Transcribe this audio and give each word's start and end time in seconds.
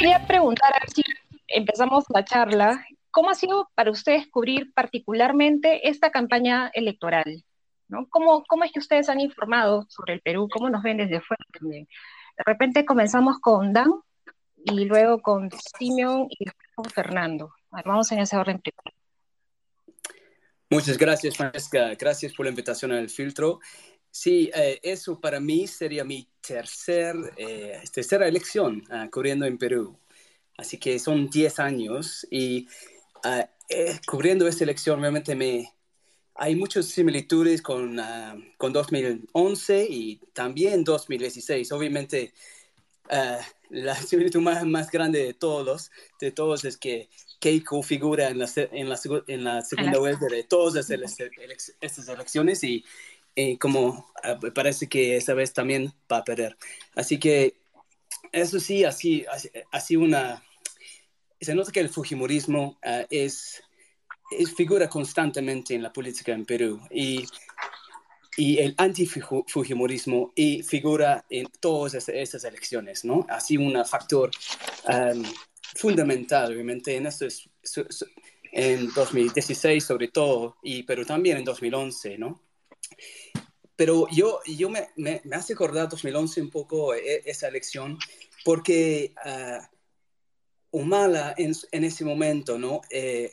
quería 0.00 0.26
preguntar, 0.26 0.72
si 0.94 1.02
empezamos 1.46 2.06
la 2.08 2.24
charla, 2.24 2.86
¿cómo 3.10 3.28
ha 3.28 3.34
sido 3.34 3.68
para 3.74 3.90
ustedes 3.90 4.26
cubrir 4.28 4.72
particularmente 4.72 5.90
esta 5.90 6.10
campaña 6.10 6.70
electoral? 6.72 7.44
¿no? 7.88 8.08
¿Cómo, 8.08 8.42
¿Cómo 8.48 8.64
es 8.64 8.72
que 8.72 8.78
ustedes 8.78 9.10
han 9.10 9.20
informado 9.20 9.84
sobre 9.90 10.14
el 10.14 10.22
Perú? 10.22 10.48
¿Cómo 10.50 10.70
nos 10.70 10.82
ven 10.82 10.96
desde 10.96 11.20
fuera 11.20 11.44
también? 11.52 11.86
De 12.38 12.44
repente 12.46 12.86
comenzamos 12.86 13.40
con 13.40 13.74
Dan 13.74 13.92
y 14.64 14.86
luego 14.86 15.20
con 15.20 15.50
Simeon 15.78 16.28
y 16.30 16.46
después 16.46 16.68
con 16.74 16.84
Fernando. 16.86 17.52
vamos 17.70 18.10
en 18.12 18.20
ese 18.20 18.38
orden 18.38 18.58
primero. 18.58 18.96
Muchas 20.70 20.96
gracias, 20.96 21.36
Francesca. 21.36 21.94
Gracias 21.98 22.32
por 22.32 22.46
la 22.46 22.50
invitación 22.50 22.92
al 22.92 23.10
filtro. 23.10 23.60
Sí, 24.10 24.50
eh, 24.54 24.80
eso 24.82 25.20
para 25.20 25.38
mí 25.38 25.66
sería 25.66 26.04
mi 26.04 26.28
tercer, 26.40 27.14
eh, 27.36 27.80
tercera 27.92 28.26
elección 28.26 28.82
uh, 28.90 29.08
cubriendo 29.08 29.46
en 29.46 29.56
Perú. 29.56 29.96
Así 30.60 30.76
que 30.76 30.98
son 30.98 31.30
10 31.30 31.58
años 31.58 32.26
y 32.30 32.68
uh, 33.24 33.44
eh, 33.68 33.98
cubriendo 34.06 34.46
esta 34.46 34.64
elección 34.64 35.00
realmente 35.00 35.34
me, 35.34 35.72
hay 36.34 36.54
muchas 36.54 36.86
similitudes 36.86 37.62
con, 37.62 37.98
uh, 37.98 38.42
con 38.58 38.72
2011 38.72 39.86
y 39.88 40.16
también 40.34 40.84
2016. 40.84 41.72
Obviamente, 41.72 42.34
la 43.70 43.96
similitud 43.96 44.40
más, 44.40 44.64
más 44.66 44.90
grande 44.90 45.24
de 45.24 45.34
todos, 45.34 45.90
de 46.20 46.30
todos 46.30 46.64
es 46.64 46.76
que 46.76 47.08
Keiko 47.40 47.82
figura 47.82 48.28
en 48.28 48.38
la, 48.38 48.48
en 48.54 48.88
la, 48.88 49.00
en 49.26 49.44
la 49.44 49.62
segunda 49.62 49.98
vuelta 49.98 50.26
de 50.26 50.44
todas 50.44 50.76
estas 50.76 52.08
elecciones 52.08 52.62
y 52.62 52.84
como 53.58 54.12
ah, 54.22 54.38
parece 54.54 54.88
que 54.88 55.16
esa 55.16 55.34
vez 55.34 55.54
también 55.54 55.92
va 56.12 56.18
a 56.18 56.24
perder. 56.24 56.56
Así 56.94 57.18
que 57.18 57.60
eso 58.32 58.60
sí, 58.60 58.84
así, 58.84 59.24
así, 59.72 59.96
una... 59.96 60.42
Se 61.40 61.54
nota 61.54 61.72
que 61.72 61.80
el 61.80 61.88
Fujimorismo 61.88 62.78
uh, 62.84 63.06
es, 63.08 63.62
es, 64.30 64.54
figura 64.54 64.88
constantemente 64.88 65.74
en 65.74 65.82
la 65.82 65.92
política 65.92 66.32
en 66.32 66.44
Perú 66.44 66.80
y, 66.90 67.24
y 68.36 68.58
el 68.58 68.74
anti-Fujimorismo 68.76 70.32
y 70.34 70.62
figura 70.62 71.24
en 71.30 71.48
todas 71.60 72.08
estas 72.08 72.44
elecciones, 72.44 73.04
¿no? 73.04 73.26
Así 73.28 73.56
un 73.56 73.84
factor 73.84 74.30
um, 74.88 75.24
fundamental, 75.76 76.52
obviamente, 76.52 76.96
en 76.96 77.06
esto 77.06 77.26
es, 77.26 77.48
en 78.52 78.92
2016 78.92 79.82
sobre 79.84 80.08
todo, 80.08 80.56
y, 80.62 80.82
pero 80.82 81.04
también 81.04 81.38
en 81.38 81.44
2011, 81.44 82.18
¿no? 82.18 82.42
Pero 83.76 84.06
yo, 84.10 84.40
yo 84.46 84.68
me, 84.68 84.90
me, 84.96 85.22
hace 85.32 85.54
acordar 85.54 85.88
2011 85.88 86.42
un 86.42 86.50
poco 86.50 86.94
e, 86.94 87.22
esa 87.24 87.48
elección, 87.48 87.98
porque 88.44 89.14
uh, 89.24 89.64
Humala 90.70 91.34
en, 91.36 91.52
en, 91.72 91.84
ese 91.84 92.04
momento, 92.04 92.58
¿no? 92.58 92.80
Eh, 92.90 93.32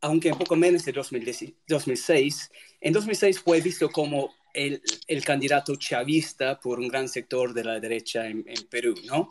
aunque 0.00 0.30
un 0.32 0.38
poco 0.38 0.54
menos 0.56 0.84
de 0.84 0.92
2006, 0.92 2.50
en 2.80 2.92
2006 2.92 3.40
fue 3.40 3.60
visto 3.60 3.90
como 3.90 4.34
el, 4.52 4.82
el, 5.06 5.24
candidato 5.24 5.76
chavista 5.76 6.60
por 6.60 6.78
un 6.78 6.88
gran 6.88 7.08
sector 7.08 7.54
de 7.54 7.64
la 7.64 7.80
derecha 7.80 8.26
en, 8.26 8.44
en 8.46 8.66
Perú, 8.68 8.94
¿no? 9.06 9.28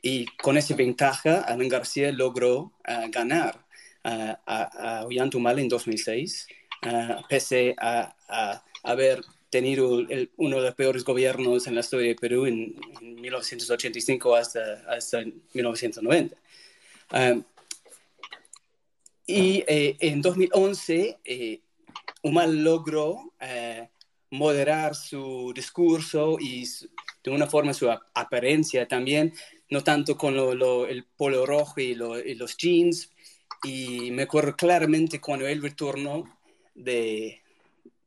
Y 0.00 0.26
con 0.36 0.56
esa 0.56 0.74
ventaja, 0.74 1.42
Alan 1.42 1.68
García 1.68 2.10
logró 2.10 2.72
uh, 2.88 3.10
ganar 3.10 3.64
uh, 4.04 4.34
a, 4.46 5.00
a 5.00 5.06
Ollanta 5.06 5.38
en 5.38 5.68
2006, 5.68 6.48
uh, 6.86 7.22
pese 7.28 7.74
a, 7.78 8.16
a, 8.28 8.64
haber 8.82 9.22
tenido 9.48 10.00
el, 10.00 10.30
uno 10.38 10.56
de 10.56 10.62
los 10.62 10.74
peores 10.74 11.04
gobiernos 11.04 11.68
en 11.68 11.74
la 11.74 11.82
historia 11.82 12.08
de 12.08 12.14
Perú 12.16 12.46
en, 12.46 12.74
1985 13.00 14.34
hasta, 14.34 14.82
hasta 14.88 15.22
1990. 15.52 16.36
Y 19.26 19.64
eh, 19.66 19.96
en 20.00 20.22
2011, 20.22 21.18
eh, 21.24 21.60
Humal 22.22 22.62
logró 22.62 23.32
eh, 23.40 23.88
moderar 24.30 24.94
su 24.94 25.52
discurso 25.54 26.38
y 26.40 26.68
de 27.22 27.30
una 27.30 27.46
forma 27.46 27.74
su 27.74 27.90
apariencia 27.90 28.86
también, 28.88 29.32
no 29.70 29.82
tanto 29.82 30.16
con 30.16 30.36
el 30.36 31.04
polo 31.16 31.46
rojo 31.46 31.80
y, 31.80 31.94
los 31.94 32.56
jeans. 32.56 33.10
Y 33.64 34.10
me 34.10 34.22
acuerdo 34.22 34.56
claramente 34.56 35.20
cuando 35.20 35.46
él 35.46 35.62
retornó 35.62 36.24
de, 36.74 37.42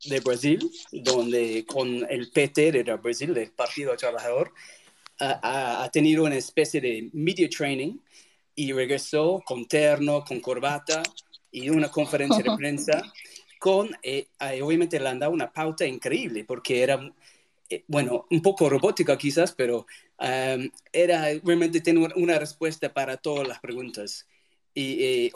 de 0.06 0.20
Brasil, 0.20 0.70
donde 0.92 1.66
con 1.66 2.06
el 2.10 2.30
PT 2.32 2.72
de 2.72 2.84
Brasil, 2.98 3.34
del 3.34 3.52
Partido 3.52 3.96
Trabajador, 3.96 4.54
ha, 5.20 5.90
tenido 5.92 6.24
una 6.24 6.36
especie 6.36 6.82
de 6.82 7.10
media 7.14 7.50
training 7.50 7.98
y 8.56 8.72
regresó 8.72 9.44
con 9.46 9.68
terno, 9.68 10.24
con 10.24 10.40
corbata 10.40 11.04
y 11.52 11.70
una 11.70 11.90
conferencia 11.90 12.44
de 12.44 12.56
prensa 12.56 13.14
con, 13.60 13.90
eh, 14.04 14.28
obviamente 14.62 15.00
le 15.00 15.10
han 15.10 15.20
dado 15.20 15.32
una 15.32 15.52
pauta 15.52 15.86
increíble 15.86 16.46
porque 16.46 16.84
era 16.84 17.00
eh, 17.70 17.84
bueno, 17.88 18.28
un 18.30 18.42
poco 18.42 18.70
robótica 18.70 19.18
quizás, 19.18 19.52
pero 19.52 19.88
um, 20.20 20.70
era 20.94 21.24
realmente 21.44 21.82
tener 21.82 22.14
una 22.16 22.38
respuesta 22.38 22.94
para 22.94 23.18
todas 23.18 23.48
las 23.48 23.60
preguntas 23.60 24.28
y 24.74 25.04
eh, 25.04 25.32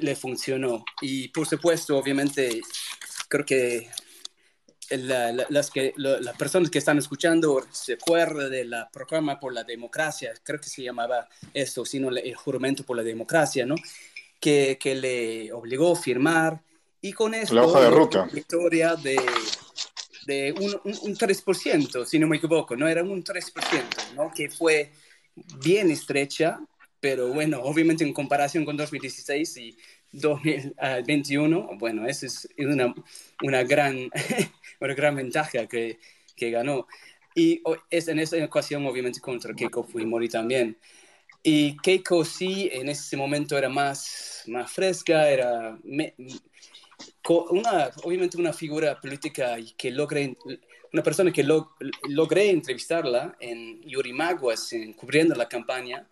le 0.00 0.16
funcionó. 0.16 0.84
Y 1.02 1.28
por 1.28 1.46
supuesto, 1.46 1.98
obviamente, 1.98 2.60
creo 3.28 3.44
que, 3.44 3.88
las, 4.90 5.70
que 5.70 5.92
las 5.96 6.36
personas 6.36 6.70
que 6.70 6.78
están 6.78 6.98
escuchando 6.98 7.64
se 7.70 7.94
acuerdan 7.94 8.50
de 8.50 8.64
la 8.64 8.88
programa 8.90 9.38
por 9.38 9.52
la 9.52 9.64
democracia, 9.64 10.32
creo 10.42 10.60
que 10.60 10.68
se 10.68 10.82
llamaba 10.82 11.28
eso, 11.52 11.84
sino 11.84 12.08
el 12.10 12.34
juramento 12.34 12.84
por 12.84 12.96
la 12.96 13.02
democracia, 13.02 13.66
¿no? 13.66 13.76
Que, 14.40 14.78
que 14.80 14.94
le 14.94 15.52
obligó 15.52 15.92
a 15.92 15.96
firmar 15.96 16.60
y 17.00 17.12
con 17.12 17.34
eso 17.34 17.54
la 17.54 17.64
hoja 17.64 17.80
de 17.80 17.90
ruta. 17.90 18.28
victoria 18.32 18.96
de 18.96 19.16
de 20.26 20.52
un, 20.52 20.80
un, 20.84 21.16
3%, 21.16 22.04
si 22.06 22.18
no 22.18 22.26
me 22.26 22.38
equivoco, 22.38 22.76
¿no? 22.76 22.88
Era 22.88 23.02
un 23.02 23.22
3%, 23.22 24.14
¿no? 24.14 24.32
Que 24.34 24.48
fue 24.48 24.90
bien 25.62 25.94
pero 27.00 27.28
bueno, 27.28 27.60
obviamente 27.62 28.04
en 28.04 28.14
comparación 28.14 28.64
con 28.64 28.76
2016 28.78 29.56
y 29.58 29.76
2021, 30.14 31.70
bueno, 31.78 32.06
esa 32.06 32.26
es 32.26 32.48
una, 32.58 32.94
una, 33.42 33.62
gran, 33.64 34.10
una 34.80 34.94
gran 34.94 35.16
ventaja 35.16 35.66
que, 35.66 35.98
que 36.36 36.50
ganó. 36.50 36.86
Y 37.34 37.62
es 37.90 38.08
en 38.08 38.20
esa 38.20 38.42
ocasión, 38.44 38.86
obviamente, 38.86 39.20
contra 39.20 39.54
Keiko 39.54 39.82
Fujimori 39.82 40.28
también. 40.28 40.76
Y 41.42 41.76
Keiko 41.78 42.24
sí, 42.24 42.70
en 42.72 42.88
ese 42.88 43.16
momento 43.16 43.58
era 43.58 43.68
más, 43.68 44.44
más 44.46 44.70
fresca, 44.72 45.28
era 45.28 45.78
una, 47.50 47.90
obviamente 48.02 48.38
una 48.38 48.52
figura 48.52 48.98
política 49.00 49.56
que 49.76 49.90
logré, 49.90 50.36
una 50.92 51.02
persona 51.02 51.32
que 51.32 51.42
logré 51.42 52.50
entrevistarla 52.50 53.36
en 53.40 53.82
Yurimaguas, 53.82 54.72
en, 54.72 54.92
cubriendo 54.94 55.34
la 55.34 55.48
campaña, 55.48 56.08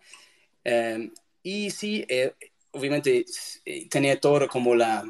eh, 0.63 1.09
y 1.41 1.71
sí, 1.71 2.05
eh, 2.07 2.33
obviamente 2.73 3.25
eh, 3.65 3.87
tenía 3.89 4.19
todo 4.19 4.47
como 4.47 4.75
la, 4.75 5.03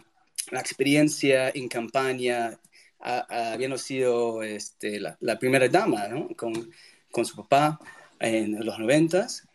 la 0.51 0.59
experiencia 0.59 1.49
en 1.49 1.67
campaña, 1.67 2.59
habiendo 2.99 3.77
sido 3.77 4.43
este, 4.43 4.99
la, 4.99 5.39
primera 5.39 5.67
dama 5.67 6.07
con, 6.37 6.71
con, 7.11 7.25
su 7.25 7.35
papá 7.35 7.77
en 8.19 8.65
los 8.65 8.79
noventas. 8.79 9.45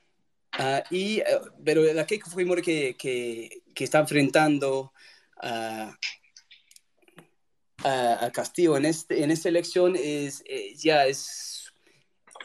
Uh, 0.58 0.82
y, 0.90 1.22
pero 1.64 1.82
la 1.92 2.06
Keiko 2.06 2.30
Fujimori 2.30 2.62
que, 2.62 2.96
que, 2.98 3.62
que 3.74 3.84
está 3.84 4.00
enfrentando 4.00 4.92
uh, 5.42 5.92
a, 7.84 8.30
Castillo 8.32 8.76
en, 8.76 8.86
este, 8.86 9.22
en 9.22 9.30
esta 9.30 9.48
elección 9.48 9.94
es, 9.96 10.42
eh, 10.46 10.74
ya 10.76 11.06
es 11.06 11.72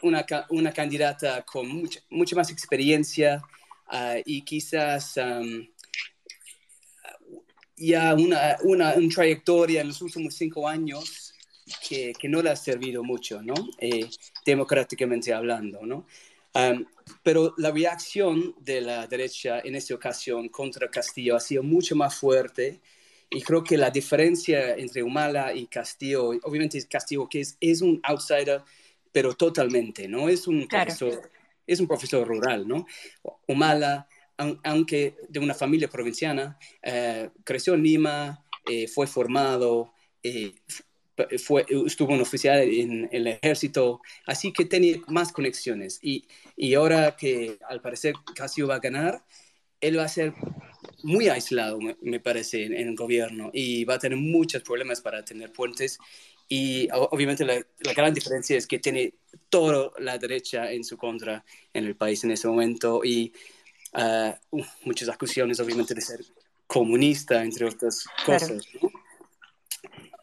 una, 0.01 0.25
una, 0.49 0.71
candidata 0.73 1.43
con 1.43 1.67
mucha, 1.67 2.01
mucha 2.09 2.35
más 2.35 2.51
experiencia 2.51 3.41
ah, 3.93 4.17
y 4.25 4.41
quizás 4.41 5.15
ya 7.75 8.13
una, 8.13 8.57
una, 8.63 8.95
trayectoria 9.13 9.81
en 9.81 9.87
los 9.87 10.01
últimos 10.01 10.35
cinco 10.35 10.67
años 10.67 11.33
que, 11.87 12.13
que 12.19 12.27
no 12.27 12.41
le 12.41 12.49
ha 12.49 12.55
servido 12.55 13.03
mucho, 13.03 13.41
¿no? 13.41 13.53
Eh, 13.79 14.09
democráticamente 14.45 15.33
hablando, 15.33 15.85
¿no? 15.85 16.05
pero 17.23 17.55
la 17.57 17.71
reacción 17.71 18.53
de 18.59 18.79
la 18.81 19.07
derecha 19.07 19.59
en 19.61 19.75
esta 19.75 19.95
ocasión 19.95 20.49
contra 20.49 20.87
Castillo 20.87 21.35
ha 21.35 21.39
sido 21.39 21.63
mucho 21.63 21.95
más 21.95 22.15
fuerte 22.15 22.79
y 23.29 23.41
creo 23.41 23.63
que 23.63 23.77
la 23.77 23.89
diferencia 23.89 24.75
entre 24.75 25.01
Humala 25.01 25.53
y 25.53 25.65
Castillo, 25.65 26.27
obviamente 26.43 26.77
es 26.77 26.85
Castillo 26.85 27.27
que 27.27 27.41
es, 27.41 27.57
es 27.59 27.81
un 27.81 27.99
outsider, 28.03 28.61
pero 29.11 29.33
totalmente, 29.33 30.07
¿no? 30.07 30.29
Es 30.29 30.47
un, 30.47 30.67
profesor, 30.67 31.31
es 31.65 31.79
un 31.79 31.87
profesor 31.87 32.27
rural, 32.27 32.67
¿no? 32.67 32.85
Humala, 33.47 34.07
aunque 34.63 35.15
de 35.29 35.39
una 35.39 35.53
familia 35.53 35.89
provinciana, 35.89 36.57
eh, 36.81 37.29
creció 37.43 37.75
en 37.75 37.83
Lima, 37.83 38.45
eh, 38.69 38.87
fue 38.87 39.07
formado, 39.07 39.93
eh, 40.21 40.53
fue, 41.37 41.65
estuvo 41.85 42.13
un 42.13 42.21
oficial 42.21 42.59
en, 42.61 43.07
el 43.11 43.27
ejército, 43.27 44.01
así 44.25 44.51
que 44.51 44.65
tenía 44.65 44.97
más 45.07 45.31
conexiones. 45.31 45.99
Y, 46.01 46.27
y 46.55 46.73
ahora 46.73 47.15
que 47.15 47.57
al 47.69 47.81
parecer 47.81 48.15
Casio 48.35 48.67
va 48.67 48.75
a 48.75 48.79
ganar, 48.79 49.23
él 49.79 49.99
va 49.99 50.05
a 50.05 50.07
ser 50.07 50.33
muy 51.03 51.27
aislado, 51.27 51.79
me, 52.01 52.19
parece, 52.19 52.65
en, 52.65 52.73
el 52.73 52.95
gobierno 52.95 53.51
y 53.53 53.83
va 53.83 53.95
a 53.95 53.99
tener 53.99 54.17
muchos 54.17 54.63
problemas 54.63 55.01
para 55.01 55.23
tener 55.23 55.51
puentes. 55.51 55.99
Y 56.47 56.87
obviamente 56.91 57.45
la, 57.45 57.63
gran 57.93 58.13
diferencia 58.13 58.57
es 58.57 58.67
que 58.67 58.79
tiene 58.79 59.13
toda 59.49 59.91
la 59.99 60.17
derecha 60.17 60.71
en 60.71 60.83
su 60.83 60.97
contra 60.97 61.43
en 61.73 61.85
el 61.85 61.95
país 61.95 62.23
en 62.23 62.31
ese 62.31 62.47
momento 62.47 63.01
y 63.03 63.33
uh, 63.93 64.61
muchas 64.83 65.09
acusaciones, 65.09 65.59
obviamente, 65.59 65.93
de 65.93 66.01
ser 66.01 66.19
comunista, 66.67 67.43
entre 67.43 67.65
otras 67.65 68.05
cosas. 68.25 68.67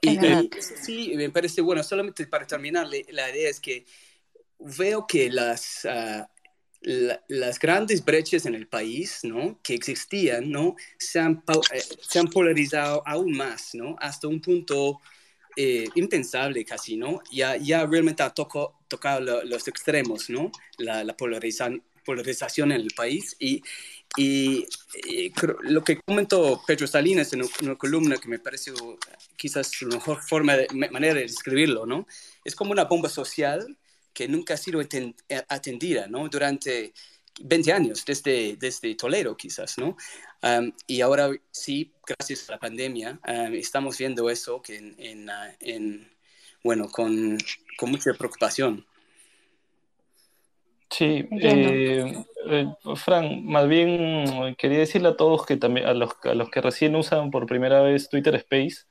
Y, 0.03 0.19
sí, 0.83 1.13
me 1.17 1.31
parece 1.31 1.61
bueno. 1.61 1.83
Solamente 1.83 2.27
para 2.27 2.47
terminar, 2.47 2.87
la 2.87 3.31
idea 3.31 3.51
es 3.51 3.61
que 3.61 3.85
veo 4.59 5.07
que 5.07 5.31
las, 5.31 5.85
uh, 5.85 6.25
las 7.29 7.59
grandes 7.59 8.05
brechas 8.05 8.47
en 8.47 8.55
el 8.55 8.67
país, 8.67 9.21
¿no? 9.23 9.61
Que 9.63 9.75
existían, 9.75 10.51
¿no? 10.51 10.77
Se 10.99 11.19
han, 11.19 11.43
eh, 11.73 11.83
se 12.01 12.19
han 12.19 12.29
polarizado 12.29 13.03
aún 13.07 13.33
más, 13.33 13.75
¿no? 13.75 13.97
Hasta 13.99 14.29
un 14.29 14.41
punto 14.41 15.01
eh, 15.57 15.89
impensable 15.95 16.65
casi, 16.65 16.97
¿no? 16.97 17.23
Ya, 17.31 17.57
ya 17.57 17.87
realmente 17.87 18.23
ha 18.23 18.31
tocado 18.31 19.45
los 19.45 19.69
extremos, 19.69 20.31
¿no? 20.31 20.51
La, 20.79 21.05
la 21.05 21.17
polarización, 21.17 21.83
en 22.73 22.73
el 22.73 22.91
país 22.97 23.37
y, 23.39 23.63
y, 24.17 24.67
lo 25.63 25.85
que 25.85 26.01
comentó 26.01 26.61
Pedro 26.67 26.87
Salinas 26.87 27.33
en 27.33 27.43
una 27.63 27.77
columna 27.77 28.17
que 28.17 28.29
me 28.29 28.39
pareció 28.39 28.75
quizás 29.37 29.71
la 29.83 29.97
mejor 29.97 30.21
forma 30.23 30.57
de, 30.57 30.67
manera 30.91 31.15
de 31.15 31.23
describirlo, 31.23 31.87
¿no? 31.87 32.07
Es 32.45 32.55
como 32.55 32.73
una 32.73 32.85
bomba 32.85 33.09
social 33.09 33.77
que 34.13 34.27
nunca 34.29 34.55
ha 34.55 34.57
sido 34.57 34.81
eh, 34.81 35.15
atendida, 35.49 36.09
¿no? 36.09 36.29
Durante 36.29 36.93
20 37.41 37.73
años, 37.73 38.05
desde, 38.05 38.57
desde 38.57 38.95
Toledo 38.95 39.37
quizás, 39.37 39.79
¿no? 39.79 39.97
y 40.87 41.03
ahora 41.03 41.31
sí, 41.51 41.93
gracias 42.07 42.49
a 42.49 42.53
la 42.53 42.59
pandemia, 42.59 43.21
estamos 43.53 43.99
viendo 43.99 44.31
eso 44.31 44.63
que 44.63 44.77
en, 44.77 45.29
en, 45.61 46.11
bueno, 46.65 46.89
con, 46.89 47.37
con, 47.77 47.91
mucha 47.91 48.15
preocupación. 48.15 48.87
Sí, 50.91 51.29
eh, 51.31 52.25
eh, 52.47 52.67
Fran, 52.97 53.45
más 53.45 53.69
bien 53.69 54.57
quería 54.57 54.79
decirle 54.79 55.09
a 55.09 55.17
todos 55.17 55.47
que 55.47 55.57
también, 55.57 55.87
a 55.87 55.95
los, 55.95 56.11
a 56.25 56.35
los 56.35 56.51
que 56.51 56.61
recién 56.61 56.97
usan 56.97 57.31
por 57.31 57.47
primera 57.47 57.83
vez 57.83 58.09
Twitter 58.09 58.35
Space, 58.37 58.87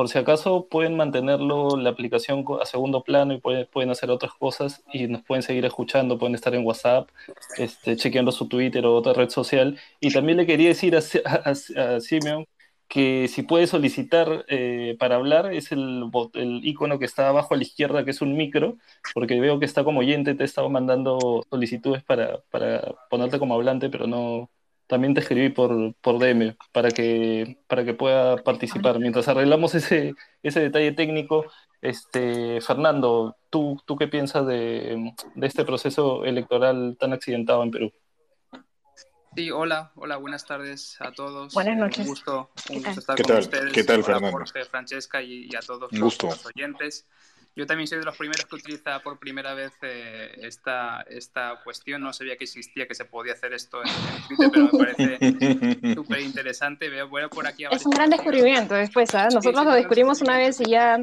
por 0.00 0.08
si 0.08 0.16
acaso 0.16 0.66
pueden 0.70 0.96
mantenerlo 0.96 1.76
la 1.76 1.90
aplicación 1.90 2.42
a 2.62 2.64
segundo 2.64 3.02
plano 3.04 3.34
y 3.34 3.38
pueden, 3.38 3.68
pueden 3.70 3.90
hacer 3.90 4.10
otras 4.10 4.32
cosas 4.32 4.82
y 4.90 5.08
nos 5.08 5.20
pueden 5.20 5.42
seguir 5.42 5.66
escuchando, 5.66 6.18
pueden 6.18 6.34
estar 6.34 6.54
en 6.54 6.64
WhatsApp, 6.64 7.10
este, 7.58 7.96
chequeando 7.96 8.32
su 8.32 8.48
Twitter 8.48 8.86
o 8.86 8.94
otra 8.94 9.12
red 9.12 9.28
social. 9.28 9.78
Y 10.00 10.10
también 10.10 10.38
le 10.38 10.46
quería 10.46 10.68
decir 10.68 10.96
a, 10.96 11.00
a, 11.44 12.00
Simeon 12.00 12.46
que 12.88 13.28
si 13.28 13.42
puede 13.42 13.66
solicitar 13.66 14.46
eh, 14.48 14.96
para 14.98 15.16
hablar 15.16 15.52
es 15.52 15.70
el, 15.70 16.10
el 16.32 16.64
icono 16.64 16.98
que 16.98 17.04
está 17.04 17.28
abajo 17.28 17.52
a 17.52 17.58
la 17.58 17.62
izquierda, 17.62 18.02
que 18.02 18.12
es 18.12 18.22
un 18.22 18.38
micro, 18.38 18.78
porque 19.12 19.38
veo 19.38 19.58
que 19.58 19.66
está 19.66 19.84
como 19.84 20.00
oyente, 20.00 20.34
te 20.34 20.44
he 20.44 20.46
estado 20.46 20.70
mandando 20.70 21.44
solicitudes 21.50 22.02
para, 22.02 22.40
para 22.50 22.94
ponerte 23.10 23.38
como 23.38 23.52
hablante, 23.52 23.90
pero 23.90 24.06
no, 24.06 24.48
también 24.90 25.14
te 25.14 25.20
escribí 25.20 25.50
por, 25.50 25.94
por 26.00 26.18
DM 26.18 26.56
para 26.72 26.90
que, 26.90 27.58
para 27.68 27.84
que 27.84 27.94
pueda 27.94 28.36
participar. 28.38 28.98
Mientras 28.98 29.28
arreglamos 29.28 29.76
ese, 29.76 30.14
ese 30.42 30.60
detalle 30.60 30.90
técnico, 30.90 31.46
este, 31.80 32.60
Fernando, 32.60 33.36
¿tú, 33.50 33.80
¿tú 33.86 33.96
qué 33.96 34.08
piensas 34.08 34.44
de, 34.48 35.14
de 35.36 35.46
este 35.46 35.64
proceso 35.64 36.24
electoral 36.24 36.96
tan 36.98 37.12
accidentado 37.12 37.62
en 37.62 37.70
Perú? 37.70 37.92
Sí, 39.36 39.52
hola, 39.52 39.92
hola, 39.94 40.16
buenas 40.16 40.44
tardes 40.44 41.00
a 41.00 41.12
todos. 41.12 41.54
Buenas 41.54 41.76
noches. 41.76 42.00
Un 42.00 42.06
gusto, 42.06 42.50
un 42.70 42.82
gusto 42.82 42.98
estar 42.98 43.16
con 43.16 43.26
tal? 43.26 43.38
ustedes. 43.38 43.72
¿Qué 43.72 43.84
tal, 43.84 44.02
Fernando? 44.02 44.32
Jorge, 44.32 44.64
Francesca 44.64 45.22
y, 45.22 45.48
a 45.54 45.60
todos 45.60 45.92
los 45.92 46.46
oyentes. 46.46 47.06
Yo 47.56 47.66
también 47.66 47.88
soy 47.88 47.98
de 47.98 48.04
los 48.04 48.16
primeros 48.16 48.44
que 48.46 48.56
utiliza 48.56 49.00
por 49.00 49.18
primera 49.18 49.54
vez 49.54 49.72
eh, 49.82 50.32
esta, 50.42 51.02
esta 51.02 51.60
cuestión. 51.64 52.00
No 52.00 52.12
sabía 52.12 52.36
que 52.36 52.44
existía, 52.44 52.86
que 52.86 52.94
se 52.94 53.04
podía 53.04 53.32
hacer 53.32 53.52
esto 53.52 53.82
en, 53.82 54.28
Twitter, 54.28 54.50
pero 54.52 54.70
me 54.72 54.78
parece 54.78 55.94
súper 55.94 56.20
interesante. 56.20 56.88
Veo, 56.88 57.10
por 57.28 57.46
aquí 57.46 57.64
es 57.70 57.84
un 57.84 57.92
gran 57.92 58.10
descubrimiento 58.10 58.74
después, 58.74 59.10
¿sabes? 59.10 59.34
¿ah? 59.34 59.36
Nosotros 59.36 59.64
lo 59.64 59.72
descubrimos 59.72 60.22
una 60.22 60.38
vez 60.38 60.60
y 60.60 60.70
ya, 60.70 60.94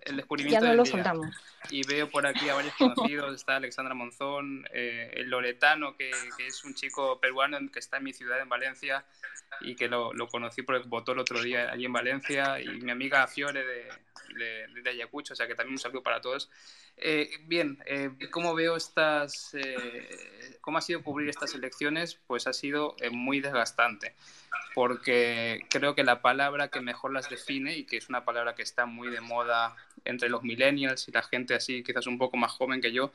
el 0.00 0.16
descubrimiento 0.16 0.64
ya 0.64 0.70
no 0.70 0.74
lo 0.74 0.86
soltamos 0.86 1.26
y 1.70 1.86
veo 1.86 2.10
por 2.10 2.26
aquí 2.26 2.48
a 2.48 2.54
varios 2.54 2.74
conocidos, 2.74 3.34
está 3.34 3.56
Alexandra 3.56 3.94
Monzón, 3.94 4.64
eh, 4.72 5.10
el 5.14 5.28
Loretano, 5.28 5.96
que, 5.96 6.10
que, 6.36 6.46
es 6.46 6.64
un 6.64 6.74
chico 6.74 7.20
peruano 7.20 7.58
que 7.72 7.78
está 7.78 7.98
en 7.98 8.04
mi 8.04 8.12
ciudad, 8.12 8.40
en 8.40 8.48
Valencia, 8.48 9.04
y 9.60 9.76
que 9.76 9.88
lo, 9.88 10.12
lo 10.12 10.28
conocí 10.28 10.62
porque 10.62 10.88
votó 10.88 11.12
el 11.12 11.18
otro 11.18 11.42
día 11.42 11.70
allí 11.70 11.84
en 11.84 11.92
Valencia, 11.92 12.60
y 12.60 12.68
mi 12.80 12.90
amiga 12.90 13.26
Fiore 13.26 13.64
de, 13.64 13.88
de, 14.34 14.82
de 14.82 14.90
Ayacucho, 14.90 15.32
o 15.34 15.36
sea 15.36 15.46
que 15.46 15.54
también 15.54 15.74
un 15.74 15.78
saludo 15.78 16.02
para 16.02 16.20
todos. 16.20 16.50
Eh, 16.96 17.30
bien, 17.46 17.78
eh, 17.86 18.10
¿cómo 18.30 18.54
veo 18.54 18.76
estas, 18.76 19.54
eh, 19.54 20.58
cómo 20.60 20.78
ha 20.78 20.80
sido 20.80 21.02
cubrir 21.02 21.28
estas 21.28 21.54
elecciones? 21.54 22.18
Pues 22.26 22.46
ha 22.46 22.52
sido 22.52 22.96
muy 23.10 23.40
desgastante, 23.40 24.14
porque 24.74 25.64
creo 25.68 25.94
que 25.94 26.04
la 26.04 26.22
palabra 26.22 26.68
que 26.68 26.80
mejor 26.80 27.12
las 27.12 27.28
define 27.28 27.76
y 27.76 27.84
que 27.84 27.96
es 27.96 28.08
una 28.08 28.24
palabra 28.24 28.54
que 28.54 28.62
está 28.62 28.86
muy 28.86 29.08
de 29.08 29.20
moda 29.20 29.76
entre 30.04 30.28
los 30.28 30.42
millennials 30.42 31.08
y 31.08 31.12
la 31.12 31.22
gente 31.22 31.54
así, 31.54 31.82
quizás 31.82 32.06
un 32.06 32.18
poco 32.18 32.36
más 32.36 32.52
joven 32.52 32.80
que 32.80 32.92
yo, 32.92 33.12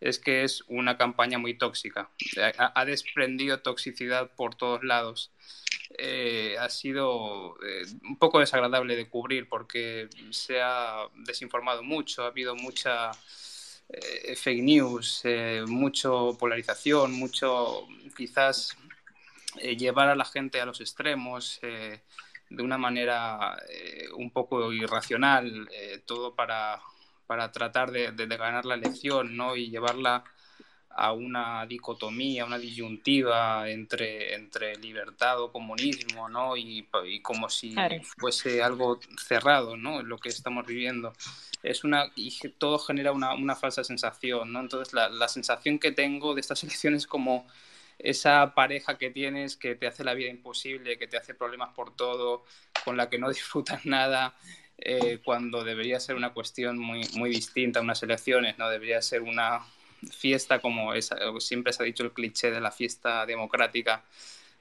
es 0.00 0.18
que 0.18 0.44
es 0.44 0.62
una 0.68 0.96
campaña 0.96 1.38
muy 1.38 1.54
tóxica. 1.54 2.10
Ha, 2.58 2.84
desprendido 2.84 3.60
toxicidad 3.60 4.30
por 4.36 4.54
todos 4.54 4.84
lados. 4.84 5.30
Eh, 5.98 6.56
ha 6.60 6.68
sido 6.68 7.56
eh, 7.64 7.84
un 8.02 8.16
poco 8.18 8.40
desagradable 8.40 8.94
de 8.94 9.08
cubrir 9.08 9.48
porque 9.48 10.08
se 10.30 10.60
ha 10.60 11.08
desinformado 11.14 11.82
mucho, 11.82 12.24
ha 12.24 12.28
habido 12.28 12.54
mucha 12.54 13.10
eh, 13.88 14.36
fake 14.36 14.62
news, 14.62 15.22
mucho 15.66 16.36
polarización, 16.38 17.12
mucho 17.12 17.88
quizás 18.16 18.76
llevar 19.76 20.08
a 20.08 20.14
la 20.14 20.24
gente 20.24 20.60
a 20.60 20.66
los 20.66 20.80
extremos 20.80 21.60
de 21.62 22.62
una 22.62 22.78
manera 22.78 23.56
un 24.16 24.30
poco 24.30 24.72
irracional, 24.72 25.68
todo 26.06 26.34
para 26.34 26.80
para 27.28 27.52
tratar 27.52 27.92
de, 27.92 28.26
ganar 28.26 28.64
la 28.64 28.74
elección 28.74 29.36
¿no? 29.36 29.54
y 29.54 29.68
llevarla 29.68 30.24
a 30.88 31.12
una 31.12 31.64
dicotomía, 31.66 32.46
una 32.46 32.58
disyuntiva 32.58 33.68
entre, 33.68 34.34
entre 34.34 34.76
libertad 34.76 35.40
o 35.40 35.52
comunismo, 35.52 36.28
¿no? 36.28 36.56
Y, 36.56 36.88
como 37.22 37.48
si 37.50 37.76
fuese 38.16 38.62
algo 38.64 38.98
cerrado, 39.16 39.76
¿no? 39.76 40.02
Lo 40.02 40.18
que 40.18 40.30
estamos 40.30 40.66
viviendo. 40.66 41.12
Es 41.62 41.84
una, 41.84 42.10
y 42.16 42.36
todo 42.58 42.80
genera 42.80 43.12
una, 43.12 43.34
una 43.34 43.54
falsa 43.54 43.84
sensación, 43.84 44.52
¿no? 44.52 44.58
Entonces, 44.58 44.92
la, 44.92 45.08
la, 45.08 45.28
sensación 45.28 45.78
que 45.78 45.92
tengo 45.92 46.34
de 46.34 46.40
estas 46.40 46.62
elecciones 46.64 47.02
es 47.02 47.06
como 47.06 47.46
esa 47.98 48.54
pareja 48.54 48.96
que 48.96 49.10
tienes 49.10 49.56
que 49.56 49.74
te 49.74 49.86
hace 49.86 50.04
la 50.04 50.14
vida 50.14 50.30
imposible, 50.30 50.98
que 50.98 51.06
te 51.06 51.16
hace 51.16 51.34
problemas 51.34 51.74
por 51.74 51.94
todo, 51.96 52.44
con 52.84 52.96
la 52.96 53.10
que 53.10 53.18
no 53.18 53.28
disfrutas 53.30 53.84
nada, 53.86 54.34
eh, 54.78 55.18
cuando 55.24 55.64
debería 55.64 55.98
ser 55.98 56.14
una 56.14 56.32
cuestión 56.32 56.78
muy, 56.78 57.02
muy 57.14 57.30
distinta, 57.30 57.80
unas 57.80 58.02
elecciones, 58.02 58.58
¿no? 58.58 58.68
Debería 58.68 59.02
ser 59.02 59.22
una 59.22 59.60
fiesta 60.12 60.60
como 60.60 60.92
siempre 61.40 61.72
se 61.72 61.82
ha 61.82 61.86
dicho 61.86 62.04
el 62.04 62.12
cliché 62.12 62.52
de 62.52 62.60
la 62.60 62.70
fiesta 62.70 63.26
democrática, 63.26 64.04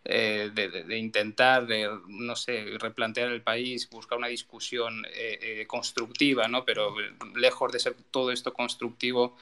eh, 0.03 0.49
de, 0.53 0.97
intentar, 0.97 1.67
no 2.07 2.35
sé, 2.35 2.65
replantear 2.79 3.29
el 3.29 3.43
país, 3.43 3.87
buscar 3.89 4.17
una 4.17 4.27
discusión 4.27 5.05
eh, 5.13 5.65
constructiva, 5.67 6.47
¿no? 6.47 6.65
Pero 6.65 6.95
lejos 7.35 7.71
de 7.71 7.79
ser 7.79 7.95
todo 8.09 8.31
esto 8.31 8.53
constructivo, 8.53 9.37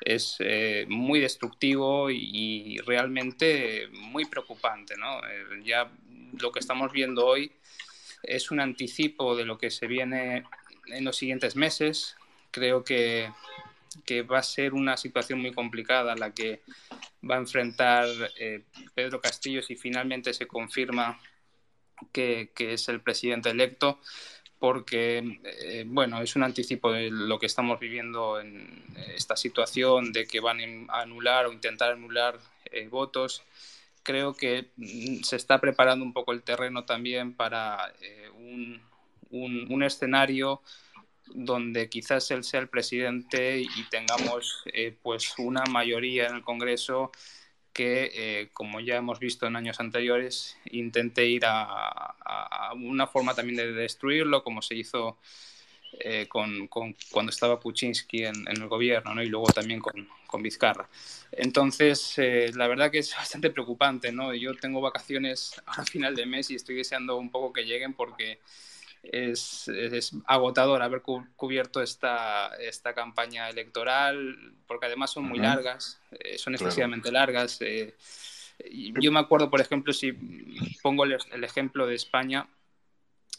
es 0.00 0.38
muy 0.88 1.20
destructivo 1.20 2.10
y, 2.10 2.78
realmente 2.86 3.88
muy 3.92 4.24
preocupante, 4.24 4.96
¿no? 4.96 5.20
ya 5.64 5.90
lo 6.40 6.52
que 6.52 6.60
estamos 6.60 6.92
viendo 6.92 7.26
hoy 7.26 7.52
es 8.22 8.50
un 8.50 8.60
anticipo 8.60 9.36
de 9.36 9.44
lo 9.44 9.58
que 9.58 9.70
se 9.70 9.86
viene 9.86 10.44
en 10.86 11.04
los 11.04 11.16
siguientes 11.16 11.56
meses. 11.56 12.16
Creo 12.50 12.84
que, 12.84 13.30
va 14.30 14.38
a 14.38 14.42
ser 14.42 14.74
una 14.74 14.96
situación 14.96 15.40
muy 15.40 15.52
complicada 15.52 16.14
la 16.14 16.32
que 16.32 16.62
va 17.28 17.34
a 17.34 17.38
enfrentar 17.38 18.06
eh, 18.38 18.62
Pedro 18.94 19.20
Castillo 19.20 19.60
si 19.60 19.76
finalmente 19.76 20.32
se 20.32 20.46
confirma 20.46 21.20
que, 22.12 22.50
es 22.56 22.88
el 22.88 23.00
presidente 23.00 23.50
electo 23.50 24.00
porque, 24.58 25.38
eh, 25.44 25.84
bueno, 25.86 26.20
es 26.20 26.34
un 26.36 26.42
anticipo 26.42 26.92
de 26.92 27.10
lo 27.10 27.38
que 27.38 27.46
estamos 27.46 27.78
viviendo 27.78 28.40
en 28.40 28.84
esta 29.14 29.36
situación, 29.36 30.12
de 30.12 30.26
que 30.26 30.40
van 30.40 30.58
a 30.88 31.02
anular 31.02 31.46
o 31.46 31.52
intentar 31.52 31.92
anular 31.92 32.38
eh, 32.72 32.88
votos. 32.88 33.42
Creo 34.02 34.34
que 34.34 34.70
mm, 34.76 35.22
se 35.22 35.36
está 35.36 35.60
preparando 35.60 36.04
un 36.04 36.12
poco 36.12 36.32
el 36.32 36.42
terreno 36.42 36.84
también 36.84 37.34
para 37.34 37.92
eh, 38.00 38.28
un, 38.34 38.80
un, 39.30 39.82
escenario 39.82 40.62
donde 41.26 41.88
quizás 41.88 42.30
él 42.30 42.42
sea 42.44 42.60
el 42.60 42.68
presidente 42.68 43.60
y 43.60 43.88
tengamos 43.90 44.62
eh, 44.72 44.96
pues 45.02 45.34
una 45.38 45.62
mayoría 45.70 46.26
en 46.26 46.36
el 46.36 46.42
Congreso 46.42 47.12
que, 47.78 48.10
eh, 48.12 48.48
como 48.52 48.80
ya 48.80 48.96
hemos 48.96 49.20
visto 49.20 49.46
en 49.46 49.54
años 49.54 49.78
anteriores, 49.78 50.56
intente 50.72 51.26
ir 51.26 51.44
a, 51.46 52.12
una 52.74 53.06
forma 53.06 53.36
también 53.36 53.56
de 53.56 53.72
destruirlo, 53.72 54.42
como 54.42 54.62
se 54.62 54.74
hizo 54.74 55.16
eh, 56.00 56.26
con, 56.28 56.66
cuando 56.66 57.30
estaba 57.30 57.60
Kuczynski 57.60 58.24
en, 58.24 58.48
el 58.48 58.66
gobierno, 58.66 59.22
y 59.22 59.28
luego 59.28 59.46
también 59.52 59.78
con, 59.78 60.08
con 60.26 60.42
Vizcarra. 60.42 60.88
Entonces, 61.30 62.18
la 62.56 62.66
verdad 62.66 62.90
que 62.90 62.98
es 62.98 63.14
bastante 63.14 63.50
preocupante. 63.50 64.10
¿no? 64.10 64.34
Yo 64.34 64.56
tengo 64.56 64.80
vacaciones 64.80 65.62
a 65.66 65.84
final 65.84 66.16
de 66.16 66.26
mes 66.26 66.50
y 66.50 66.56
estoy 66.56 66.74
deseando 66.74 67.16
un 67.16 67.30
poco 67.30 67.52
que 67.52 67.62
lleguen 67.62 67.94
porque 67.94 68.40
es, 69.12 69.68
es, 69.68 70.12
agotador 70.26 70.82
haber 70.82 71.02
cubierto 71.02 71.82
esta, 71.82 72.54
esta 72.56 72.94
campaña 72.94 73.48
electoral, 73.48 74.54
porque 74.66 74.86
además 74.86 75.10
son 75.10 75.24
muy 75.24 75.38
largas, 75.38 76.00
eh, 76.10 76.38
son 76.38 76.54
excesivamente 76.54 77.10
largas. 77.10 77.58
Eh, 77.60 77.96
yo 79.00 79.12
me 79.12 79.20
acuerdo, 79.20 79.50
por 79.50 79.60
ejemplo, 79.60 79.92
si 79.92 80.12
pongo 80.82 81.04
el, 81.04 81.44
ejemplo 81.44 81.86
de 81.86 81.94
España, 81.94 82.48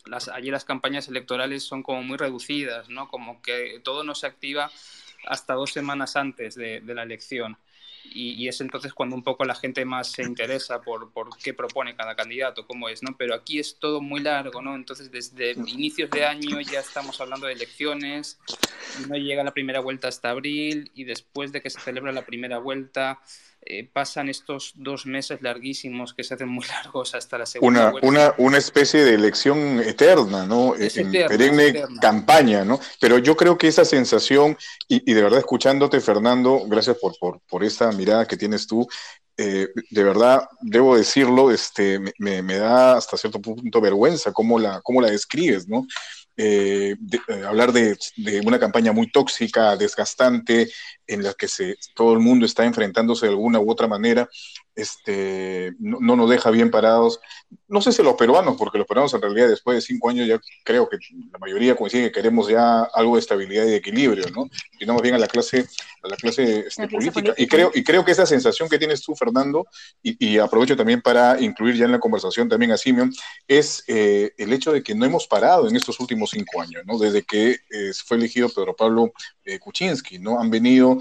las, 0.06 0.28
allí 0.28 0.50
las 0.50 0.66
campañas 0.66 1.08
electorales 1.08 1.64
son 1.64 1.84
como 1.84 2.04
muy 2.04 2.18
reducidas, 2.18 2.90
¿no? 2.90 3.08
Como 3.10 3.42
que 3.42 3.82
todo 3.84 4.04
no 4.04 4.16
se 4.16 4.28
activa 4.28 4.72
hasta 5.28 5.54
dos 5.54 5.72
semanas 5.72 6.16
antes 6.16 6.56
de, 6.56 6.82
de 6.82 6.96
la 6.96 7.04
elección 7.04 7.58
y, 8.14 8.48
es 8.48 8.62
entonces 8.62 8.94
cuando 8.94 9.16
un 9.16 9.24
poco 9.24 9.46
la 9.46 9.56
gente 9.56 9.86
más 9.86 10.12
se 10.12 10.24
interesa 10.24 10.82
por, 10.82 11.12
por, 11.12 11.38
qué 11.38 11.54
propone 11.54 11.96
cada 11.96 12.16
candidato, 12.16 12.66
cómo 12.66 12.90
es, 12.90 13.04
¿no? 13.04 13.16
Pero 13.18 13.34
aquí 13.34 13.60
es 13.60 13.78
todo 13.80 14.02
muy 14.02 14.22
largo, 14.22 14.62
¿no? 14.62 14.76
Entonces 14.76 15.12
desde 15.12 15.52
inicios 15.52 16.10
de 16.10 16.26
año 16.26 16.60
ya 16.62 16.80
estamos 16.80 17.20
hablando 17.22 17.48
de 17.48 17.54
elecciones 17.54 18.40
y 19.00 19.10
no 19.10 19.16
llega 19.16 19.44
la 19.44 19.54
primera 19.54 19.80
vuelta 19.80 20.08
hasta 20.08 20.30
abril 20.30 20.92
y 20.94 21.04
después 21.04 21.52
de 21.52 21.62
que 21.62 21.70
se 21.70 21.80
celebra 21.80 22.12
la 22.12 22.26
primera 22.26 22.58
vuelta 22.58 23.20
eh, 23.62 23.90
pasan 23.92 24.30
estos 24.30 24.74
dos 24.76 25.06
meses 25.06 25.42
larguísimos 25.42 26.14
que 26.14 26.24
se 26.24 26.34
hacen 26.34 26.48
muy 26.48 26.66
largos 26.84 27.14
hasta 27.14 27.38
la 27.38 27.46
segunda 27.46 27.92
una, 27.92 28.08
Una, 28.08 28.34
una 28.38 28.58
especie 28.58 29.04
de 29.04 29.14
elección 29.14 29.80
eterna, 29.80 30.46
¿no? 30.46 30.76
en 30.76 31.12
perenne 31.12 31.84
campaña, 32.02 32.64
¿no? 32.64 32.80
Pero 33.00 33.18
yo 33.18 33.36
creo 33.36 33.58
que 33.58 33.68
esa 33.68 33.86
sensación, 33.86 34.58
y, 34.88 35.14
de 35.14 35.22
verdad 35.22 35.40
escuchándote, 35.40 36.00
Fernando, 36.00 36.62
gracias 36.68 36.98
por, 36.98 37.18
por, 37.20 37.42
por 37.42 37.64
esta 37.64 37.92
mirada 37.92 38.26
que 38.26 38.38
tienes 38.38 38.66
tú, 38.66 38.88
eh, 39.42 39.70
de 39.90 40.04
verdad, 40.04 40.50
debo 40.60 40.98
decirlo, 40.98 41.52
este, 41.52 42.00
me, 42.18 42.42
me, 42.42 42.58
da 42.58 42.98
hasta 42.98 43.16
cierto 43.16 43.42
punto 43.42 43.80
vergüenza 43.80 44.34
cómo 44.34 44.60
la, 44.60 44.82
cómo 44.82 45.00
la 45.00 45.10
describes, 45.10 45.66
¿no? 45.66 45.86
Eh, 46.42 46.96
eh, 47.28 47.44
hablar 47.46 47.74
de, 47.74 47.98
una 48.46 48.62
campaña 48.62 48.94
muy 48.94 49.12
tóxica, 49.12 49.76
desgastante, 49.76 50.72
en 51.06 51.22
la 51.22 51.34
que 51.34 51.50
se, 51.50 51.76
todo 51.94 52.14
el 52.14 52.20
mundo 52.20 52.46
está 52.46 52.64
enfrentándose 52.64 53.26
de 53.26 53.34
alguna 53.34 53.60
u 53.60 53.70
otra 53.70 53.90
manera, 53.90 54.30
este, 54.76 55.74
no, 55.80 56.16
nos 56.16 56.30
deja 56.30 56.50
bien 56.52 56.72
parados. 56.72 57.20
No 57.68 57.82
sé 57.82 57.92
si 57.92 58.02
los 58.04 58.16
peruanos, 58.16 58.56
porque 58.58 58.78
los 58.78 58.88
peruanos 58.88 59.14
en 59.14 59.22
realidad 59.22 59.48
después 59.48 59.76
de 59.76 59.82
cinco 59.82 60.10
años 60.10 60.28
ya 60.28 60.40
creo 60.64 60.88
que 60.88 60.98
la 61.32 61.40
mayoría 61.40 61.76
coincide 61.76 62.04
que 62.04 62.12
queremos 62.12 62.48
ya 62.48 62.84
algo 62.94 63.16
de 63.16 63.22
estabilidad 63.22 63.66
y 63.66 63.72
de 63.72 63.76
equilibrio, 63.76 64.26
¿no? 64.36 64.50
Y 64.80 64.86
no 64.86 64.94
más 64.94 65.02
bien 65.02 65.16
a 65.16 65.18
la 65.18 65.28
clase, 65.28 65.66
a 66.04 66.08
la 66.08 66.16
clase, 66.16 66.66
este, 66.68 66.88
política. 66.88 67.34
Y 67.38 67.48
creo, 67.48 67.72
y 67.74 67.84
creo 67.84 68.06
que 68.06 68.12
esa 68.12 68.26
sensación 68.26 68.70
que 68.70 68.80
tienes 68.80 69.02
tú, 69.02 69.16
Fernando, 69.16 69.68
y, 70.02 70.38
aprovecho 70.38 70.76
también 70.76 71.02
para 71.02 71.40
incluir 71.42 71.76
ya 71.76 71.86
en 71.86 71.92
la 71.92 72.00
conversación 72.00 72.48
también 72.48 72.72
a 72.72 72.78
Simeon, 72.78 73.12
es 73.48 73.84
eh, 73.88 74.34
el 74.38 74.54
hecho 74.54 74.72
de 74.72 74.84
que 74.84 74.96
no 74.96 75.06
hemos 75.06 75.28
parado 75.28 75.68
en 75.68 75.76
estos 75.76 76.00
últimos 76.00 76.32
cinco 76.32 76.62
años, 76.62 76.84
¿no? 76.86 76.98
Desde 76.98 77.24
que 77.24 77.52
eh, 77.70 77.92
fue 78.06 78.18
elegido 78.18 78.50
Pedro 78.50 78.76
Pablo 78.76 79.12
eh, 79.46 79.60
Kuczynski, 79.60 80.20
¿no? 80.20 80.40
Han 80.40 80.50
venido 80.50 81.00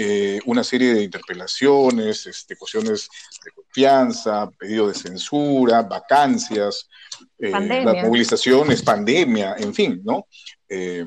eh, 0.00 0.38
una 0.46 0.62
serie 0.62 0.94
de 0.94 1.02
interpelaciones, 1.02 2.24
este, 2.28 2.54
cuestiones 2.54 3.08
de 3.44 3.50
confianza, 3.50 4.48
pedido 4.56 4.86
de 4.86 4.94
censura, 4.94 5.82
vacancias, 5.82 6.88
eh, 7.36 7.50
las 7.50 8.04
movilizaciones, 8.04 8.80
pandemia, 8.80 9.56
en 9.58 9.74
fin, 9.74 10.00
¿no? 10.04 10.28
Eh, 10.68 11.04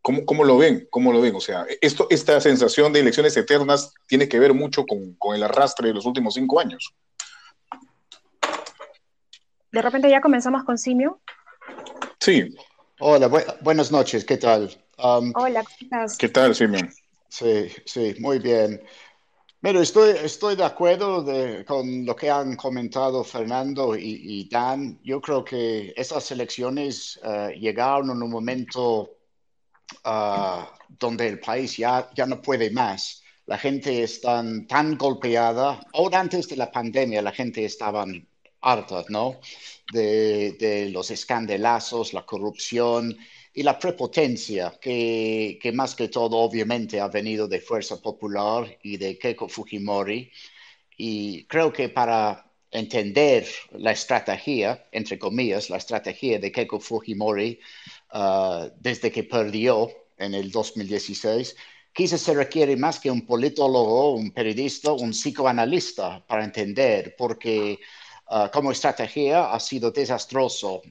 ¿cómo, 0.00 0.24
¿cómo, 0.24 0.44
lo 0.44 0.56
ven? 0.56 0.88
¿Cómo 0.88 1.12
lo 1.12 1.20
ven? 1.20 1.34
O 1.34 1.40
sea, 1.42 1.66
esto, 1.82 2.06
esta 2.08 2.40
sensación 2.40 2.94
de 2.94 3.00
elecciones 3.00 3.36
eternas 3.36 3.92
tiene 4.06 4.26
que 4.26 4.38
ver 4.38 4.54
mucho 4.54 4.86
con, 4.86 5.12
con 5.16 5.36
el 5.36 5.42
arrastre 5.42 5.88
de 5.88 5.94
los 5.94 6.06
últimos 6.06 6.32
cinco 6.32 6.60
años. 6.60 6.94
De 9.70 9.82
repente 9.82 10.08
ya 10.08 10.22
comenzamos 10.22 10.64
con 10.64 10.78
Simio. 10.78 11.20
Sí. 12.18 12.56
Hola, 13.00 13.28
buenas 13.60 13.92
noches, 13.92 14.24
¿qué 14.24 14.38
tal? 14.38 14.70
Um, 14.96 15.30
Hola, 15.34 15.62
¿cómo 15.62 15.76
estás? 15.78 16.16
¿Qué 16.16 16.30
tal, 16.30 16.54
Simio? 16.54 16.88
Sí, 17.30 17.68
sí, 17.86 18.14
muy 18.18 18.38
bien. 18.40 18.82
Pero 19.60 19.80
estoy, 19.80 20.10
estoy 20.24 20.56
de 20.56 20.64
acuerdo 20.64 21.24
con 21.66 22.04
lo 22.04 22.16
que 22.16 22.30
han 22.30 22.56
comentado 22.56 23.22
Fernando 23.24 23.96
y, 23.96 24.48
Dan. 24.50 25.00
Yo 25.04 25.20
creo 25.20 25.44
que 25.44 25.92
esas 25.96 26.30
elecciones 26.32 27.20
eh, 27.22 27.56
llegaron 27.60 28.10
en 28.10 28.22
un 28.22 28.30
momento 28.30 29.18
ah, 30.04 30.72
donde 30.88 31.28
el 31.28 31.40
país 31.40 31.76
ya, 31.76 32.10
ya 32.14 32.26
no 32.26 32.40
puede 32.42 32.70
más. 32.70 33.22
La 33.46 33.58
gente 33.58 34.02
está 34.02 34.42
tan 34.68 34.96
golpeada. 34.96 35.86
Ahora 35.92 36.20
antes 36.20 36.48
de 36.48 36.56
la 36.56 36.70
pandemia 36.72 37.22
la 37.22 37.32
gente 37.32 37.64
estaba 37.64 38.06
harta, 38.62 39.04
¿no? 39.08 39.40
De, 39.92 40.52
de 40.58 40.90
los 40.90 41.10
escandalazos, 41.10 42.12
la 42.12 42.24
corrupción 42.26 43.16
y 43.52 43.62
la 43.62 43.78
prepotencia 43.78 44.78
que, 44.80 45.58
que, 45.60 45.72
más 45.72 45.94
que 45.94 46.08
todo 46.08 46.38
obviamente 46.38 47.00
ha 47.00 47.08
venido 47.08 47.48
de 47.48 47.60
Fuerza 47.60 47.96
Popular 47.96 48.78
y 48.82 48.96
de 48.96 49.18
Keiko 49.18 49.48
Fujimori. 49.48 50.30
Y 50.96 51.44
creo 51.44 51.72
que 51.72 51.88
para 51.88 52.50
entender 52.70 53.46
la 53.72 53.92
estrategia, 53.92 54.84
entre 54.92 55.18
comillas, 55.18 55.70
la 55.70 55.78
estrategia 55.78 56.38
de 56.38 56.52
Keiko 56.52 56.78
Fujimori 56.78 57.58
uh, 58.12 58.70
desde 58.78 59.10
que 59.10 59.24
perdió 59.24 59.90
en 60.18 60.34
el 60.34 60.50
2016, 60.52 61.56
quizás 61.92 62.20
se 62.20 62.34
requiere 62.34 62.76
más 62.76 63.00
que 63.00 63.10
un 63.10 63.26
politólogo, 63.26 64.14
un 64.14 64.30
periodista, 64.30 64.92
un 64.92 65.10
psicoanalista 65.10 66.24
para 66.26 66.44
entender, 66.44 67.16
porque 67.16 67.80
uh, 68.30 68.48
como 68.52 68.70
estrategia 68.70 69.52
ha 69.52 69.58
sido 69.58 69.90
desastroso, 69.90 70.82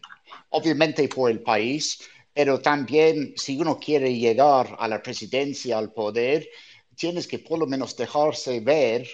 obviamente 0.49 1.07
por 1.07 1.31
el 1.31 1.39
país, 1.41 1.99
pero 2.39 2.62
también 2.62 3.34
si 3.36 3.58
uno 3.58 3.77
quiere 3.77 4.17
llegar 4.17 4.77
a 4.79 4.88
la 4.88 5.01
presidencia, 5.01 5.77
al 5.77 5.91
poder, 5.91 6.50
tienes 6.96 7.27
que 7.27 7.39
por 7.39 7.60
lo 7.60 7.67
menos 7.67 7.98
dejarse 7.98 8.62
ver 8.62 9.05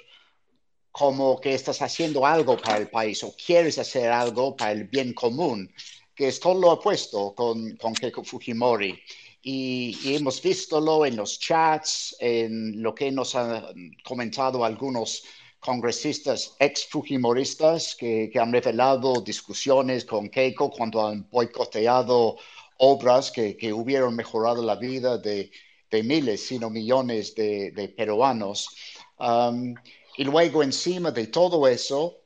como 0.92 1.42
que 1.42 1.56
estás 1.56 1.82
haciendo 1.82 2.24
algo 2.24 2.56
para 2.56 2.78
el 2.78 2.88
país 2.88 3.24
o 3.24 3.36
quieres 3.36 3.80
hacer 3.80 4.12
algo 4.12 4.56
para 4.56 4.74
el 4.74 4.84
bien 4.84 5.14
común, 5.14 5.74
que 6.14 6.28
es 6.28 6.40
todo 6.40 6.62
lo 6.62 6.74
opuesto 6.74 7.34
con, 7.34 7.76
con 7.78 7.96
Keiko 7.96 8.24
Fujimori. 8.24 8.96
Y, 9.42 10.14
hemos 10.16 10.40
visto 10.40 11.04
en 11.04 11.16
los 11.16 11.40
chats, 11.40 12.16
en 12.20 12.80
lo 12.80 12.94
que 12.94 13.12
nos 13.12 13.34
han 13.34 13.96
comentado 14.04 14.64
algunos 14.64 15.24
congresistas 15.60 16.56
ex-fujimoristas 16.60 17.96
que, 17.96 18.30
que, 18.32 18.40
han 18.40 18.54
revelado 18.54 19.20
discusiones 19.22 20.06
con 20.06 20.30
Keiko 20.30 20.70
cuando 20.70 21.08
han 21.08 21.28
boicoteado 21.32 22.38
obras 22.78 23.32
que, 23.32 23.58
que 23.58 23.74
hubieran 23.74 24.16
mejorado 24.16 24.64
la 24.64 24.76
vida 24.76 25.18
de, 25.18 25.52
de 25.90 26.04
miles, 26.04 26.46
sino 26.46 26.70
millones 26.70 27.36
de, 27.36 27.72
de 27.72 27.90
peruanos. 27.90 28.70
Um, 29.18 29.76
y 30.18 30.24
luego 30.24 30.64
encima 30.64 31.12
de 31.12 31.28
todo 31.28 31.68
eso, 31.68 32.22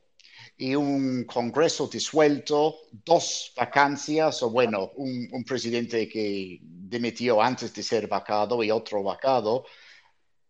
y 0.58 0.76
un 0.76 1.24
Congreso 1.24 1.88
disuelto, 1.88 2.80
dos 2.92 3.54
vacancias, 3.56 4.44
o 4.44 4.50
bueno, 4.50 4.92
un, 4.96 5.30
un, 5.32 5.44
presidente 5.44 6.10
que 6.10 6.60
dimitió 6.62 7.42
antes 7.42 7.74
de 7.74 7.82
ser 7.82 8.08
vacado 8.08 8.62
y 8.62 8.70
otro 8.70 9.02
vacado, 9.02 9.66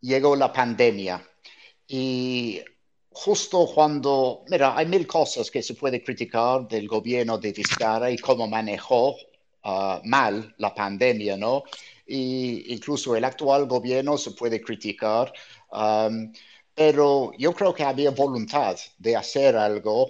llegó 0.01 0.35
la 0.35 0.51
pandemia. 0.51 1.23
Y 1.87 2.59
justo 3.11 3.67
cuando, 3.73 4.43
mira, 4.49 4.75
hay 4.77 4.87
mil 4.87 5.05
cosas 5.05 5.51
que 5.51 5.61
se 5.61 5.75
puede 5.75 6.03
criticar 6.03 6.67
del 6.67 6.87
gobierno 6.87 7.37
de 7.37 7.51
Vizcarra 7.51 8.09
y 8.09 8.17
cómo 8.17 8.47
manejó 8.47 9.15
Ah, 9.63 10.01
mal 10.05 10.53
la 10.57 10.73
pandemia, 10.73 11.35
¿no? 11.35 11.63
Y 12.07 12.73
incluso 12.73 13.15
el 13.15 13.25
actual 13.25 13.67
gobierno 13.67 14.17
se 14.17 14.31
puede 14.31 14.61
criticar, 14.61 15.33
pero 16.73 17.33
yo 17.37 17.53
creo 17.53 17.73
que 17.73 17.83
había 17.83 18.11
voluntad 18.11 18.77
de 18.97 19.15
hacer 19.17 19.57
algo, 19.57 20.07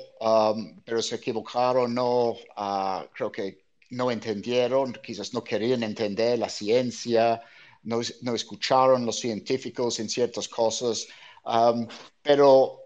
pero 0.86 1.02
se 1.02 1.16
equivocaron, 1.16 1.94
no, 1.96 2.32
uh, 2.32 3.06
creo 3.14 3.32
que 3.32 3.66
no 3.90 4.12
entendieron, 4.12 4.94
quizás 5.04 5.34
no 5.34 5.44
querían 5.44 5.82
entender 5.84 6.38
la 6.38 6.50
ciencia, 6.50 7.42
no, 7.84 8.02
escucharon 8.36 9.06
los 9.06 9.20
científicos 9.20 10.00
en 10.00 10.10
ciertas 10.10 10.48
cosas, 10.48 11.08
pero 12.22 12.82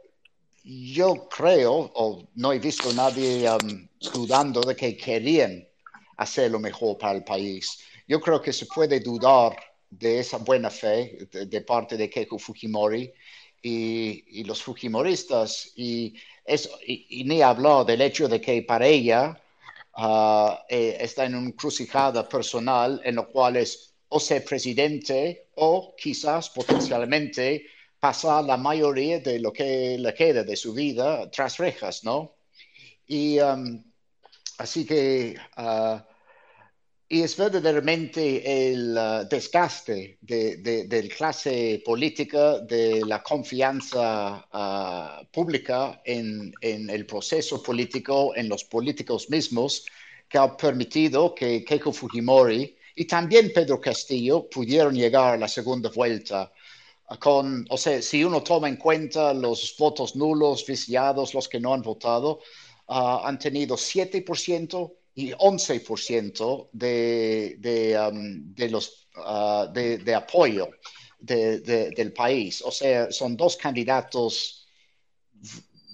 yo 0.64 1.28
creo, 1.28 1.92
o 1.94 2.24
no 2.36 2.54
he 2.54 2.60
visto 2.60 2.94
nadie 2.94 3.50
dudando 4.14 4.62
de 4.62 4.76
que 4.76 4.96
querían 4.96 5.68
hacer 6.18 6.52
lo 6.52 6.60
mejor 6.60 6.98
para 6.98 7.18
el 7.18 7.24
país. 7.24 7.80
yo 8.08 8.20
creo 8.20 8.42
que 8.42 8.54
se 8.54 8.66
puede 8.66 9.00
dudar 9.00 9.56
de 9.90 10.20
esa 10.20 10.38
buena 10.38 10.70
fe 10.70 11.28
de, 11.32 11.62
parte 11.62 11.98
de 11.98 12.10
Keiko 12.10 12.38
Fujimori 12.40 13.14
y, 13.62 14.44
los 14.44 14.62
Fujimoristas. 14.62 15.72
Y, 15.76 16.16
eso, 16.46 16.70
ni 16.86 17.42
hablar 17.42 17.86
del 17.86 18.02
hecho 18.02 18.28
de 18.28 18.42
que 18.42 18.62
para 18.64 18.86
ella 18.86 19.42
ah, 19.94 20.66
eh, 20.68 20.98
está 21.00 21.26
en 21.26 21.36
una 21.36 21.52
crucijada 21.54 22.28
personal 22.28 23.00
en 23.06 23.16
lo 23.16 23.30
cual 23.30 23.56
es 23.58 23.94
o 24.10 24.20
ser 24.20 24.44
presidente 24.44 25.48
o 25.56 25.96
quizás 25.98 26.50
potencialmente 26.50 27.66
pasar 28.00 28.44
la 28.44 28.58
mayoría 28.58 29.20
de 29.20 29.40
lo 29.40 29.52
que 29.52 29.98
le 29.98 30.14
queda 30.14 30.44
de 30.44 30.56
su 30.56 30.74
vida 30.74 31.32
tras 31.32 31.58
rejas, 31.58 32.04
¿no? 32.04 32.36
Y 33.08 33.40
um, 33.40 33.84
así 34.58 34.86
que, 34.86 35.36
uh, 35.58 36.00
y 37.10 37.22
es 37.22 37.38
verdaderamente 37.38 38.72
el 38.72 38.98
uh, 38.98 39.28
desgaste 39.30 40.18
de, 40.22 40.58
de, 40.58 41.04
la 41.04 41.16
clase 41.16 41.82
política, 41.86 42.60
de 42.60 43.02
la 43.06 43.22
confianza 43.22 44.48
uh, 44.54 45.26
pública 45.32 46.02
en, 46.06 46.54
en, 46.62 46.90
el 46.90 47.06
proceso 47.06 47.62
político, 47.62 48.34
en 48.36 48.50
los 48.50 48.64
políticos 48.64 49.30
mismos, 49.30 49.86
que 50.28 50.38
ha 50.38 50.58
permitido 50.58 51.36
que 51.36 51.64
Keiko 51.64 51.92
Fujimori 51.92 52.76
y 52.96 53.06
también 53.06 53.52
Pedro 53.54 53.80
Castillo 53.80 54.50
pudieron 54.50 54.96
llegar 54.96 55.36
a 55.36 55.38
la 55.38 55.48
segunda 55.48 55.90
vuelta. 55.90 56.52
Con, 57.20 57.66
o 57.70 57.78
sea, 57.78 58.02
si 58.02 58.24
uno 58.24 58.42
toma 58.42 58.70
en 58.70 58.78
cuenta 58.78 59.34
los 59.34 59.76
votos 59.78 60.16
nulos, 60.16 60.66
viciados, 60.66 61.34
los 61.34 61.48
que 61.48 61.60
no 61.60 61.74
han 61.74 61.82
votado, 61.82 62.40
ah, 62.88 63.22
han 63.26 63.40
tenido 63.40 63.76
7% 63.76 64.94
y 65.16 65.32
11% 65.32 66.70
de, 66.72 67.56
de, 67.60 68.00
um, 68.00 68.54
de 68.54 68.70
los, 68.70 69.08
uh, 69.18 69.72
de, 69.72 70.00
de, 70.00 70.16
apoyo 70.16 70.70
del 71.20 72.12
país. 72.14 72.62
O 72.64 72.72
sea, 72.72 73.12
son 73.12 73.38
dos 73.38 73.56
candidatos 73.56 74.68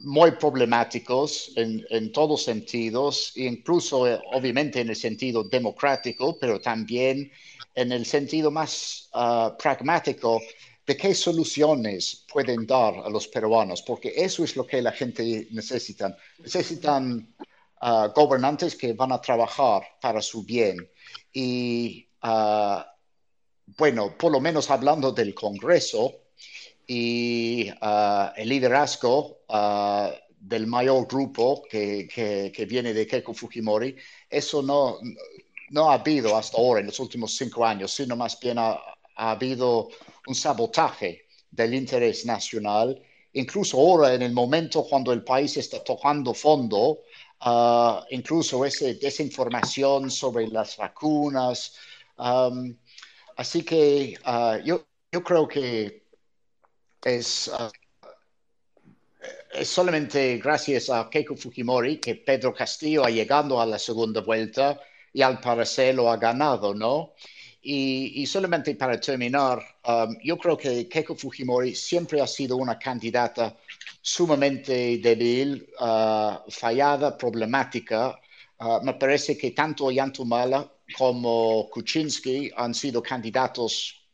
muy 0.02 0.32
problemáticos 0.32 1.52
en, 1.56 1.86
en 1.90 2.12
todos 2.12 2.44
sentidos, 2.44 3.34
incluso 3.36 4.08
eh, 4.08 4.20
obviamente 4.32 4.80
en 4.80 4.90
el 4.90 4.96
sentido 4.96 5.44
democrático, 5.44 6.38
pero 6.40 6.60
también 6.60 7.32
en 7.76 7.92
el 7.92 8.06
sentido 8.06 8.50
más 8.50 9.10
uh, 9.14 9.58
pragmático 9.58 10.42
de 10.90 10.98
qué 10.98 11.14
soluciones 11.14 12.26
pueden 12.34 12.66
dar 12.66 12.96
a 13.06 13.10
los 13.12 13.28
peruanos, 13.28 13.84
porque 13.84 14.12
eso 14.16 14.44
es 14.44 14.56
lo 14.56 14.66
que 14.66 14.82
la 14.82 14.92
gente 14.92 15.48
necesita. 15.52 16.18
Necesitan 16.40 17.32
ah, 17.82 18.12
gobernantes 18.16 18.76
que 18.76 18.94
van 18.94 19.12
a 19.12 19.22
trabajar 19.22 19.84
para 20.02 20.20
su 20.20 20.44
bien. 20.44 20.78
Y 21.32 22.08
ah, 22.24 22.92
bueno, 23.78 24.18
por 24.18 24.32
lo 24.32 24.40
menos 24.40 24.72
hablando 24.72 25.12
del 25.12 25.36
Congreso 25.36 26.22
y 26.88 27.70
ah, 27.82 28.34
el 28.36 28.50
liderazgo 28.50 29.42
del 30.40 30.66
mayor 30.66 31.06
grupo 31.06 31.62
que, 31.70 32.08
que, 32.52 32.66
viene 32.66 32.96
de 32.96 33.06
Keiko 33.06 33.36
Fujimori, 33.36 33.96
eso 34.28 34.64
no, 34.64 34.98
no 35.70 35.92
ha 35.92 35.94
habido 35.94 36.36
hasta 36.36 36.58
ahora 36.58 36.80
en 36.80 36.88
los 36.88 37.00
últimos 37.00 37.36
cinco 37.36 37.64
años, 37.64 37.92
sino 37.92 38.16
más 38.16 38.40
bien 38.40 38.58
ha, 38.58 38.80
ha 39.20 39.32
habido 39.32 39.90
un 40.28 40.36
sabotaje 40.36 41.28
del 41.52 41.74
interés 41.74 42.26
nacional, 42.26 43.02
incluso 43.34 43.78
ahora 43.78 44.14
en 44.14 44.22
el 44.22 44.32
momento 44.32 44.86
cuando 44.90 45.12
el 45.12 45.24
país 45.24 45.58
está 45.58 45.84
tocando 45.84 46.34
fondo, 46.34 47.00
uh, 47.46 48.00
incluso 48.12 48.64
esa 48.66 48.86
desinformación 48.94 50.10
sobre 50.10 50.48
las 50.48 50.78
vacunas. 50.78 51.76
Um, 52.18 52.78
así 53.36 53.64
que 53.64 54.18
uh, 54.26 54.64
yo, 54.64 54.88
yo, 55.12 55.22
creo 55.22 55.48
que 55.48 56.04
es, 57.04 57.50
uh, 57.50 57.70
es 59.52 59.68
solamente 59.68 60.38
gracias 60.38 60.90
a 60.90 61.10
Keiko 61.10 61.36
Fujimori 61.36 62.00
que 62.00 62.16
Pedro 62.16 62.54
Castillo 62.54 63.04
ha 63.04 63.10
llegado 63.10 63.60
a 63.60 63.66
la 63.66 63.80
segunda 63.80 64.22
vuelta 64.22 64.80
y 65.12 65.22
al 65.24 65.42
parecer 65.42 65.96
lo 65.96 66.10
ha 66.10 66.16
ganado, 66.16 66.74
¿no? 66.74 67.14
Y, 67.62 68.26
solamente 68.26 68.76
para 68.76 69.00
terminar, 69.00 69.60
um, 69.86 70.16
yo 70.24 70.38
creo 70.38 70.58
que 70.58 70.88
Keiko 70.88 71.16
Fujimori 71.16 71.76
siempre 71.76 72.22
ha 72.22 72.28
sido 72.28 72.56
una 72.56 72.80
candidata 72.80 73.58
sumamente 74.02 74.98
débil, 75.00 75.68
uh, 75.80 76.50
fallada, 76.50 77.18
problemática. 77.18 78.18
Uh, 78.60 78.82
me 78.84 78.94
parece 78.94 79.38
que 79.38 79.52
tanto 79.52 79.92
Yantumala 79.92 80.72
como 80.98 81.70
Kuczynski 81.70 82.52
han 82.56 82.74
sido 82.74 83.02
candidatos 83.04 84.08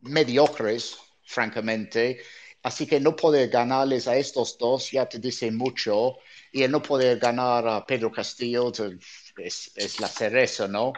mediocres, 0.00 0.96
francamente. 1.22 2.20
Así 2.62 2.86
que 2.86 2.98
no 2.98 3.14
poder 3.14 3.48
ganarles 3.50 4.08
a 4.08 4.16
estos 4.16 4.58
dos 4.58 4.90
ya 4.90 5.08
te 5.08 5.18
dice 5.18 5.50
mucho. 5.52 6.18
Y 6.52 6.62
el 6.64 6.72
no 6.72 6.82
poder 6.82 7.18
ganar 7.18 7.68
a 7.68 7.86
Pedro 7.86 8.10
Castillo 8.10 8.72
es, 9.36 9.70
es 9.76 10.00
la 10.00 10.08
cereza, 10.08 10.66
¿no? 10.66 10.92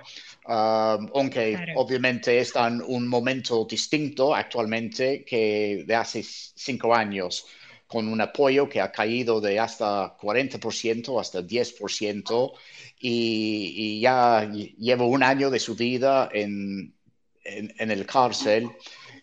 Aunque 0.45 1.57
obviamente 1.77 2.39
está 2.39 2.69
en 2.69 2.83
un 2.83 3.07
momento 3.07 3.65
distinto 3.65 4.35
actualmente 4.35 5.25
que 5.25 5.85
de 5.87 5.95
hace 5.95 6.23
cinco 6.23 6.95
años, 6.95 7.47
con 7.87 8.09
un 8.09 8.21
apoyo 8.21 8.69
que 8.69 8.81
ha 8.81 8.93
caído 8.93 9.41
de 9.41 9.59
hasta 9.59 10.17
40% 10.17 11.21
hasta 11.21 11.43
10%, 11.43 12.53
y, 13.01 13.75
y 13.77 14.01
ya 14.01 14.49
lleva 14.79 15.05
un 15.05 15.23
año 15.23 15.51
de 15.51 15.59
su 15.59 15.75
vida 15.75 16.29
en, 16.33 16.95
en, 17.45 17.91
el 17.91 18.07
cárcel. 18.07 18.71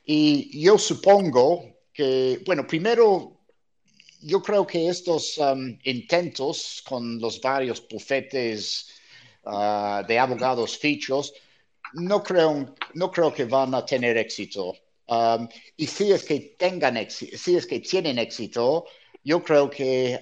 Y 0.05 0.59
yo 0.59 0.77
supongo 0.77 1.77
que, 1.93 2.41
bueno, 2.45 2.65
primero 2.65 3.39
yo 4.21 4.41
creo 4.41 4.65
que 4.65 4.89
estos 4.89 5.39
intentos 5.83 6.83
con 6.87 7.19
los 7.19 7.39
varios 7.39 7.87
bufetes 7.87 8.89
Ah, 9.49 10.03
de 10.05 10.19
abogados 10.19 10.77
fichos, 10.77 11.33
no 11.93 12.21
creo, 12.21 12.75
no 12.95 13.11
creo 13.11 13.33
que 13.33 13.45
van 13.45 13.73
a 13.73 13.85
tener 13.85 14.17
éxito. 14.17 14.73
Um, 15.07 15.47
y 15.77 15.87
si 15.87 16.11
es 16.11 16.23
que 16.25 16.55
tengan 16.59 16.97
si 17.09 17.55
es 17.55 17.65
que 17.65 17.79
tienen 17.79 18.19
éxito, 18.19 18.85
yo 19.23 19.41
creo 19.43 19.69
que 19.69 20.19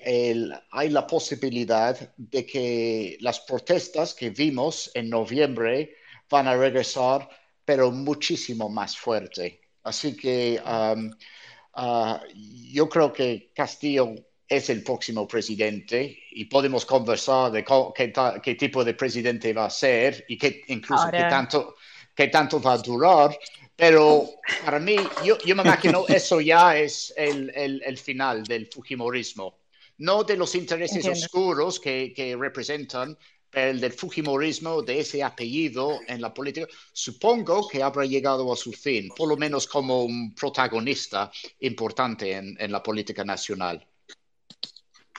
hay 0.72 0.90
la 0.90 1.08
posibilidad 1.08 1.98
de 2.18 2.46
que 2.46 3.18
las 3.22 3.40
protestas 3.40 4.14
que 4.14 4.30
vimos 4.30 4.92
en 4.94 5.10
noviembre 5.10 5.96
van 6.30 6.48
a 6.48 6.56
regresar, 6.56 7.28
pero 7.66 7.92
muchísimo 7.92 8.70
más 8.70 8.96
fuerte. 8.96 9.62
Así 9.84 10.16
que 10.16 10.62
um, 10.66 11.12
ah, 11.74 12.22
yo 12.72 12.88
creo 12.90 13.12
que 13.12 13.52
Castillo 13.56 14.16
es 14.48 14.70
el 14.70 14.84
próximo 14.84 15.28
presidente 15.28 16.20
y 16.32 16.46
podemos 16.46 16.86
conversar 16.86 17.52
de 17.52 17.66
qué, 18.44 18.56
tipo 18.56 18.84
de 18.84 18.94
presidente 18.94 19.54
va 19.54 19.66
a 19.66 19.70
ser 19.70 20.26
y 20.28 20.38
qué, 20.38 20.64
incluso 20.68 21.10
qué, 21.12 21.26
tanto, 21.30 21.76
qué 22.14 22.28
tanto 22.28 22.62
va 22.62 22.74
a 22.74 22.78
durar. 22.78 23.38
Pero 23.76 24.30
para 24.64 24.80
mí, 24.80 24.96
yo, 25.24 25.38
yo 25.40 25.56
me 25.56 25.64
imagino 25.64 26.06
eso 26.08 26.40
ya 26.40 26.78
es 26.78 27.14
el, 27.18 27.52
el, 27.56 27.82
el, 27.86 27.98
final 27.98 28.44
del 28.44 28.68
Fujimorismo. 28.68 29.60
No 29.98 30.24
de 30.24 30.38
los 30.38 30.54
intereses 30.56 31.06
oscuros 31.08 31.80
que, 31.80 32.14
que 32.16 32.36
representan, 32.36 33.18
el 33.52 33.80
del 33.80 33.94
Fujimorismo, 33.94 34.82
de 34.82 35.00
ese 35.00 35.24
apellido 35.24 36.00
en 36.08 36.22
la 36.22 36.34
política, 36.34 36.68
supongo 36.92 37.68
que 37.70 37.82
habrá 37.82 38.06
llegado 38.06 38.52
a 38.52 38.58
su 38.58 38.74
fin, 38.74 39.08
por 39.16 39.30
lo 39.30 39.38
menos 39.38 39.66
como 39.66 40.04
un 40.04 40.36
protagonista 40.36 41.32
importante 41.62 42.34
en, 42.34 42.58
en 42.60 42.72
la 42.72 42.84
política 42.84 43.24
nacional. 43.24 43.88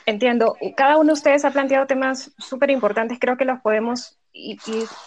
Entiendo. 0.06 0.56
Cada 0.76 0.98
uno 0.98 1.08
de 1.08 1.12
ustedes 1.14 1.44
ha 1.44 1.50
planteado 1.50 1.86
temas 1.86 2.32
súper 2.38 2.70
importantes, 2.70 3.18
creo 3.20 3.36
que 3.36 3.44
los 3.44 3.60
podemos 3.60 4.16
ir, 4.32 4.58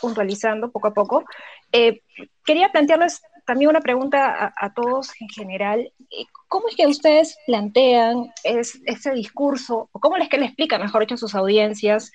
puntualizando 0.02 0.72
poco 0.72 0.90
a 0.90 0.94
poco. 0.94 1.24
Eh, 1.72 2.02
quería 2.46 2.70
plantearles 2.70 3.22
también 3.46 3.70
una 3.70 3.80
pregunta 3.80 4.54
a, 4.56 4.74
todos 4.74 5.12
en 5.22 5.30
general. 5.30 5.92
Eh, 6.12 6.26
¿Cómo 6.50 6.68
es 6.68 6.76
que 6.76 6.86
ustedes 6.86 7.38
plantean 7.48 8.32
es, 8.44 8.82
ese 8.86 9.12
discurso, 9.14 9.90
cómo 9.94 10.18
es 10.18 10.28
que 10.28 10.38
le 10.38 10.46
explican, 10.46 10.82
mejor 10.82 11.02
dicho, 11.02 11.16
a 11.16 11.18
sus 11.18 11.34
audiencias, 11.34 12.12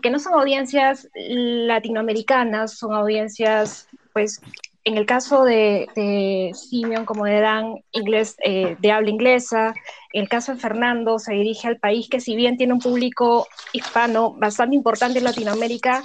que 0.00 0.10
no 0.10 0.20
son 0.20 0.34
audiencias 0.34 1.08
latinoamericanas, 1.14 2.78
son 2.78 2.94
audiencias, 2.94 3.88
pues, 4.12 4.40
en 4.90 4.98
el 4.98 5.06
caso 5.06 5.44
de, 5.44 5.86
de 5.94 6.50
Simeon 6.52 7.04
como 7.04 7.24
de 7.24 7.38
Dan, 7.38 7.76
inglés, 7.92 8.34
eh, 8.44 8.76
de 8.80 8.90
habla 8.90 9.08
inglesa, 9.08 9.72
en 10.12 10.22
el 10.22 10.28
caso 10.28 10.52
de 10.52 10.58
Fernando 10.58 11.20
se 11.20 11.32
dirige 11.32 11.68
al 11.68 11.78
país 11.78 12.08
que 12.10 12.18
si 12.18 12.34
bien 12.34 12.56
tiene 12.56 12.72
un 12.72 12.80
público 12.80 13.46
hispano 13.72 14.34
bastante 14.34 14.74
importante 14.74 15.18
en 15.18 15.26
Latinoamérica, 15.26 16.02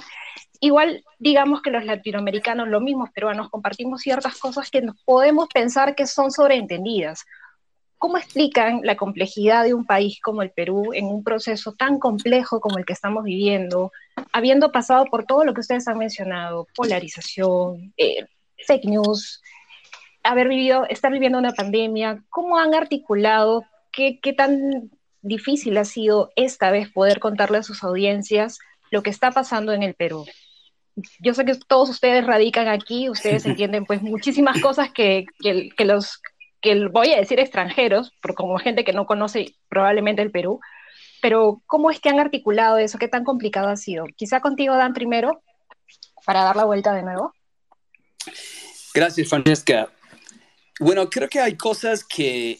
igual 0.60 1.02
digamos 1.18 1.62
que 1.62 1.72
los 1.72 1.84
latinoamericanos, 1.84 2.68
lo 2.68 2.80
mismos 2.80 3.10
peruanos, 3.10 3.50
compartimos 3.50 4.02
ciertas 4.02 4.38
cosas 4.38 4.70
que 4.70 4.82
nos 4.82 4.96
podemos 5.04 5.48
pensar 5.52 5.96
que 5.96 6.06
son 6.06 6.30
sobreentendidas. 6.30 7.24
¿Cómo 7.98 8.18
explican 8.18 8.82
la 8.84 8.94
complejidad 8.94 9.64
de 9.64 9.74
un 9.74 9.84
país 9.84 10.20
como 10.22 10.42
el 10.42 10.52
Perú 10.52 10.92
en 10.92 11.06
un 11.06 11.24
proceso 11.24 11.72
tan 11.72 11.98
complejo 11.98 12.60
como 12.60 12.78
el 12.78 12.84
que 12.84 12.92
estamos 12.92 13.24
viviendo, 13.24 13.90
habiendo 14.32 14.70
pasado 14.70 15.06
por 15.06 15.24
todo 15.24 15.44
lo 15.44 15.54
que 15.54 15.62
ustedes 15.62 15.88
han 15.88 15.98
mencionado, 15.98 16.68
polarización, 16.76 17.92
eh, 17.96 18.26
fake 18.66 18.84
news, 18.84 19.42
haber 20.22 20.48
vivido, 20.48 20.86
estar 20.88 21.12
viviendo 21.12 21.38
una 21.38 21.52
pandemia, 21.52 22.22
¿cómo 22.30 22.58
han 22.58 22.74
articulado? 22.74 23.64
¿Qué, 23.92 24.18
qué 24.20 24.32
tan 24.32 24.90
difícil 25.22 25.76
ha 25.78 25.84
sido 25.84 26.30
esta 26.36 26.70
vez 26.70 26.90
poder 26.92 27.20
contarle 27.20 27.58
a 27.58 27.62
sus 27.62 27.82
audiencias 27.82 28.58
lo 28.90 29.02
que 29.02 29.10
está 29.10 29.30
pasando 29.30 29.72
en 29.72 29.82
el 29.82 29.94
Perú? 29.94 30.26
Yo 31.20 31.34
sé 31.34 31.44
que 31.44 31.54
todos 31.66 31.90
ustedes 31.90 32.26
radican 32.26 32.68
aquí, 32.68 33.10
ustedes 33.10 33.44
entienden 33.44 33.84
pues 33.84 34.02
muchísimas 34.02 34.60
cosas 34.62 34.90
que, 34.92 35.26
que, 35.40 35.68
que 35.76 35.84
los, 35.84 36.20
que 36.60 36.88
voy 36.88 37.12
a 37.12 37.18
decir 37.18 37.38
extranjeros, 37.38 38.12
por 38.22 38.34
como 38.34 38.58
gente 38.58 38.84
que 38.84 38.92
no 38.92 39.06
conoce 39.06 39.54
probablemente 39.68 40.22
el 40.22 40.30
Perú, 40.30 40.60
pero 41.22 41.62
¿cómo 41.66 41.90
es 41.90 42.00
que 42.00 42.08
han 42.08 42.20
articulado 42.20 42.78
eso? 42.78 42.98
¿Qué 42.98 43.08
tan 43.08 43.24
complicado 43.24 43.68
ha 43.68 43.76
sido? 43.76 44.04
Quizá 44.16 44.40
contigo, 44.40 44.76
Dan, 44.76 44.92
primero, 44.92 45.42
para 46.24 46.42
dar 46.42 46.56
la 46.56 46.64
vuelta 46.64 46.92
de 46.92 47.02
nuevo. 47.02 47.32
Gracias, 48.94 49.28
Francesca. 49.28 49.92
Bueno, 50.80 51.08
creo 51.08 51.28
que 51.28 51.40
hay 51.40 51.56
cosas 51.56 52.04
que 52.04 52.58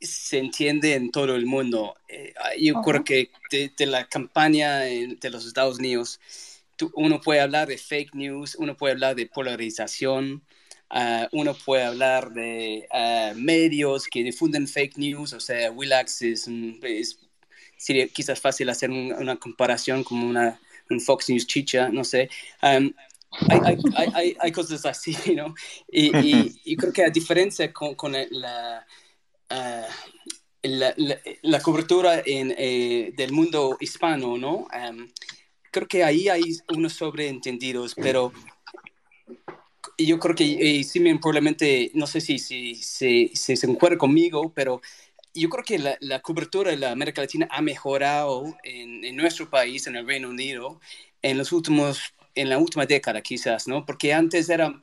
se 0.00 0.38
entienden 0.38 1.04
en 1.04 1.10
todo 1.10 1.34
el 1.34 1.46
mundo. 1.46 1.96
Eh, 2.08 2.34
yo 2.58 2.82
creo 2.82 3.04
que 3.04 3.30
de, 3.50 3.86
la 3.86 4.08
campaña 4.08 4.78
de 4.78 5.30
los 5.30 5.46
Estados 5.46 5.78
Unidos, 5.78 6.20
uno 6.94 7.20
puede 7.20 7.40
hablar 7.40 7.68
de 7.68 7.78
fake 7.78 8.14
news, 8.14 8.56
uno 8.56 8.76
puede 8.76 8.94
hablar 8.94 9.14
de 9.14 9.26
polarización, 9.26 10.42
ah, 10.90 11.28
uno 11.32 11.54
puede 11.54 11.84
hablar 11.84 12.32
de 12.32 12.86
ah, 12.92 13.32
medios 13.36 14.08
que 14.08 14.22
difunden 14.22 14.66
fake 14.68 14.98
news, 14.98 15.32
o 15.32 15.40
sea, 15.40 15.70
Willax 15.70 16.22
es, 16.22 16.48
es 16.82 17.18
sería 17.76 18.06
quizás 18.08 18.40
fácil 18.40 18.68
hacer 18.70 18.90
una 18.90 19.36
comparación 19.36 20.04
como 20.04 20.28
una, 20.28 20.60
un 20.88 21.00
Fox 21.00 21.28
News 21.28 21.46
chicha, 21.46 21.88
no 21.88 22.04
sé. 22.04 22.30
Um, 22.62 22.92
hay, 23.48 23.60
hay, 23.64 24.12
hay, 24.14 24.36
hay, 24.38 24.52
cosas 24.52 24.84
así, 24.86 25.16
¿no? 25.36 25.54
Y, 25.90 26.10
y, 26.64 26.76
creo 26.76 26.92
que 26.92 27.04
a 27.04 27.10
diferencia 27.10 27.72
con, 27.72 27.94
con 27.94 28.12
la, 28.12 28.86
uh, 29.50 29.86
la, 30.62 30.94
la, 31.42 31.60
cobertura 31.60 32.22
en, 32.24 32.54
eh, 32.56 33.12
del 33.16 33.32
mundo 33.32 33.76
hispano, 33.80 34.38
¿no? 34.38 34.66
Um, 34.72 35.08
creo 35.70 35.88
que 35.88 36.04
ahí 36.04 36.28
hay 36.28 36.42
unos 36.68 36.92
sobreentendidos, 36.92 37.94
pero 37.94 38.32
yo 39.98 40.18
creo 40.18 40.34
que 40.34 40.80
eh, 40.80 40.84
Simeon 40.84 41.18
probablemente, 41.18 41.90
no 41.94 42.06
sé 42.06 42.20
si, 42.20 42.38
si, 42.38 42.74
si, 42.76 43.28
si 43.34 43.56
se 43.56 43.66
encuentra 43.66 43.98
conmigo, 43.98 44.52
pero 44.54 44.80
yo 45.34 45.48
creo 45.48 45.64
que 45.64 45.78
la, 45.78 45.96
la, 46.00 46.20
cobertura 46.20 46.70
de 46.70 46.76
la 46.76 46.90
América 46.90 47.22
Latina 47.22 47.48
ha 47.50 47.62
mejorado 47.62 48.54
en, 48.62 49.04
en, 49.04 49.16
nuestro 49.16 49.48
país, 49.48 49.86
en 49.86 49.96
el 49.96 50.06
Reino 50.06 50.28
Unido, 50.28 50.80
en 51.22 51.38
los 51.38 51.52
últimos, 51.52 52.14
en 52.34 52.48
la 52.48 52.58
última 52.58 52.86
década 52.86 53.20
quizás, 53.20 53.68
¿no? 53.68 53.84
Porque 53.84 54.12
antes 54.12 54.48
era 54.48 54.80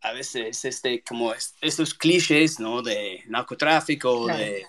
a 0.00 0.12
veces 0.12 0.64
este, 0.64 1.02
como 1.02 1.34
estos 1.60 1.94
clichés, 1.94 2.60
¿no? 2.60 2.82
De 2.82 3.22
narcotráfico, 3.26 4.26
de, 4.26 4.64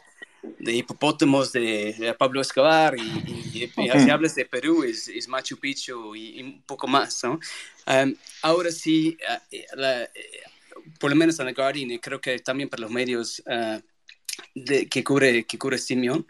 de, 0.60 0.73
hipopótamos 0.73 1.52
de, 1.52 2.15
Pablo 2.17 2.41
Escobar 2.41 2.95
y, 2.97 3.02
y, 3.54 3.71
si 3.76 4.10
hablas 4.10 4.36
de 4.36 4.45
Perú 4.45 4.84
es, 4.84 5.08
es 5.08 5.28
Machu 5.28 5.58
Picchu 5.58 6.15
y, 6.15 6.41
un 6.41 6.62
poco 6.63 6.88
más, 6.88 7.23
¿no? 7.23 7.39
Um, 7.86 8.15
ahora 8.41 8.71
sí, 8.71 9.17
uh, 9.30 9.80
la, 9.80 10.04
uh, 10.04 10.91
por 11.00 11.10
lo 11.12 11.15
menos 11.15 11.39
en 11.39 11.47
el 11.47 11.54
Guardian 11.56 11.91
y 11.91 12.00
creo 12.00 12.19
que 12.19 12.39
también 12.39 12.69
para 12.69 12.82
los 12.82 12.91
medios 12.91 13.41
uh, 13.45 13.80
de, 14.56 14.88
que 14.88 15.04
cubre, 15.04 15.45
que 15.45 15.58
cubre 15.58 15.78
Simeon, 15.78 16.26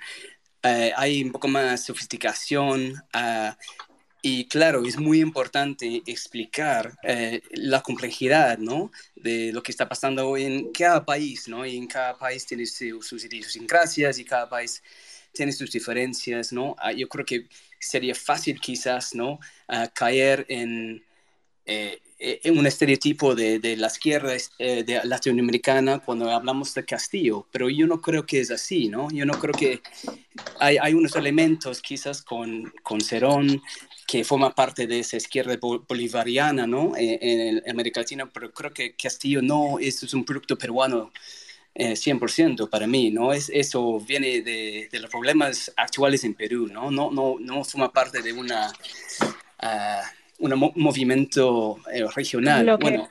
eh, 0.64 0.92
hay 0.96 1.24
un 1.24 1.32
poco 1.32 1.48
más 1.48 1.86
sofisticación 1.86 2.94
ah, 3.14 3.58
y 4.30 4.46
claro, 4.46 4.84
es 4.84 4.98
muy 4.98 5.22
importante 5.22 6.04
explicar 6.06 6.98
eh, 7.02 7.42
la 7.52 7.82
complejidad 7.82 8.58
¿no? 8.58 8.92
de 9.16 9.54
lo 9.54 9.64
que 9.64 9.72
está 9.72 9.88
pasando 9.88 10.36
en 10.36 10.74
cada 10.74 11.06
país, 11.06 11.48
¿no? 11.48 11.66
y 11.66 11.78
en 11.78 11.88
cada 11.88 12.18
país 12.18 12.46
tiene 12.46 12.66
sus, 12.66 13.24
idiosincrasias 13.24 14.20
y 14.20 14.26
cada 14.26 14.50
país 14.50 14.84
tiene 15.32 15.54
sus 15.54 15.72
diferencias, 15.72 16.52
¿no? 16.52 16.76
Ah, 16.78 16.92
yo 16.92 17.08
creo 17.08 17.26
que 17.26 17.48
sería 17.80 18.16
fácil 18.16 18.60
quizás, 18.60 19.16
¿no? 19.16 19.40
Ah, 19.68 19.88
caer 19.94 20.46
en, 20.50 21.06
eh, 21.68 22.02
eh, 22.20 22.50
un 22.50 22.66
estereotipo 22.66 23.36
de, 23.36 23.60
de 23.60 23.78
la 23.78 23.88
izquierda 23.88 24.34
eh, 24.58 24.84
de 24.84 25.02
latinoamericana 25.04 26.00
cuando 26.00 26.32
hablamos 26.32 26.74
de 26.74 26.84
Castillo, 26.84 27.48
pero 27.52 27.70
yo 27.70 27.86
no 27.86 28.02
creo 28.02 28.26
que 28.26 28.40
es 28.40 28.50
así, 28.50 28.90
¿no? 28.90 29.08
Yo 29.12 29.24
no 29.24 29.34
creo 29.40 29.54
que 29.54 29.82
hay, 30.60 30.78
hay 30.82 30.96
unos 30.96 31.16
elementos 31.16 31.80
quizás 31.80 32.24
con, 32.24 32.74
con 32.82 33.02
Cerón 33.02 33.62
que 34.08 34.24
forma 34.24 34.56
parte 34.56 34.88
de 34.88 35.00
esa 35.00 35.18
izquierda 35.18 35.60
bolivariana, 35.62 36.66
¿no? 36.66 36.96
Eh, 36.98 37.20
en, 37.22 37.70
América 37.70 38.00
Latina, 38.00 38.28
pero 38.28 38.52
creo 38.52 38.74
que 38.74 38.96
Castillo 38.96 39.44
no 39.44 39.78
es, 39.78 40.02
es 40.02 40.14
un 40.16 40.26
producto 40.26 40.58
peruano. 40.58 41.12
100% 41.80 42.72
para 42.72 42.88
mí, 42.88 43.12
¿no? 43.12 43.32
Es, 43.32 43.52
eso 43.54 44.00
viene 44.00 44.42
de, 44.42 44.90
de, 44.92 45.00
los 45.00 45.12
problemas 45.12 45.72
actuales 45.78 46.24
en 46.24 46.34
Perú, 46.34 46.68
¿no? 46.68 46.90
No, 46.90 47.12
no, 47.12 47.36
no 47.40 47.64
forma 47.64 47.94
parte 47.94 48.24
de 48.24 48.34
una 48.34 48.74
uh, 49.62 50.17
un 50.40 50.72
movimiento 50.76 51.78
eh, 51.92 52.06
regional. 52.16 52.78
Bueno, 52.80 53.10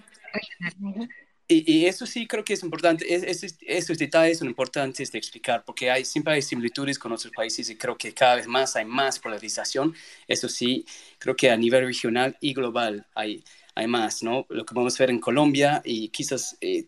y, 1.48 1.86
eso 1.86 2.06
sí 2.06 2.26
creo 2.26 2.44
que 2.44 2.54
es 2.54 2.62
importante, 2.64 3.04
es, 3.12 3.56
esos 3.60 3.98
detalles 3.98 4.38
son 4.38 4.48
importantes 4.48 5.12
de 5.12 5.18
explicar, 5.18 5.64
porque 5.64 5.88
hay, 5.90 6.04
siempre 6.04 6.34
hay 6.34 6.42
similitudes 6.42 6.98
con 6.98 7.12
otros 7.12 7.32
países 7.32 7.70
y 7.70 7.76
creo 7.76 7.96
que 7.96 8.12
cada 8.12 8.34
vez 8.34 8.48
más 8.48 8.74
hay 8.74 8.84
más 8.84 9.20
polarización. 9.20 9.94
Eso 10.26 10.48
sí, 10.48 10.84
creo 11.18 11.36
que 11.36 11.50
a 11.50 11.56
nivel 11.56 11.86
regional 11.86 12.36
y 12.40 12.52
global 12.52 13.06
hay, 13.14 13.44
hay 13.76 13.86
más, 13.86 14.24
¿no? 14.24 14.44
Lo 14.48 14.66
que 14.66 14.74
a 14.76 14.98
ver 14.98 15.10
en 15.10 15.20
Colombia 15.20 15.82
y 15.84 16.08
quizás 16.08 16.56
eh, 16.60 16.86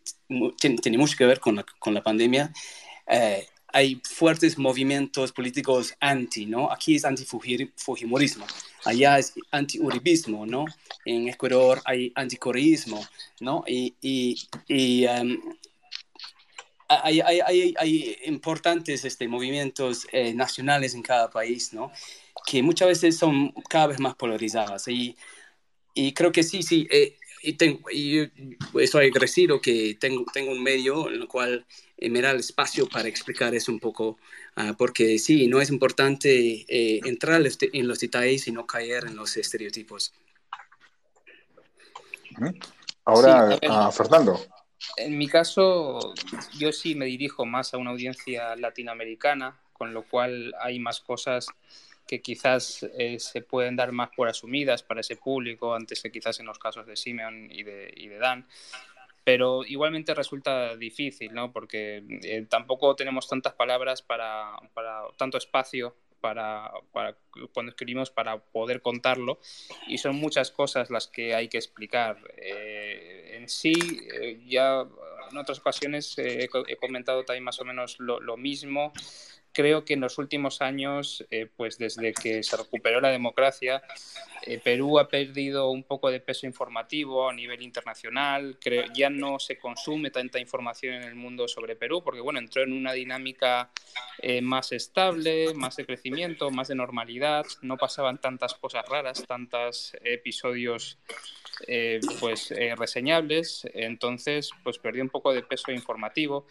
tiene, 0.59 0.99
mucho 0.99 1.17
que 1.17 1.27
ver 1.27 1.39
con 1.39 1.57
la, 1.57 1.67
con 1.79 1.95
la 1.95 2.03
pandemia. 2.03 2.53
Eh, 3.07 3.47
hay 3.73 4.01
fuertes 4.03 4.59
movimientos 4.59 5.33
políticos 5.33 5.95
anti, 6.01 6.47
¿no? 6.47 6.71
Aquí 6.71 6.97
es 6.97 7.05
anti-fujimorismo, 7.05 8.47
allá 8.85 9.19
es 9.19 9.35
anti-uribismo, 9.51 10.47
¿no? 10.47 10.65
En 11.05 11.29
Ecuador 11.29 11.81
hay 11.85 12.13
anticorreísmo, 12.15 13.07
¿no? 13.41 13.65
Y, 13.67 13.95
y, 14.01 14.49
y 14.69 15.07
um, 15.07 15.39
hay, 16.89 17.21
hay, 17.21 17.41
hay, 17.41 17.75
hay, 17.79 18.17
importantes 18.25 19.05
este, 19.05 19.29
movimientos 19.29 20.07
eh, 20.13 20.33
nacionales 20.33 20.95
en 20.95 21.03
cada 21.03 21.31
país, 21.31 21.75
¿no? 21.75 21.93
Que 22.47 22.63
muchas 22.63 22.89
veces 22.89 23.19
son 23.19 23.53
cada 23.69 23.89
vez 23.89 24.01
más 24.01 24.15
polarizadas. 24.15 24.89
Y, 24.89 25.15
y 25.93 26.15
creo 26.15 26.33
que 26.33 26.43
sí, 26.43 26.63
sí. 26.63 26.89
Eh, 26.91 27.18
y, 27.43 27.55
tengo, 27.55 27.91
y 27.91 28.31
estoy 28.81 29.07
agradecido 29.07 29.61
que 29.61 29.97
tengo, 29.99 30.25
tengo 30.33 30.53
un 30.53 30.63
medio 30.63 31.09
en 31.09 31.23
el 31.23 31.29
cual 31.29 31.67
me 32.01 32.21
da 32.21 32.31
el 32.31 32.39
espacio 32.39 32.89
para 32.89 33.09
explicar 33.09 33.55
eso 33.55 33.73
un 33.73 33.81
poco, 33.81 34.19
uh, 34.57 34.75
porque 34.77 35.19
sí, 35.19 35.49
no 35.49 35.61
es 35.61 35.71
importante 35.71 36.65
eh, 36.69 37.01
entrar 37.05 37.43
en 37.45 37.89
los 37.89 37.99
detalles 37.99 38.47
y 38.47 38.53
no 38.53 38.67
caer 38.67 39.07
en 39.07 39.17
los 39.17 39.37
estereotipos. 39.37 40.13
Ahora, 43.05 43.53
sí, 43.53 43.59
a 43.69 43.91
Fernando. 43.91 44.41
En 44.97 45.19
mi 45.19 45.27
caso, 45.27 46.15
yo 46.57 46.73
sí 46.73 46.95
me 46.95 47.07
dirijo 47.07 47.45
más 47.45 47.75
a 47.75 47.79
una 47.79 47.91
audiencia 47.91 48.55
latinoamericana, 48.55 49.59
con 49.73 49.93
lo 49.93 50.03
cual 50.05 50.55
hay 50.61 50.79
más 50.79 51.01
cosas 51.01 51.49
que 52.09 52.21
quizás 52.21 52.83
eh, 52.99 53.21
se 53.21 53.43
pueden 53.43 53.77
dar 53.77 53.93
más 53.93 54.11
por 54.17 54.29
asumidas 54.29 54.83
para 54.83 55.03
ese 55.03 55.15
público 55.15 55.75
antes 55.75 56.03
que 56.03 56.11
quizás 56.11 56.41
en 56.41 56.47
los 56.47 56.59
casos 56.59 56.87
de 56.87 56.97
Simeon 56.97 57.49
y 57.53 57.63
de, 57.63 57.93
y 57.97 58.09
de 58.09 58.19
Dan 58.19 58.47
pero 59.29 59.63
igualmente 59.63 60.15
resulta 60.15 60.75
difícil, 60.75 61.35
¿no? 61.35 61.53
Porque 61.53 62.03
eh, 62.23 62.47
tampoco 62.49 62.97
tenemos 62.97 63.29
tantas 63.29 63.53
palabras 63.53 64.01
para, 64.01 64.57
para 64.73 65.03
tanto 65.19 65.37
espacio 65.37 65.95
para, 66.19 66.73
para, 66.93 67.15
cuando 67.53 67.69
escribimos 67.69 68.11
para 68.11 68.39
poder 68.39 68.81
contarlo 68.81 69.39
y 69.87 69.99
son 69.99 70.17
muchas 70.17 70.51
cosas 70.51 70.89
las 70.89 71.09
que 71.09 71.35
hay 71.35 71.49
que 71.49 71.59
explicar. 71.59 72.17
Eh, 72.39 73.37
en 73.37 73.51
sí, 73.51 73.75
eh, 74.15 74.41
ya 74.47 74.87
en 75.31 75.37
otras 75.37 75.59
ocasiones 75.59 76.15
he 76.17 76.49
comentado 76.81 77.23
también 77.27 77.45
más 77.45 77.61
o 77.61 77.67
menos 77.67 78.01
lo, 78.01 78.21
lo 78.21 78.39
mismo 78.39 78.95
creo 79.59 79.85
que 79.85 79.95
en 79.95 80.01
los 80.01 80.19
últimos 80.19 80.63
años, 80.63 81.27
eh, 81.33 81.49
pues 81.57 81.79
desde 81.79 82.15
que 82.15 82.45
se 82.45 82.57
recuperó 82.57 83.01
la 83.01 83.09
democracia, 83.09 83.83
eh, 84.43 84.61
Perú 84.63 85.01
ha 85.01 85.09
perdido 85.09 85.69
un 85.71 85.83
poco 85.83 86.13
de 86.13 86.21
peso 86.21 86.47
informativo 86.47 87.29
a 87.29 87.33
nivel 87.33 87.63
internacional. 87.63 88.57
Creo, 88.61 88.85
ya 88.95 89.11
no 89.11 89.41
se 89.41 89.59
consume 89.59 90.13
tanta 90.13 90.39
información 90.39 90.95
en 90.95 91.03
el 91.03 91.17
mundo 91.17 91.49
sobre 91.49 91.75
Perú, 91.75 92.05
porque 92.05 92.21
bueno, 92.21 92.39
entró 92.39 92.63
en 92.63 92.73
una 92.73 92.93
dinámica 92.93 93.73
eh, 94.23 94.41
más 94.43 94.71
estable, 94.71 95.53
más 95.55 95.75
de 95.75 95.87
crecimiento, 95.87 96.53
más 96.53 96.69
de 96.69 96.77
normalidad. 96.77 97.45
No 97.61 97.77
pasaban 97.77 98.21
tantas 98.21 98.55
cosas 98.55 98.89
raras, 98.89 99.25
tantos 99.27 99.97
episodios 100.05 100.99
pues 102.21 102.55
reseñables. 102.77 103.69
Entonces, 103.75 104.53
pues 104.63 104.79
perdió 104.79 105.03
un 105.03 105.11
poco 105.11 105.33
de 105.33 105.43
peso 105.43 105.73
informativo 105.73 106.47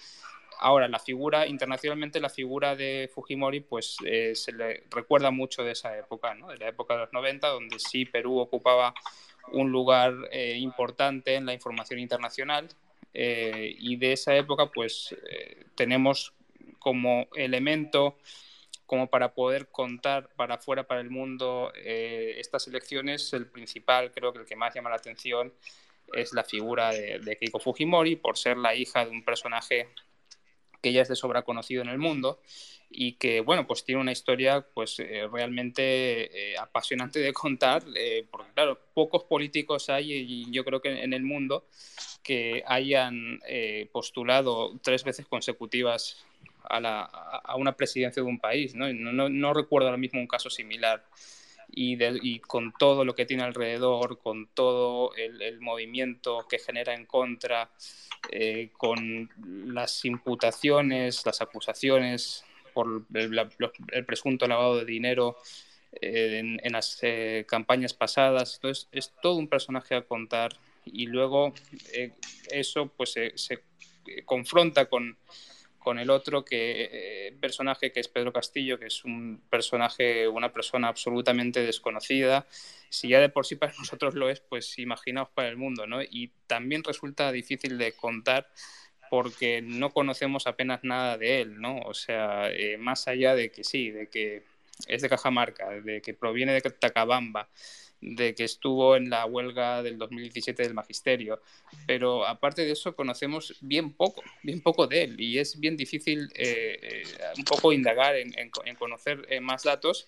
ahora, 0.60 0.88
la 0.88 1.00
figura, 1.00 1.48
internacionalmente, 1.48 2.20
la 2.20 2.30
figura 2.30 2.76
de 2.76 3.10
Fujimori, 3.14 3.62
pues 3.62 3.98
eh, 4.06 4.34
se 4.36 4.52
le 4.52 4.84
recuerda 4.90 5.32
mucho 5.32 5.64
de 5.64 5.72
esa 5.72 5.98
época, 5.98 6.34
¿no? 6.34 6.48
de 6.48 6.58
la 6.58 6.70
época 6.70 6.94
de 6.96 7.02
los 7.02 7.14
90, 7.14 7.48
donde 7.48 7.80
sí 7.80 8.06
Perú 8.06 8.40
ocupaba 8.40 8.94
un 9.52 9.72
lugar 9.72 10.14
eh, 10.32 10.58
importante 10.58 11.36
en 11.36 11.46
la 11.46 11.54
información 11.54 12.00
internacional. 12.00 12.68
y 13.14 13.96
de 13.96 14.14
esa 14.14 14.36
época, 14.36 14.72
pues 14.72 15.16
tenemos 15.76 16.34
como 16.80 17.28
elemento 17.36 18.18
como 18.86 19.08
para 19.08 19.34
poder 19.34 19.70
contar 19.70 20.30
para 20.36 20.56
afuera, 20.56 20.84
para 20.88 21.02
el 21.02 21.10
mundo, 21.10 21.72
estas 21.76 22.68
elecciones, 22.68 23.34
el 23.34 23.48
principal, 23.48 24.12
creo 24.12 24.34
que 24.34 24.40
el 24.40 24.46
que 24.46 24.56
más 24.56 24.76
llama 24.76 24.90
la 24.90 24.98
atención 24.98 25.52
es 26.14 26.34
la 26.34 26.44
figura 26.44 26.92
de, 26.92 27.38
Keiko 27.40 27.60
Fujimori 27.60 28.16
por 28.16 28.38
ser 28.38 28.58
la 28.58 28.76
hija 28.76 29.06
de 29.06 29.12
un 29.12 29.24
personaje 29.24 29.90
que 30.82 30.94
ya 30.94 31.02
es 31.02 31.08
de 31.08 31.16
sobra 31.16 31.44
conocido 31.44 31.82
en 31.82 31.90
el 31.90 31.98
mundo 31.98 32.40
y 32.90 33.14
que, 33.14 33.42
bueno, 33.42 33.68
pues 33.68 33.84
tiene 33.84 34.02
una 34.02 34.12
historia 34.12 34.66
pues 34.74 35.00
eh, 35.00 35.28
realmente 35.32 36.52
eh, 36.54 36.58
apasionante 36.58 37.20
de 37.20 37.34
contar, 37.34 37.84
eh, 37.96 38.26
porque 38.32 38.52
claro, 38.54 38.80
pocos 38.94 39.24
políticos 39.26 39.90
hay 39.90 40.14
y 40.14 40.52
yo 40.52 40.64
creo 40.64 40.82
que 40.82 41.04
en 41.04 41.14
el 41.14 41.24
mundo 41.24 41.66
que 42.24 42.64
hayan 42.68 43.40
postulado 43.92 44.78
tres 44.82 45.04
veces 45.06 45.26
consecutivas 45.28 46.26
a, 46.64 46.80
la, 46.82 47.02
a, 47.02 47.56
una 47.56 47.76
presidencia 47.76 48.22
de 48.22 48.28
un 48.28 48.40
país, 48.40 48.76
¿no? 48.76 48.92
No, 48.92 49.30
no 49.30 49.54
recuerdo 49.54 49.88
ahora 49.88 49.98
mismo 49.98 50.20
un 50.20 50.28
caso 50.28 50.50
similar 50.50 51.06
y, 51.70 52.40
con 52.40 52.74
todo 52.74 53.06
lo 53.06 53.14
que 53.14 53.26
tiene 53.26 53.44
alrededor, 53.44 54.20
con 54.20 54.48
todo 54.48 55.14
el, 55.16 55.60
movimiento 55.62 56.46
que 56.50 56.60
genera 56.60 56.94
en 56.94 57.06
contra, 57.06 57.70
eh, 58.32 58.72
con 58.78 59.30
las 59.74 60.06
imputaciones, 60.06 61.26
las 61.26 61.42
acusaciones 61.42 62.44
por 62.74 63.06
el, 63.14 64.06
presunto 64.06 64.48
lavado 64.48 64.78
de 64.78 64.86
dinero 64.86 65.38
eh, 66.02 66.58
en, 66.62 66.72
las 66.72 67.00
eh, 67.02 67.46
campañas 67.48 67.94
pasadas. 67.94 68.56
Entonces, 68.56 68.88
es 68.92 69.14
todo 69.22 69.36
un 69.36 69.48
personaje 69.48 69.96
a 69.96 70.04
contar 70.04 70.52
y 70.86 71.06
luego 71.06 71.54
eso 72.50 72.88
pues 72.96 73.14
se 73.14 73.64
confronta 74.26 74.86
con 74.86 75.18
con 75.88 76.00
el 76.00 76.10
otro 76.10 76.44
que, 76.44 76.90
eh, 76.92 77.38
personaje 77.40 77.94
que 77.94 78.02
es 78.02 78.10
Pedro 78.10 78.34
Castillo, 78.34 78.78
que 78.78 78.88
es 78.88 79.06
un 79.06 79.42
personaje, 79.50 80.28
una 80.28 80.52
persona 80.52 80.90
absolutamente 80.90 81.62
desconocida. 81.62 82.46
Si 82.90 83.08
ya 83.08 83.22
de 83.22 83.30
por 83.30 83.46
sí 83.46 83.56
para 83.56 83.72
nosotros 83.80 84.14
lo 84.14 84.30
es, 84.30 84.42
pues 84.42 84.78
imaginaos 84.80 85.30
para 85.30 85.48
el 85.48 85.56
mundo, 85.56 85.88
¿no? 85.88 86.02
Y 86.02 86.34
también 86.46 86.84
resulta 86.84 87.32
difícil 87.32 87.78
de 87.78 87.94
contar 87.94 88.50
porque 89.10 89.62
no 89.62 89.92
conocemos 89.92 90.46
apenas 90.46 90.84
nada 90.84 91.18
de 91.18 91.40
él, 91.40 91.62
¿no? 91.62 91.80
O 91.80 91.94
sea, 91.94 92.52
eh, 92.52 92.76
más 92.78 93.08
allá 93.08 93.34
de 93.34 93.50
que 93.50 93.64
sí, 93.64 93.90
de 93.90 94.10
que 94.10 94.44
es 94.88 95.02
de 95.02 95.08
Cajamarca, 95.08 95.70
de 95.70 96.02
que 96.02 96.14
proviene 96.14 96.52
de 96.52 96.60
Tacabamba, 96.64 97.48
de 98.02 98.36
que 98.36 98.44
estuvo 98.44 98.96
en 98.96 99.10
la 99.10 99.26
huelga 99.26 99.82
del 99.82 99.98
2017 99.98 100.64
del 100.64 100.74
magisterio, 100.74 101.42
pero 101.88 102.28
aparte 102.28 102.64
de 102.64 102.72
eso 102.72 102.96
conocemos 102.96 103.56
bien 103.62 103.92
poco, 103.92 104.24
bien 104.44 104.62
poco 104.62 104.88
de 104.88 105.04
él 105.04 105.20
y 105.20 105.40
es 105.40 105.60
bien 105.60 105.76
difícil 105.76 106.30
eh, 106.36 106.80
eh, 106.82 107.04
un 107.38 107.44
poco 107.44 107.74
indagar 107.74 108.16
en, 108.16 108.52
conocer 108.78 109.26
eh, 109.30 109.40
más 109.40 109.64
datos. 109.64 110.08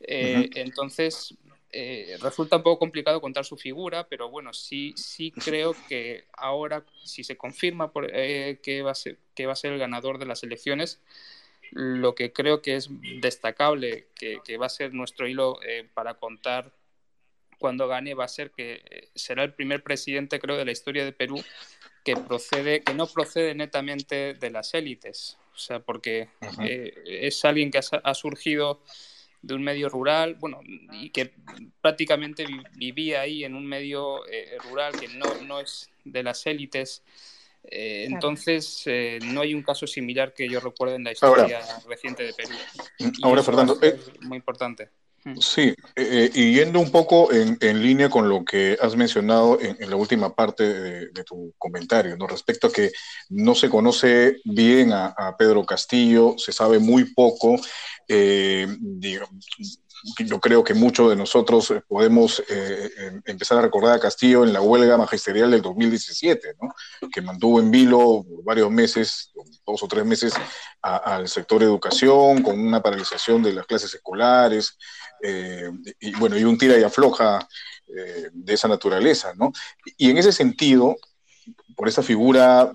Entonces, 0.00 1.34
resulta 2.20 2.56
un 2.56 2.62
poco 2.62 2.78
complicado 2.78 3.20
contar 3.20 3.46
su 3.46 3.56
figura, 3.56 4.06
pero 4.08 4.28
bueno, 4.28 4.52
sí, 4.52 4.92
sí 4.96 5.30
creo 5.30 5.74
que 5.88 6.26
ahora, 6.34 6.84
si 7.02 7.24
se 7.24 7.36
confirma 7.38 7.90
que, 7.92 8.82
va 8.84 8.90
a 8.90 8.94
ser, 8.94 9.16
que 9.34 9.46
va 9.46 9.54
a 9.54 9.56
ser 9.56 9.72
el 9.72 9.78
ganador 9.78 10.18
de 10.18 10.26
las 10.26 10.42
elecciones, 10.42 11.00
lo 11.70 12.14
que 12.14 12.34
creo 12.34 12.60
que 12.60 12.76
es 12.76 12.90
destacable, 13.22 14.08
que, 14.14 14.40
que 14.44 14.58
va 14.58 14.66
a 14.66 14.68
ser 14.68 14.92
nuestro 14.92 15.26
hilo 15.26 15.58
para 15.94 16.14
contar 16.14 16.70
cuando 17.62 17.86
gane 17.86 18.12
va 18.14 18.24
a 18.24 18.28
ser 18.28 18.50
que 18.50 18.82
eh, 18.90 19.08
será 19.14 19.44
el 19.44 19.54
primer 19.54 19.84
presidente, 19.84 20.40
creo, 20.40 20.56
de 20.56 20.64
la 20.64 20.72
historia 20.72 21.04
de 21.04 21.12
Perú 21.12 21.40
que 22.04 22.16
procede, 22.16 22.82
que 22.82 22.92
no 22.92 23.06
procede 23.06 23.54
netamente 23.54 24.34
de 24.34 24.50
las 24.50 24.74
élites. 24.74 25.38
O 25.54 25.58
sea, 25.58 25.78
porque 25.78 26.28
eh, 26.60 26.92
es 27.06 27.44
alguien 27.44 27.70
que 27.70 27.78
ha, 27.78 28.14
surgido 28.14 28.82
de 29.42 29.54
un 29.54 29.62
medio 29.62 29.88
rural, 29.88 30.34
bueno, 30.34 30.60
y 30.90 31.10
que 31.10 31.34
prácticamente 31.80 32.46
vivía 32.74 33.20
ahí 33.20 33.44
en 33.44 33.54
un 33.54 33.64
medio 33.64 34.26
eh, 34.26 34.56
rural 34.68 34.98
que 34.98 35.06
no, 35.06 35.32
no, 35.46 35.60
es 35.60 35.88
de 36.04 36.22
las 36.24 36.44
élites. 36.46 37.04
Entonces, 37.64 38.84
no 39.22 39.42
hay 39.42 39.54
un 39.54 39.62
caso 39.62 39.86
similar 39.86 40.34
que 40.34 40.48
yo 40.48 40.58
recuerde 40.58 40.96
en 40.96 41.04
la 41.04 41.12
historia 41.12 41.60
reciente 41.86 42.24
de 42.24 42.32
Perú. 42.32 42.56
ahora, 43.22 43.44
Fernando, 43.44 43.78
es 43.80 44.20
muy 44.20 44.38
importante. 44.38 44.90
Sí, 45.40 45.62
eh, 45.62 45.74
eh, 45.96 46.30
y 46.34 46.54
yendo 46.54 46.80
un 46.80 46.90
poco 46.90 47.32
en, 47.32 47.58
línea 47.80 48.10
con 48.10 48.28
lo 48.28 48.44
que 48.44 48.76
has 48.80 48.96
mencionado 48.96 49.56
en, 49.60 49.88
la 49.88 49.94
última 49.94 50.34
parte 50.34 50.64
de, 51.10 51.24
tu 51.24 51.54
comentario, 51.58 52.16
¿no? 52.16 52.26
respecto 52.26 52.66
a 52.66 52.72
que 52.72 52.90
no 53.28 53.54
se 53.54 53.70
conoce 53.70 54.38
bien 54.44 54.92
a, 54.92 55.36
Pedro 55.38 55.64
Castillo, 55.64 56.34
se 56.38 56.50
sabe 56.50 56.80
muy 56.80 57.14
poco, 57.14 57.54
eh, 58.08 58.66
yo 60.18 60.40
creo 60.40 60.64
que 60.64 60.74
muchos 60.74 61.10
de 61.10 61.16
nosotros 61.16 61.70
eh, 61.70 61.82
podemos 61.86 62.42
eh, 62.48 62.90
em, 62.98 63.22
empezar 63.24 63.58
a 63.58 63.62
recordar 63.62 63.96
a 63.96 64.00
Castillo 64.00 64.44
en 64.44 64.52
la 64.52 64.60
huelga 64.60 64.96
magisterial 64.96 65.50
del 65.50 65.62
2017, 65.62 66.56
¿no? 66.60 66.74
que 67.12 67.20
mantuvo 67.20 67.60
en 67.60 67.70
vilo 67.70 68.24
varios 68.44 68.70
meses, 68.70 69.32
dos 69.66 69.82
o 69.82 69.88
tres 69.88 70.04
meses, 70.04 70.34
al 70.80 71.28
sector 71.28 71.62
educación, 71.62 72.42
con 72.42 72.58
una 72.58 72.82
paralización 72.82 73.42
de 73.42 73.52
las 73.52 73.66
clases 73.66 73.94
escolares, 73.94 74.76
eh, 75.22 75.70
y 76.00 76.12
bueno, 76.16 76.36
y 76.36 76.44
un 76.44 76.58
tira 76.58 76.78
y 76.78 76.82
afloja 76.82 77.46
de 78.32 78.54
esa 78.54 78.68
naturaleza. 78.68 79.34
¿no? 79.36 79.52
Y 79.98 80.10
en 80.10 80.16
ese 80.16 80.32
sentido, 80.32 80.96
por 81.76 81.88
esa 81.88 82.02
figura 82.02 82.72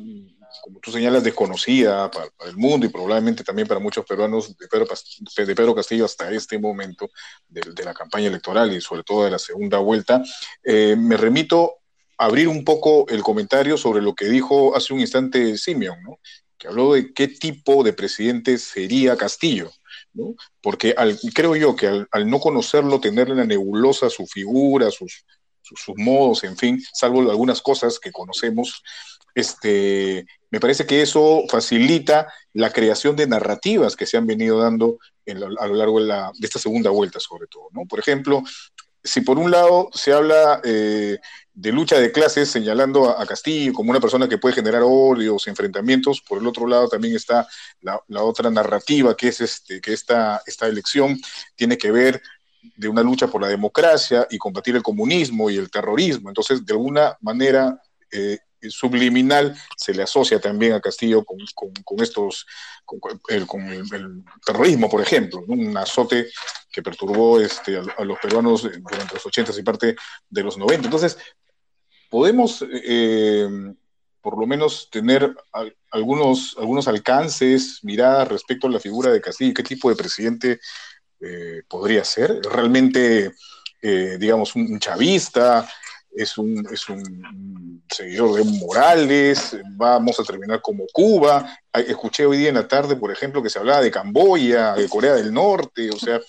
como 0.67 0.81
tú 0.81 0.91
señalas, 0.91 1.23
desconocida 1.23 2.11
para, 2.11 2.29
el 2.45 2.57
mundo 2.57 2.85
y 2.85 2.89
probablemente 2.89 3.41
también 3.41 3.69
para 3.69 3.79
muchos 3.79 4.05
peruanos 4.05 4.57
de 4.57 4.67
Pedro, 4.67 4.85
de 4.85 5.55
Pedro 5.55 5.73
Castillo 5.73 6.03
hasta 6.03 6.29
este 6.29 6.59
momento 6.59 7.09
de, 7.47 7.85
la 7.85 7.93
campaña 7.93 8.27
electoral 8.27 8.73
y 8.73 8.81
sobre 8.81 9.03
todo 9.03 9.23
de 9.23 9.31
la 9.31 9.39
segunda 9.39 9.77
vuelta, 9.77 10.21
eh, 10.61 10.97
me 10.97 11.15
remito 11.15 11.75
a 12.17 12.25
abrir 12.25 12.49
un 12.49 12.65
poco 12.65 13.07
el 13.07 13.23
comentario 13.23 13.77
sobre 13.77 14.01
lo 14.01 14.13
que 14.13 14.25
dijo 14.25 14.75
hace 14.75 14.93
un 14.93 14.99
instante 14.99 15.57
Simeon, 15.57 16.03
¿no? 16.03 16.19
que 16.57 16.67
habló 16.67 16.95
de 16.95 17.13
qué 17.13 17.29
tipo 17.29 17.81
de 17.81 17.93
presidente 17.93 18.57
sería 18.57 19.15
Castillo. 19.15 19.71
¿no? 20.11 20.35
Porque 20.61 20.95
creo 21.33 21.55
yo 21.55 21.77
que 21.77 21.87
al, 21.87 22.07
al 22.11 22.29
no 22.29 22.41
conocerlo, 22.41 22.99
tenerle 22.99 23.35
la 23.35 23.45
nebulosa 23.45 24.09
su 24.09 24.27
figura, 24.27 24.91
sus, 24.91 25.23
sus, 25.61 25.95
modos, 25.95 26.43
en 26.43 26.57
fin, 26.57 26.83
salvo 26.93 27.21
algunas 27.21 27.61
cosas 27.61 27.99
que 27.99 28.11
conocemos, 28.11 28.83
este, 29.37 30.25
me 30.49 30.59
parece 30.59 30.87
que 30.87 31.03
eso 31.03 31.43
facilita 31.47 32.33
la 32.53 32.71
creación 32.71 33.15
de 33.15 33.27
narrativas 33.27 33.95
que 33.95 34.07
se 34.07 34.17
han 34.17 34.25
venido 34.25 34.59
dando 34.59 34.97
a 35.59 35.67
lo 35.67 35.75
largo 35.75 36.03
de, 36.03 36.31
esta 36.41 36.57
segunda 36.57 36.89
vuelta, 36.89 37.19
sobre 37.19 37.45
todo. 37.45 37.67
¿no? 37.71 37.85
Por 37.85 37.99
ejemplo, 37.99 38.41
si 39.03 39.21
por 39.21 39.37
un 39.37 39.51
lado 39.51 39.89
se 39.93 40.11
habla 40.11 40.59
eh, 40.63 41.19
de 41.53 41.71
lucha 41.71 41.99
de 41.99 42.11
clases 42.11 42.49
señalando 42.49 43.11
a, 43.11 43.27
Castillo 43.27 43.73
como 43.73 43.91
una 43.91 43.99
persona 43.99 44.27
que 44.27 44.39
puede 44.39 44.55
generar 44.55 44.81
odios, 44.83 45.47
enfrentamientos, 45.47 46.21
por 46.21 46.39
el 46.39 46.47
otro 46.47 46.65
lado 46.65 46.89
también 46.89 47.15
está 47.15 47.47
la, 47.81 48.01
otra 48.23 48.49
narrativa 48.49 49.15
que 49.15 49.27
es 49.27 49.39
este, 49.41 49.79
que 49.79 49.93
esta, 49.93 50.41
esta 50.47 50.65
elección 50.65 51.15
tiene 51.55 51.77
que 51.77 51.91
ver 51.91 52.23
de 52.75 52.87
una 52.87 53.03
lucha 53.03 53.27
por 53.27 53.39
la 53.39 53.49
democracia 53.49 54.25
y 54.31 54.39
combatir 54.39 54.75
el 54.75 54.81
comunismo 54.81 55.51
y 55.51 55.57
el 55.57 55.69
terrorismo. 55.69 56.29
Entonces, 56.29 56.65
de 56.65 56.73
alguna 56.73 57.15
manera 57.21 57.79
eh, 58.11 58.39
subliminal 58.69 59.55
se 59.75 59.93
le 59.93 60.03
asocia 60.03 60.39
también 60.39 60.73
a 60.73 60.81
Castillo 60.81 61.23
con, 61.23 61.39
estos, 62.01 62.45
con, 62.85 62.99
el, 63.29 63.45
terrorismo, 64.45 64.89
por 64.89 65.01
ejemplo, 65.01 65.43
un 65.47 65.75
azote 65.77 66.27
que 66.71 66.81
perturbó 66.81 67.39
este, 67.39 67.77
a, 67.77 68.03
los 68.03 68.19
peruanos 68.19 68.63
durante 68.63 69.13
los 69.13 69.25
80 69.25 69.51
y 69.57 69.63
parte 69.63 69.95
de 70.29 70.43
los 70.43 70.57
90. 70.57 70.85
Entonces, 70.85 71.17
podemos... 72.09 72.63
Eh, 72.71 73.47
por 74.27 74.37
lo 74.37 74.45
menos 74.45 74.89
tener 74.91 75.33
algunos, 75.89 76.57
algunos 76.59 76.89
alcances, 76.89 77.79
miradas 77.83 78.27
respecto 78.27 78.67
a 78.67 78.69
la 78.69 78.81
figura 78.81 79.09
de 79.09 79.21
Castillo, 79.21 79.53
qué 79.53 79.63
tipo 79.63 79.89
de 79.89 79.95
presidente 79.95 80.59
eh, 81.21 81.63
podría 81.65 82.03
ser. 82.03 82.41
Realmente, 82.41 83.31
eh, 83.81 84.17
digamos, 84.19 84.53
un, 84.55 84.79
chavista, 84.79 85.65
es 86.17 86.37
un, 86.37 86.67
es 86.71 86.89
un 86.89 87.83
seguidor 87.89 88.33
de 88.35 88.43
Morales, 88.43 89.55
vamos 89.75 90.19
a 90.19 90.23
terminar 90.23 90.61
como 90.61 90.85
Cuba. 90.91 91.59
Escuché 91.71 92.25
hoy 92.25 92.37
día 92.37 92.49
en 92.49 92.55
la 92.55 92.67
tarde, 92.67 92.95
por 92.95 93.11
ejemplo, 93.11 93.43
que 93.43 93.49
se 93.49 93.59
hablaba 93.59 93.81
de 93.81 93.91
Camboya, 93.91 94.73
de 94.73 94.89
Corea 94.89 95.13
del 95.13 95.31
Norte, 95.31 95.89
o 95.91 95.99
sea, 95.99 96.19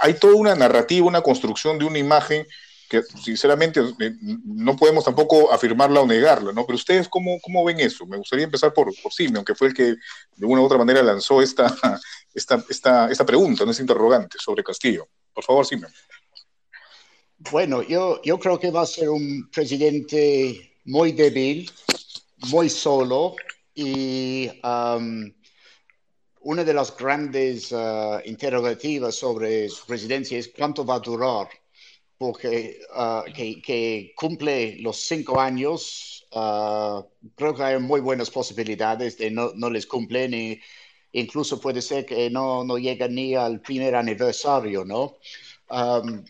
hay 0.00 0.14
toda 0.14 0.34
una 0.34 0.54
narrativa, 0.54 1.06
una 1.06 1.22
construcción 1.22 1.78
de 1.78 1.84
una 1.84 1.98
imagen 1.98 2.46
que 2.88 3.02
sinceramente 3.02 3.80
eh, 4.00 4.12
no 4.20 4.76
podemos 4.76 5.04
tampoco 5.04 5.50
afirmarla 5.50 6.00
o 6.02 6.06
negarla, 6.06 6.52
¿no? 6.52 6.66
Pero 6.66 6.76
ustedes, 6.76 7.08
¿cómo, 7.08 7.40
cómo 7.40 7.64
ven 7.64 7.80
eso? 7.80 8.04
Me 8.04 8.18
gustaría 8.18 8.44
empezar 8.44 8.74
por, 8.74 8.92
por 9.02 9.12
Simeon, 9.12 9.46
que 9.46 9.54
fue 9.54 9.68
el 9.68 9.74
que 9.74 9.94
de 10.36 10.46
una 10.46 10.60
u 10.60 10.64
otra 10.64 10.76
manera 10.76 11.02
lanzó 11.02 11.40
esta, 11.40 11.66
esta, 12.34 12.62
esta, 12.68 13.10
esta 13.10 13.24
pregunta, 13.24 13.64
¿no? 13.64 13.70
Esta 13.70 13.82
interrogante 13.82 14.36
sobre 14.38 14.62
Castillo. 14.62 15.08
Por 15.32 15.42
favor, 15.42 15.64
Simeon. 15.64 15.90
Bueno, 17.50 17.82
yo, 17.82 18.20
yo 18.22 18.38
creo 18.38 18.58
que 18.58 18.70
va 18.70 18.82
a 18.82 18.86
ser 18.86 19.08
un 19.08 19.48
presidente 19.50 20.76
muy 20.84 21.12
débil, 21.12 21.68
muy 22.50 22.68
solo 22.68 23.34
y 23.74 24.48
um, 24.62 25.32
una 26.42 26.62
de 26.64 26.74
las 26.74 26.96
grandes 26.96 27.72
uh, 27.72 28.20
interrogativas 28.26 29.16
sobre 29.16 29.68
su 29.68 29.86
presidencia 29.86 30.38
es 30.38 30.52
cuánto 30.56 30.84
va 30.84 30.96
a 30.96 31.00
durar, 31.00 31.48
porque 32.16 32.78
uh, 32.94 33.24
que, 33.32 34.12
cumple 34.16 34.76
los 34.80 34.98
cinco 34.98 35.40
años, 35.40 36.26
uh, 36.32 37.02
creo 37.34 37.54
que 37.54 37.62
hay 37.62 37.78
muy 37.80 38.00
buenas 38.00 38.30
posibilidades 38.30 39.18
de 39.18 39.30
no, 39.30 39.52
no 39.56 39.68
les 39.68 39.86
cumplen 39.86 40.32
y 40.34 40.60
incluso 41.12 41.60
puede 41.60 41.82
ser 41.82 42.06
que 42.06 42.30
no, 42.30 42.62
no 42.64 42.78
ni 42.78 43.34
al 43.34 43.60
primer 43.60 43.96
aniversario, 43.96 44.84
¿no? 44.84 45.18
Um, 45.70 46.24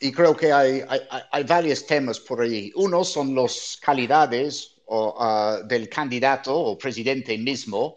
y 0.00 0.10
creo 0.12 0.34
que 0.36 0.52
hay, 0.52 0.82
hay, 1.30 1.44
varios 1.44 1.86
temas 1.86 2.18
por 2.18 2.40
ahí. 2.40 2.72
Uno 2.74 3.04
son 3.04 3.34
las 3.34 3.78
calidades 3.80 4.76
del 5.68 5.88
candidato 5.88 6.58
o 6.58 6.78
presidente 6.78 7.36
mismo. 7.36 7.96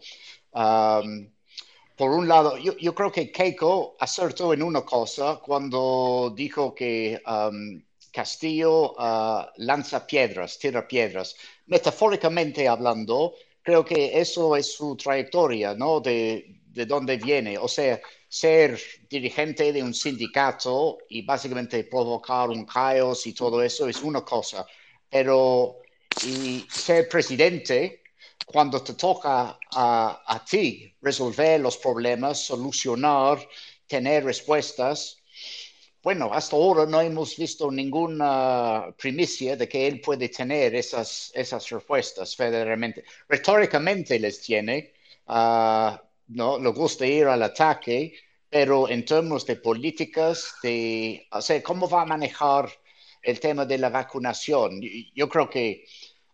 Por 0.52 2.10
un 2.10 2.28
lado, 2.28 2.58
yo, 2.58 2.76
yo, 2.76 2.94
creo 2.94 3.10
que 3.10 3.32
Keiko 3.32 3.96
acertó 3.98 4.52
en 4.52 4.62
una 4.62 4.82
cosa 4.82 5.40
cuando 5.42 6.32
dijo 6.36 6.74
que 6.74 7.20
Castillo 8.14 8.92
uh, 8.92 9.46
lanza 9.56 10.06
piedras, 10.06 10.58
tira 10.58 10.86
piedras. 10.86 11.34
Metafóricamente 11.66 12.68
hablando, 12.68 13.34
creo 13.60 13.84
que 13.84 14.20
eso 14.20 14.54
es 14.54 14.72
su 14.72 14.96
trayectoria, 14.96 15.74
¿no? 15.74 15.98
De, 16.00 16.60
de 16.74 16.86
dónde 16.86 17.16
viene. 17.16 17.56
O 17.56 17.68
sea, 17.68 18.00
ser 18.28 18.80
dirigente 19.08 19.72
de 19.72 19.82
un 19.82 19.94
sindicato 19.94 20.98
y 21.08 21.22
básicamente 21.22 21.84
provocar 21.84 22.50
un 22.50 22.66
caos 22.66 23.26
y 23.26 23.32
todo 23.32 23.62
eso 23.62 23.88
es 23.88 24.02
una 24.02 24.22
cosa, 24.22 24.66
pero 25.08 25.78
y 26.26 26.66
ser 26.70 27.08
presidente 27.08 28.02
cuando 28.46 28.82
te 28.82 28.94
toca 28.94 29.58
a, 29.72 30.22
a 30.26 30.44
ti 30.44 30.94
resolver 31.00 31.60
los 31.60 31.76
problemas, 31.78 32.44
solucionar, 32.44 33.38
tener 33.86 34.24
respuestas. 34.24 35.18
Bueno, 36.02 36.30
hasta 36.32 36.56
ahora 36.56 36.84
no 36.84 37.00
hemos 37.00 37.36
visto 37.36 37.70
ninguna 37.70 38.94
primicia 38.98 39.56
de 39.56 39.66
que 39.66 39.86
él 39.86 40.00
puede 40.00 40.28
tener 40.28 40.74
esas, 40.74 41.32
esas 41.34 41.68
respuestas 41.70 42.36
federalmente. 42.36 43.04
Retóricamente 43.28 44.18
les 44.18 44.38
tiene, 44.40 44.92
uh, 45.28 45.96
¿no? 46.28 46.58
Le 46.58 46.70
gusta 46.70 47.06
ir 47.06 47.26
al 47.26 47.42
ataque, 47.42 48.14
pero 48.48 48.88
en 48.88 49.04
términos 49.04 49.46
de 49.46 49.56
políticas, 49.56 50.54
de, 50.62 51.26
o 51.30 51.42
sea, 51.42 51.62
¿cómo 51.62 51.88
va 51.88 52.02
a 52.02 52.06
manejar 52.06 52.70
el 53.22 53.40
tema 53.40 53.64
de 53.64 53.78
la 53.78 53.90
vacunación? 53.90 54.80
Yo 55.14 55.28
creo 55.28 55.48
que 55.50 55.84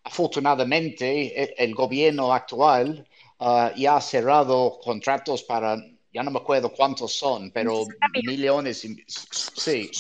afortunadamente 0.04 1.42
e, 1.42 1.54
el, 1.58 1.74
gobierno 1.74 2.32
actual 2.32 3.06
uh, 3.38 3.68
ya 3.76 3.96
ha 3.96 4.00
cerrado 4.00 4.78
contratos 4.82 5.42
para, 5.44 5.76
ya 6.12 6.22
no 6.22 6.30
me 6.30 6.38
acuerdo 6.38 6.70
cuántos 6.70 7.14
son, 7.14 7.50
pero 7.52 7.84
millones, 8.26 8.86
sí, 9.08 9.90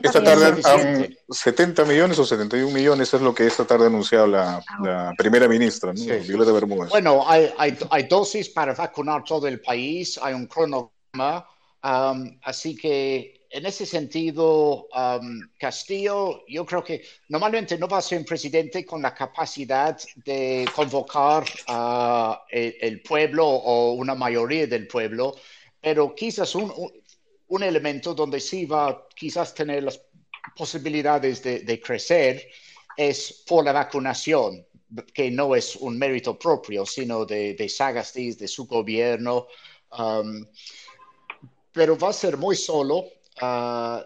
esta 0.00 0.24
tarde, 0.24 1.18
70 1.28 1.84
millones 1.84 2.18
o 2.18 2.24
71 2.24 2.72
millones 2.72 3.12
es 3.12 3.20
lo 3.20 3.34
que 3.34 3.46
esta 3.46 3.66
tarde 3.66 3.84
ha 3.84 3.88
anunciado 3.88 4.26
la, 4.26 4.64
la 4.82 5.12
primera 5.16 5.46
ministra, 5.46 5.92
¿no? 5.92 6.02
Violeta 6.26 6.52
Bermúdez. 6.52 6.90
Bueno, 6.90 7.22
hay, 7.28 7.50
hay, 7.58 7.76
hay, 7.90 8.02
dosis 8.04 8.48
para 8.48 8.72
vacunar 8.74 9.24
todo 9.24 9.46
el 9.46 9.60
país, 9.60 10.18
hay 10.22 10.32
un 10.32 10.46
cronograma, 10.46 11.46
um, 11.82 12.38
así 12.42 12.74
que 12.74 13.35
en 13.56 13.64
ese 13.64 13.86
sentido, 13.86 14.86
um, 14.94 15.40
Castillo, 15.58 16.44
yo 16.46 16.66
creo 16.66 16.84
que 16.84 17.02
normalmente 17.30 17.78
no 17.78 17.88
va 17.88 17.98
a 17.98 18.02
ser 18.02 18.18
un 18.18 18.26
presidente 18.26 18.84
con 18.84 19.00
la 19.00 19.14
capacidad 19.14 19.98
de 20.26 20.68
convocar 20.74 21.42
a 21.66 22.44
el, 22.50 23.00
pueblo 23.00 23.46
o 23.46 23.92
una 23.94 24.14
mayoría 24.14 24.66
del 24.66 24.86
pueblo, 24.86 25.36
pero 25.80 26.14
quizás 26.14 26.54
un, 26.54 26.70
un, 27.48 27.62
elemento 27.62 28.12
donde 28.12 28.40
sí 28.40 28.66
va 28.66 29.06
quizás 29.14 29.54
tener 29.54 29.84
las 29.84 30.02
posibilidades 30.54 31.42
de, 31.42 31.80
crecer 31.80 32.46
es 32.94 33.42
por 33.46 33.64
la 33.64 33.72
vacunación, 33.72 34.66
que 35.14 35.30
no 35.30 35.56
es 35.56 35.76
un 35.76 35.96
mérito 35.96 36.38
propio, 36.38 36.84
sino 36.84 37.24
de, 37.24 37.54
de 37.54 38.36
de 38.38 38.48
su 38.48 38.66
gobierno. 38.66 39.46
Um, 39.98 40.46
pero 41.72 41.96
va 41.98 42.10
a 42.10 42.12
ser 42.12 42.36
muy 42.36 42.56
solo 42.56 43.15
Ah, 43.40 44.04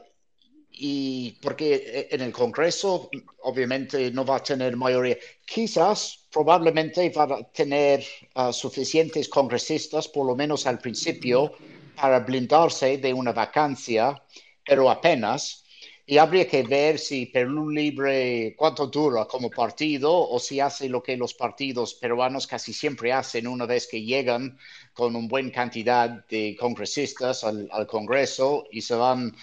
y 0.72 1.32
porque 1.42 2.08
en 2.10 2.22
el 2.22 2.32
Congreso 2.32 3.10
obviamente 3.42 4.10
no 4.10 4.24
va 4.24 4.36
a 4.36 4.42
tener 4.42 4.76
mayoría. 4.76 5.18
Quizás, 5.44 6.26
probablemente 6.32 7.10
va 7.10 7.24
a 7.24 7.52
tener 7.52 8.04
ah, 8.34 8.52
suficientes 8.52 9.28
congresistas, 9.28 10.08
por 10.08 10.26
lo 10.26 10.34
menos 10.36 10.66
al 10.66 10.78
principio, 10.78 11.52
para 11.94 12.20
blindarse 12.20 12.98
de 12.98 13.12
una 13.12 13.32
vacancia, 13.32 14.22
pero 14.64 14.90
apenas. 14.90 15.64
Y 16.06 16.18
habría 16.18 16.48
que 16.48 16.62
ver 16.62 16.98
si 16.98 17.26
Perú 17.26 17.70
Libre, 17.70 18.54
cuánto 18.56 18.86
dura 18.86 19.26
como 19.26 19.50
partido 19.50 20.28
o 20.28 20.38
si 20.40 20.58
hace 20.58 20.88
lo 20.88 21.02
que 21.02 21.16
los 21.16 21.34
partidos 21.34 21.94
peruanos 21.94 22.46
casi 22.46 22.72
siempre 22.72 23.12
hacen 23.12 23.46
una 23.46 23.66
vez 23.66 23.86
que 23.86 24.02
llegan 24.02 24.58
con 24.92 25.14
una 25.14 25.28
buena 25.28 25.52
cantidad 25.52 26.26
de 26.26 26.56
congresistas 26.58 27.44
al, 27.44 27.68
Congreso 27.86 28.64
y 28.70 28.80
se 28.80 28.94
van 28.94 29.34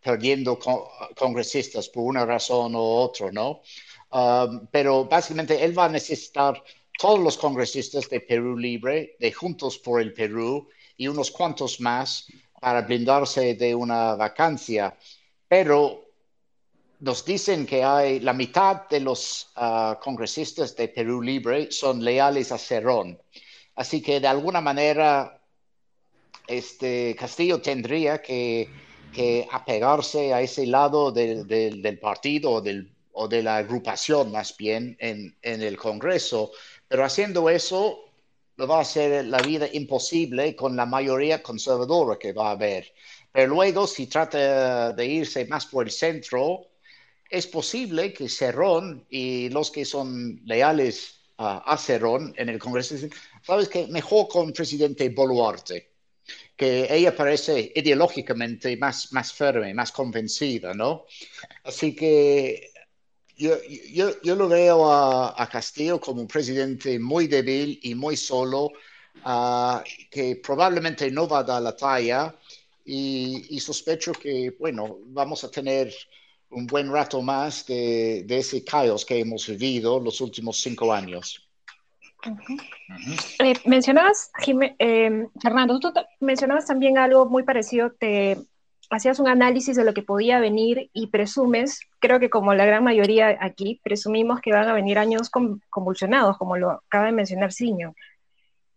perdiendo 0.00 0.58
congresistas 1.16 1.88
por 1.88 2.04
una 2.04 2.24
razón 2.24 2.74
u 2.74 2.80
otra, 2.80 3.30
¿no? 3.32 3.62
Um, 4.10 4.66
pero 4.70 5.06
básicamente 5.06 5.64
él 5.64 5.76
va 5.76 5.86
a 5.86 5.88
necesitar 5.88 6.62
todos 6.98 7.18
los 7.18 7.36
congresistas 7.36 8.08
de 8.08 8.20
Perú 8.20 8.56
Libre, 8.56 9.16
de 9.18 9.32
Juntos 9.32 9.78
por 9.78 10.00
el 10.00 10.12
Perú 10.12 10.68
y 10.96 11.08
unos 11.08 11.30
cuantos 11.30 11.80
más 11.80 12.26
para 12.60 12.82
blindarse 12.82 13.54
de 13.54 13.74
una 13.74 14.14
vacancia. 14.14 14.96
Pero 15.48 16.03
nos 17.04 17.22
dicen 17.22 17.66
que 17.66 17.84
hay 17.84 18.20
la 18.20 18.32
mitad 18.32 18.88
de 18.88 18.98
los 18.98 19.50
uh, 19.58 20.00
congresistas 20.00 20.74
de 20.74 20.88
Perú 20.88 21.20
Libre 21.20 21.70
son 21.70 22.02
leales 22.02 22.50
a 22.50 22.56
Cerrón. 22.56 23.20
Así 23.74 24.00
que 24.00 24.20
de 24.20 24.26
alguna 24.26 24.62
manera 24.62 25.38
este 26.46 27.14
Castillo 27.14 27.60
tendría 27.60 28.22
que, 28.22 28.70
apegarse 29.52 30.32
a 30.32 30.40
ese 30.40 30.66
lado 30.66 31.12
del 31.12 31.98
partido 32.00 32.50
o, 32.52 32.60
del, 32.62 32.90
o, 33.12 33.28
de 33.28 33.42
la 33.42 33.58
agrupación 33.58 34.32
más 34.32 34.56
bien 34.56 34.96
en, 34.98 35.36
en, 35.42 35.62
el 35.62 35.76
Congreso. 35.76 36.52
Pero 36.88 37.04
haciendo 37.04 37.50
eso, 37.50 37.98
lo 38.56 38.66
va 38.66 38.78
a 38.78 38.80
hacer 38.80 39.26
la 39.26 39.38
vida 39.38 39.68
imposible 39.72 40.56
con 40.56 40.74
la 40.74 40.86
mayoría 40.86 41.42
conservadora 41.42 42.18
que 42.18 42.32
va 42.32 42.48
a 42.48 42.52
haber. 42.52 42.92
Pero 43.30 43.54
luego, 43.54 43.86
si 43.86 44.06
trata 44.06 44.92
de 44.92 45.06
irse 45.06 45.44
más 45.46 45.66
por 45.66 45.84
el 45.84 45.92
centro, 45.92 46.73
es 47.30 47.46
posible 47.46 48.12
que 48.12 48.28
Cerrón 48.28 49.06
y 49.10 49.48
los 49.50 49.70
que 49.70 49.84
son 49.84 50.40
leales 50.44 51.20
a 51.36 51.76
Cerrón 51.76 52.32
en 52.36 52.48
el 52.48 52.58
Congreso 52.58 52.94
dicen, 52.94 53.12
sabes 53.42 53.68
que 53.68 53.86
mejor 53.88 54.28
con 54.28 54.52
presidente 54.52 55.08
Boluarte, 55.08 55.90
que 56.56 56.86
ella 56.88 57.14
parece 57.14 57.72
ideológicamente 57.74 58.76
más, 58.76 59.12
más 59.12 59.32
firme, 59.32 59.74
más 59.74 59.90
convencida, 59.90 60.74
¿no? 60.74 61.06
Así 61.64 61.94
que 61.94 62.70
yo, 63.36 63.56
yo, 63.90 64.20
yo 64.22 64.36
lo 64.36 64.48
veo 64.48 64.90
a, 64.90 65.48
Castillo 65.50 66.00
como 66.00 66.20
un 66.20 66.28
presidente 66.28 66.98
muy 66.98 67.26
débil 67.26 67.80
y 67.82 67.94
muy 67.94 68.16
solo, 68.16 68.70
uh, 69.26 69.80
que 70.10 70.36
probablemente 70.36 71.10
no 71.10 71.26
va 71.26 71.40
a 71.40 71.44
dar 71.44 71.62
la 71.62 71.76
talla 71.76 72.34
y 72.84 73.58
sospecho 73.60 74.12
que, 74.12 74.54
bueno, 74.58 74.98
vamos 75.06 75.42
a 75.42 75.50
tener 75.50 75.92
un 76.54 76.66
buen 76.66 76.90
rato 76.90 77.20
más 77.22 77.66
de, 77.66 78.24
ese 78.28 78.64
caos 78.64 79.04
que 79.04 79.20
hemos 79.20 79.46
vivido 79.48 80.00
los 80.00 80.20
últimos 80.20 80.58
cinco 80.60 80.92
años. 80.92 81.46
Eh, 83.38 83.54
mencionabas, 83.66 84.30
eh, 84.78 85.26
Fernando, 85.42 85.78
tú 85.78 85.92
mencionabas 86.20 86.66
también 86.66 86.96
algo 86.96 87.26
muy 87.26 87.42
parecido, 87.42 87.92
te 87.92 88.38
hacías 88.90 89.18
un 89.18 89.28
análisis 89.28 89.76
de 89.76 89.84
lo 89.84 89.92
que 89.92 90.02
podía 90.02 90.38
venir 90.38 90.90
y 90.92 91.08
presumes, 91.08 91.80
creo 91.98 92.20
que 92.20 92.30
como 92.30 92.54
la 92.54 92.64
gran 92.64 92.84
mayoría 92.84 93.36
aquí, 93.40 93.80
presumimos 93.82 94.40
que 94.40 94.52
van 94.52 94.68
a 94.68 94.72
venir 94.72 94.98
años 94.98 95.30
convulsionados, 95.70 96.38
como 96.38 96.56
lo 96.56 96.70
acaba 96.70 97.06
de 97.06 97.12
mencionar 97.12 97.52
Siño. 97.52 97.94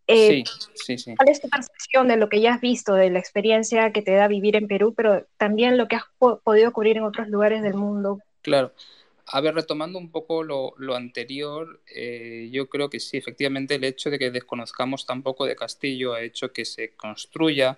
Eh, 0.08 0.44
sí, 0.74 0.98
sí, 0.98 1.16
¿Cuál 1.16 1.30
es 1.30 1.42
tu 1.42 1.50
percepción 1.50 2.08
de 2.08 2.16
lo 2.16 2.30
que 2.30 2.40
ya 2.40 2.54
has 2.54 2.62
visto, 2.62 2.94
de 2.94 3.10
la 3.10 3.20
experiencia 3.20 3.92
que 3.92 4.02
te 4.02 4.12
da 4.12 4.30
vivir 4.30 4.56
en 4.56 4.68
Perú, 4.68 4.94
pero 4.96 5.26
también 5.38 5.78
lo 5.78 5.90
que 5.90 5.98
has 5.98 6.04
podido 6.18 6.72
cubrir 6.72 6.98
en 6.98 7.04
otros 7.04 7.28
lugares 7.28 7.62
del 7.62 7.74
mundo? 7.74 8.20
Claro. 8.42 8.72
A 9.30 9.42
ver, 9.42 9.56
retomando 9.56 10.00
un 10.00 10.10
poco 10.10 10.42
lo, 10.42 10.96
anterior, 10.96 11.82
eh, 11.94 12.48
yo 12.50 12.70
creo 12.70 12.90
que 12.90 13.02
sí, 13.02 13.18
efectivamente 13.18 13.76
el 13.76 13.84
hecho 13.84 14.10
de 14.10 14.18
que 14.18 14.32
desconozcamos 14.32 15.06
tampoco 15.06 15.46
de 15.46 15.58
Castillo 15.58 16.14
ha 16.14 16.22
hecho 16.22 16.54
que 16.54 16.64
se 16.64 16.92
construya 16.92 17.78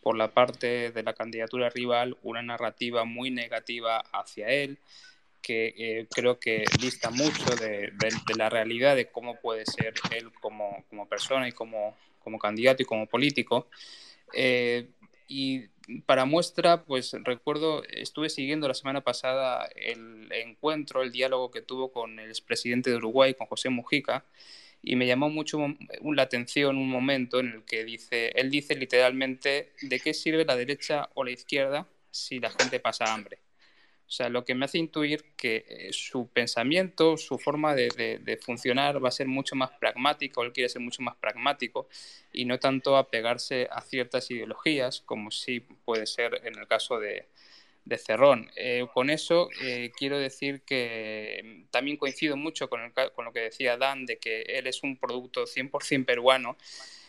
por 0.00 0.16
la 0.16 0.32
parte 0.32 0.92
de 0.92 1.02
la 1.02 1.12
candidatura 1.12 1.68
rival 1.68 2.16
una 2.22 2.40
narrativa 2.40 3.04
muy 3.04 3.30
negativa 3.30 3.98
hacia 4.12 4.48
él, 4.48 4.78
que 5.46 5.74
eh, 5.78 6.08
creo 6.12 6.40
que 6.40 6.64
dista 6.80 7.10
mucho 7.10 7.44
de, 7.54 7.92
la 8.36 8.50
realidad 8.50 8.96
de 8.96 9.06
cómo 9.06 9.38
puede 9.38 9.64
ser 9.64 9.94
él 10.10 10.32
como, 10.40 10.84
como 10.90 11.08
persona 11.08 11.46
y 11.46 11.52
como, 11.52 11.96
como, 12.18 12.40
candidato 12.40 12.82
y 12.82 12.84
como 12.84 13.06
político. 13.06 13.68
Eh, 14.34 14.88
y 15.28 15.68
para 16.04 16.24
muestra, 16.24 16.82
pues 16.82 17.12
recuerdo, 17.22 17.84
estuve 17.84 18.28
siguiendo 18.28 18.66
la 18.66 18.74
semana 18.74 19.02
pasada 19.02 19.68
el 19.76 20.32
encuentro, 20.32 21.04
el 21.04 21.12
diálogo 21.12 21.52
que 21.52 21.62
tuvo 21.62 21.92
con 21.92 22.18
el 22.18 22.28
expresidente 22.28 22.90
de 22.90 22.96
Uruguay, 22.96 23.34
con 23.34 23.46
José 23.46 23.68
Mujica, 23.68 24.24
y 24.82 24.96
me 24.96 25.06
llamó 25.06 25.30
mucho 25.30 25.60
la 26.02 26.22
atención 26.22 26.76
un 26.76 26.90
momento 26.90 27.38
en 27.38 27.52
el 27.52 27.64
que 27.64 27.84
dice, 27.84 28.32
él 28.34 28.50
dice 28.50 28.74
literalmente, 28.74 29.72
¿de 29.80 30.00
qué 30.00 30.12
sirve 30.12 30.44
la 30.44 30.56
derecha 30.56 31.08
o 31.14 31.22
la 31.22 31.30
izquierda 31.30 31.86
si 32.10 32.40
la 32.40 32.50
gente 32.50 32.80
pasa 32.80 33.14
hambre? 33.14 33.45
O 34.06 34.10
sea, 34.10 34.28
lo 34.28 34.44
que 34.44 34.54
me 34.54 34.66
hace 34.66 34.78
intuir 34.78 35.24
que 35.36 35.64
eh, 35.68 35.88
su 35.92 36.28
pensamiento, 36.28 37.16
su 37.16 37.38
forma 37.38 37.74
de, 37.74 38.38
funcionar 38.40 39.04
va 39.04 39.08
a 39.08 39.12
ser 39.12 39.26
mucho 39.26 39.56
más 39.56 39.70
pragmático, 39.80 40.44
él 40.44 40.52
quiere 40.52 40.68
ser 40.68 40.80
mucho 40.80 41.02
más 41.02 41.16
pragmático 41.16 41.88
y 42.32 42.44
no 42.44 42.60
tanto 42.60 42.96
apegarse 42.96 43.68
a 43.70 43.80
ciertas 43.80 44.30
ideologías, 44.30 45.00
como 45.00 45.32
sí 45.32 45.60
puede 45.60 46.06
ser 46.06 46.40
en 46.44 46.56
el 46.56 46.68
caso 46.68 47.00
de, 47.00 47.26
Cerrón. 47.98 48.50
Eh, 48.56 48.84
con 48.92 49.10
eso 49.10 49.48
eh, 49.62 49.92
quiero 49.96 50.18
decir 50.18 50.62
que 50.62 51.66
también 51.70 51.96
coincido 51.96 52.36
mucho 52.36 52.68
con, 52.68 52.92
con 53.14 53.24
lo 53.24 53.32
que 53.32 53.40
decía 53.40 53.76
Dan, 53.76 54.06
de 54.06 54.18
que 54.18 54.42
él 54.42 54.66
es 54.66 54.82
un 54.82 54.96
producto 54.96 55.44
100% 55.44 56.04
peruano 56.04 56.56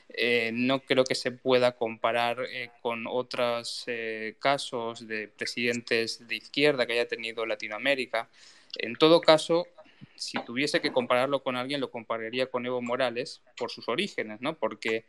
eh, 0.10 0.52
no 0.54 0.80
creo 0.80 1.04
que 1.04 1.16
se 1.16 1.32
pueda 1.32 1.74
comparar 1.74 2.40
eh, 2.50 2.72
con 2.82 3.06
otros 3.08 3.84
eh, 3.88 4.36
casos 4.40 5.06
de 5.06 5.28
presidentes 5.28 6.28
de 6.28 6.36
izquierda 6.36 6.86
que 6.86 6.94
haya 6.94 7.08
tenido 7.08 7.46
Latinoamérica. 7.46 8.30
En 8.78 8.96
todo 8.96 9.22
caso, 9.22 9.68
si 10.16 10.38
tuviese 10.44 10.80
que 10.80 10.94
compararlo 10.94 11.44
con 11.44 11.56
alguien, 11.56 11.82
lo 11.82 11.92
compararía 11.92 12.48
con 12.48 12.66
Evo 12.66 12.82
Morales 12.82 13.42
por 13.58 13.70
sus 13.70 13.88
orígenes, 13.90 14.40
¿no? 14.42 14.56
Porque 14.58 15.06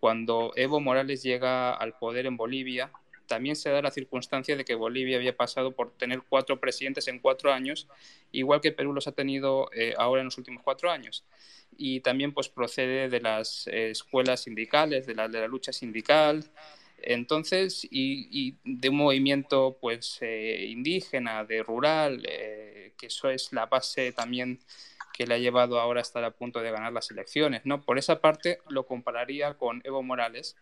cuando 0.00 0.52
Evo 0.56 0.80
Morales 0.80 1.22
llega 1.22 1.74
al 1.74 1.98
poder 1.98 2.26
en 2.26 2.36
Bolivia, 2.36 2.90
también 3.26 3.56
se 3.56 3.70
da 3.70 3.82
la 3.82 3.90
circunstancia 3.90 4.56
de 4.56 4.64
que 4.64 4.74
Bolivia 4.74 5.16
había 5.16 5.36
pasado 5.36 5.72
por 5.72 5.96
tener 5.96 6.22
cuatro 6.28 6.60
presidentes 6.60 7.08
en 7.08 7.18
cuatro 7.18 7.52
años, 7.52 7.88
igual 8.32 8.60
que 8.60 8.72
Perú 8.72 8.92
los 8.92 9.06
ha 9.06 9.12
tenido 9.12 9.68
ahora 9.98 10.22
en 10.22 10.26
los 10.26 10.38
últimos 10.38 10.62
cuatro 10.62 10.90
años 10.90 11.24
y 11.78 12.00
también 12.00 12.32
pues 12.32 12.48
procede 12.48 13.08
de 13.08 13.20
las 13.20 13.66
eh, 13.66 13.90
escuelas 13.90 14.44
sindicales, 14.44 15.06
de 15.06 15.14
la, 15.14 15.28
de 15.28 15.40
la 15.40 15.48
lucha 15.48 15.72
sindical, 15.72 16.44
entonces, 16.98 17.86
y, 17.90 18.56
de 18.64 18.88
un 18.88 18.96
movimiento 18.96 19.78
pues 19.80 20.18
eh, 20.22 20.66
indígena, 20.68 21.44
de 21.44 21.62
rural, 21.62 22.22
eh, 22.28 22.94
que 22.96 23.06
eso 23.06 23.28
es 23.30 23.52
la 23.52 23.66
base 23.66 24.12
también 24.12 24.60
que 25.12 25.26
le 25.26 25.34
ha 25.34 25.38
llevado 25.38 25.80
ahora 25.80 26.00
a 26.00 26.02
estar 26.02 26.24
a 26.24 26.30
punto 26.30 26.60
de 26.60 26.70
ganar 26.70 26.92
las 26.92 27.10
elecciones, 27.10 27.62
¿no? 27.64 27.82
Por 27.82 27.98
esa 27.98 28.20
parte 28.20 28.58
lo 28.68 28.86
compararía 28.86 29.54
con 29.54 29.80
Evo 29.84 30.02
Morales 30.02 30.56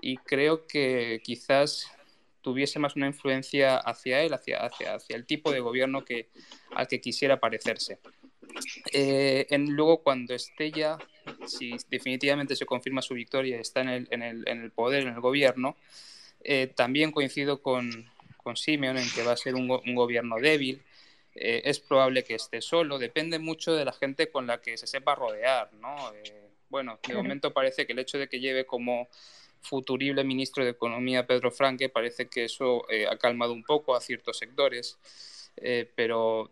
y 0.00 0.16
creo 0.18 0.66
que 0.66 1.20
quizás 1.22 1.90
tuviese 2.44 2.78
más 2.78 2.94
una 2.94 3.06
influencia 3.06 3.78
hacia 3.78 4.20
él, 4.20 4.34
hacia, 4.34 4.58
hacia, 4.58 4.94
hacia 4.94 5.16
el 5.16 5.24
tipo 5.24 5.50
de 5.50 5.60
gobierno 5.60 6.04
que, 6.04 6.28
al 6.76 6.86
que 6.86 7.00
quisiera 7.00 7.40
parecerse. 7.40 7.98
Eh, 8.92 9.46
en, 9.48 9.72
luego, 9.72 10.02
cuando 10.02 10.34
esté 10.34 10.70
ya, 10.70 10.98
si 11.46 11.74
definitivamente 11.88 12.54
se 12.54 12.66
confirma 12.66 13.00
su 13.00 13.14
victoria, 13.14 13.58
está 13.58 13.80
en 13.80 13.88
el, 13.88 14.08
en 14.10 14.22
el, 14.22 14.46
en 14.46 14.62
el 14.62 14.70
poder, 14.70 15.04
en 15.04 15.14
el 15.14 15.20
gobierno, 15.20 15.76
eh, 16.44 16.66
también 16.66 17.12
coincido 17.12 17.62
con, 17.62 18.10
con 18.36 18.56
Simeon 18.56 18.98
en 18.98 19.08
que 19.10 19.22
va 19.22 19.32
a 19.32 19.36
ser 19.38 19.54
un, 19.54 19.70
un 19.70 19.94
gobierno 19.94 20.36
débil. 20.36 20.82
Eh, 21.34 21.62
es 21.64 21.80
probable 21.80 22.24
que 22.24 22.34
esté 22.34 22.60
solo, 22.60 22.98
depende 22.98 23.38
mucho 23.38 23.74
de 23.74 23.86
la 23.86 23.92
gente 23.92 24.30
con 24.30 24.46
la 24.46 24.60
que 24.60 24.76
se 24.76 24.86
sepa 24.86 25.14
rodear, 25.16 25.72
¿no? 25.72 25.96
bueno, 26.68 26.98
de 27.06 27.14
momento 27.14 27.52
parece 27.52 27.86
que 27.86 27.92
el 27.92 28.00
hecho 28.00 28.18
de 28.18 28.28
que 28.28 28.40
lleve 28.40 28.66
como 28.66 29.08
futurible 29.64 30.22
ministro 30.24 30.64
de 30.64 30.70
Economía 30.70 31.26
Pedro 31.26 31.50
Franque 31.50 31.88
parece 31.88 32.28
que 32.28 32.44
eso 32.44 32.84
ha 33.10 33.16
calmado 33.16 33.52
un 33.52 33.64
poco 33.64 33.96
a 33.96 34.00
ciertos 34.00 34.38
sectores. 34.38 34.98
Eh, 35.56 35.88
pero 35.94 36.50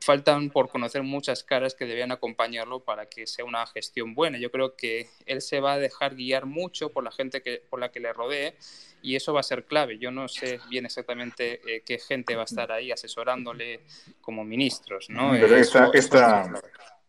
faltan 0.00 0.48
por 0.48 0.68
conocer 0.68 1.02
muchas 1.02 1.42
caras 1.42 1.74
que 1.74 1.86
debían 1.86 2.12
acompañarlo 2.12 2.80
para 2.80 3.06
que 3.06 3.26
sea 3.26 3.44
una 3.44 3.66
gestión 3.66 4.14
buena. 4.14 4.38
Yo 4.38 4.50
creo 4.50 4.76
que 4.76 5.08
él 5.26 5.42
se 5.42 5.58
va 5.58 5.72
a 5.72 5.78
dejar 5.78 6.14
guiar 6.14 6.46
mucho 6.46 6.90
por 6.90 7.02
la 7.02 7.10
gente 7.10 7.42
que, 7.42 7.62
por 7.68 7.80
la 7.80 7.90
que 7.90 7.98
le 7.98 8.12
rodee 8.12 8.54
y 9.02 9.16
eso 9.16 9.34
va 9.34 9.40
a 9.40 9.42
ser 9.42 9.64
clave. 9.64 9.98
Yo 9.98 10.12
no 10.12 10.28
sé 10.28 10.60
bien 10.70 10.86
exactamente 10.86 11.60
eh, 11.66 11.82
qué 11.84 11.98
gente 11.98 12.36
va 12.36 12.42
a 12.42 12.44
estar 12.44 12.70
ahí 12.70 12.92
asesorándole 12.92 13.80
como 14.20 14.44
ministros. 14.44 15.10
¿no? 15.10 15.32
Pero 15.32 15.56
esta, 15.56 15.90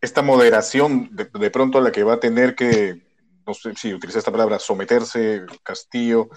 esta, 0.01 0.21
moderación 0.23 1.15
de, 1.15 1.25
de, 1.25 1.51
pronto 1.51 1.79
la 1.79 1.91
que 1.91 2.03
va 2.03 2.13
a 2.13 2.19
tener 2.19 2.55
que, 2.55 3.04
no 3.45 3.53
sé 3.53 3.73
si 3.75 3.93
utiliza 3.93 4.19
esta 4.19 4.31
palabra, 4.31 4.59
someterse 4.59 5.45
Castillo, 5.63 6.29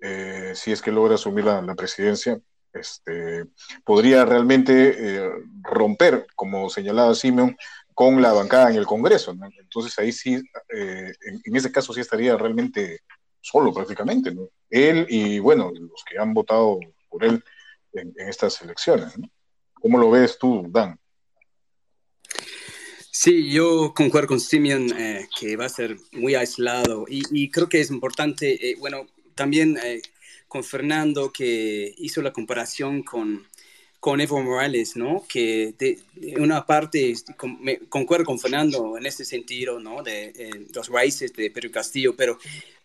eh, 0.00 0.52
si 0.54 0.72
es 0.72 0.82
que 0.82 0.92
logra 0.92 1.14
asumir 1.14 1.44
la, 1.44 1.74
presidencia, 1.74 2.40
este, 2.72 3.46
podría 3.84 4.24
realmente 4.24 4.94
eh, 4.96 5.30
romper, 5.62 6.26
como 6.34 6.70
señalaba 6.70 7.14
Simeon, 7.14 7.56
con 7.94 8.22
la 8.22 8.32
bancada 8.32 8.70
en 8.70 8.76
el 8.76 8.86
Congreso. 8.86 9.34
Entonces 9.58 9.98
ahí 9.98 10.12
sí, 10.12 10.40
eh, 10.74 11.12
en, 11.44 11.56
ese 11.56 11.72
caso 11.72 11.92
sí 11.92 12.00
estaría 12.00 12.36
realmente 12.36 13.00
solo 13.40 13.72
prácticamente, 13.72 14.34
Él 14.68 15.06
y, 15.08 15.38
bueno, 15.38 15.70
los 15.74 16.04
que 16.04 16.18
han 16.18 16.34
votado 16.34 16.78
por 17.08 17.24
él 17.24 17.42
en, 17.92 18.12
estas 18.16 18.60
elecciones. 18.62 19.14
¿Cómo 19.74 19.98
lo 19.98 20.10
ves 20.10 20.38
tú, 20.38 20.66
Dan? 20.68 20.99
Sí, 23.22 23.52
yo 23.52 23.92
concuerdo 23.94 24.28
con 24.28 24.40
Simeon 24.40 24.98
eh, 24.98 25.28
que 25.38 25.54
va 25.54 25.66
a 25.66 25.68
ser 25.68 25.98
muy 26.12 26.34
aislado 26.34 27.04
y, 27.06 27.22
y 27.30 27.50
creo 27.50 27.68
que 27.68 27.78
es 27.82 27.90
importante, 27.90 28.74
bueno, 28.78 29.08
también 29.34 29.78
con 30.48 30.64
Fernando 30.64 31.30
que 31.30 31.94
hizo 31.98 32.22
la 32.22 32.32
comparación 32.32 33.02
con, 33.02 33.46
con 34.00 34.22
Evo 34.22 34.42
Morales, 34.42 34.96
¿no? 34.96 35.22
Que 35.28 35.74
de, 35.78 35.98
una 36.38 36.64
parte 36.64 37.14
concuerdo 37.90 38.24
con 38.24 38.38
Fernando 38.38 38.96
en 38.96 39.04
ese 39.04 39.26
sentido, 39.26 39.78
¿no? 39.78 40.02
De, 40.02 40.66
los 40.74 40.88
raíces 40.88 41.34
de 41.34 41.50
Pedro 41.50 41.70
Castillo, 41.70 42.16
pero 42.16 42.38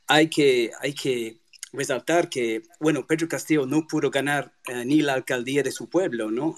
hay 0.06 0.28
que, 0.30 0.70
hay 0.82 0.94
que 0.94 1.38
resaltar 1.72 2.30
que, 2.30 2.64
bueno, 2.82 3.08
Pedro 3.08 3.30
Castillo 3.30 3.66
no 3.66 3.88
pudo 3.88 4.12
ganar 4.12 4.52
eh, 4.68 4.84
ni 4.84 5.02
la 5.02 5.14
alcaldía 5.14 5.64
de 5.64 5.72
su 5.72 5.88
pueblo, 5.88 6.30
¿no? 6.30 6.58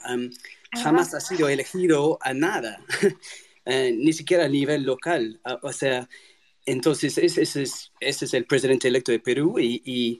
jamás 0.74 1.14
ha 1.14 1.20
sido 1.20 1.48
elegido 1.48 2.18
a 2.22 2.34
nada, 2.34 2.82
eh, 3.68 3.92
ni 3.96 4.14
siquiera 4.14 4.46
a 4.46 4.50
nivel 4.50 4.84
local. 4.84 5.40
o 5.62 5.74
sea, 5.74 6.08
entonces 6.66 7.18
ese, 7.18 7.42
es, 7.44 7.92
ese 8.00 8.26
es 8.26 8.34
el 8.34 8.46
presidente 8.46 8.88
electo 8.88 9.12
de 9.12 9.20
Perú 9.20 9.60
y 9.60 10.20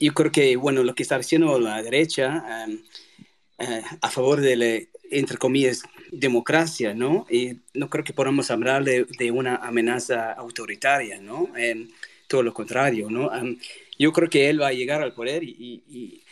yo 0.00 0.14
creo 0.14 0.30
que, 0.32 0.56
bueno, 0.56 0.82
lo 0.84 0.94
que 0.94 1.02
está 1.02 1.16
haciendo 1.16 1.58
la 1.58 1.82
derecha 1.82 2.64
em, 2.64 2.82
eh, 3.58 3.82
a 4.00 4.10
favor 4.10 4.40
de 4.40 4.56
la, 4.56 4.78
entre 5.10 5.36
comillas, 5.36 5.82
democracia, 6.12 6.94
¿no? 6.94 7.26
Y 7.28 7.58
no 7.74 7.90
creo 7.90 8.04
que 8.04 8.12
podamos 8.12 8.50
hablar 8.52 8.84
de, 8.84 9.04
de 9.18 9.30
una 9.32 9.56
amenaza 9.56 10.32
autoritaria, 10.32 11.20
¿no? 11.20 11.50
Em, 11.56 11.88
todo 12.28 12.42
lo 12.44 12.54
contrario, 12.54 13.10
¿no? 13.10 13.34
Em, 13.34 13.58
yo 13.98 14.12
creo 14.12 14.30
que 14.30 14.48
él 14.48 14.60
va 14.62 14.68
a 14.68 14.72
llegar 14.72 15.02
al 15.02 15.14
poder 15.14 15.42
y, 15.42 15.82
y, 15.88 16.22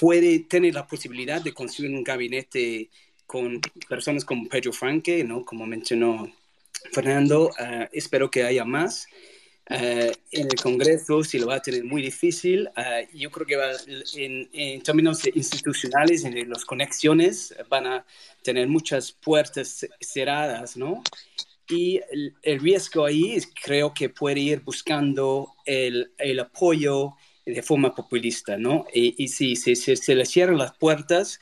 puede 0.00 0.40
tener 0.40 0.74
la 0.74 0.86
posibilidad 0.86 1.40
de 1.40 1.52
construir 1.52 1.92
un 1.94 2.02
gabinete 2.02 2.90
con 3.30 3.60
personas 3.88 4.24
como 4.24 4.48
Pedro 4.48 4.72
Franque, 4.72 5.22
¿no? 5.22 5.44
Como 5.44 5.64
mencionó 5.64 6.28
Fernando, 6.90 7.48
eh, 7.60 7.88
espero 7.92 8.28
que 8.28 8.42
haya 8.42 8.64
más. 8.64 9.06
Eh, 9.68 10.10
en 10.32 10.46
el 10.48 10.56
Congreso 10.60 11.22
sí 11.22 11.38
lo 11.38 11.46
va 11.46 11.54
a 11.54 11.62
tener 11.62 11.84
muy 11.84 12.02
difícil. 12.02 12.68
Eh, 12.76 13.08
yo 13.14 13.30
creo 13.30 13.46
que 13.46 13.54
va, 13.54 13.70
en, 14.16 14.82
términos 14.82 15.24
institucionales, 15.32 16.24
en 16.24 16.50
las 16.50 16.64
conexiones, 16.64 17.54
van 17.68 17.86
a 17.86 18.04
tener 18.42 18.66
muchas 18.66 19.12
puertas 19.12 19.86
cerradas, 20.00 20.76
¿no? 20.76 21.00
Y 21.68 22.00
el, 22.10 22.60
riesgo 22.60 23.04
ahí 23.04 23.36
es, 23.36 23.48
creo 23.64 23.94
que 23.94 24.08
puede 24.08 24.40
ir 24.40 24.60
buscando 24.62 25.54
el, 25.64 26.10
el 26.18 26.40
apoyo 26.40 27.12
de 27.46 27.62
forma 27.62 27.94
populista, 27.94 28.56
¿no? 28.56 28.86
Y, 28.92 29.28
si, 29.28 29.54
se 29.54 30.14
le 30.16 30.26
cierran 30.26 30.58
las 30.58 30.76
puertas 30.76 31.38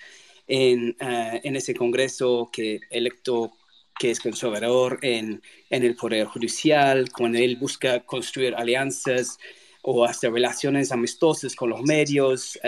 en, 0.49 0.97
eh, 0.99 1.41
en 1.45 1.57
ese 1.57 1.75
Congreso 1.75 2.51
que 2.53 2.81
electo 2.91 3.53
que 3.99 4.11
es 4.11 4.21
conservador 4.21 4.99
en, 5.03 5.43
en 5.71 5.83
el 5.83 5.97
Poder 5.97 6.27
Judicial, 6.27 7.11
cuando 7.11 7.39
él 7.39 7.57
busca 7.57 8.01
construir 8.01 8.55
alianzas 8.55 9.39
o 9.83 10.05
hacer 10.05 10.33
relaciones 10.33 10.93
amistosas 10.93 11.55
con 11.57 11.71
los 11.71 11.83
medios, 11.83 12.59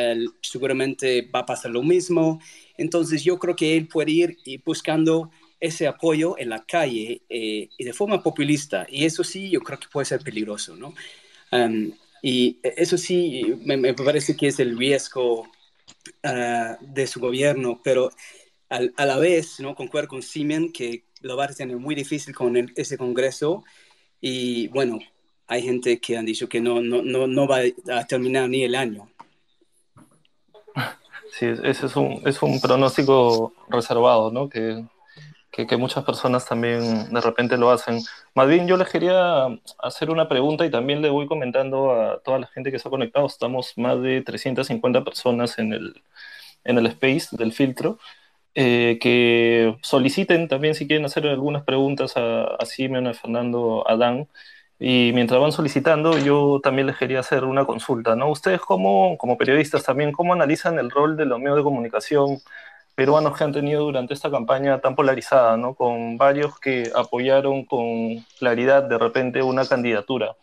seguramente 0.42 1.22
va 1.22 1.40
a 1.40 1.46
pasar 1.46 1.70
lo 1.70 1.82
mismo. 1.82 2.40
Entonces 2.76 3.22
yo 3.22 3.38
creo 3.38 3.54
que 3.54 3.76
él 3.76 3.86
puede 3.86 4.10
ir 4.12 4.36
buscando 4.64 5.30
ese 5.60 5.86
apoyo 5.86 6.36
en 6.38 6.48
la 6.48 6.64
calle 6.64 7.22
eh, 7.28 7.68
y 7.76 7.84
de 7.84 7.92
forma 7.92 8.22
populista. 8.22 8.86
Y 8.88 9.04
eso 9.04 9.22
sí, 9.22 9.50
yo 9.50 9.60
creo 9.60 9.78
que 9.78 9.88
puede 9.92 10.06
ser 10.06 10.22
peligroso, 10.22 10.74
¿no? 10.74 10.94
Um, 11.52 11.92
y 12.22 12.58
eso 12.62 12.96
sí, 12.96 13.42
me, 13.64 13.94
parece 13.94 14.36
que 14.36 14.48
es 14.48 14.58
el 14.58 14.76
riesgo 14.76 15.48
uh, 16.24 16.76
de 16.80 17.06
su 17.06 17.20
gobierno, 17.20 17.80
pero 17.82 18.10
a 18.70 19.04
la 19.04 19.18
vez, 19.18 19.58
¿no? 19.58 19.74
Concuerdo 19.74 20.10
con 20.10 20.22
Simen 20.22 20.72
que 20.72 21.02
lo 21.22 21.36
va 21.36 21.46
a 21.46 21.48
tener 21.48 21.76
muy 21.76 21.96
difícil 21.96 22.32
con 22.34 22.56
ese 22.76 22.96
Congreso. 22.96 23.64
Y 24.20 24.68
bueno, 24.68 25.00
hay 25.48 25.62
gente 25.62 25.98
que 25.98 26.16
han 26.16 26.24
dicho 26.24 26.48
que 26.48 26.60
no, 26.60 26.80
no, 26.80 27.02
no, 27.02 27.26
no 27.26 27.48
va 27.48 27.62
a 27.92 28.06
terminar 28.06 28.48
ni 28.48 28.62
el 28.62 28.76
año. 28.76 29.10
Sí, 31.32 31.46
ese 31.64 31.86
es 31.86 31.96
un, 31.96 32.22
es 32.24 32.40
un 32.42 32.60
pronóstico 32.60 33.52
reservado, 33.68 34.30
¿no? 34.30 34.48
Que 34.48 34.84
que, 35.50 35.76
muchas 35.76 36.04
personas 36.04 36.46
también 36.46 37.12
de 37.12 37.20
repente 37.20 37.56
lo 37.56 37.70
hacen. 37.70 38.00
Más 38.34 38.48
bien 38.48 38.66
yo 38.66 38.76
les 38.76 38.88
quería 38.88 39.46
hacer 39.78 40.10
una 40.10 40.28
pregunta 40.28 40.64
y 40.64 40.70
también 40.70 41.02
le 41.02 41.10
voy 41.10 41.26
comentando 41.26 41.92
a 41.92 42.20
toda 42.20 42.38
la 42.38 42.46
gente 42.48 42.70
que 42.70 42.78
se 42.78 42.88
ha 42.88 42.90
conectado. 42.90 43.26
Estamos 43.26 43.72
más 43.76 44.00
de 44.00 44.22
350 44.22 45.04
personas 45.04 45.58
en 45.58 45.72
el, 45.72 46.02
en 46.64 46.78
el 46.78 46.86
space 46.86 47.36
del 47.36 47.52
filtro. 47.52 47.98
Eh, 48.54 48.98
que 49.00 49.76
soliciten 49.82 50.48
también 50.48 50.74
si 50.74 50.86
quieren 50.88 51.06
hacer 51.06 51.26
algunas 51.26 51.62
preguntas 51.64 52.16
a, 52.16 52.44
a 52.56 52.66
Simeon, 52.66 53.06
a 53.06 53.14
Fernando, 53.14 53.84
a 53.88 53.96
Dan. 53.96 54.28
Y 54.78 55.12
mientras 55.14 55.40
van 55.40 55.52
solicitando, 55.52 56.18
yo 56.18 56.60
también 56.62 56.86
les 56.86 56.96
quería 56.96 57.20
hacer 57.20 57.44
una 57.44 57.66
consulta, 57.66 58.16
¿no? 58.16 58.30
Ustedes 58.30 58.60
como, 58.60 59.18
como 59.18 59.36
periodistas 59.36 59.84
también, 59.84 60.10
¿cómo 60.10 60.32
analizan 60.32 60.78
el 60.78 60.90
rol 60.90 61.16
de 61.18 61.26
los 61.26 61.38
medios 61.38 61.58
de 61.58 61.62
comunicación 61.62 62.40
peruanos 63.00 63.34
que 63.34 63.44
han 63.44 63.52
tenido 63.52 63.84
durante 63.84 64.12
esta 64.12 64.30
campaña 64.30 64.78
tan 64.78 64.94
polarizada, 64.94 65.56
¿no? 65.56 65.74
con 65.74 66.18
varios 66.18 66.60
que 66.60 66.92
apoyaron 66.94 67.64
con 67.64 68.18
claridad 68.38 68.82
de 68.82 68.98
repente 68.98 69.42
una 69.42 69.64
candidatura. 69.64 70.36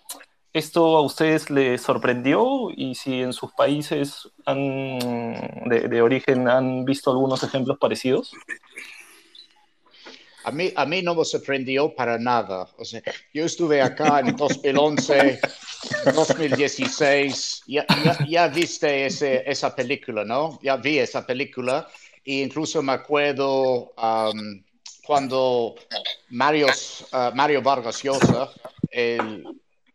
¿Esto 0.51 0.97
a 0.97 1.01
ustedes 1.01 1.51
les 1.51 1.83
sorprendió? 1.83 2.71
Y 2.75 2.95
si 2.95 3.21
en 3.21 3.31
sus 3.31 3.51
países 3.53 4.27
de, 4.47 6.01
origen 6.01 6.49
han 6.49 6.83
visto 6.83 7.11
algunos 7.11 7.43
ejemplos 7.43 7.77
parecidos. 7.77 8.33
A 10.43 10.49
mí, 10.49 10.73
a 10.75 10.83
mí 10.87 11.03
no 11.03 11.13
me 11.13 11.25
sorprendió 11.25 11.93
para 11.93 12.17
nada. 12.17 12.67
O 12.79 12.85
sea, 12.85 13.03
yo 13.35 13.45
estuve 13.45 13.83
acá 13.83 14.19
en 14.21 14.35
2011, 14.35 15.39
2016, 16.11 17.65
ya, 17.67 17.85
ya, 18.03 18.17
ya 18.27 18.47
viste 18.47 19.05
ese, 19.05 19.43
esa 19.45 19.75
película, 19.75 20.25
¿no? 20.25 20.57
Ya 20.63 20.75
vi 20.77 20.97
esa 20.97 21.23
película 21.23 21.87
e 22.27 22.41
incluso 22.41 22.83
me 22.83 22.91
acuerdo 22.91 23.93
um, 23.95 24.61
cuando 25.05 25.75
Mario, 26.29 26.67
uh, 26.67 27.33
Mario 27.33 27.61
Vargas 27.61 28.03
Llosa, 28.03 28.49
el, 28.91 29.45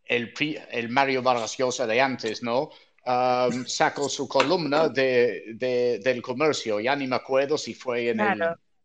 el, 0.06 0.32
el, 0.70 0.88
Mario 0.88 1.22
Vargas 1.22 1.58
Llosa 1.58 1.86
de 1.86 2.00
antes, 2.00 2.42
¿no? 2.42 2.70
Um, 3.04 3.66
sacó 3.66 4.08
su 4.08 4.26
columna 4.26 4.88
de, 4.88 5.42
de, 5.56 5.98
del 6.02 6.22
comercio. 6.22 6.80
Ya 6.80 6.96
ni 6.96 7.06
me 7.06 7.16
acuerdo 7.16 7.58
si 7.58 7.74
fue 7.74 8.08
en 8.08 8.20
el 8.20 8.38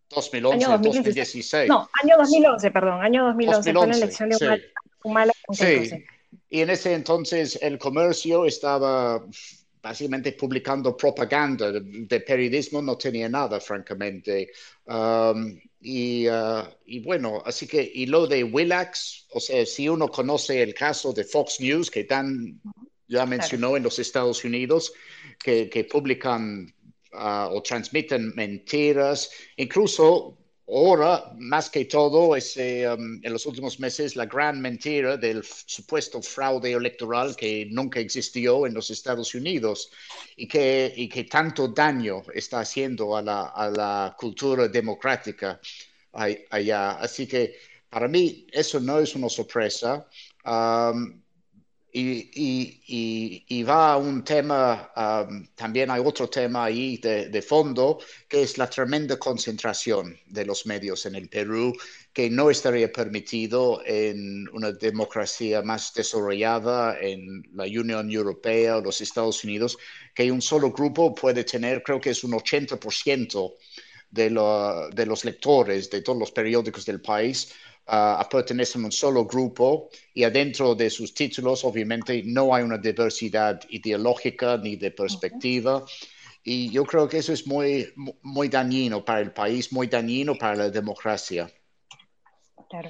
2011 0.10 0.68
o 0.68 0.78
2016. 0.80 1.70
No, 1.70 1.90
año 2.04 2.18
2011, 2.18 2.72
perdón, 2.72 3.02
año 3.02 3.28
2011, 3.28 3.72
2011 3.72 3.74
fue 3.74 3.88
la 3.88 3.96
elección 3.96 4.30
de 4.30 4.72
Humala. 5.04 5.34
Sí. 5.54 6.04
Y 6.50 6.62
en 6.62 6.70
ese 6.70 6.94
entonces 6.94 7.58
el 7.62 7.78
comercio 7.78 8.46
estaba 8.46 9.24
básicamente 9.88 10.34
publicando 10.34 10.98
propaganda 10.98 11.72
de, 11.72 12.20
periodismo 12.20 12.82
no 12.82 12.98
tenía 12.98 13.30
nada, 13.30 13.60
francamente. 13.60 14.52
Um, 14.86 15.60
y, 15.80 16.28
uh, 16.28 16.68
y, 16.86 17.00
bueno, 17.00 17.42
así 17.46 17.68
que, 17.68 17.90
y 17.94 18.06
lo 18.06 18.28
de 18.28 18.44
Willax, 18.44 19.28
o 19.32 19.40
sea, 19.40 19.66
si 19.66 19.88
uno 19.88 20.10
conoce 20.10 20.62
el 20.62 20.74
caso 20.74 21.14
de 21.14 21.24
Fox 21.24 21.62
News, 21.62 21.90
que 21.90 22.04
Dan 22.04 22.60
ya 23.08 23.26
mencionó 23.26 23.78
en 23.78 23.84
los 23.84 23.98
Estados 24.00 24.44
Unidos, 24.44 24.92
que, 25.40 25.70
que 25.70 25.86
publican 25.86 26.74
uh, 27.14 27.48
o 27.56 27.62
transmiten 27.62 28.34
mentiras, 28.36 29.30
incluso 29.56 30.38
Ahora, 30.70 31.32
más 31.38 31.70
que 31.70 31.86
todo, 31.86 32.36
ese, 32.36 32.90
um, 32.90 33.22
en 33.24 33.32
los 33.32 33.46
últimos 33.46 33.80
meses, 33.80 34.18
la 34.18 34.26
gran 34.26 34.60
mentira 34.60 35.16
del 35.16 35.42
supuesto 35.44 36.22
fraude 36.22 36.74
electoral 36.74 37.38
que 37.38 37.68
nunca 37.72 38.02
existió 38.02 38.68
en 38.68 38.74
los 38.74 38.90
Estados 38.90 39.34
Unidos 39.34 39.90
y 40.36 40.46
que, 40.46 40.94
y 40.94 41.08
que 41.08 41.24
tanto 41.24 41.70
daño 41.70 42.22
está 42.34 42.60
haciendo 42.60 43.16
a 43.16 43.22
la, 43.22 43.46
a 43.48 43.70
la 43.70 44.16
cultura 44.20 44.68
democrática 44.68 45.62
allá. 46.12 46.92
Así 47.00 47.26
que 47.28 47.56
para 47.90 48.10
mí 48.10 48.46
eso 48.52 48.82
no 48.82 49.00
es 49.00 49.16
una 49.16 49.30
sorpresa. 49.30 50.06
Um, 50.44 51.22
y, 51.92 53.64
va 53.64 53.94
a 53.94 53.98
un 53.98 54.24
tema, 54.24 54.92
um, 54.96 55.48
también 55.56 55.90
hay 55.90 56.02
otro 56.04 56.30
tema 56.30 56.66
ahí 56.66 56.98
de, 56.98 57.42
fondo, 57.42 58.00
que 58.28 58.44
es 58.44 58.58
la 58.58 58.70
tremenda 58.70 59.18
concentración 59.18 60.18
de 60.28 60.46
los 60.46 60.66
medios 60.66 61.06
en 61.06 61.16
el 61.16 61.30
Perú, 61.30 61.74
que 62.14 62.30
no 62.30 62.50
estaría 62.50 62.92
permitido 62.92 63.82
en 63.86 64.48
una 64.54 64.72
democracia 64.72 65.62
más 65.62 65.94
desarrollada, 65.94 67.00
en 67.00 67.44
la 67.54 67.64
Unión 67.64 68.12
Europea 68.12 68.78
o 68.78 68.82
los 68.82 69.02
Estados 69.02 69.44
Unidos, 69.44 69.78
que 70.14 70.32
un 70.32 70.42
solo 70.42 70.72
grupo 70.72 71.16
puede 71.16 71.44
tener, 71.44 71.84
creo 71.84 72.02
que 72.02 72.12
es 72.12 72.24
un 72.24 72.32
80% 72.32 73.54
de, 74.12 74.30
de 74.94 75.06
los 75.06 75.26
lectores 75.26 75.90
de 75.90 76.02
todos 76.02 76.20
los 76.20 76.32
periódicos 76.32 76.86
del 76.86 77.02
país 77.02 77.54
uh, 77.88 78.28
pertenecen 78.30 78.84
a 78.84 78.86
un 78.86 78.92
solo 78.92 79.26
grupo 79.26 79.90
y 80.14 80.24
adentro 80.24 80.76
de 80.76 80.90
sus 80.90 81.14
títulos 81.14 81.64
obviamente 81.64 82.22
no 82.26 82.54
hay 82.54 82.64
una 82.64 82.78
diversidad 82.78 83.62
ideológica 83.70 84.58
ni 84.58 84.76
de 84.76 84.92
perspectiva. 84.92 85.84
Y 86.44 86.72
yo 86.72 86.86
creo 86.86 87.10
que 87.10 87.18
eso 87.18 87.34
es 87.34 87.46
muy, 87.46 87.94
muy 88.22 88.48
dañino 88.48 89.04
para 89.04 89.20
el 89.20 89.34
país, 89.34 89.72
muy 89.74 89.88
dañino 89.88 90.36
para 90.36 90.56
la 90.56 90.70
democracia. 90.70 91.52
Claro. 92.70 92.90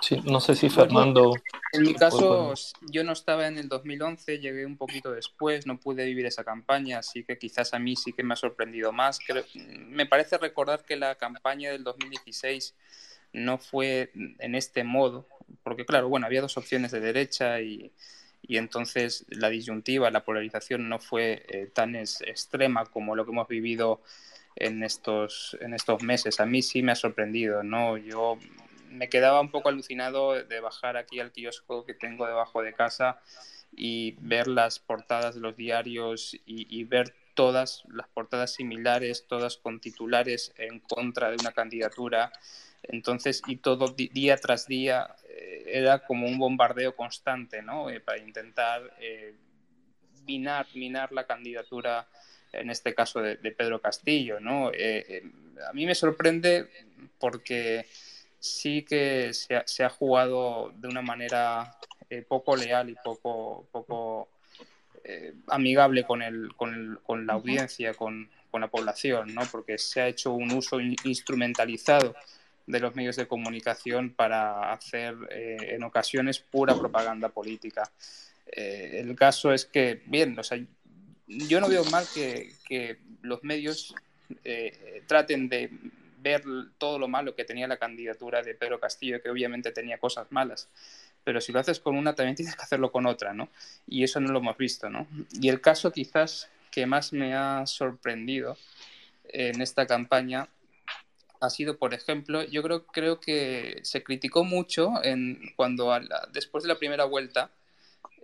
Sí, 0.00 0.20
no 0.24 0.40
sé 0.40 0.54
si 0.54 0.70
Fernando... 0.70 1.34
En 1.72 1.82
mi 1.82 1.94
caso, 1.94 2.54
yo 2.90 3.04
no 3.04 3.12
estaba 3.12 3.46
en 3.46 3.58
el 3.58 3.68
2011, 3.68 4.38
llegué 4.40 4.66
un 4.66 4.76
poquito 4.76 5.12
después, 5.12 5.66
no 5.66 5.78
pude 5.78 6.04
vivir 6.04 6.26
esa 6.26 6.42
campaña, 6.42 6.98
así 6.98 7.22
que 7.22 7.38
quizás 7.38 7.74
a 7.74 7.78
mí 7.78 7.94
sí 7.94 8.12
que 8.12 8.24
me 8.24 8.34
ha 8.34 8.36
sorprendido 8.36 8.92
más. 8.92 9.20
me 9.54 10.06
parece 10.06 10.38
recordar 10.38 10.84
que 10.84 10.96
la 10.96 11.14
campaña 11.14 11.70
del 11.70 11.84
2016 11.84 12.74
no 13.32 13.58
fue 13.58 14.10
en 14.14 14.54
este 14.54 14.84
modo, 14.84 15.26
porque 15.62 15.84
claro, 15.84 16.08
bueno, 16.08 16.26
había 16.26 16.40
dos 16.40 16.56
opciones 16.56 16.90
de 16.90 17.00
derecha 17.00 17.60
y, 17.60 17.92
entonces 18.48 19.26
la 19.28 19.48
disyuntiva, 19.48 20.10
la 20.10 20.24
polarización 20.24 20.88
no 20.88 20.98
fue 20.98 21.44
eh, 21.48 21.70
tan 21.72 21.94
extrema 21.94 22.84
como 22.86 23.14
lo 23.14 23.24
que 23.24 23.30
hemos 23.30 23.46
vivido 23.46 24.02
en 24.56 24.82
estos, 24.82 25.56
en 25.60 25.74
estos 25.74 26.02
meses. 26.02 26.40
A 26.40 26.46
mí 26.46 26.62
sí 26.62 26.82
me 26.82 26.90
ha 26.90 26.96
sorprendido, 26.96 27.62
¿no? 27.62 27.96
Yo 27.96 28.38
me 28.90 29.08
quedaba 29.08 29.40
un 29.40 29.50
poco 29.50 29.68
alucinado 29.68 30.34
de 30.34 30.60
bajar 30.60 30.96
aquí 30.96 31.20
al 31.20 31.32
kiosco 31.32 31.84
que 31.84 31.94
tengo 31.94 32.26
debajo 32.26 32.62
de 32.62 32.74
casa 32.74 33.20
y 33.72 34.16
ver 34.20 34.48
las 34.48 34.78
portadas 34.78 35.36
de 35.36 35.40
los 35.40 35.56
diarios 35.56 36.36
y 36.44 36.84
ver 36.84 37.14
todas 37.34 37.84
las 37.88 38.08
portadas 38.08 38.52
similares, 38.52 39.26
todas 39.26 39.56
con 39.56 39.80
titulares 39.80 40.52
en 40.56 40.80
contra 40.80 41.30
de 41.30 41.36
una 41.40 41.52
candidatura 41.52 42.32
entonces, 42.82 43.42
y 43.46 43.56
todo 43.56 43.88
día 43.88 44.36
tras 44.36 44.66
día 44.66 45.14
eh, 45.28 45.64
era 45.66 46.00
como 46.00 46.26
un 46.26 46.38
bombardeo 46.38 46.96
constante, 46.96 47.62
¿no? 47.62 47.90
Eh, 47.90 48.00
para 48.00 48.18
intentar 48.18 48.96
eh, 49.00 49.34
minar, 50.26 50.66
minar 50.74 51.12
la 51.12 51.26
candidatura, 51.26 52.08
en 52.52 52.70
este 52.70 52.94
caso 52.94 53.20
de, 53.20 53.36
Pedro 53.36 53.80
Castillo, 53.80 54.40
¿no? 54.40 54.68
a 54.68 55.72
mí 55.72 55.86
me 55.86 55.94
sorprende 55.94 56.68
porque 57.18 57.86
sí 58.40 58.82
que 58.82 59.32
se 59.32 59.84
ha, 59.84 59.90
jugado 59.90 60.72
de 60.74 60.88
una 60.88 61.02
manera 61.02 61.76
poco 62.28 62.56
leal 62.56 62.90
y 62.90 62.96
poco, 63.04 63.66
poco 63.70 64.28
amigable 65.46 66.04
con, 66.04 66.22
el, 66.22 66.54
con, 66.56 66.74
el, 66.74 66.98
con 67.02 67.26
la 67.26 67.34
audiencia, 67.34 67.94
con, 67.94 68.28
con, 68.50 68.60
la 68.60 68.68
población, 68.68 69.34
¿no? 69.34 69.42
Porque 69.50 69.78
se 69.78 70.00
ha 70.00 70.08
hecho 70.08 70.32
un 70.32 70.50
uso 70.52 70.80
instrumentalizado 70.80 72.14
de 72.70 72.80
los 72.80 72.94
medios 72.94 73.16
de 73.16 73.26
comunicación 73.26 74.10
para 74.10 74.72
hacer 74.72 75.14
eh, 75.30 75.56
en 75.70 75.82
ocasiones 75.82 76.38
pura 76.38 76.74
propaganda 76.74 77.28
política. 77.28 77.90
Eh, 78.46 79.00
el 79.00 79.14
caso 79.16 79.52
es 79.52 79.64
que, 79.64 80.02
bien, 80.06 80.38
o 80.38 80.42
sea, 80.42 80.58
yo 81.26 81.60
no 81.60 81.68
veo 81.68 81.84
mal 81.86 82.04
que, 82.14 82.52
que 82.66 82.98
los 83.22 83.42
medios 83.44 83.94
eh, 84.44 85.02
traten 85.06 85.48
de 85.48 85.70
ver 86.20 86.42
todo 86.78 86.98
lo 86.98 87.08
malo 87.08 87.34
que 87.34 87.44
tenía 87.44 87.66
la 87.66 87.78
candidatura 87.78 88.42
de 88.42 88.54
Pedro 88.54 88.80
Castillo, 88.80 89.22
que 89.22 89.30
obviamente 89.30 89.72
tenía 89.72 89.98
cosas 89.98 90.26
malas. 90.30 90.68
Pero 91.24 91.40
si 91.40 91.52
lo 91.52 91.60
haces 91.60 91.80
con 91.80 91.96
una, 91.96 92.14
también 92.14 92.36
tienes 92.36 92.56
que 92.56 92.62
hacerlo 92.62 92.92
con 92.92 93.06
otra, 93.06 93.34
¿no? 93.34 93.48
Y 93.86 94.04
eso 94.04 94.20
no 94.20 94.32
lo 94.32 94.38
hemos 94.38 94.56
visto, 94.56 94.88
¿no? 94.88 95.06
Y 95.32 95.48
el 95.48 95.60
caso 95.60 95.92
quizás 95.92 96.48
que 96.70 96.86
más 96.86 97.12
me 97.12 97.34
ha 97.34 97.66
sorprendido 97.66 98.56
en 99.28 99.60
esta 99.60 99.86
campaña 99.86 100.48
ha 101.40 101.50
sido, 101.50 101.78
por 101.78 101.94
ejemplo, 101.94 102.42
yo 102.42 102.62
creo, 102.62 102.86
creo 102.86 103.18
que 103.18 103.80
se 103.82 104.02
criticó 104.02 104.44
mucho 104.44 105.02
en, 105.02 105.40
cuando 105.56 105.90
después 106.32 106.62
de 106.62 106.68
la 106.68 106.78
primera 106.78 107.04
vuelta, 107.04 107.50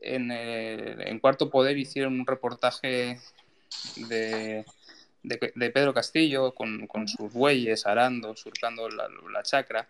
en, 0.02 0.30
en 0.30 1.18
Cuarto 1.18 1.48
Poder 1.50 1.78
hicieron 1.78 2.20
un 2.20 2.26
reportaje 2.26 3.18
de, 3.96 4.64
de, 5.26 5.70
Pedro 5.70 5.92
Castillo 5.92 6.54
con, 6.54 6.86
con, 6.86 7.08
sus 7.08 7.32
bueyes 7.32 7.86
arando, 7.86 8.36
surcando 8.36 8.88
la, 8.88 9.08
la 9.32 9.42
chacra. 9.42 9.88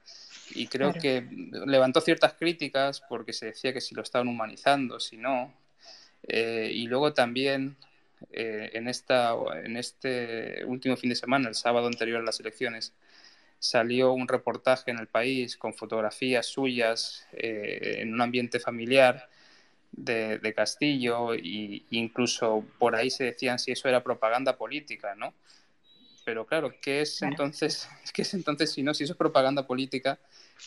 Y 0.54 0.66
creo 0.68 0.92
que 0.92 1.26
levantó 1.66 2.00
ciertas 2.00 2.34
críticas 2.34 3.02
porque 3.08 3.32
se 3.32 3.46
decía 3.46 3.72
que 3.72 3.80
si 3.80 3.94
lo 3.94 4.02
estaban 4.02 4.28
humanizando, 4.28 5.00
si 5.00 5.16
no. 5.16 5.52
Eh, 6.22 6.70
y 6.72 6.86
luego 6.86 7.12
también 7.12 7.76
eh, 8.32 8.70
en, 8.72 8.88
esta, 8.88 9.34
en 9.64 9.76
este 9.76 10.64
último 10.64 10.96
fin 10.96 11.10
de 11.10 11.16
semana, 11.16 11.48
el 11.48 11.54
sábado 11.54 11.86
anterior 11.86 12.20
a 12.20 12.24
las 12.24 12.40
elecciones, 12.40 12.94
salió 13.58 14.12
un 14.12 14.28
reportaje 14.28 14.90
en 14.90 14.98
el 14.98 15.08
país 15.08 15.56
con 15.56 15.74
fotografías 15.74 16.46
suyas 16.46 17.26
eh, 17.32 17.98
en 18.00 18.14
un 18.14 18.20
ambiente 18.20 18.60
familiar 18.60 19.28
de, 19.92 20.52
Castillo 20.54 21.34
e 21.34 21.82
incluso 21.90 22.64
por 22.78 22.94
ahí 22.94 23.10
se 23.10 23.24
decían 23.24 23.58
si 23.58 23.72
eso 23.72 23.88
era 23.88 24.02
propaganda 24.02 24.56
política, 24.56 25.14
¿no? 25.14 25.34
Pero 26.24 26.44
claro, 26.44 26.74
¿qué 26.82 27.02
es 27.02 27.22
entonces, 27.22 27.88
qué 28.12 28.22
es 28.22 28.34
entonces 28.34 28.72
si 28.72 28.82
no, 28.82 28.94
si 28.94 29.04
eso 29.04 29.12
es 29.12 29.18
propaganda 29.18 29.66
política? 29.66 30.18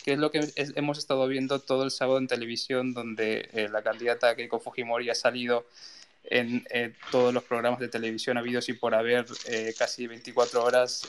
¿Qué 0.03 0.13
es 0.13 0.19
lo 0.19 0.31
que 0.31 0.47
hemos 0.55 0.97
estado 0.97 1.27
viendo 1.27 1.59
todo 1.59 1.83
el 1.83 1.91
sábado 1.91 2.19
en 2.19 2.27
televisión 2.27 2.93
donde 2.93 3.49
eh, 3.53 3.67
la 3.69 3.81
candidata 3.81 4.35
Keiko 4.35 4.59
Fujimori 4.59 5.09
ha 5.09 5.15
salido 5.15 5.65
en 6.23 6.63
todos 7.11 7.33
los 7.33 7.43
programas 7.43 7.79
de 7.79 7.87
televisión 7.87 8.37
habidos 8.37 8.69
y 8.69 8.73
por 8.73 8.93
haber 8.93 9.25
eh, 9.47 9.73
casi 9.77 10.05
24 10.05 10.63
horas, 10.63 11.07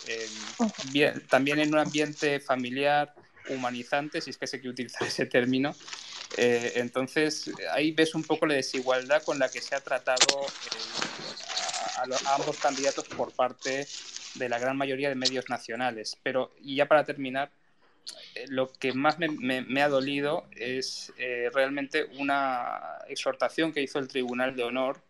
también 1.29 1.59
en 1.59 1.75
un 1.75 1.81
ambiente 1.81 2.41
familiar, 2.41 3.13
humanizante, 3.51 4.21
si 4.21 4.31
es 4.31 4.39
que 4.39 4.47
se 4.47 4.59
quiere 4.59 4.73
utilizar 4.73 5.03
ese 5.07 5.27
término, 5.27 5.75
eh, 6.37 6.73
entonces, 6.77 7.51
ahí 7.73 7.93
ves 7.93 8.15
un 8.15 8.23
poco 8.23 8.47
la 8.47 8.55
desigualdad 8.55 9.23
con 9.23 9.39
la 9.39 9.49
que 9.49 9.61
se 9.61 9.75
ha 9.75 9.81
tratado 9.81 10.41
eh, 10.43 12.15
a, 12.27 12.35
ambos 12.35 12.59
candidatos 12.59 13.09
por 13.09 13.33
parte 13.33 13.87
de 14.35 14.49
la 14.49 14.59
gran 14.59 14.77
mayoría 14.77 15.09
de 15.09 15.17
medios 15.17 15.49
nacionales. 15.49 16.17
Pero, 16.23 16.53
y 16.61 16.77
ya 16.77 16.87
para 16.87 17.05
terminar, 17.05 17.51
eh, 18.35 18.47
lo 18.49 18.73
que 18.73 18.93
más 18.93 19.19
me, 19.19 19.83
ha 19.83 19.89
dolido 19.89 20.47
es 20.53 21.13
realmente 21.53 22.05
una 22.19 22.99
exhortación 23.09 23.73
que 23.73 23.83
hizo 23.83 23.99
el 23.99 24.09
Tribunal 24.09 24.55
de 24.55 24.63
Honor 24.63 25.03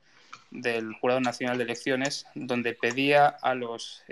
del 0.51 0.95
Jurado 0.95 1.21
Nacional 1.21 1.59
de 1.59 1.65
Elecciones, 1.65 2.27
donde 2.35 2.75
pedía 2.75 3.29
a 3.29 3.55
los 3.55 4.03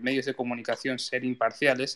medios 0.00 0.26
de 0.26 0.34
comunicación 0.34 0.98
ser 0.98 1.24
imparciales, 1.24 1.94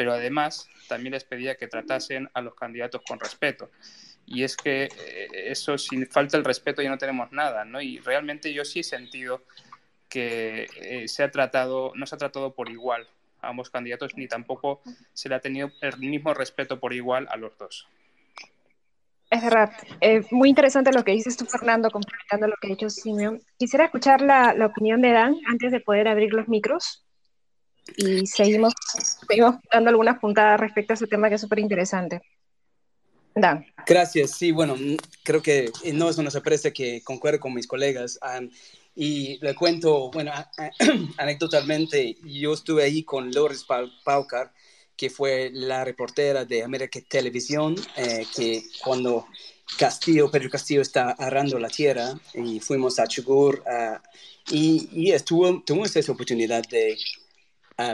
pero 0.00 0.14
además 0.14 0.66
también 0.88 1.12
les 1.12 1.24
pedía 1.24 1.56
que 1.56 1.68
tratasen 1.68 2.30
a 2.32 2.40
los 2.40 2.54
candidatos 2.54 3.02
con 3.06 3.20
respeto 3.20 3.70
y 4.24 4.44
es 4.44 4.56
que 4.56 4.84
eh, 4.84 5.28
eso 5.34 5.76
sin 5.76 6.06
falta 6.06 6.38
el 6.38 6.44
respeto 6.44 6.80
ya 6.80 6.88
no 6.88 6.96
tenemos 6.96 7.30
nada, 7.32 7.66
¿no? 7.66 7.82
Y 7.82 7.98
realmente 7.98 8.50
yo 8.54 8.64
sí 8.64 8.80
he 8.80 8.82
sentido 8.82 9.42
que 10.08 10.66
eh, 10.80 11.06
se 11.06 11.22
ha 11.22 11.30
tratado, 11.30 11.92
no 11.96 12.06
se 12.06 12.14
ha 12.14 12.18
tratado 12.18 12.54
por 12.54 12.70
igual 12.70 13.06
a 13.42 13.48
ambos 13.48 13.68
candidatos, 13.68 14.16
ni 14.16 14.26
tampoco 14.26 14.80
se 15.12 15.28
le 15.28 15.34
ha 15.34 15.40
tenido 15.40 15.70
el 15.82 15.98
mismo 15.98 16.32
respeto 16.32 16.80
por 16.80 16.94
igual 16.94 17.28
a 17.30 17.36
los 17.36 17.58
dos. 17.58 17.86
Es 19.28 19.42
verdad. 19.42 19.70
Eh, 20.00 20.22
muy 20.30 20.48
interesante 20.48 20.92
lo 20.94 21.04
que 21.04 21.12
dices 21.12 21.36
tú, 21.36 21.44
Fernando, 21.44 21.90
complementando 21.90 22.46
lo 22.46 22.54
que 22.58 22.68
ha 22.68 22.70
dicho 22.70 22.88
Simeon. 22.88 23.42
Quisiera 23.58 23.84
escuchar 23.84 24.22
la, 24.22 24.54
la, 24.54 24.64
opinión 24.64 25.02
de 25.02 25.12
Dan 25.12 25.36
antes 25.46 25.70
de 25.70 25.80
poder 25.80 26.08
abrir 26.08 26.32
los 26.32 26.48
micros. 26.48 27.04
Y 27.96 28.26
seguimos, 28.26 28.72
seguimos 29.28 29.56
dando 29.72 29.90
algunas 29.90 30.18
puntadas 30.18 30.60
respecto 30.60 30.92
a 30.92 30.94
ese 30.94 31.06
tema 31.06 31.28
que 31.28 31.34
es 31.36 31.40
súper 31.40 31.58
interesante. 31.58 32.22
Gracias, 33.86 34.32
sí, 34.32 34.50
bueno, 34.52 34.76
mm, 34.76 34.96
creo 35.22 35.42
que 35.42 35.70
no 35.94 36.10
es 36.10 36.18
una 36.18 36.30
sorpresa 36.30 36.70
que 36.70 37.02
concuerdo 37.02 37.40
con 37.40 37.54
mis 37.54 37.66
colegas. 37.66 38.18
y 38.94 39.38
le 39.40 39.54
cuento, 39.54 40.10
bueno, 40.10 40.32
anécdotamente, 41.16 42.16
yo 42.24 42.52
estuve 42.52 42.82
ahí 42.82 43.02
con 43.04 43.30
Loris 43.32 43.64
Paucar, 44.04 44.52
que 44.96 45.08
fue 45.08 45.50
la 45.52 45.84
reportera 45.84 46.44
de 46.44 46.62
América 46.62 47.00
Televisión, 47.08 47.76
eh, 47.96 48.26
que 48.36 48.62
cuando 48.84 49.26
Castillo, 49.78 50.30
Pedro 50.30 50.50
Castillo 50.50 50.82
está 50.82 51.10
arrando 51.12 51.58
la 51.58 51.68
tierra 51.68 52.12
y 52.34 52.60
fuimos 52.60 52.98
a 52.98 53.06
Chugur 53.06 53.62
y, 54.50 54.88
y 54.92 55.12
estuvo, 55.12 55.62
tuvimos 55.62 55.94
esa 55.94 56.12
oportunidad 56.12 56.62
de 56.68 56.98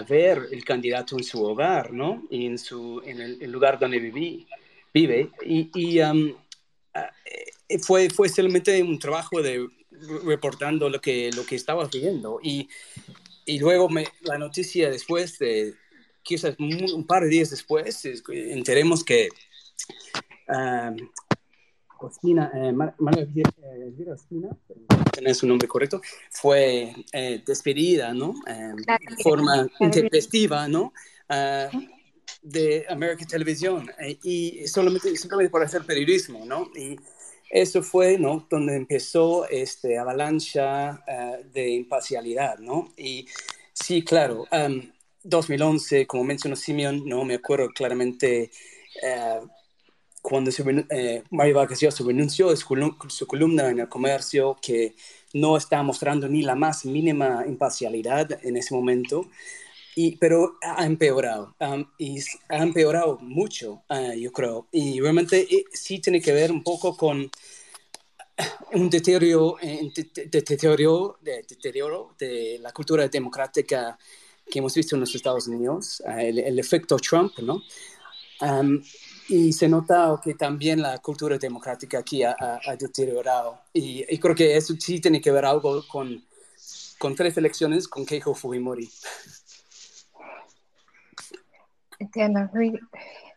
ver 0.08 0.48
el 0.50 0.64
candidato 0.64 1.16
en 1.16 1.24
su 1.24 1.42
hogar, 1.42 1.92
¿no? 1.92 2.26
Y 2.30 2.46
en, 2.46 2.58
su, 2.58 3.02
en 3.04 3.20
el 3.20 3.50
lugar 3.50 3.78
donde 3.78 3.98
viví 3.98 4.46
vive. 4.96 5.30
Y, 5.44 6.00
um, 6.00 6.32
ah, 6.94 7.10
eh, 7.68 7.78
fue, 7.80 8.08
fue 8.08 8.28
solamente 8.28 8.82
un 8.82 8.98
trabajo 8.98 9.42
de 9.42 9.66
reportando 10.24 10.88
lo 10.88 11.00
que, 11.00 11.30
lo 11.34 11.44
que 11.44 11.56
estaba 11.56 11.86
viendo. 11.88 12.38
Y, 12.42 12.68
y 13.44 13.58
luego 13.58 13.88
me, 13.88 14.06
la 14.22 14.38
noticia 14.38 14.90
después, 14.90 15.38
de, 15.38 15.74
quizás 16.22 16.56
un, 16.58 17.06
par 17.06 17.24
de 17.24 17.28
días 17.28 17.50
después, 17.50 18.04
enteremos 18.28 19.04
que 19.04 19.28
uh, 20.48 20.96
Costina, 21.96 22.50
eh, 22.54 22.74
eh 25.22 25.34
su 25.34 25.46
nombre 25.46 25.68
correcto, 25.68 26.00
fue 26.30 26.94
eh, 27.12 27.42
despedida, 27.46 28.12
¿no? 28.14 28.34
de 28.46 29.22
forma 29.22 29.66
intempestiva, 29.80 30.68
¿no? 30.68 30.92
Uh, 31.28 31.96
de 32.42 32.86
American 32.88 33.26
Televisión 33.26 33.90
eh, 33.98 34.18
y 34.22 34.68
solamente, 34.68 35.16
simplemente 35.16 35.50
por 35.50 35.62
hacer 35.64 35.84
periodismo, 35.84 36.44
¿no? 36.44 36.70
Y 36.76 36.96
eso 37.50 37.82
fue, 37.82 38.18
¿no? 38.18 38.46
Donde 38.48 38.76
empezó 38.76 39.48
este 39.48 39.98
avalancha 39.98 41.02
uh, 41.08 41.52
de 41.52 41.70
imparcialidad, 41.70 42.58
¿no? 42.58 42.92
Y 42.96 43.26
sí, 43.72 44.02
claro, 44.04 44.46
2011, 45.22 46.00
um, 46.00 46.06
como 46.06 46.24
mencionó 46.24 46.54
Simeon, 46.54 47.02
¿no? 47.04 47.24
Me 47.24 47.34
acuerdo 47.34 47.68
claramente 47.70 48.50
uh, 49.02 49.46
cuando 50.28 50.50
se, 50.50 50.62
uh, 50.62 51.22
Mario 51.30 51.54
Vargas 51.54 51.80
Llosa 51.80 52.02
renunció 52.04 52.54
su, 52.56 53.26
columna 53.28 53.70
en 53.70 53.78
el 53.78 53.88
comercio 53.88 54.56
que 54.60 54.96
no 55.34 55.56
estaba 55.56 55.84
mostrando 55.84 56.28
ni 56.28 56.42
la 56.42 56.56
más 56.56 56.84
mínima 56.84 57.44
imparcialidad 57.46 58.44
en 58.44 58.56
ese 58.56 58.74
momento 58.74 59.28
pero 60.20 60.58
ha 60.60 60.84
empeorado, 60.84 61.54
y 61.96 62.20
ha 62.50 62.62
empeorado 62.62 63.18
mucho, 63.18 63.82
ah, 63.88 64.14
yo 64.14 64.30
creo. 64.30 64.68
Y 64.70 65.00
realmente 65.00 65.46
eh, 65.50 65.64
sí 65.72 66.00
tiene 66.00 66.20
que 66.20 66.32
ver 66.32 66.52
un 66.52 66.62
poco 66.62 66.94
con 66.94 67.30
un 68.74 68.90
deterioro, 68.90 69.56
eh, 69.62 69.90
deterioro, 70.30 71.16
de, 71.22 71.44
deterioro 71.48 72.14
de 72.18 72.58
la 72.60 72.72
cultura 72.72 73.08
democrática 73.08 73.98
que 74.50 74.58
hemos 74.58 74.74
visto 74.74 74.96
en 74.96 75.00
los 75.00 75.14
Estados 75.14 75.48
Unidos, 75.48 76.02
ah, 76.06 76.22
el, 76.22 76.58
efecto 76.58 76.98
Trump, 76.98 77.38
¿no? 77.38 77.62
Y 79.28 79.52
se 79.52 79.68
nota 79.68 80.20
que 80.22 80.34
también 80.34 80.82
la 80.82 80.98
cultura 80.98 81.38
democrática 81.38 81.98
aquí 81.98 82.22
ha, 82.22 82.34
deteriorado. 82.78 83.60
Y, 83.72 84.04
creo 84.18 84.34
que 84.34 84.56
eso 84.56 84.74
sí 84.78 85.00
tiene 85.00 85.20
que 85.20 85.30
ver 85.30 85.44
algo 85.44 85.82
con, 85.88 86.22
con 86.98 87.14
tres 87.14 87.36
elecciones 87.36 87.88
con 87.88 88.04
Keiko 88.06 88.34
Fujimori. 88.34 88.88
Entiendo, 91.98 92.50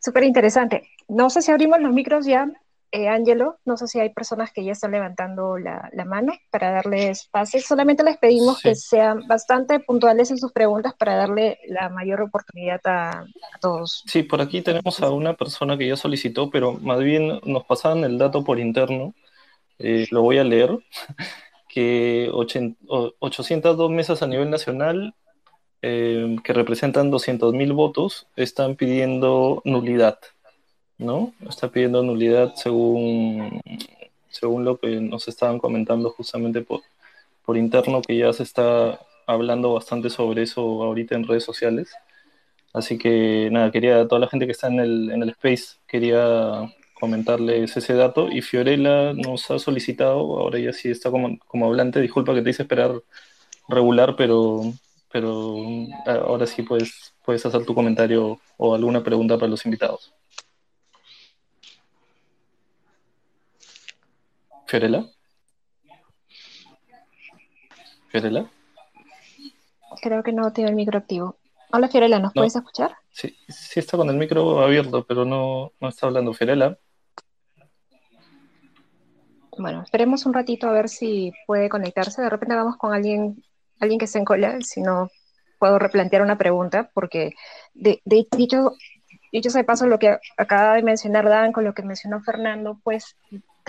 súper 0.01 0.23
interesante. 0.23 0.89
No 1.07 1.29
sé 1.29 1.41
si 1.41 1.51
abrimos 1.51 1.79
los 1.79 1.93
micros 1.93 2.25
ya, 2.25 2.47
eh, 2.91 3.07
Ángelo, 3.07 3.59
no 3.65 3.77
sé 3.77 3.87
si 3.87 3.99
hay 3.99 4.09
personas 4.11 4.51
que 4.51 4.63
ya 4.63 4.71
están 4.71 4.91
levantando 4.91 5.57
la, 5.57 5.91
mano 6.05 6.33
para 6.49 6.71
darles 6.71 7.27
pase. 7.31 7.59
Solamente 7.61 8.03
les 8.03 8.17
pedimos 8.17 8.61
que 8.61 8.73
sean 8.73 9.27
bastante 9.27 9.79
puntuales 9.79 10.31
en 10.31 10.37
sus 10.37 10.51
preguntas 10.51 10.93
para 10.97 11.15
darle 11.15 11.59
la 11.67 11.89
mayor 11.89 12.21
oportunidad 12.21 12.81
a, 12.85 13.25
todos. 13.61 14.03
Sí, 14.07 14.23
por 14.23 14.41
aquí 14.41 14.61
tenemos 14.61 14.99
a 15.01 15.11
una 15.11 15.35
persona 15.35 15.77
que 15.77 15.87
ya 15.87 15.95
solicitó, 15.95 16.49
pero 16.49 16.73
más 16.73 16.99
bien 16.99 17.39
nos 17.43 17.65
pasaban 17.65 18.03
el 18.03 18.17
dato 18.17 18.43
por 18.43 18.59
interno. 18.59 19.13
Eh, 19.77 20.07
lo 20.09 20.21
voy 20.23 20.39
a 20.39 20.43
leer, 20.43 20.77
que 21.69 22.29
802 22.31 23.91
mesas 23.91 24.23
a 24.23 24.27
nivel 24.27 24.49
nacional 24.49 25.13
eh, 25.81 26.35
que 26.43 26.53
representan 26.53 27.09
200.000 27.11 27.73
votos 27.73 28.27
están 28.35 28.75
pidiendo 28.75 29.61
nulidad, 29.63 30.19
¿no? 30.99 31.33
Está 31.49 31.71
pidiendo 31.71 32.03
nulidad 32.03 32.53
según, 32.55 33.61
según 34.29 34.65
lo 34.65 34.77
que 34.77 35.01
nos 35.01 35.27
estaban 35.27 35.59
comentando 35.59 36.11
justamente 36.11 36.61
por, 36.61 36.81
por 37.45 37.57
interno, 37.57 38.01
que 38.01 38.17
ya 38.17 38.31
se 38.33 38.43
está 38.43 38.99
hablando 39.25 39.73
bastante 39.73 40.09
sobre 40.09 40.43
eso 40.43 40.61
ahorita 40.83 41.15
en 41.15 41.27
redes 41.27 41.43
sociales. 41.45 41.91
Así 42.73 42.97
que 42.99 43.49
nada, 43.51 43.71
quería, 43.71 44.01
a 44.01 44.07
toda 44.07 44.19
la 44.21 44.27
gente 44.27 44.45
que 44.45 44.51
está 44.51 44.67
en 44.67 44.79
el, 44.79 45.11
en 45.11 45.23
el 45.23 45.29
space, 45.29 45.77
quería 45.87 46.71
comentarles 46.93 47.75
ese 47.77 47.93
dato. 47.93 48.29
Y 48.29 48.41
Fiorella 48.41 49.13
nos 49.13 49.49
ha 49.51 49.59
solicitado, 49.59 50.19
ahora 50.39 50.59
ya 50.59 50.73
sí 50.73 50.89
está 50.89 51.09
como, 51.11 51.39
como 51.47 51.67
hablante, 51.67 52.01
disculpa 52.01 52.33
que 52.35 52.41
te 52.41 52.51
hice 52.51 52.63
esperar 52.63 52.91
regular, 53.67 54.15
pero, 54.17 54.61
pero 55.11 55.55
ahora 56.05 56.45
sí 56.47 56.63
puedes, 56.63 57.13
puedes 57.23 57.45
hacer 57.45 57.65
tu 57.65 57.73
comentario 57.75 58.39
o 58.57 58.75
alguna 58.75 59.03
pregunta 59.03 59.37
para 59.37 59.49
los 59.49 59.65
invitados. 59.65 60.13
Fiorella. 64.69 65.03
Fiorella. 68.09 68.45
Creo 69.99 70.21
que 70.21 70.31
no 70.31 70.53
tiene 70.53 70.69
el 70.69 70.75
micro 70.75 70.99
activo. 70.99 71.37
Hola 71.71 71.87
Fiorella, 71.87 72.19
¿nos 72.19 72.33
puedes 72.33 72.55
escuchar? 72.55 72.95
Sí, 73.09 73.35
sí 73.47 73.79
está 73.79 73.97
con 73.97 74.07
el 74.09 74.17
micro 74.17 74.61
abierto, 74.61 75.03
pero 75.07 75.25
no, 75.25 75.71
no 75.79 75.89
está 75.89 76.05
hablando 76.05 76.33
Fiorella. 76.33 76.77
Bueno, 79.57 79.81
esperemos 79.81 80.27
un 80.27 80.35
ratito 80.35 80.69
a 80.69 80.71
ver 80.71 80.87
si 80.87 81.33
puede 81.47 81.67
conectarse. 81.67 82.21
De 82.21 82.29
repente 82.29 82.53
vamos 82.53 82.77
con 82.77 82.93
alguien, 82.93 83.43
alguien 83.79 83.97
que 83.97 84.05
esté 84.05 84.19
en 84.19 84.25
cola, 84.25 84.61
si 84.61 84.81
no 84.81 85.09
puedo 85.57 85.79
replantear 85.79 86.21
una 86.21 86.37
pregunta, 86.37 86.91
porque 86.93 87.31
de, 87.73 88.01
dicho, 88.05 88.73
dicho 89.31 89.49
de 89.49 89.63
paso, 89.63 89.87
lo 89.87 89.97
que 89.97 90.19
acaba 90.37 90.75
de 90.75 90.83
mencionar 90.83 91.27
Dan 91.27 91.53
con 91.53 91.63
lo 91.63 91.73
que 91.73 91.81
mencionó 91.81 92.21
Fernando, 92.21 92.79
pues 92.83 93.17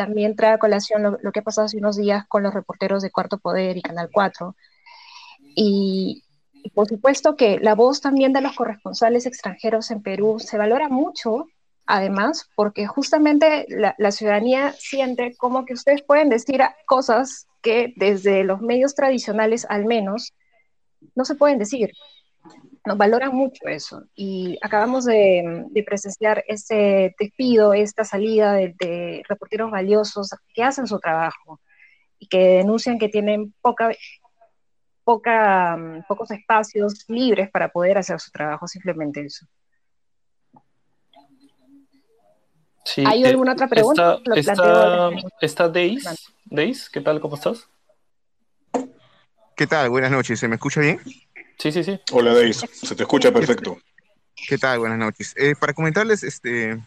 también 0.00 0.34
trae 0.34 0.54
a 0.54 0.58
colación 0.58 1.18
lo, 1.20 1.30
que 1.30 1.40
ha 1.40 1.42
pasado 1.42 1.66
hace 1.66 1.76
unos 1.76 1.98
días 1.98 2.24
con 2.26 2.42
los 2.42 2.54
reporteros 2.54 3.02
de 3.02 3.10
Cuarto 3.10 3.36
Poder 3.36 3.76
y 3.76 3.82
Canal 3.82 4.08
4. 4.10 4.56
Y, 5.54 6.24
por 6.74 6.88
supuesto 6.88 7.36
que 7.36 7.58
la 7.60 7.74
voz 7.74 8.00
también 8.00 8.32
de 8.32 8.40
los 8.40 8.56
corresponsales 8.56 9.26
extranjeros 9.26 9.90
en 9.90 10.02
Perú 10.02 10.38
se 10.40 10.56
valora 10.56 10.88
mucho, 10.88 11.48
además, 11.84 12.48
porque 12.54 12.86
justamente 12.86 13.66
la, 13.68 13.94
la 13.98 14.10
ciudadanía 14.10 14.72
siente 14.72 15.36
como 15.36 15.66
que 15.66 15.74
ustedes 15.74 16.00
pueden 16.02 16.30
decir 16.30 16.62
cosas 16.86 17.46
que 17.60 17.92
desde 17.96 18.42
los 18.42 18.62
medios 18.62 18.94
tradicionales 18.94 19.66
al 19.68 19.84
menos 19.84 20.32
no 21.14 21.26
se 21.26 21.34
pueden 21.34 21.58
decir 21.58 21.90
nos 22.86 22.96
valoran 22.96 23.34
mucho 23.34 23.66
eso. 23.66 24.04
Y 24.14 24.58
acabamos 24.62 25.04
de, 25.04 25.66
presenciar 25.84 26.44
este 26.48 27.14
despido, 27.18 27.74
esta 27.74 28.04
salida 28.04 28.54
de, 28.54 29.22
reporteros 29.28 29.70
valiosos 29.70 30.30
que 30.54 30.62
hacen 30.62 30.86
su 30.86 30.98
trabajo 30.98 31.60
y 32.18 32.26
que 32.26 32.38
denuncian 32.38 32.98
que 32.98 33.08
tienen 33.08 33.54
poca, 33.60 33.90
poca, 35.04 36.04
pocos 36.08 36.30
espacios 36.30 37.04
libres 37.08 37.50
para 37.50 37.68
poder 37.68 37.98
hacer 37.98 38.18
su 38.20 38.30
trabajo, 38.30 38.66
simplemente 38.66 39.24
eso. 39.24 39.46
¿Hay 43.06 43.24
eh, 43.24 43.28
alguna 43.28 43.52
otra 43.52 43.68
pregunta? 43.68 44.18
Está, 44.34 45.10
está, 45.40 45.68
Deis. 45.68 46.90
¿qué 46.90 47.00
tal? 47.00 47.20
¿Cómo 47.20 47.36
estás? 47.36 47.68
¿Qué 49.54 49.66
tal? 49.66 49.90
Buenas 49.90 50.10
noches. 50.10 50.40
¿Se 50.40 50.48
me 50.48 50.56
escucha 50.56 50.80
bien? 50.80 50.98
Sí, 51.60 51.70
sí, 51.72 51.84
sí. 51.84 52.00
Hola, 52.12 52.32
Deis. 52.32 52.64
Se 52.72 52.96
te 52.96 53.02
escucha 53.02 53.30
perfecto. 53.30 53.78
¿Qué 54.48 54.56
tal? 54.56 54.78
Buenas 54.78 54.96
noches. 54.96 55.34
Eh, 55.36 55.54
para 55.60 55.74
comentarles, 55.74 56.22
este, 56.22 56.80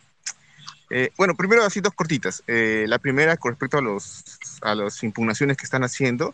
eh, 0.90 1.12
bueno, 1.16 1.36
primero 1.36 1.64
así 1.64 1.80
dos 1.80 1.94
cortitas. 1.94 2.44
Eh, 2.48 2.86
la 2.88 2.98
primera 2.98 3.38
con 3.38 3.52
respecto 3.52 3.78
a, 3.78 3.82
los, 3.82 4.24
a 4.64 4.74
las 4.74 5.04
impugnaciones 5.04 5.58
que 5.58 5.66
están 5.66 5.84
haciendo. 5.84 6.34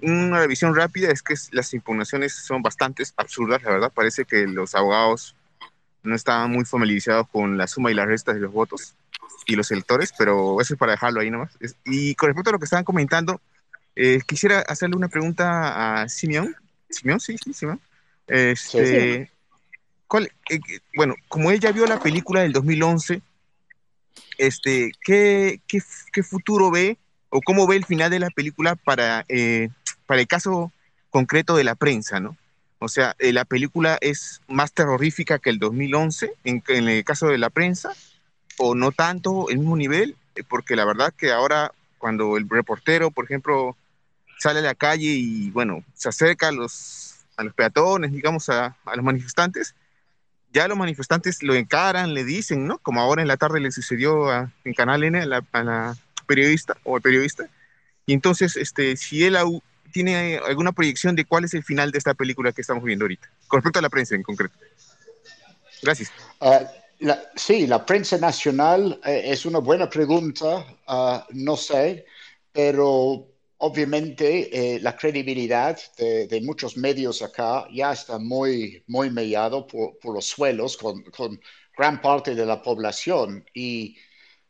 una 0.00 0.38
revisión 0.40 0.74
rápida 0.74 1.10
es 1.10 1.22
que 1.22 1.34
las 1.52 1.74
impugnaciones 1.74 2.34
son 2.34 2.62
bastante 2.62 3.02
absurdas, 3.18 3.62
la 3.62 3.72
verdad. 3.72 3.92
Parece 3.94 4.24
que 4.24 4.46
los 4.46 4.74
abogados 4.74 5.36
no 6.02 6.14
estaban 6.14 6.50
muy 6.50 6.64
familiarizados 6.64 7.28
con 7.28 7.58
la 7.58 7.66
suma 7.66 7.90
y 7.90 7.94
las 7.94 8.06
restas 8.06 8.36
de 8.36 8.40
los 8.40 8.52
votos 8.54 8.94
y 9.46 9.56
los 9.56 9.70
electores, 9.70 10.14
pero 10.16 10.58
eso 10.62 10.72
es 10.72 10.78
para 10.78 10.92
dejarlo 10.92 11.20
ahí 11.20 11.30
nomás. 11.30 11.58
Y 11.84 12.14
con 12.14 12.28
respecto 12.28 12.48
a 12.48 12.54
lo 12.54 12.58
que 12.58 12.64
estaban 12.64 12.84
comentando, 12.84 13.42
eh, 14.00 14.20
quisiera 14.24 14.60
hacerle 14.60 14.94
una 14.94 15.08
pregunta 15.08 16.02
a 16.02 16.08
Simeón. 16.08 16.54
Simeón, 16.88 17.18
sí, 17.18 17.36
sí, 17.42 17.52
Simeón. 17.52 17.80
Este, 18.28 19.28
¿cuál, 20.06 20.30
eh, 20.50 20.60
bueno, 20.94 21.16
como 21.26 21.50
ella 21.50 21.72
vio 21.72 21.84
la 21.84 21.98
película 21.98 22.42
del 22.42 22.52
2011, 22.52 23.20
este, 24.38 24.92
¿qué, 25.04 25.60
qué, 25.66 25.82
qué 26.12 26.22
futuro 26.22 26.70
ve 26.70 26.96
o 27.28 27.40
cómo 27.40 27.66
ve 27.66 27.74
el 27.74 27.86
final 27.86 28.08
de 28.08 28.20
la 28.20 28.30
película 28.30 28.76
para, 28.76 29.24
eh, 29.28 29.68
para 30.06 30.20
el 30.20 30.28
caso 30.28 30.70
concreto 31.10 31.56
de 31.56 31.64
la 31.64 31.74
prensa, 31.74 32.20
¿no? 32.20 32.36
O 32.78 32.86
sea, 32.86 33.16
la 33.18 33.44
película 33.44 33.98
es 34.00 34.40
más 34.46 34.72
terrorífica 34.72 35.40
que 35.40 35.50
el 35.50 35.58
2011 35.58 36.34
en, 36.44 36.62
en, 36.68 36.88
el 36.88 37.02
caso 37.02 37.26
de 37.26 37.38
la 37.38 37.50
prensa, 37.50 37.96
o 38.58 38.76
no 38.76 38.92
tanto 38.92 39.50
el 39.50 39.58
mismo 39.58 39.76
nivel, 39.76 40.14
porque 40.48 40.76
la 40.76 40.84
verdad 40.84 41.12
que 41.16 41.32
ahora 41.32 41.72
cuando 41.98 42.36
el 42.36 42.48
reportero, 42.48 43.10
por 43.10 43.24
ejemplo, 43.24 43.76
sale 44.38 44.60
a 44.60 44.62
la 44.62 44.74
calle 44.74 45.08
y, 45.08 45.50
bueno, 45.50 45.84
se 45.94 46.08
acerca 46.08 46.48
a 46.48 46.52
los, 46.52 47.16
a 47.36 47.44
los 47.44 47.54
peatones, 47.54 48.12
digamos, 48.12 48.48
a, 48.48 48.76
a 48.84 48.96
los 48.96 49.04
manifestantes, 49.04 49.74
ya 50.52 50.68
los 50.68 50.78
manifestantes 50.78 51.42
lo 51.42 51.54
encaran, 51.54 52.14
le 52.14 52.24
dicen, 52.24 52.66
¿no? 52.66 52.78
Como 52.78 53.00
ahora 53.00 53.22
en 53.22 53.28
la 53.28 53.36
tarde 53.36 53.60
le 53.60 53.70
sucedió 53.70 54.32
en 54.64 54.74
Canal 54.74 55.04
N 55.04 55.20
a 55.20 55.26
la, 55.26 55.96
periodista 56.26 56.76
o 56.84 56.96
al 56.96 57.02
periodista. 57.02 57.48
Y 58.06 58.12
entonces, 58.12 58.56
este, 58.56 58.96
si 58.96 59.24
él 59.24 59.36
tiene 59.92 60.38
alguna 60.38 60.72
proyección 60.72 61.16
de 61.16 61.24
cuál 61.24 61.44
es 61.44 61.54
el 61.54 61.62
final 61.62 61.90
de 61.90 61.98
esta 61.98 62.14
película 62.14 62.52
que 62.52 62.60
estamos 62.60 62.84
viendo 62.84 63.04
ahorita, 63.04 63.30
con 63.46 63.58
respecto 63.58 63.78
a 63.78 63.82
la 63.82 63.90
prensa 63.90 64.14
en 64.14 64.22
concreto. 64.22 64.54
Gracias. 65.82 66.10
Ah, 66.40 66.60
sí, 67.36 67.66
la 67.66 67.84
prensa 67.84 68.18
nacional 68.18 69.00
eh, 69.04 69.22
es 69.26 69.46
una 69.46 69.58
buena 69.58 69.88
pregunta, 69.88 70.66
ah, 70.86 71.26
no 71.30 71.56
sé, 71.56 72.06
pero 72.52 73.26
obviamente 73.58 74.76
eh, 74.76 74.80
la 74.80 74.96
credibilidad 74.96 75.78
de, 75.96 76.40
muchos 76.42 76.76
medios 76.76 77.22
acá 77.22 77.66
ya 77.72 77.92
está 77.92 78.18
muy, 78.18 78.82
muy 78.86 79.10
mellado 79.10 79.66
por, 79.66 79.96
los 80.14 80.26
suelos 80.26 80.76
con, 80.76 81.04
gran 81.76 82.00
parte 82.00 82.34
de 82.34 82.46
la 82.46 82.60
población 82.60 83.44
y 83.54 83.96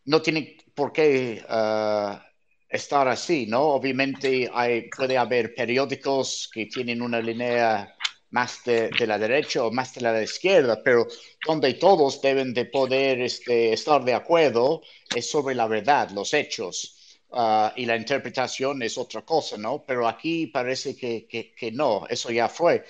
no 0.07 0.23
tiene 0.23 0.57
por 0.75 0.93
qué 0.93 1.45
ah, 1.49 2.25
estar 2.69 3.09
así, 3.09 3.47
¿no? 3.47 3.63
Obviamente 3.63 4.51
hay, 4.53 4.89
puede 4.91 5.19
haber 5.19 5.55
periódicos 5.55 6.51
que 6.53 6.67
tienen 6.67 7.03
una 7.03 7.21
línea 7.21 7.95
más 8.31 8.63
de, 8.65 8.91
la 9.07 9.19
derecha 9.19 9.65
o 9.65 9.71
más 9.71 9.95
de 9.95 10.03
la 10.03 10.23
izquierda, 10.23 10.83
pero 10.83 11.07
donde 11.47 11.75
todos 11.75 12.21
deben 12.21 12.53
de 12.53 12.67
poder 12.67 13.21
este, 13.23 13.73
estar 13.73 14.05
de 14.05 14.15
acuerdo 14.15 14.83
es 15.15 15.31
sobre 15.31 15.55
la 15.55 15.67
verdad, 15.67 16.11
los 16.11 16.35
hechos. 16.35 16.98
Ah, 17.31 17.73
y 17.77 17.85
la 17.85 17.97
interpretación 17.97 18.83
es 18.83 18.97
otra 18.97 19.23
cosa, 19.23 19.59
¿no? 19.59 19.85
Pero 19.87 20.09
aquí 20.09 20.47
parece 20.47 20.97
que, 20.97 21.27
que, 21.29 21.73
no, 21.73 22.07
eso 22.09 22.31
ya 22.31 22.49
fue. 22.49 22.85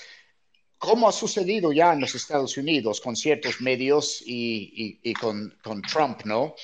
¿Cómo 0.79 1.09
ha 1.09 1.13
sucedido 1.13 1.73
ya 1.73 1.93
en 1.93 2.01
los 2.01 2.15
Estados 2.15 2.57
Unidos 2.57 3.01
con 3.01 3.17
ciertos 3.17 3.61
medios 3.61 4.23
y, 4.25 5.01
y, 5.03 5.13
con, 5.15 5.59
con, 5.63 5.83
Trump, 5.83 6.23
¿no? 6.25 6.55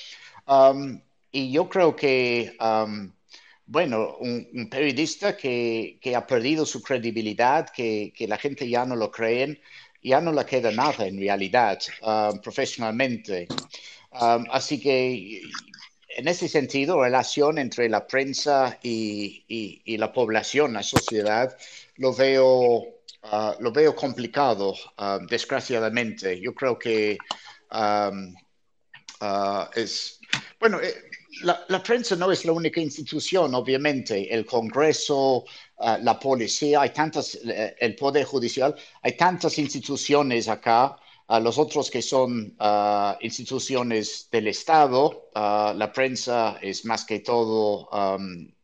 Um, 0.47 1.01
y 1.31 1.51
yo 1.51 1.67
creo 1.67 1.95
que, 1.95 2.55
um, 2.61 3.11
bueno, 3.65 4.15
un, 4.19 4.69
periodista 4.69 5.35
que, 5.35 5.99
que, 6.01 6.15
ha 6.15 6.25
perdido 6.25 6.65
su 6.65 6.81
credibilidad, 6.81 7.69
que, 7.69 8.13
que, 8.15 8.27
la 8.27 8.37
gente 8.37 8.69
ya 8.69 8.85
no 8.85 8.95
lo 8.95 9.11
cree, 9.11 9.61
ya 10.01 10.21
no 10.21 10.31
le 10.31 10.45
queda 10.45 10.71
nada 10.71 11.07
en 11.07 11.19
realidad, 11.19 11.79
um, 12.01 12.39
profesionalmente. 12.39 13.47
así 14.11 14.79
que 14.79 15.41
en 16.15 16.27
ese 16.29 16.47
sentido, 16.47 17.03
relación 17.03 17.57
entre 17.57 17.89
la 17.89 18.07
prensa 18.07 18.79
y, 18.81 19.43
la 19.97 20.13
población, 20.13 20.73
la 20.73 20.83
sociedad, 20.83 21.55
lo 21.97 22.13
veo, 22.13 22.85
ah, 23.23 23.55
lo 23.59 23.71
veo 23.71 23.95
complicado, 23.95 24.73
ah, 24.97 25.19
desgraciadamente. 25.29 26.39
Yo 26.39 26.53
creo 26.55 26.79
que 26.79 27.17
ah, 27.71 28.11
es, 29.75 30.19
bueno, 30.59 30.79
eh, 30.79 30.93
la, 31.41 31.83
prensa 31.83 32.15
no 32.15 32.31
es 32.31 32.45
la 32.45 32.53
única 32.53 32.79
institución, 32.79 33.53
obviamente. 33.53 34.33
El 34.33 34.45
Congreso, 34.45 35.43
la 36.01 36.17
policía, 36.17 36.81
hay 36.81 36.91
tantas, 36.91 37.35
eh, 37.35 37.75
el 37.77 37.95
Poder 37.95 38.23
Judicial, 38.23 38.73
hay 39.01 39.17
tantas 39.17 39.57
instituciones 39.57 40.47
acá 40.47 40.97
a 41.27 41.39
los 41.39 41.57
otros 41.57 41.89
que 41.89 42.01
son 42.01 42.55
ah, 42.59 43.17
instituciones 43.21 44.29
del 44.31 44.47
Estado, 44.47 45.29
ah, 45.33 45.73
la 45.75 45.91
prensa 45.91 46.57
es 46.61 46.85
más 46.85 47.05
que 47.05 47.19
todo 47.19 47.89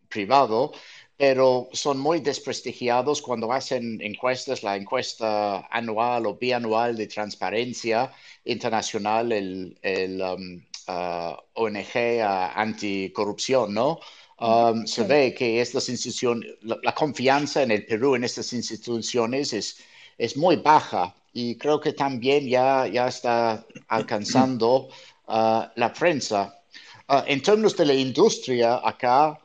privado, 0.08 0.72
pero 1.18 1.70
son 1.72 2.00
muy 2.00 2.20
desprestigiados 2.20 3.22
cuando 3.22 3.52
hacen 3.52 4.00
encuestas, 4.02 4.64
la 4.64 4.76
encuesta 4.76 5.68
anual 5.72 6.26
o 6.26 6.36
bianual 6.36 6.96
de 6.98 7.08
transparencia 7.08 8.12
internacional, 8.46 9.32
el, 9.32 10.24
ah, 10.88 11.38
ONG 11.54 12.22
anticorrupción, 12.56 13.74
¿no? 13.74 14.00
se 14.86 15.04
ve 15.04 15.36
que 15.36 15.62
estas 15.62 15.88
instituciones, 15.90 16.50
la, 16.62 16.96
confianza 16.96 17.62
en 17.62 17.70
el 17.70 17.86
Perú 17.86 18.16
en 18.16 18.24
estas 18.24 18.54
instituciones 18.54 19.54
es 19.54 19.78
es 20.18 20.38
muy 20.38 20.58
baja 20.58 21.16
y 21.34 21.58
creo 21.58 21.80
que 21.80 21.94
también 21.94 22.48
ya, 22.48 22.88
ya 22.88 23.08
está 23.08 23.66
alcanzando 23.88 24.90
ah, 25.28 25.72
la 25.76 25.94
prensa. 25.94 26.60
Ah, 27.08 27.24
en 27.28 27.42
términos 27.42 27.76
de 27.78 27.86
la 27.86 27.94
industria 27.94 28.82
acá, 28.84 29.40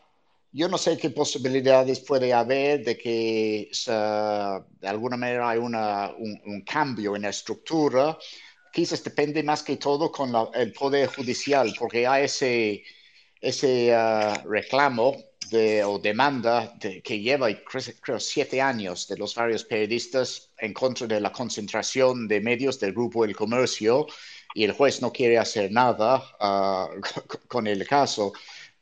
yo 0.53 0.68
no 0.68 0.78
sé 0.78 0.97
qué 0.97 1.11
posibilidades 1.11 2.01
puede 2.01 2.32
haber 2.32 2.82
de 2.84 2.97
que 2.97 3.70
de 3.70 4.89
alguna 4.89 5.16
manera 5.16 5.51
hay 5.51 5.59
una, 5.59 6.12
un, 6.16 6.62
cambio 6.62 7.14
en 7.14 7.22
la 7.22 7.28
estructura. 7.28 8.16
Quizás 8.72 9.05
depende 9.05 9.43
más 9.43 9.62
que 9.62 9.76
todo 9.76 10.11
con 10.11 10.32
el 10.55 10.72
Poder 10.72 11.09
Judicial, 11.09 11.74
porque 11.78 12.07
hay 12.07 12.24
ese, 12.24 12.84
ese 13.41 13.95
ah, 13.95 14.43
reclamo 14.47 15.14
de, 15.51 15.84
o 15.84 15.99
demanda 15.99 16.74
que 16.80 17.20
lleva, 17.20 17.49
creo, 18.03 18.20
siete 18.20 18.61
años 18.61 19.07
de 19.09 19.16
los 19.16 19.34
varios 19.34 19.64
periodistas 19.64 20.51
en 20.59 20.72
contra 20.72 21.07
de 21.07 21.20
la 21.20 21.32
concentración 21.32 22.26
de 22.28 22.40
medios 22.40 22.80
del 22.80 22.92
Grupo 22.92 23.24
El 23.24 23.36
Comercio 23.36 24.07
y 24.55 24.64
el 24.64 24.72
juez 24.72 25.03
no 25.03 25.12
quiere 25.12 25.38
hacer 25.38 25.70
nada 25.70 26.22
ah, 26.40 26.88
con 27.49 27.66
el 27.66 27.86
caso. 27.86 28.32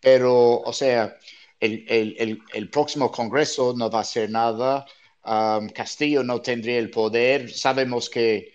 Pero, 0.00 0.60
o 0.60 0.72
sea, 0.72 1.16
el, 1.60 1.84
el, 1.88 2.42
el, 2.52 2.70
próximo 2.70 3.10
Congreso 3.10 3.74
no 3.76 3.90
va 3.90 3.98
a 3.98 4.02
hacer 4.02 4.30
nada. 4.30 4.86
Ah, 5.24 5.60
Castillo 5.74 6.22
no 6.22 6.40
tendría 6.40 6.78
el 6.78 6.90
poder. 6.90 7.50
Sabemos 7.52 8.08
que 8.08 8.53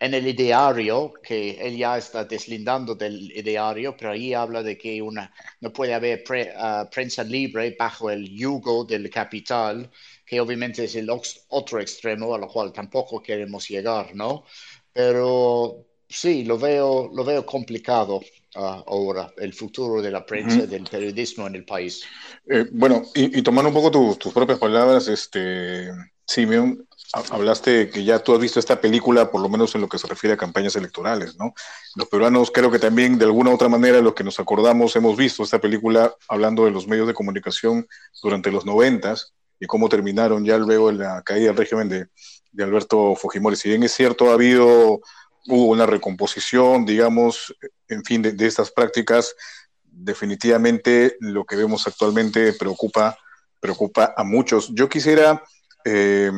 en 0.00 0.14
el 0.14 0.28
ideario, 0.28 1.12
que 1.22 1.58
él 1.60 1.76
ya 1.76 1.98
está 1.98 2.24
deslindando 2.24 2.94
del 2.94 3.32
ideario, 3.32 3.96
pero 3.96 4.12
ahí 4.12 4.32
habla 4.32 4.62
de 4.62 4.78
que 4.78 5.02
una, 5.02 5.32
no 5.60 5.72
puede 5.72 5.92
haber 5.94 6.22
ah, 6.56 6.88
prensa 6.92 7.24
libre 7.24 7.74
bajo 7.76 8.10
el 8.10 8.28
yugo 8.28 8.84
del 8.84 9.10
capital, 9.10 9.90
que 10.24 10.40
obviamente 10.40 10.84
es 10.84 10.94
el 10.94 11.10
otro 11.10 11.80
extremo 11.80 12.34
a 12.34 12.38
lo 12.38 12.46
cual 12.46 12.72
tampoco 12.72 13.20
queremos 13.20 13.68
llegar, 13.68 14.14
¿no? 14.14 14.44
Pero 14.92 15.86
sí, 16.08 16.44
lo 16.44 16.58
veo, 16.58 17.10
lo 17.12 17.24
veo 17.24 17.44
complicado 17.44 18.20
ah, 18.54 18.84
ahora, 18.86 19.32
el 19.38 19.52
futuro 19.52 20.00
de 20.00 20.12
la 20.12 20.24
prensa, 20.24 20.64
del 20.66 20.84
periodismo 20.84 21.48
en 21.48 21.56
el 21.56 21.64
país. 21.64 22.04
Eh, 22.48 22.66
bueno, 22.70 23.02
y, 23.16 23.42
tomando 23.42 23.70
un 23.70 23.74
poco 23.74 24.16
tus 24.16 24.32
propias 24.32 24.60
palabras, 24.60 25.08
este, 25.08 25.90
Simeon, 26.28 26.86
hablaste 27.30 27.88
que 27.88 28.04
ya 28.04 28.18
tú 28.18 28.34
has 28.34 28.40
visto 28.40 28.60
esta 28.60 28.80
película, 28.80 29.30
por 29.30 29.40
lo 29.40 29.48
menos 29.48 29.74
en 29.74 29.80
lo 29.80 29.88
que 29.88 29.98
se 29.98 30.06
refiere 30.06 30.34
a 30.34 30.36
campañas 30.36 30.76
electorales, 30.76 31.36
¿no? 31.36 31.54
Los 31.96 32.06
peruanos 32.08 32.50
creo 32.50 32.70
que 32.70 32.78
también 32.78 33.18
de 33.18 33.24
alguna 33.24 33.50
u 33.50 33.54
otra 33.54 33.70
manera, 33.70 34.00
lo 34.02 34.14
que 34.14 34.24
nos 34.24 34.38
acordamos, 34.38 34.94
hemos 34.94 35.16
visto 35.16 35.42
esta 35.42 35.58
película 35.58 36.14
hablando 36.28 36.66
de 36.66 36.70
los 36.70 36.86
medios 36.86 37.06
de 37.06 37.14
comunicación 37.14 37.88
durante 38.22 38.50
los 38.50 38.66
noventas 38.66 39.32
y 39.58 39.66
cómo 39.66 39.88
terminaron 39.88 40.44
ya 40.44 40.58
luego 40.58 40.90
en 40.90 40.98
la 40.98 41.22
caída 41.22 41.46
del 41.48 41.56
régimen 41.56 41.88
de, 41.88 42.08
de 42.52 42.64
Alberto 42.64 43.16
Fujimori. 43.16 43.56
Si 43.56 43.70
bien 43.70 43.82
es 43.82 43.92
cierto, 43.92 44.30
ha 44.30 44.34
habido, 44.34 45.00
hubo 45.46 45.64
una 45.68 45.86
recomposición, 45.86 46.84
digamos, 46.84 47.54
en 47.88 48.04
fin, 48.04 48.20
de, 48.20 48.46
estas 48.46 48.70
prácticas, 48.70 49.34
definitivamente 49.82 51.16
lo 51.20 51.46
que 51.46 51.56
vemos 51.56 51.86
actualmente 51.86 52.52
preocupa, 52.52 53.16
preocupa 53.60 54.12
a 54.14 54.24
muchos. 54.24 54.68
Yo 54.74 54.90
quisiera... 54.90 55.42
Eh, 55.90 56.30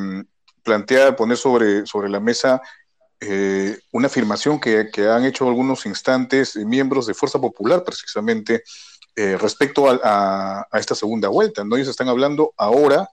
plantear, 0.62 1.16
poner 1.16 1.36
sobre, 1.36 1.84
sobre 1.84 2.08
la 2.08 2.20
mesa 2.20 2.62
eh, 3.18 3.78
una 3.90 4.06
afirmación 4.06 4.60
que, 4.60 4.88
han 5.08 5.24
hecho 5.24 5.48
algunos 5.48 5.86
instantes 5.86 6.54
miembros 6.54 7.06
de 7.06 7.14
Fuerza 7.14 7.40
Popular, 7.40 7.82
precisamente, 7.82 8.62
eh, 9.16 9.36
respecto 9.36 9.86
a, 9.90 10.68
esta 10.72 10.94
segunda 10.94 11.28
vuelta. 11.28 11.64
¿no? 11.64 11.76
Ellos 11.76 11.88
están 11.88 12.08
hablando 12.08 12.54
ahora 12.56 13.10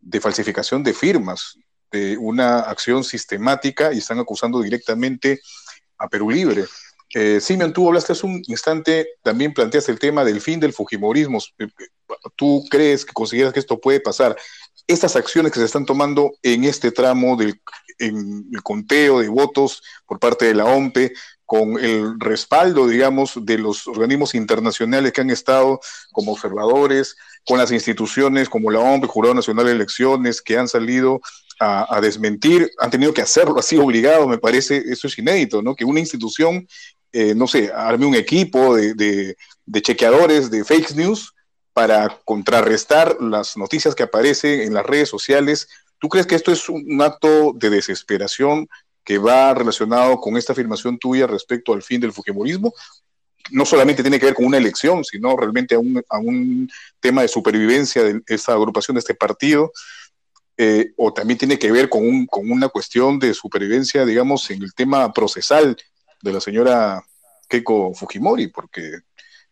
de 0.00 0.20
falsificación 0.20 0.82
de 0.82 0.92
firmas, 0.92 1.58
de 1.92 2.18
una 2.18 2.58
acción 2.60 3.04
sistemática 3.04 3.92
y 3.92 3.98
están 3.98 4.18
acusando 4.18 4.60
directamente 4.60 5.40
a 5.96 6.08
Perú 6.08 6.30
Libre. 6.30 6.64
Eh, 7.14 7.40
Simeon, 7.40 7.72
tú 7.72 7.88
hablaste 7.88 8.12
hace 8.12 8.26
un 8.26 8.42
instante, 8.46 9.08
también 9.22 9.54
planteaste 9.54 9.92
el 9.92 9.98
tema 9.98 10.24
del 10.24 10.40
fin 10.40 10.60
del 10.60 10.72
Fujimorismo. 10.72 11.38
Eh, 11.58 11.68
¿Tú 12.36 12.64
crees 12.70 13.04
que 13.04 13.12
consideras 13.12 13.52
que 13.52 13.60
esto 13.60 13.80
puede 13.80 14.00
pasar? 14.00 14.36
estas 14.88 15.16
acciones 15.16 15.52
que 15.52 15.60
se 15.60 15.66
están 15.66 15.84
tomando 15.84 16.32
en 16.42 16.64
este 16.64 16.90
tramo 16.90 17.36
del 17.36 17.60
conteo 18.62 19.20
de 19.20 19.28
votos 19.28 19.82
por 20.06 20.18
parte 20.18 20.46
de 20.46 20.54
la 20.54 20.64
OMPE, 20.64 21.12
con 21.44 21.78
el 21.78 22.18
respaldo, 22.18 22.86
digamos, 22.86 23.32
de 23.42 23.58
los 23.58 23.86
organismos 23.86 24.34
internacionales 24.34 25.12
que 25.12 25.20
han 25.20 25.30
estado 25.30 25.80
como 26.12 26.32
observadores, 26.32 27.16
con 27.46 27.58
las 27.58 27.70
instituciones 27.70 28.48
como 28.48 28.70
la 28.70 28.80
OMPE, 28.80 29.06
Jurado 29.06 29.34
Nacional 29.34 29.66
de 29.66 29.72
Elecciones, 29.72 30.42
que 30.42 30.58
han 30.58 30.68
salido 30.68 31.20
a, 31.60 32.00
desmentir, 32.00 32.70
han 32.78 32.90
tenido 32.90 33.12
que 33.12 33.22
hacerlo 33.22 33.58
así 33.58 33.76
obligado, 33.76 34.28
me 34.28 34.38
parece, 34.38 34.84
eso 34.90 35.06
es 35.06 35.18
inédito, 35.18 35.60
¿no? 35.60 35.74
Que 35.74 35.84
una 35.84 36.00
institución, 36.00 36.68
eh, 37.12 37.34
no 37.34 37.46
sé, 37.46 37.72
arme 37.74 38.06
un 38.06 38.14
equipo 38.14 38.76
de, 38.76 39.36
chequeadores 39.80 40.50
de 40.50 40.64
fake 40.64 40.94
news 40.94 41.34
para 41.72 42.20
contrarrestar 42.24 43.16
las 43.20 43.56
noticias 43.56 43.94
que 43.94 44.02
aparecen 44.02 44.60
en 44.60 44.74
las 44.74 44.84
redes 44.84 45.08
sociales. 45.08 45.68
¿Tú 45.98 46.08
crees 46.08 46.26
que 46.26 46.34
esto 46.34 46.52
es 46.52 46.68
un 46.68 47.00
acto 47.00 47.52
de 47.54 47.70
desesperación 47.70 48.68
que 49.04 49.16
va 49.16 49.54
relacionado 49.54 50.20
con 50.20 50.36
esta 50.36 50.52
afirmación 50.52 50.98
tuya 50.98 51.26
respecto 51.26 51.72
al 51.72 51.82
fin 51.82 52.00
del 52.00 52.12
Fujimorismo? 52.12 52.74
No 53.50 53.64
solamente 53.64 54.02
tiene 54.02 54.18
que 54.18 54.26
ver 54.26 54.34
con 54.34 54.44
una 54.44 54.58
elección, 54.58 55.02
sino 55.02 55.34
realmente 55.34 55.76
a 55.76 56.18
un, 56.18 56.68
tema 57.00 57.22
de 57.22 57.28
supervivencia 57.28 58.02
de 58.02 58.20
esta 58.26 58.52
agrupación, 58.52 58.96
de 58.96 59.00
este 59.00 59.14
partido, 59.14 59.72
eh, 60.58 60.92
o 60.96 61.14
también 61.14 61.38
tiene 61.38 61.58
que 61.58 61.72
ver 61.72 61.88
con 61.88 62.26
una 62.32 62.68
cuestión 62.68 63.18
de 63.18 63.32
supervivencia, 63.32 64.04
digamos, 64.04 64.50
en 64.50 64.62
el 64.62 64.74
tema 64.74 65.10
procesal 65.12 65.76
de 66.22 66.32
la 66.32 66.40
señora 66.40 67.02
Keiko 67.48 67.94
Fujimori, 67.94 68.48
porque 68.48 69.00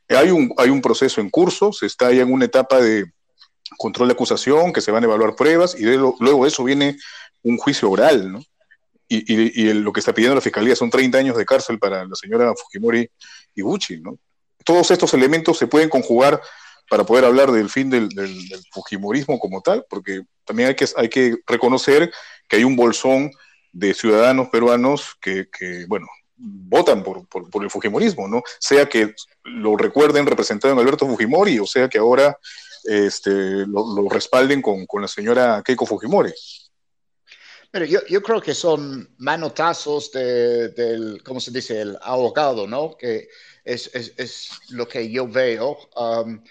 hay 0.08 0.30
un, 0.30 0.52
hay 0.56 0.70
un 0.70 0.80
proceso 0.80 1.20
en 1.20 1.30
curso, 1.30 1.72
se 1.72 1.86
está 1.86 2.12
ya 2.12 2.22
en 2.22 2.32
una 2.32 2.44
etapa 2.44 2.80
de 2.80 3.10
control 3.76 4.08
de 4.08 4.14
acusación, 4.14 4.72
que 4.72 4.80
se 4.80 4.92
van 4.92 5.02
a 5.02 5.06
evaluar 5.06 5.34
pruebas, 5.34 5.74
y 5.78 5.84
luego 5.84 6.44
de 6.44 6.48
eso 6.48 6.62
viene 6.62 6.96
un 7.42 7.58
juicio 7.58 7.90
oral, 7.90 8.32
¿no? 8.32 8.42
Y, 9.08 9.62
y, 9.62 9.72
lo 9.72 9.92
que 9.92 10.00
está 10.00 10.12
pidiendo 10.12 10.34
la 10.34 10.40
fiscalía 10.40 10.74
son 10.74 10.90
30 10.90 11.18
años 11.18 11.36
de 11.36 11.44
cárcel 11.44 11.78
para 11.78 12.04
la 12.04 12.16
señora 12.16 12.52
Fujimori 12.56 13.08
Iguchi, 13.54 14.00
¿no? 14.00 14.18
Todos 14.64 14.90
estos 14.90 15.14
elementos 15.14 15.58
se 15.58 15.68
pueden 15.68 15.88
conjugar 15.88 16.42
para 16.90 17.04
poder 17.04 17.24
hablar 17.24 17.52
del 17.52 17.70
fin 17.70 17.88
del, 17.88 18.08
Fujimorismo 18.72 19.38
como 19.38 19.60
tal, 19.60 19.84
porque 19.88 20.22
también 20.44 20.70
hay 20.70 20.74
que, 20.74 20.86
hay 20.96 21.08
que 21.08 21.36
reconocer 21.46 22.12
que 22.48 22.56
hay 22.56 22.64
un 22.64 22.74
bolsón 22.74 23.30
de 23.72 23.94
ciudadanos 23.94 24.48
peruanos 24.48 25.16
que 25.20 25.46
bueno, 25.86 26.08
votan 26.36 27.02
por, 27.02 27.26
por, 27.28 27.64
el 27.64 27.70
Fujimorismo, 27.70 28.28
¿no? 28.28 28.42
Sea 28.58 28.88
que 28.88 29.14
lo 29.44 29.76
recuerden 29.76 30.26
representado 30.26 30.74
en 30.74 30.80
Alberto 30.80 31.06
Fujimori, 31.06 31.58
o 31.58 31.66
sea 31.66 31.88
que 31.88 31.98
ahora 31.98 32.38
este, 32.84 33.30
lo, 33.66 34.08
respalden 34.08 34.62
con, 34.62 34.86
con, 34.86 35.02
la 35.02 35.08
señora 35.08 35.62
Keiko 35.64 35.86
Fujimori. 35.86 36.32
Pero 37.70 37.84
yo, 37.84 38.00
yo 38.08 38.22
creo 38.22 38.40
que 38.40 38.54
son 38.54 39.14
manotazos 39.18 40.12
de, 40.12 40.68
del, 40.68 41.22
¿cómo 41.22 41.40
se 41.40 41.50
dice?, 41.50 41.80
el 41.80 41.98
abogado, 42.00 42.66
¿no? 42.66 42.96
Que 42.96 43.28
es, 43.64 43.90
es, 43.94 44.12
es 44.16 44.50
lo 44.70 44.86
que 44.86 45.10
yo 45.10 45.26
veo. 45.26 45.76
Um, 45.96 46.42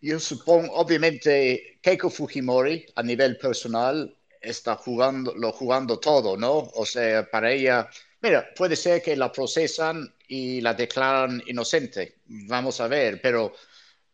yo 0.00 0.18
supongo, 0.18 0.72
obviamente, 0.74 1.78
Keiko 1.80 2.10
Fujimori, 2.10 2.86
a 2.94 3.02
nivel 3.02 3.36
personal, 3.36 4.16
está 4.40 4.76
jugando, 4.76 5.34
lo 5.34 5.52
jugando 5.52 5.98
todo, 5.98 6.36
¿no? 6.36 6.70
O 6.74 6.86
sea, 6.86 7.30
para 7.30 7.52
ella 7.52 7.88
Mira, 8.24 8.54
puede 8.54 8.74
ser 8.74 9.02
que 9.02 9.14
la 9.16 9.30
procesan 9.30 10.14
y 10.28 10.62
la 10.62 10.72
declaran 10.72 11.42
inocente. 11.46 12.20
Vamos 12.24 12.80
a 12.80 12.88
ver, 12.88 13.20
pero 13.20 13.52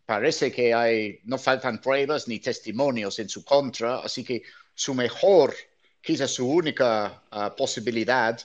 parece 0.04 0.50
que 0.50 0.74
hay, 0.74 1.20
no 1.26 1.38
faltan 1.38 1.80
pruebas 1.80 2.26
ni 2.26 2.40
testimonios 2.40 3.20
en 3.20 3.28
su 3.28 3.44
contra, 3.44 4.00
así 4.00 4.24
que 4.24 4.42
su 4.74 4.94
mejor, 4.94 5.54
quizás 6.00 6.32
su 6.32 6.50
única 6.50 7.22
ah, 7.30 7.54
posibilidad 7.54 8.36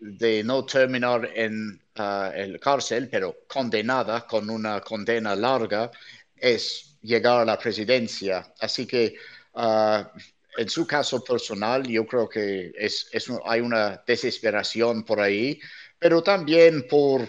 de 0.00 0.42
no 0.42 0.66
terminar 0.66 1.30
en 1.36 1.80
uh, 1.98 2.32
el 2.34 2.58
cárcel, 2.58 3.08
pero 3.08 3.44
condenada 3.46 4.26
con 4.26 4.50
una 4.50 4.80
condena 4.80 5.36
larga, 5.36 5.88
es 6.34 6.98
llegar 7.00 7.42
a 7.42 7.44
la 7.44 7.56
presidencia. 7.56 8.52
Así 8.58 8.88
que 8.88 9.14
ah, 9.54 10.10
en 10.56 10.68
su 10.68 10.86
caso 10.86 11.22
personal, 11.22 11.86
yo 11.86 12.06
creo 12.06 12.28
que 12.28 12.72
es, 12.76 13.08
hay 13.44 13.60
una 13.60 14.02
desesperación 14.06 15.04
por 15.04 15.20
ahí, 15.20 15.60
pero 15.98 16.22
también 16.22 16.86
por 16.88 17.28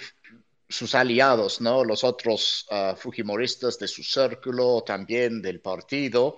sus 0.70 0.96
aliados. 0.96 1.60
Los 1.62 2.04
otros 2.04 2.68
uh, 2.72 2.96
Fujimoristas 2.96 3.78
de 3.80 3.88
su 3.88 4.04
círculo, 4.04 4.84
también 4.86 5.42
del 5.42 5.62
partido. 5.62 6.38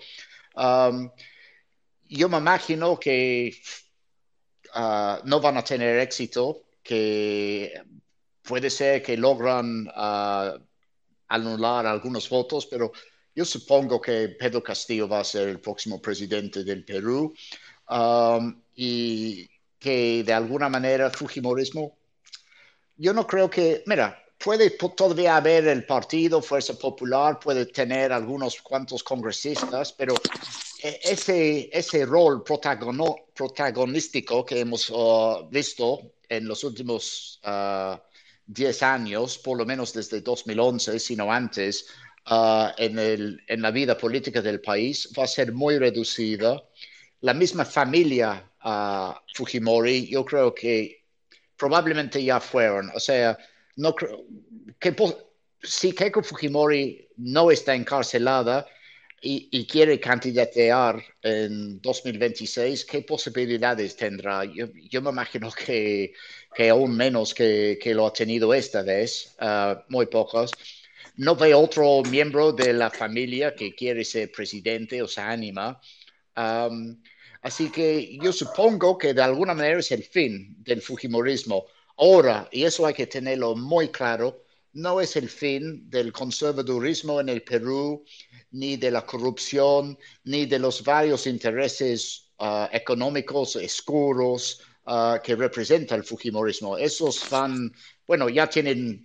Yo 2.12 2.28
me 2.28 2.38
imagino 2.38 3.00
que 3.00 3.56
uh, 4.76 5.18
no 5.24 5.40
van 5.40 5.58
a 5.58 5.64
tener 5.64 6.00
éxito, 6.00 6.64
que 6.82 7.72
puede 8.42 8.70
ser 8.72 9.04
que 9.04 9.16
logran 9.16 9.88
uh, 9.88 10.60
anular 11.28 11.86
algunos 11.86 12.28
votos, 12.30 12.66
pero 12.66 12.92
yo 13.40 13.46
supongo 13.46 14.02
que 14.02 14.36
Pedro 14.38 14.62
Castillo 14.62 15.08
va 15.08 15.22
a 15.22 15.24
ser 15.24 15.48
el 15.48 15.62
próximo 15.62 16.02
presidente 16.02 16.66
del 16.66 16.84
Perú. 16.84 17.34
um, 17.90 18.62
y 18.76 19.50
que 19.80 20.24
de 20.26 20.34
alguna 20.34 20.68
manera 20.68 21.10
Fujimorismo, 21.10 21.98
yo 22.98 23.14
no 23.14 23.26
creo 23.26 23.50
que, 23.50 23.82
mira, 23.86 24.22
puede 24.38 24.72
todavía 24.72 25.38
haber 25.38 25.70
el 25.70 25.86
partido 25.86 26.42
Fuerza 26.42 26.74
Popular, 26.74 27.40
puede 27.40 27.68
tener 27.68 28.12
algunos 28.12 28.62
cuantos 28.62 29.04
congresistas, 29.04 29.94
pero 29.94 30.16
e, 30.84 31.00
ese, 31.04 31.70
ese 31.72 32.06
rol 32.06 32.44
protagonístico 32.44 34.44
que 34.44 34.60
hemos 34.60 34.90
uh, 34.90 35.48
visto 35.50 36.12
en 36.28 36.46
los 36.46 36.66
últimos 36.66 37.40
10 38.46 38.82
uh, 38.82 38.86
años, 38.86 39.38
por 39.38 39.58
lo 39.58 39.66
menos 39.66 39.94
desde 39.94 40.20
2011, 40.20 41.00
sino 41.00 41.32
antes, 41.32 41.86
uh, 42.30 42.70
en, 42.78 43.00
el, 43.00 43.44
en 43.48 43.62
la 43.62 43.72
vida 43.72 43.98
política 43.98 44.42
del 44.42 44.62
país, 44.62 45.10
va 45.18 45.24
a 45.24 45.28
ser 45.28 45.52
muy 45.54 45.78
reducida. 45.78 46.62
La 47.22 47.34
misma 47.34 47.66
familia 47.66 48.46
Fujimori, 49.34 50.08
yo 50.08 50.26
creo 50.26 50.54
que 50.54 51.06
probablemente 51.58 52.24
ya 52.24 52.40
fueron, 52.40 52.90
o 52.94 53.00
sea, 53.00 53.38
no 53.78 53.96
creo 53.96 54.26
que 54.80 54.96
si 55.62 55.94
Keiko 55.94 56.24
Fujimori 56.24 57.08
no 57.18 57.52
está 57.52 57.76
encarcelada 57.76 58.66
y, 59.22 59.68
quiere 59.68 60.00
candidatear 60.00 61.04
en 61.22 61.82
2026, 61.82 62.86
¿qué 62.86 63.02
posibilidades 63.02 63.98
tendrá? 63.98 64.46
Yo, 64.46 65.02
me 65.02 65.10
imagino 65.10 65.52
que, 65.52 66.14
que 66.56 66.70
aún 66.70 66.96
menos 66.96 67.34
que, 67.34 67.78
que, 67.82 67.94
lo 67.94 68.08
ha 68.08 68.14
tenido 68.14 68.54
esta 68.54 68.82
vez, 68.82 69.36
uh, 69.42 69.76
muy 69.90 70.06
pocos. 70.06 70.52
No 71.20 71.36
veo 71.36 71.60
otro 71.60 72.02
miembro 72.04 72.54
de 72.54 72.72
la 72.72 72.90
familia 72.90 73.54
que 73.54 73.76
quiere 73.76 74.06
ser 74.06 74.32
presidente 74.32 75.02
o 75.02 75.08
se 75.08 75.20
anima. 75.20 75.78
Así 77.42 77.70
que 77.70 78.18
yo 78.24 78.32
supongo 78.32 78.98
que 78.98 79.14
de 79.14 79.22
alguna 79.22 79.54
manera 79.54 79.80
es 79.80 79.92
el 79.92 80.04
fin 80.04 80.56
del 80.60 80.82
Fujimorismo. 80.82 81.66
Ahora, 81.98 82.48
y 82.54 82.64
eso 82.64 82.86
hay 82.86 82.94
que 82.94 83.08
tenerlo 83.08 83.54
muy 83.58 83.90
claro, 83.90 84.46
no 84.72 85.02
es 85.02 85.18
el 85.18 85.28
fin 85.28 85.90
del 85.90 86.14
conservadurismo 86.14 87.20
en 87.20 87.28
el 87.28 87.44
Perú, 87.44 88.06
ni 88.52 88.78
de 88.78 88.90
la 88.90 89.06
corrupción, 89.06 89.98
ni 90.24 90.46
de 90.46 90.60
los 90.60 90.82
varios 90.86 91.28
intereses 91.28 92.32
uh, 92.40 92.68
económicos 92.72 93.58
oscuros 93.58 94.62
uh, 94.86 95.20
que 95.22 95.36
representa 95.36 95.96
el 95.96 96.06
Fujimorismo. 96.06 96.78
Esos 96.78 97.30
van, 97.30 97.74
bueno, 98.08 98.30
ya 98.30 98.48
tienen 98.48 99.04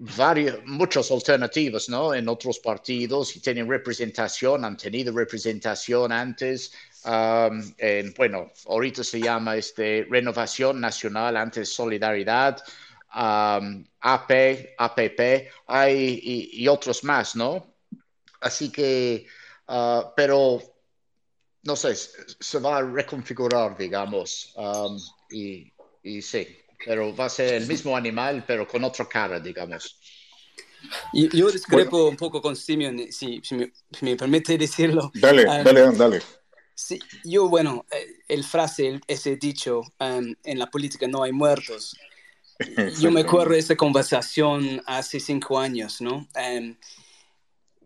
varios, 0.00 0.64
muchas 0.64 1.10
alternativas, 1.10 1.88
¿no? 1.88 2.14
En 2.14 2.26
otros 2.28 2.58
partidos 2.58 3.36
y 3.36 3.40
tienen 3.40 3.68
representación, 3.68 4.64
han 4.64 4.76
tenido 4.76 5.12
representación 5.14 6.10
antes. 6.10 6.72
Um, 7.04 7.74
en, 7.76 8.14
bueno, 8.14 8.50
ahorita 8.66 9.04
se 9.04 9.20
llama 9.20 9.56
este, 9.56 10.06
Renovación 10.08 10.80
Nacional, 10.80 11.36
antes 11.36 11.72
Solidaridad, 11.72 12.62
um, 13.14 13.84
AP, 14.00 14.74
APP, 14.78 15.50
hay, 15.66 16.50
y, 16.52 16.66
otros 16.68 17.04
más, 17.04 17.36
¿no? 17.36 17.74
Así 18.40 18.72
que, 18.72 19.26
uh, 19.68 20.04
pero, 20.16 20.62
no 21.62 21.76
sé, 21.76 21.94
se 21.94 22.58
va 22.58 22.78
a 22.78 22.82
reconfigurar, 22.82 23.76
digamos, 23.76 24.54
um, 24.56 24.98
y, 25.30 25.70
y 26.02 26.22
sí, 26.22 26.59
pero 26.84 27.14
va 27.14 27.26
a 27.26 27.30
ser 27.30 27.54
el 27.54 27.66
mismo 27.66 27.96
animal, 27.96 28.44
pero 28.46 28.66
con 28.66 28.84
otra 28.84 29.06
cara, 29.08 29.40
digamos. 29.40 29.98
Yo 31.12 31.50
discrepo 31.50 32.08
un 32.08 32.16
poco 32.16 32.40
con 32.40 32.56
Simeon, 32.56 33.12
si, 33.12 33.42
me, 34.00 34.16
permite 34.16 34.56
decirlo. 34.56 35.10
Dale, 35.14 35.44
dale, 35.44 35.92
dale. 35.92 36.22
Sí, 36.74 36.98
yo, 37.24 37.48
bueno, 37.48 37.84
eh, 37.90 38.20
el 38.28 38.42
frase, 38.42 39.00
ese 39.06 39.36
dicho, 39.36 39.82
um, 40.00 40.34
en 40.44 40.58
la 40.58 40.66
política 40.70 41.06
no 41.06 41.22
hay 41.22 41.32
muertos. 41.32 41.94
Yo 42.98 43.10
me 43.10 43.20
acuerdo 43.20 43.52
de 43.52 43.58
esa 43.58 43.76
conversación 43.76 44.82
hace 44.86 45.20
cinco 45.20 45.58
años, 45.58 46.00
¿no? 46.00 46.26
Um, 46.34 46.76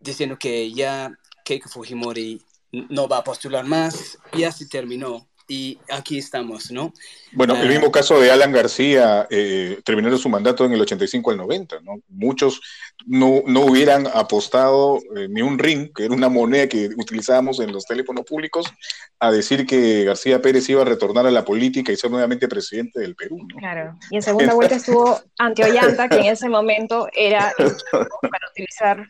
diciendo 0.01 0.39
que 0.39 0.73
ya 0.73 1.13
Keiko 1.45 1.69
Fujimori 1.69 2.41
no 2.71 3.09
va 3.09 3.19
a 3.19 3.25
postular 3.25 3.65
más, 3.65 4.19
ya 4.33 4.53
se 4.53 4.67
terminó 4.67 5.29
y 5.47 5.79
aquí 5.91 6.19
estamos, 6.19 6.71
¿no? 6.71 6.93
Bueno, 7.33 7.55
el 7.57 7.69
mismo 7.69 7.93
caso 7.93 8.19
de 8.19 8.31
Alan 8.31 8.53
García, 8.53 9.27
eh, 9.31 9.81
terminando 9.85 10.17
su 10.17 10.29
mandato 10.29 10.65
en 10.65 10.73
el 10.73 10.81
85 10.81 11.31
al 11.31 11.37
90, 11.37 11.81
¿no? 11.83 11.97
Muchos 12.09 12.61
no, 13.07 13.43
no 13.47 13.61
hubieran 13.61 14.07
apostado 14.07 15.01
eh, 15.17 15.29
ni 15.29 15.43
un 15.43 15.59
ring, 15.59 15.93
que 15.95 16.05
era 16.05 16.15
una 16.15 16.29
moneda 16.29 16.69
que 16.69 16.89
utilizábamos 16.97 17.61
en 17.61 17.73
los 17.73 17.85
teléfonos 17.85 18.25
públicos, 18.25 18.67
a 19.19 19.31
decir 19.31 19.67
que 19.67 20.05
García 20.05 20.41
Pérez 20.41 20.69
iba 20.71 20.83
a 20.83 20.87
retornar 20.87 21.27
a 21.27 21.31
la 21.31 21.45
política 21.45 21.93
y 21.93 21.97
ser 21.97 22.11
nuevamente 22.11 22.49
presidente 22.49 23.01
del 23.01 23.15
Perú, 23.15 23.39
¿no? 23.47 23.57
Claro, 23.57 23.99
y 24.11 24.17
en 24.17 24.23
segunda 24.23 24.55
vuelta 24.55 24.77
estuvo 24.77 25.21
ante 25.39 25.65
Ollanta, 25.65 26.09
que 26.09 26.21
en 26.21 26.27
ese 26.33 26.49
momento 26.49 27.09
era, 27.13 27.53
para 27.93 28.51
utilizar 28.51 29.07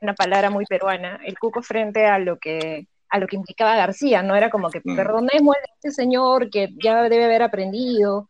una 0.00 0.14
palabra 0.14 0.50
muy 0.50 0.64
peruana, 0.64 1.18
el 1.24 1.36
cuco 1.38 1.60
frente 1.60 2.06
a 2.06 2.20
lo 2.20 2.38
que 2.38 2.86
a 3.10 3.18
lo 3.18 3.26
que 3.26 3.36
implicaba 3.36 3.76
García, 3.76 4.22
¿no? 4.22 4.36
Era 4.36 4.50
como 4.50 4.70
que 4.70 4.80
mm. 4.82 4.96
perdonemos 4.96 5.56
a 5.56 5.72
este 5.74 5.90
señor 5.90 6.48
que 6.48 6.68
ya 6.82 7.02
debe 7.02 7.24
haber 7.24 7.42
aprendido. 7.42 8.28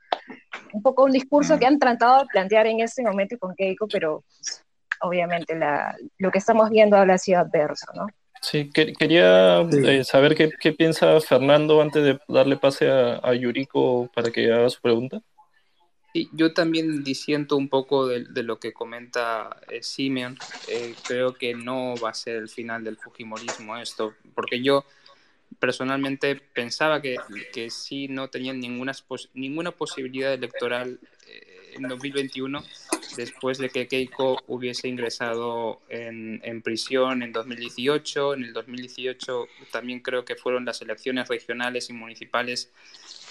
Un 0.73 0.83
poco 0.83 1.05
un 1.05 1.13
discurso 1.13 1.59
que 1.59 1.67
han 1.67 1.79
tratado 1.79 2.21
de 2.21 2.27
plantear 2.27 2.67
en 2.67 2.81
ese 2.81 3.03
momento 3.03 3.39
con 3.39 3.55
Keiko, 3.55 3.87
pero 3.89 4.25
obviamente 5.03 5.55
la, 5.57 5.97
lo 6.19 6.31
que 6.31 6.39
estamos 6.39 6.71
viendo 6.71 6.97
habla 6.97 7.19
sido 7.19 7.41
adverso, 7.41 7.87
¿no? 7.95 8.07
Sí, 8.43 8.71
quería 8.71 9.61
eh, 9.61 10.03
saber 10.03 10.35
qué, 10.35 10.51
qué, 10.59 10.73
piensa 10.73 11.21
Fernando 11.21 11.83
antes 11.83 12.03
de 12.03 12.19
darle 12.27 12.57
pase 12.57 12.89
a, 12.89 13.21
a 13.23 13.35
Yuriko 13.35 14.09
para 14.15 14.31
que 14.31 14.51
haga 14.51 14.71
su 14.71 14.81
pregunta. 14.81 15.21
Sí, 16.13 16.29
yo 16.33 16.53
también 16.53 17.05
disiento 17.05 17.57
un 17.57 17.69
poco 17.69 18.09
de, 18.09 18.43
lo 18.43 18.59
que 18.59 18.73
comenta 18.73 19.61
eh, 19.69 19.83
Simeon. 19.83 20.37
Eh, 20.69 20.95
creo 21.07 21.35
que 21.35 21.55
no 21.55 21.95
va 21.97 22.11
a 22.11 22.15
ser 22.15 22.37
el 22.37 22.49
final 22.49 22.83
del 22.83 22.97
Fujimorismo 22.97 23.77
esto, 23.77 24.15
porque 24.35 24.61
yo 24.61 24.85
personalmente 25.59 26.37
pensaba 26.37 27.01
que, 27.01 27.17
que 27.53 27.71
sí 27.71 28.09
no 28.09 28.29
tenían 28.29 28.61
ninguna, 28.61 28.93
ninguna 29.35 29.71
posibilidad 29.71 30.33
electoral 30.33 30.99
eh, 31.29 31.75
en 31.77 31.83
2021 31.83 32.63
después 33.17 33.59
de 33.59 33.71
que 33.71 33.89
Keiko 33.89 34.39
hubiese 34.47 34.89
ingresado 34.89 35.81
en, 35.89 36.41
en, 36.45 36.63
prisión 36.63 37.23
en 37.23 37.33
2018. 37.33 38.35
En 38.35 38.45
el 38.45 38.53
2018 38.53 39.47
también 39.71 40.01
creo 40.01 40.25
que 40.25 40.37
fueron 40.37 40.65
las 40.65 40.83
elecciones 40.83 41.29
regionales 41.29 41.91
y 41.91 41.93
municipales 41.93 42.71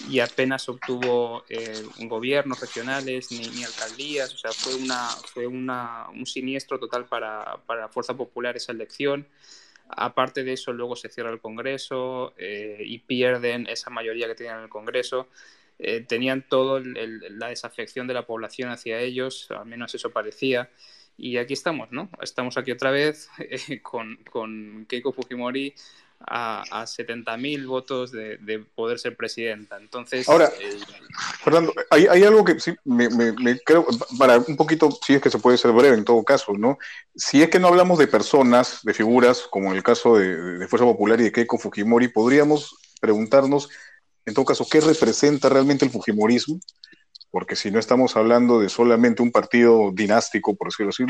y 0.08 0.20
apenas 0.20 0.68
obtuvo 0.68 1.44
eh, 1.48 1.82
gobiernos 2.00 2.60
regionales 2.60 3.30
ni, 3.32 3.64
alcaldías, 3.64 4.32
o 4.34 4.38
sea, 4.38 4.52
fue, 4.52 4.74
una, 4.74 5.08
fue 5.08 5.46
una, 5.46 6.08
un 6.10 6.26
siniestro 6.26 6.78
total 6.78 7.06
para, 7.06 7.58
para 7.66 7.88
Fuerza 7.88 8.16
Popular 8.16 8.56
esa 8.56 8.72
elección. 8.72 9.26
Aparte 9.88 10.44
de 10.44 10.52
eso, 10.52 10.72
luego 10.72 10.94
se 10.94 11.08
cierra 11.08 11.30
el 11.30 11.40
Congreso 11.40 12.32
eh, 12.38 12.78
y 12.84 13.00
pierden 13.00 13.66
esa 13.66 13.90
mayoría 13.90 14.28
que 14.28 14.36
tenían 14.36 14.58
en 14.58 14.64
el 14.64 14.68
Congreso. 14.68 15.28
Eh, 15.82 16.04
tenían 16.06 16.46
toda 16.46 16.82
la 16.84 17.48
desafección 17.48 18.06
de 18.06 18.12
la 18.12 18.26
población 18.26 18.70
hacia 18.70 19.00
ellos, 19.00 19.48
al 19.50 19.66
menos 19.66 19.94
eso 19.94 20.10
parecía. 20.10 20.70
Y 21.16 21.38
aquí 21.38 21.54
estamos, 21.54 21.90
¿no? 21.90 22.10
Estamos 22.20 22.58
aquí 22.58 22.70
otra 22.70 22.90
vez 22.90 23.28
con, 23.82 24.18
con 24.30 24.86
Keiko 24.86 25.12
Fujimori 25.12 25.74
a, 26.26 26.62
a 26.70 26.84
70.000 26.84 27.66
votos 27.66 28.12
de, 28.12 28.36
de, 28.38 28.58
poder 28.58 28.98
ser 28.98 29.16
presidenta. 29.16 29.78
Entonces. 29.78 30.28
Ahora, 30.28 30.50
eh, 30.60 30.78
Fernando, 31.42 31.72
hay, 31.88 32.06
hay, 32.06 32.24
algo 32.24 32.44
que 32.44 32.60
sí 32.60 32.74
me, 32.84 33.08
me, 33.08 33.58
creo, 33.60 33.86
para 34.18 34.38
un 34.38 34.56
poquito, 34.56 34.90
si 35.06 35.14
es 35.14 35.22
que 35.22 35.30
se 35.30 35.38
puede 35.38 35.56
ser 35.56 35.72
breve 35.72 35.96
en 35.96 36.04
todo 36.04 36.22
caso, 36.24 36.52
¿no? 36.52 36.78
Si 37.14 37.42
es 37.42 37.48
que 37.48 37.58
no 37.58 37.68
hablamos 37.68 37.98
de 37.98 38.06
personas, 38.06 38.80
de 38.82 38.92
figuras, 38.92 39.42
como 39.50 39.70
en 39.70 39.78
el 39.78 39.82
caso 39.82 40.18
de, 40.18 40.58
de 40.58 40.68
Fuerza 40.68 40.84
Popular 40.84 41.18
y 41.20 41.24
de 41.24 41.32
Keiko 41.32 41.58
Fujimori, 41.58 42.08
podríamos 42.08 42.76
preguntarnos, 43.00 43.70
en 44.30 44.34
todo 44.34 44.44
caso, 44.46 44.66
¿qué 44.70 44.80
representa 44.80 45.48
realmente 45.48 45.84
el 45.84 45.90
Fujimorismo? 45.90 46.58
porque 47.30 47.54
si 47.54 47.70
no 47.70 47.78
estamos 47.78 48.16
hablando 48.16 48.60
de 48.60 48.68
solamente 48.68 49.22
un 49.22 49.30
partido 49.30 49.92
dinástico, 49.92 50.56
por 50.56 50.68
decirlo 50.68 50.90
así, 50.90 51.04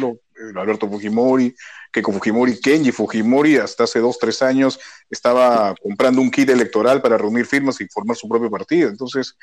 Alberto 0.54 0.88
Fujimori, 0.88 1.54
Keiko 1.90 2.12
Fujimori, 2.12 2.60
Kenji 2.60 2.92
Fujimori, 2.92 3.56
hasta 3.56 3.84
hace 3.84 4.00
dos, 4.00 4.18
tres 4.18 4.42
años 4.42 4.78
estaba 5.08 5.74
comprando 5.82 6.20
un 6.20 6.30
kit 6.30 6.50
electoral 6.50 7.00
para 7.00 7.16
reunir 7.16 7.46
firmas 7.46 7.80
y 7.80 7.88
formar 7.88 8.16
su 8.16 8.28
propio 8.28 8.50
partido. 8.50 8.90
Entonces, 8.90 9.34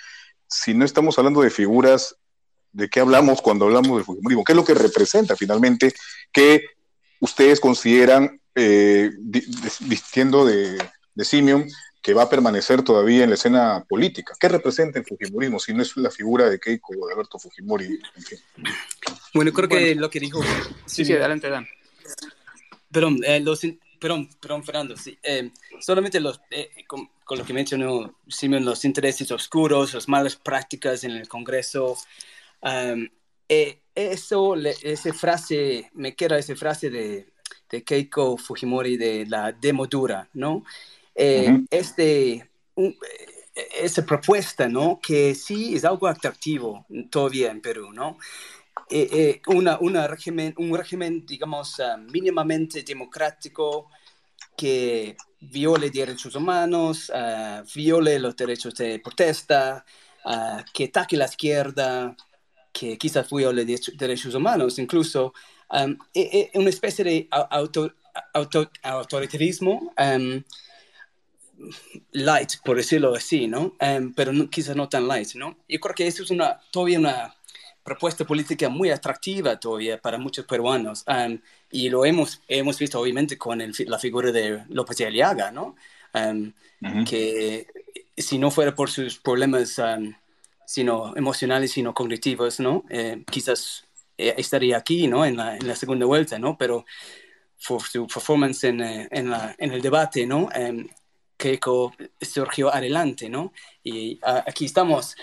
si 0.48 0.76
no 0.76 0.86
estamos 0.86 1.18
hablando 1.18 1.42
de 1.42 1.50
figuras, 1.50 2.16
¿de 2.72 2.88
qué 2.90 3.00
hablamos 3.00 3.42
cuando 3.42 3.66
hablamos 3.66 3.98
de 3.98 4.04
Fujimori? 4.04 4.36
¿Qué 4.46 4.52
es 4.52 4.58
lo 4.58 4.66
que 4.66 4.76
representa 4.76 5.36
finalmente 5.36 5.94
que 6.32 6.62
ustedes 7.20 7.60
consideran, 7.60 8.40
eh, 8.54 9.10
de, 9.18 9.44
de 11.16 11.26
Simeon, 11.26 11.68
que 12.02 12.14
va 12.14 12.24
a 12.24 12.30
permanecer 12.30 12.84
todavía 12.84 13.24
en 13.24 13.30
la 13.30 13.36
escena 13.36 13.86
política. 13.88 14.34
¿Qué 14.40 14.48
representa 14.48 15.00
el 15.00 15.06
Fujimorismo 15.06 15.60
si 15.60 15.74
no 15.74 15.82
es 15.82 15.96
la 15.98 16.12
figura 16.12 16.50
de 16.50 16.60
Keiko 16.60 16.94
o 17.00 17.08
de 17.08 17.14
Alberto 17.14 17.38
Fujimori? 17.40 18.00
Bueno, 19.34 19.52
creo 19.52 19.68
que 19.68 19.96
lo 19.96 20.10
que 20.10 20.20
dijo... 20.20 20.42
Sí, 20.86 21.04
sí, 21.04 21.14
adelante, 21.14 21.50
Dan. 21.50 21.68
Perdón, 22.92 23.20
eh, 23.26 23.44
perdón, 24.00 24.30
perdón, 24.40 24.64
Fernando, 24.64 24.96
sí. 24.96 25.18
Eh, 25.22 25.52
solamente 25.80 26.20
los, 26.20 26.40
eh, 26.50 26.70
con 26.88 27.38
lo 27.38 27.46
que 27.46 27.54
mencionó 27.54 28.16
Simón, 28.28 28.64
los 28.64 28.86
intereses 28.86 29.30
oscuros, 29.32 29.94
las 29.94 30.08
malas 30.08 30.36
prácticas 30.36 31.04
en 31.04 31.12
el 31.12 31.28
Congreso. 31.28 31.98
Eh, 33.50 33.80
eso, 33.96 34.56
esa 34.56 35.14
frase, 35.14 35.90
me 35.94 36.16
queda 36.16 36.38
esa 36.38 36.56
frase 36.56 36.90
de, 36.90 37.28
de, 37.70 37.84
Keiko 37.84 38.38
Fujimori 38.38 38.98
de 38.98 39.26
la 39.26 39.52
demodura, 39.52 40.30
¿no? 40.34 40.64
Eh, 41.20 41.66
este, 41.72 42.48
esa 43.82 44.06
propuesta, 44.06 44.68
¿no? 44.68 45.00
Que 45.02 45.34
sí 45.34 45.76
es 45.76 45.84
algo 45.84 46.08
atractivo 46.08 46.86
todavía 47.10 47.50
en 47.50 47.60
Perú, 47.60 47.92
¿no? 47.92 48.20
Eh, 48.90 49.42
una, 49.48 49.80
una 49.80 50.08
régimen, 50.08 50.54
un 50.58 50.78
régimen, 50.78 51.26
digamos, 51.26 51.80
ah, 51.80 51.98
mínimamente 51.98 52.84
democrático 52.84 53.90
que 54.56 55.18
viole 55.40 55.90
derechos 55.90 56.36
humanos, 56.36 57.10
uh, 57.10 57.64
viole 57.74 58.20
los 58.20 58.36
derechos 58.36 58.74
de 58.76 59.00
protesta, 59.00 59.86
uh, 60.26 60.64
que 60.74 60.86
ataque 60.86 61.16
la 61.16 61.26
izquierda, 61.26 62.16
que 62.74 62.98
quizás 62.98 63.30
viole 63.30 63.66
derechos 63.66 64.34
humanos, 64.34 64.80
incluso 64.80 65.34
um, 65.72 65.96
e, 66.14 66.50
e, 66.54 66.58
una 66.58 66.70
especie 66.70 67.06
de 67.06 67.28
auto, 67.32 67.94
auto, 68.34 68.72
autoritarismo 68.84 69.94
um, 69.98 70.44
light, 72.12 72.54
por 72.64 72.78
decirlo 72.78 73.16
así, 73.16 73.48
¿no? 73.48 73.76
Um, 73.80 74.14
pero 74.14 74.34
no, 74.34 74.50
quizás 74.50 74.76
no 74.76 74.90
tan 74.90 75.08
light, 75.08 75.34
¿no? 75.36 75.58
Yo 75.68 75.80
creo 75.80 75.96
que 75.96 76.08
eso 76.08 76.24
es 76.24 76.32
una, 76.32 76.60
todavía 76.72 77.00
una 77.00 77.36
propuesta 77.84 78.26
política 78.26 78.68
muy 78.68 78.90
atractiva 78.90 79.60
todavía 79.60 79.98
para 80.00 80.18
muchos 80.18 80.46
peruanos. 80.46 81.06
Um, 81.08 81.40
y 81.72 81.90
lo 81.90 82.06
hemos, 82.06 82.42
hemos 82.48 82.78
visto 82.78 83.00
obviamente 83.00 83.38
con 83.38 83.60
la 83.60 84.00
figura 84.00 84.32
de 84.32 84.64
López 84.70 84.98
de 84.98 85.08
Aliaga, 85.08 85.52
¿no? 85.52 85.76
Um, 86.14 86.54
que 87.06 87.68
si 88.16 88.38
no 88.38 88.52
fuera 88.52 88.74
por 88.76 88.90
sus 88.90 89.18
problemas 89.18 89.78
um, 89.80 90.14
sino 90.68 91.16
emocionales, 91.16 91.72
sino 91.72 91.94
cognitivos, 91.94 92.60
¿no? 92.60 92.84
Eh, 92.90 93.24
quizás 93.32 93.86
eh, 94.18 94.36
estaría 94.38 94.78
aquí, 94.78 95.08
¿no? 95.08 95.26
En 95.26 95.38
la, 95.38 95.56
en 95.56 95.66
la, 95.66 95.76
segunda 95.76 96.06
vuelta, 96.06 96.38
¿no? 96.38 96.58
Pero 96.58 96.86
por 97.66 97.82
su 97.84 98.06
performance 98.06 98.66
en, 98.66 98.82
eh, 98.82 99.08
en, 99.10 99.30
la, 99.30 99.56
en 99.58 99.72
el 99.72 99.82
debate, 99.82 100.26
¿no? 100.28 100.50
Keiko 101.38 101.94
surgió 102.20 102.74
adelante, 102.74 103.30
¿no? 103.30 103.54
Y 103.84 104.20
aquí 104.24 104.66
estamos 104.66 105.16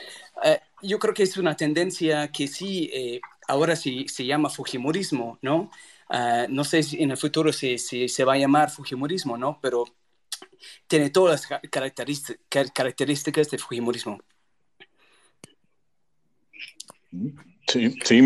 yo 0.84 0.98
creo 0.98 1.14
que 1.14 1.22
es 1.22 1.36
una 1.36 1.56
tendencia 1.56 2.28
que 2.28 2.46
sí, 2.46 2.90
eh, 2.92 3.20
ahora 3.48 3.76
sí 3.76 4.06
se 4.08 4.24
llama 4.24 4.50
Fujimorismo, 4.50 5.38
¿no? 5.42 5.70
Ah, 6.10 6.46
no 6.48 6.64
sé 6.64 6.82
si 6.82 7.02
en 7.02 7.10
el 7.10 7.16
futuro 7.16 7.52
si, 7.52 7.78
se 7.78 8.24
va 8.24 8.34
a 8.34 8.38
llamar 8.38 8.70
Fujimorismo, 8.70 9.36
¿no? 9.38 9.58
Pero 9.60 9.84
tiene 10.86 11.10
todas 11.10 11.48
las 11.50 11.60
características 12.50 13.50
de 13.50 13.58
Fujimorismo. 13.58 14.20
Sí, 17.66 17.96
sí, 18.04 18.20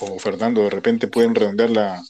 o 0.00 0.18
Fernando, 0.18 0.62
de 0.62 0.70
repente 0.70 1.06
pueden 1.06 1.34
redondear 1.34 1.70
la, 1.70 2.02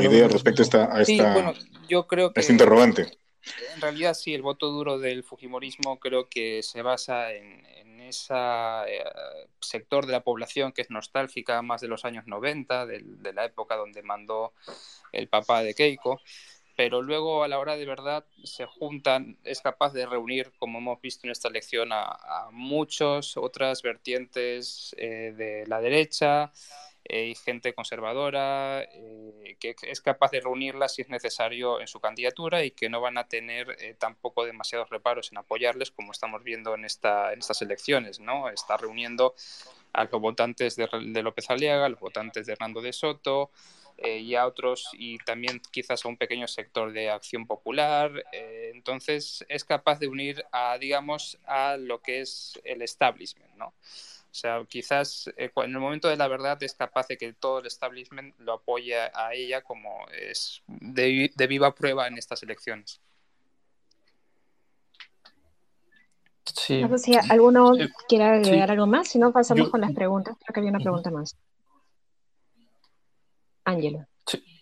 idea 0.00 0.26
respecto 0.26 0.62
a 0.62 0.64
esta, 0.64 0.96
a 0.96 1.02
esta, 1.02 1.54
yo 1.88 2.06
creo 2.06 2.32
que, 2.32 2.44
interrogante. 2.48 3.18
En 3.74 3.80
realidad 3.80 4.14
sí, 4.14 4.34
el 4.34 4.42
voto 4.42 4.70
duro 4.70 4.98
del 4.98 5.22
Fujimorismo 5.22 5.98
creo 5.98 6.28
que 6.28 6.62
se 6.62 6.82
basa 6.82 7.32
en, 7.32 7.64
ese 8.00 8.34
eh, 8.34 9.04
sector 9.60 10.04
de 10.04 10.12
la 10.12 10.22
población 10.22 10.72
que 10.72 10.82
es 10.82 10.90
nostálgica 10.90 11.62
más 11.62 11.80
de 11.80 11.88
los 11.88 12.04
años 12.04 12.26
90, 12.26 12.84
de, 12.84 13.32
la 13.32 13.46
época 13.46 13.76
donde 13.76 14.02
mandó 14.02 14.52
el 15.10 15.28
papá 15.28 15.62
de 15.62 15.74
Keiko, 15.74 16.20
pero 16.76 17.00
luego 17.00 17.44
a 17.44 17.48
la 17.48 17.58
hora 17.58 17.76
de 17.76 17.86
verdad 17.86 18.26
se 18.42 18.66
juntan, 18.66 19.38
es 19.42 19.62
capaz 19.62 19.94
de 19.94 20.04
reunir, 20.04 20.52
como 20.58 20.80
hemos 20.80 21.00
visto 21.00 21.26
en 21.26 21.30
esta 21.30 21.48
elección, 21.48 21.92
a, 21.92 22.02
a 22.02 22.50
muchas 22.52 23.38
otras 23.38 23.80
vertientes 23.80 24.94
eh, 24.98 25.32
de 25.34 25.66
la 25.66 25.80
derecha, 25.80 26.52
eh, 27.06 27.26
y 27.26 27.34
gente 27.34 27.74
conservadora 27.74 28.82
eh, 28.82 29.56
que 29.60 29.76
es 29.82 30.00
capaz 30.00 30.30
de 30.30 30.40
reunirla 30.40 30.88
si 30.88 31.02
es 31.02 31.10
necesario 31.10 31.80
en 31.80 31.86
su 31.86 32.00
candidatura 32.00 32.64
y 32.64 32.70
que 32.70 32.88
no 32.88 33.02
van 33.02 33.18
a 33.18 33.28
tener 33.28 33.76
eh, 33.78 33.94
tampoco 33.98 34.46
demasiados 34.46 34.88
reparos 34.88 35.30
en 35.30 35.36
apoyarles 35.36 35.90
como 35.90 36.12
estamos 36.12 36.42
viendo 36.42 36.74
en, 36.74 36.86
esta, 36.86 37.34
en 37.34 37.40
estas 37.40 37.60
elecciones. 37.60 38.20
¿no? 38.20 38.48
Está 38.48 38.78
reuniendo 38.78 39.34
a 39.92 40.04
los 40.04 40.20
votantes 40.20 40.76
de, 40.76 40.88
de 40.90 41.22
López 41.22 41.50
Aliaga, 41.50 41.86
a 41.86 41.88
los 41.90 42.00
votantes 42.00 42.46
de 42.46 42.54
Hernando 42.54 42.80
de 42.80 42.92
Soto, 42.92 43.50
y 44.02 44.34
a 44.34 44.44
otros 44.44 44.88
y 44.94 45.18
también 45.18 45.62
quizás 45.70 46.04
a 46.04 46.08
un 46.08 46.16
pequeño 46.16 46.48
sector 46.48 46.92
de 46.92 47.10
acción 47.10 47.46
popular. 47.46 48.24
entonces 48.32 49.44
es 49.48 49.64
capaz 49.64 50.00
de 50.00 50.08
unir 50.08 50.44
a, 50.50 50.78
digamos, 50.78 51.38
a 51.44 51.76
lo 51.76 52.02
que 52.02 52.20
es 52.20 52.60
el 52.64 52.82
establishment, 52.82 53.54
¿no? 53.54 53.72
O 54.34 54.36
sea, 54.36 54.64
quizás 54.68 55.30
eh, 55.36 55.52
en 55.54 55.70
el 55.70 55.78
momento 55.78 56.08
de 56.08 56.16
la 56.16 56.26
verdad 56.26 56.60
es 56.60 56.74
capaz 56.74 57.06
de 57.06 57.16
que 57.16 57.32
todo 57.34 57.60
el 57.60 57.66
establishment 57.66 58.34
lo 58.40 58.54
apoye 58.54 58.96
a 58.98 59.32
ella 59.32 59.62
como 59.62 60.08
es 60.08 60.60
de, 60.66 61.30
viva 61.48 61.72
prueba 61.72 62.08
en 62.08 62.18
estas 62.18 62.42
elecciones. 62.42 63.00
Sí. 66.52 66.82
No 66.82 66.98
sé 66.98 66.98
si 66.98 67.14
alguno 67.30 67.74
quiere 68.08 68.24
agregar 68.24 68.72
algo 68.72 68.88
más, 68.88 69.06
si 69.06 69.20
no 69.20 69.32
pasamos 69.32 69.70
con 69.70 69.80
las 69.80 69.92
preguntas. 69.92 70.36
Creo 70.40 70.52
que 70.52 70.60
había 70.60 70.70
una 70.70 70.80
pregunta 70.80 71.12
más. 71.12 71.36
Ángelo. 73.62 74.04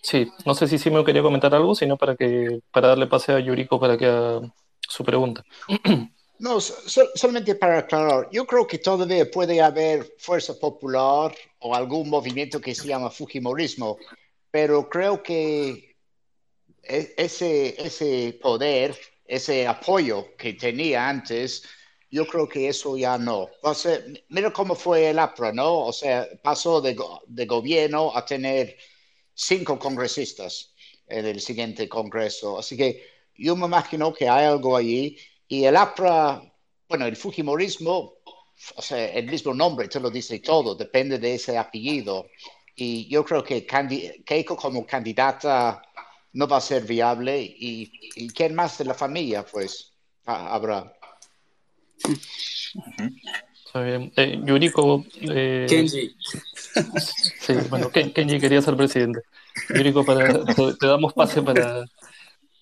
Sí, 0.03 0.31
no 0.45 0.55
sé 0.55 0.69
si 0.69 0.77
sí 0.77 0.91
me 0.91 1.03
quería 1.03 1.23
comentar 1.23 1.55
algo, 1.55 1.75
sino 1.75 1.97
para 1.97 2.15
que 2.15 2.61
para 2.73 2.89
darle 2.89 3.07
pase 3.07 3.33
a 3.33 3.41
Yuriko 3.41 3.81
para 3.81 3.97
que 3.97 4.05
haga 4.05 4.53
su 4.81 5.03
pregunta. 5.03 5.43
No, 6.43 6.61
solamente 6.61 7.55
para 7.55 7.79
aclarar, 7.79 8.29
yo 8.33 8.45
creo 8.45 8.67
que 8.67 8.79
todavía 8.79 9.31
puede 9.31 9.61
haber 9.63 10.17
fuerza 10.19 10.59
popular 10.59 11.33
o 11.61 11.73
algún 11.73 12.11
movimiento 12.11 12.61
que 12.61 12.75
se 12.75 12.89
llama 12.89 13.11
Fujimorismo, 13.11 13.97
pero 14.51 14.89
creo 14.89 15.23
que 15.23 15.95
e, 16.83 17.15
ese, 17.17 17.81
ese 17.81 18.37
poder, 18.43 18.99
ese 19.25 19.69
apoyo 19.69 20.37
que 20.37 20.55
tenía 20.55 21.09
antes, 21.09 21.63
yo 22.11 22.27
creo 22.27 22.49
que 22.49 22.69
eso 22.69 22.97
ya 22.97 23.17
no. 23.19 23.49
O 23.63 23.73
sea, 23.73 24.01
mira 24.29 24.53
cómo 24.53 24.75
fue 24.75 25.11
el 25.11 25.21
APRA, 25.21 25.53
¿no? 25.53 25.87
O 25.87 25.93
sea, 25.93 26.27
pasó 26.43 26.81
de, 26.81 26.97
de 27.29 27.47
gobierno 27.47 28.11
a 28.17 28.25
tener 28.25 28.77
cinco 29.33 29.79
congresistas 29.79 30.75
en 31.07 31.25
el 31.25 31.41
siguiente 31.41 31.89
congreso. 31.89 32.59
Así 32.59 32.77
que 32.77 33.01
yo 33.37 33.55
me 33.55 33.67
imagino 33.67 34.13
que 34.13 34.29
hay 34.29 34.47
algo 34.47 34.77
allí 34.77 35.17
y 35.53 35.67
el 35.67 35.77
APRA, 35.77 36.43
bueno, 36.89 37.05
el 37.05 37.15
Fujimorismo, 37.15 38.15
o 38.75 38.81
sea, 38.81 39.07
el 39.13 39.27
mismo 39.27 39.53
nombre 39.53 39.87
te 39.87 40.01
lo 40.01 40.09
dice 40.09 40.39
todo, 40.39 40.75
depende 40.75 41.19
de 41.19 41.35
ese 41.35 41.59
apellido. 41.59 42.27
Y 42.75 43.07
yo 43.11 43.23
creo 43.23 43.45
que 43.45 43.67
Keiko 43.67 44.57
como 44.57 44.87
candidata 44.87 45.83
no 46.33 46.49
va 46.49 46.57
a 46.57 46.63
ser 46.63 46.85
viable. 46.85 47.39
¿Y, 47.43 47.93
y 48.17 48.31
quién 48.31 48.55
más 48.55 48.79
de 48.79 48.87
la 48.87 48.95
familia, 48.95 49.45
pues, 49.45 49.93
habrá? 50.25 50.91
Está 53.67 53.83
bien. 53.83 54.11
Eh, 54.17 54.41
Yuriko. 54.43 55.05
Eh, 55.21 55.67
Kenji. 55.69 56.17
Sí, 57.41 57.53
bueno, 57.69 57.91
Kenji 57.91 58.41
quería 58.41 58.63
ser 58.63 58.75
presidente. 58.75 59.21
Yuriko, 59.69 60.03
para, 60.03 60.47
te, 60.47 60.87
damos 60.87 61.13
pase 61.13 61.43
para, 61.43 61.85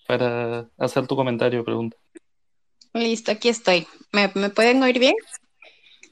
para 0.09 0.69
hacer 0.77 1.06
tu 1.06 1.15
comentario 1.15 1.60
o 1.60 1.65
pregunta. 1.65 1.97
Listo, 2.93 3.33
aquí 3.33 3.49
estoy. 3.49 3.87
¿Me, 4.12 4.29
pueden 4.29 4.83
oír 4.83 4.99
bien? 4.99 5.15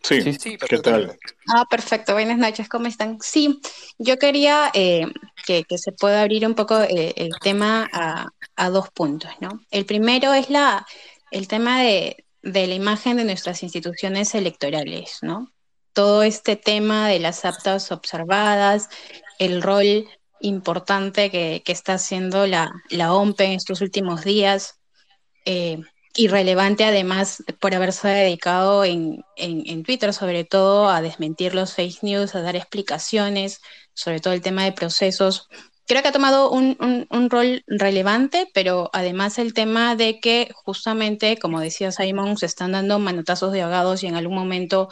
Sí, 0.02 0.32
sí, 0.34 0.56
¿qué 0.56 0.78
tal? 0.78 1.18
Ah, 1.48 1.64
perfecto. 1.68 2.12
Buenas 2.12 2.38
noches, 2.38 2.68
¿cómo 2.68 2.86
están? 2.86 3.18
Sí, 3.20 3.60
yo 3.98 4.16
quería 4.16 4.70
eh, 4.72 5.06
que, 5.44 5.64
se 5.76 5.92
pueda 5.92 6.22
abrir 6.22 6.46
un 6.46 6.54
poco 6.54 6.80
eh, 6.80 7.14
el 7.16 7.30
tema 7.40 7.88
a, 7.92 8.70
dos 8.70 8.90
puntos, 8.90 9.30
¿no? 9.40 9.60
El 9.70 9.86
primero 9.86 10.32
es 10.34 10.50
la, 10.50 10.86
el 11.30 11.48
tema 11.48 11.82
de, 11.82 12.24
la 12.42 12.74
imagen 12.74 13.16
de 13.16 13.24
nuestras 13.24 13.62
instituciones 13.64 14.34
electorales, 14.34 15.18
¿no? 15.22 15.52
Todo 15.92 16.22
este 16.22 16.54
tema 16.54 17.08
de 17.08 17.18
las 17.18 17.44
aptas 17.44 17.90
observadas, 17.90 18.88
el 19.40 19.62
rol 19.62 20.08
importante 20.40 21.30
que, 21.30 21.62
está 21.66 21.94
haciendo 21.94 22.46
la, 22.46 22.70
la 22.88 23.12
OMP 23.12 23.40
en 23.40 23.52
estos 23.52 23.80
últimos 23.80 24.22
días. 24.22 24.78
Eh, 25.44 25.80
irrelevante 26.18 26.84
además 26.84 27.44
por 27.60 27.74
haberse 27.74 28.08
dedicado 28.08 28.84
en, 28.84 29.24
Twitter 29.84 30.12
sobre 30.12 30.44
todo 30.44 30.90
a 30.90 31.00
desmentir 31.00 31.54
los 31.54 31.74
fake 31.74 32.02
news, 32.02 32.34
a 32.34 32.42
dar 32.42 32.56
explicaciones 32.56 33.60
sobre 33.94 34.18
todo 34.18 34.34
el 34.34 34.42
tema 34.42 34.64
de 34.64 34.72
procesos. 34.72 35.48
Creo 35.86 36.02
que 36.02 36.08
ha 36.08 36.12
tomado 36.12 36.50
un, 36.50 36.76
rol 37.30 37.62
relevante, 37.68 38.50
pero 38.52 38.90
además 38.92 39.38
el 39.38 39.54
tema 39.54 39.94
de 39.94 40.18
que 40.18 40.50
justamente, 40.54 41.38
como 41.38 41.60
decía 41.60 41.92
Simon, 41.92 42.36
se 42.36 42.46
están 42.46 42.72
dando 42.72 42.98
manotazos 42.98 43.52
de 43.52 43.62
ahogados 43.62 44.02
y 44.02 44.08
en 44.08 44.16
algún 44.16 44.36
momento 44.36 44.88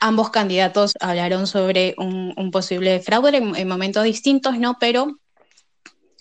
ambos 0.00 0.30
candidatos 0.30 0.94
hablaron 1.00 1.46
sobre 1.46 1.94
un, 1.98 2.50
posible 2.50 2.98
fraude 2.98 3.36
en, 3.36 3.68
momentos 3.68 4.02
distintos, 4.02 4.58
¿no? 4.58 4.76
Pero 4.80 5.18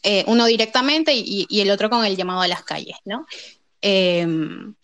eh, 0.03 0.23
uno 0.27 0.45
directamente 0.45 1.13
y, 1.15 1.47
el 1.59 1.71
otro 1.71 1.89
con 1.89 2.05
el 2.05 2.15
llamado 2.15 2.41
a 2.41 2.47
las 2.47 2.63
calles, 2.63 2.97
¿no? 3.03 3.25
Em, 3.81 4.75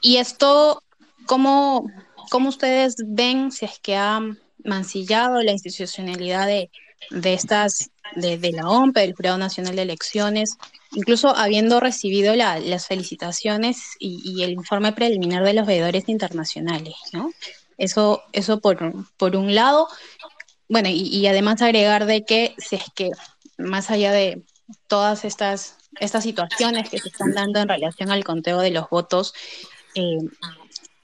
y 0.00 0.16
esto, 0.16 0.82
¿cómo, 1.26 1.86
¿cómo 2.30 2.48
ustedes 2.48 2.96
ven 3.06 3.52
si 3.52 3.64
es 3.64 3.78
que 3.78 3.96
ha 3.96 4.20
mancillado 4.64 5.42
la 5.42 5.52
institucionalidad 5.52 6.46
de, 6.46 6.70
de 7.10 7.34
estas, 7.34 7.90
de, 8.16 8.38
de, 8.38 8.52
la 8.52 8.68
OMP, 8.68 8.96
del 8.96 9.14
Jurado 9.14 9.38
Nacional 9.38 9.76
de 9.76 9.82
Elecciones, 9.82 10.56
incluso 10.92 11.34
habiendo 11.36 11.80
recibido 11.80 12.34
la, 12.34 12.58
las 12.58 12.86
felicitaciones 12.86 13.96
y, 13.98 14.20
y, 14.24 14.42
el 14.42 14.52
informe 14.52 14.92
preliminar 14.92 15.44
de 15.44 15.54
los 15.54 15.66
veedores 15.66 16.08
internacionales, 16.08 16.94
¿no? 17.12 17.32
Eso, 17.76 18.22
eso 18.32 18.60
por, 18.60 18.78
por 19.16 19.36
un 19.36 19.54
lado. 19.54 19.88
Bueno, 20.68 20.88
y, 20.88 21.02
y, 21.02 21.26
además 21.26 21.60
agregar 21.62 22.06
de 22.06 22.24
que 22.24 22.54
si 22.58 22.76
es 22.76 22.84
que 22.94 23.10
más 23.58 23.90
allá 23.90 24.12
de 24.12 24.42
todas 24.86 25.24
estas, 25.24 25.76
estas 26.00 26.24
situaciones 26.24 26.88
que 26.88 26.98
se 26.98 27.08
están 27.08 27.32
dando 27.32 27.60
en 27.60 27.68
relación 27.68 28.10
al 28.10 28.24
conteo 28.24 28.60
de 28.60 28.70
los 28.70 28.88
votos, 28.90 29.34
eh, 29.94 30.18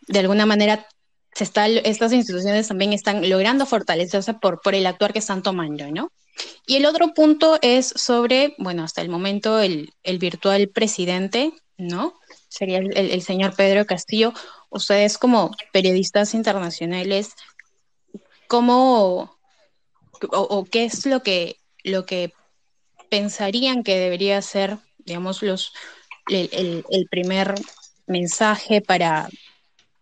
de 0.07 0.19
alguna 0.19 0.47
manera 0.47 0.87
se 1.35 1.45
está, 1.45 1.67
estas 1.69 2.12
instituciones 2.12 2.69
también 2.69 2.93
están 2.93 3.29
logrando 3.29 3.67
fortalecerse 3.67 4.35
por, 4.35 4.61
por 4.61 4.75
el 4.75 4.87
actuar 4.87 5.12
que 5.12 5.21
están 5.21 5.43
tomando, 5.43 5.91
¿no? 5.91 6.11
Y 6.67 6.77
el 6.77 6.87
otro 6.87 7.15
punto 7.15 7.59
es 7.62 7.93
sobre, 7.97 8.55
bueno, 8.59 8.83
hasta 8.85 9.03
el 9.03 9.09
momento 9.09 9.61
el, 9.61 9.93
el 10.03 10.19
virtual 10.19 10.69
presidente, 10.69 11.53
¿no? 11.77 12.15
Sería 12.49 12.79
el, 12.79 12.97
el, 12.97 13.23
señor 13.23 13.55
Pedro 13.55 13.87
Castillo. 13.87 14.33
Ustedes 14.71 15.19
como 15.19 15.51
periodistas 15.73 16.35
internacionales, 16.35 17.35
¿cómo 18.49 19.05
o, 19.15 19.39
o 20.31 20.65
qué 20.65 20.85
es 20.85 21.07
lo 21.07 21.23
que, 21.23 21.57
lo 21.85 22.07
que 22.07 22.33
pensarían 23.11 23.82
que 23.82 23.99
debería 23.99 24.41
ser, 24.41 24.78
digamos, 24.99 25.43
los, 25.43 25.73
el, 26.28 27.07
primer 27.11 27.55
mensaje 28.07 28.81
para, 28.81 29.28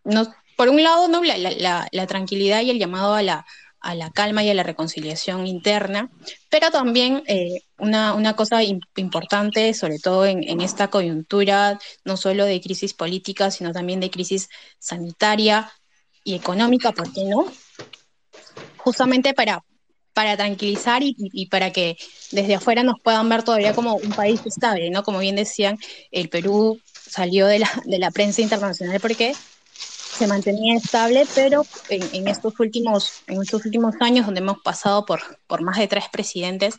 no, 0.05 0.33
por 0.57 0.69
un 0.69 0.83
lado, 0.83 1.09
¿no? 1.09 1.23
La, 1.25 2.07
tranquilidad 2.07 2.61
y 2.61 2.71
el 2.71 2.79
llamado 2.79 3.15
a 3.15 3.23
la, 3.23 3.47
a 3.81 3.95
la 3.95 4.11
calma 4.11 4.45
y 4.45 4.51
a 4.51 4.55
la 4.55 4.63
reconciliación 4.63 5.47
interna, 5.47 6.11
pero 6.51 6.71
también 6.71 7.25
eh, 7.27 7.63
una, 7.79 8.15
una, 8.15 8.37
cosa 8.37 8.63
importante, 8.63 9.73
sobre 9.73 9.99
todo 9.99 10.27
en, 10.27 10.45
en, 10.47 10.61
esta 10.61 10.89
coyuntura, 10.89 11.79
no 12.05 12.17
solo 12.17 12.45
de 12.45 12.61
crisis 12.61 12.93
política, 12.93 13.51
sino 13.51 13.73
también 13.73 14.01
de 14.01 14.11
crisis 14.11 14.49
sanitaria 14.79 15.73
y 16.25 16.35
económica, 16.35 16.93
¿por 16.93 17.13
qué 17.13 17.25
no? 17.25 17.47
Justamente 18.77 19.33
para, 19.33 19.65
para 20.19 20.37
tranquilizar 20.37 21.01
y, 21.05 21.15
y, 21.17 21.47
para 21.47 21.71
que 21.71 21.97
desde 22.33 22.57
afuera 22.57 22.83
nos 22.83 22.99
puedan 22.99 23.29
ver 23.29 23.45
todavía 23.45 23.73
como 23.73 23.95
un 23.95 24.11
país 24.11 24.41
estable, 24.45 24.91
¿no? 24.91 25.05
Como 25.05 25.21
bien 25.21 25.37
decían, 25.37 25.79
el 26.11 26.29
Perú 26.29 26.81
salió 26.93 27.47
de 27.47 27.61
la, 27.61 27.71
de 27.85 28.01
la 28.01 28.11
prensa 28.11 28.43
internacional 28.43 28.99
porque 28.99 29.33
se 29.77 30.27
mantenía 30.27 30.75
estable, 30.75 31.25
pero 31.37 31.65
en, 31.89 32.03
en, 32.13 32.27
estos 32.27 32.59
últimos, 32.59 33.23
en 33.29 33.41
estos 33.41 33.65
últimos 33.65 33.95
años, 34.01 34.27
donde 34.27 34.41
hemos 34.41 34.59
pasado 34.59 35.07
por, 35.07 35.21
por 35.47 35.63
más 35.63 35.79
de 35.79 35.87
tres 35.87 36.07
presidentes, 36.11 36.75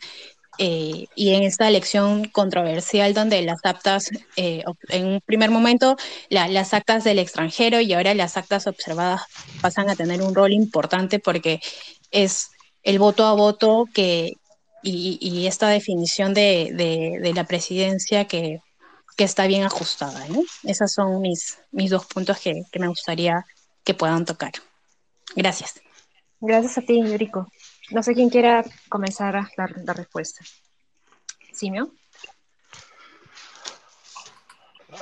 eh, 0.57 1.05
y 1.15 1.29
en 1.29 1.43
esta 1.43 1.69
elección 1.69 2.25
controversial 2.25 3.13
donde 3.13 3.41
las 3.43 3.61
actas, 3.63 4.09
eh, 4.35 4.65
en 4.89 5.05
un 5.05 5.21
primer 5.21 5.49
momento, 5.49 5.95
la, 6.27 6.49
las 6.49 6.73
actas 6.73 7.05
del 7.05 7.19
extranjero 7.19 7.79
y 7.79 7.93
ahora 7.93 8.13
las 8.15 8.35
actas 8.35 8.67
observadas 8.67 9.21
pasan 9.61 9.89
a 9.89 9.95
tener 9.95 10.21
un 10.21 10.35
rol 10.35 10.51
importante 10.51 11.19
porque 11.19 11.61
es 12.11 12.49
el 12.84 12.99
voto 12.99 13.26
a 13.26 13.34
voto 13.34 13.85
que, 13.93 14.34
y, 14.84 15.18
y 15.22 15.47
esta 15.47 15.69
definición 15.69 16.34
de, 16.34 16.72
de, 16.73 17.19
de 17.22 17.34
la 17.34 17.45
presidencia 17.45 18.26
que 18.26 18.61
que 19.19 19.26
está 19.26 19.47
bien 19.47 19.64
ajustada. 19.64 20.26
¿no? 20.30 20.43
Esos 20.64 20.93
son 20.93 21.19
mis, 21.19 21.60
mis 21.73 21.91
dos 21.91 22.06
puntos 22.06 22.39
que, 22.39 22.64
que, 22.72 22.80
me 22.80 22.88
gustaría 22.88 23.45
que 23.84 23.93
puedan 23.93 24.23
tocar. 24.23 24.53
Gracias. 25.35 25.81
Gracias 26.39 26.77
a 26.77 26.81
ti, 26.84 27.03
Yuriko. 27.03 27.51
No 27.91 28.01
sé 28.01 28.14
quién 28.14 28.30
quiera 28.30 28.64
comenzar 28.88 29.35
a 29.35 29.51
dar 29.57 29.72
la 29.84 29.91
respuesta. 29.91 30.45
¿Simio? 31.51 31.91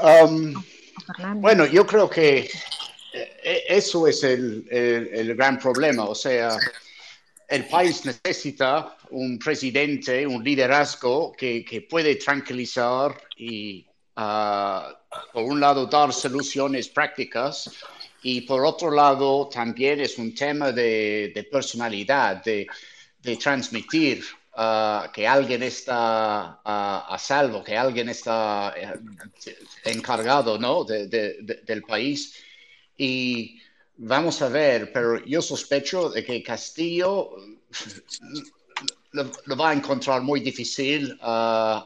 Um, 0.02 0.64
bueno, 1.36 1.68
yo 1.68 1.86
creo 1.86 2.10
que 2.10 2.49
eso 3.70 4.08
es 4.08 4.24
el, 4.24 4.68
el, 4.72 5.10
el, 5.14 5.36
gran 5.36 5.60
problema. 5.60 6.06
O 6.06 6.16
sea, 6.16 6.58
el 7.48 7.65
país 7.68 8.03
necesita 8.06 8.98
un 9.11 9.40
presidente, 9.40 10.28
un 10.28 10.44
liderazgo 10.44 11.32
que, 11.32 11.64
que 11.64 11.82
puede 11.82 12.15
tranquilizar 12.15 13.15
y 13.38 13.86
uh, 14.18 14.94
por 15.32 15.44
un 15.44 15.60
lado, 15.60 15.86
dar 15.86 16.11
soluciones 16.14 16.90
prácticas 16.90 17.72
y 18.22 18.41
por 18.41 18.65
otro 18.65 18.91
lado, 18.91 19.48
también 19.48 20.02
es 20.02 20.18
un 20.18 20.34
tema 20.34 20.72
de, 20.72 21.48
personalidad, 21.49 22.44
de, 22.44 22.68
transmitir 23.41 24.24
uh, 24.57 25.11
que 25.14 25.28
alguien 25.28 25.64
está 25.64 26.60
uh, 26.65 27.14
a 27.14 27.18
salvo, 27.19 27.64
que 27.64 27.78
alguien 27.78 28.10
está 28.10 28.74
eh, 28.76 28.94
encargado 29.86 30.57
¿no? 30.57 30.84
de, 30.84 31.07
de, 31.07 31.61
del 31.65 31.84
país. 31.84 32.36
Y 32.98 33.61
vamos 33.98 34.41
a 34.41 34.49
ver, 34.49 34.91
pero 34.91 35.24
yo 35.26 35.41
sospecho 35.41 36.10
de 36.10 36.24
que 36.24 36.44
Castillo 36.44 37.36
lo, 39.11 39.57
va 39.57 39.72
a 39.72 39.74
encontrar 39.74 40.22
muy 40.22 40.40
difícil 40.40 41.19
uh, 41.22 41.82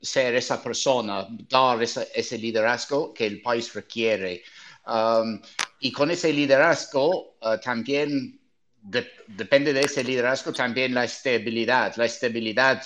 ser 0.00 0.34
esa 0.34 0.62
persona, 0.62 1.26
dar 1.48 1.82
ese 1.82 2.38
liderazgo 2.38 3.14
que 3.14 3.26
el 3.26 3.40
país 3.40 3.72
requiere. 3.72 4.42
Um, 4.86 5.40
y 5.80 5.90
con 5.90 6.10
ese 6.10 6.32
liderazgo 6.32 7.36
uh, 7.40 7.58
también 7.62 8.38
de, 8.82 9.10
depende 9.28 9.72
de 9.72 9.80
ese 9.80 10.04
liderazgo 10.04 10.52
también 10.52 10.92
la 10.92 11.04
estabilidad, 11.04 11.96
la 11.96 12.04
estabilidad 12.04 12.82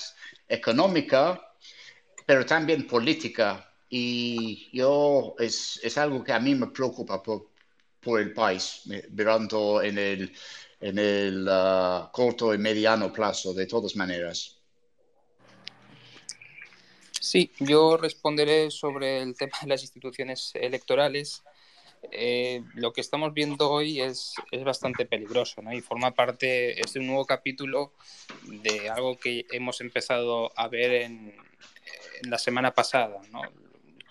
económica, 0.49 1.41
pero 2.25 2.47
también 2.47 2.87
política. 2.87 3.65
Y 3.91 4.71
yo 4.73 5.35
es, 5.39 5.81
es 5.83 5.99
algo 5.99 6.23
que 6.23 6.33
a 6.33 6.39
mí 6.39 6.55
me 6.55 6.69
preocupa 6.69 7.21
por 8.01 8.21
el 8.21 8.33
país, 8.33 8.83
mirando 9.11 9.83
en 9.83 9.99
el, 9.99 10.33
en 10.81 10.99
el 10.99 11.49
uh, 11.49 12.11
corto 12.13 12.55
y 12.55 12.59
mediano 12.59 13.13
plazo, 13.13 13.53
de 13.53 13.67
todas 13.67 13.97
maneras. 13.97 14.59
Sí, 17.21 17.51
yo 17.59 17.97
responderé 17.97 18.71
sobre 18.71 19.21
el 19.21 19.37
tema 19.37 19.59
de 19.61 19.69
las 19.69 19.83
instituciones 19.83 20.53
electorales. 20.55 21.43
Eh, 22.13 22.63
lo 22.75 22.93
que 22.93 23.01
estamos 23.01 23.35
viendo 23.35 23.69
hoy 23.71 24.01
es, 24.01 24.35
es 24.53 24.63
bastante 24.63 25.05
peligroso 25.05 25.61
¿no? 25.63 25.73
y 25.73 25.81
forma 25.81 26.13
parte, 26.13 26.81
es 26.81 26.95
un 26.95 27.09
nuevo 27.09 27.27
capítulo 27.27 27.93
de 28.45 28.89
algo 28.89 29.19
que 29.19 29.47
hemos 29.51 29.81
empezado 29.81 30.53
a 30.57 30.69
ver 30.69 30.93
en, 30.93 31.35
en 32.23 32.31
la 32.31 32.39
semana 32.39 32.73
pasada. 32.73 33.21
¿no? 33.33 33.43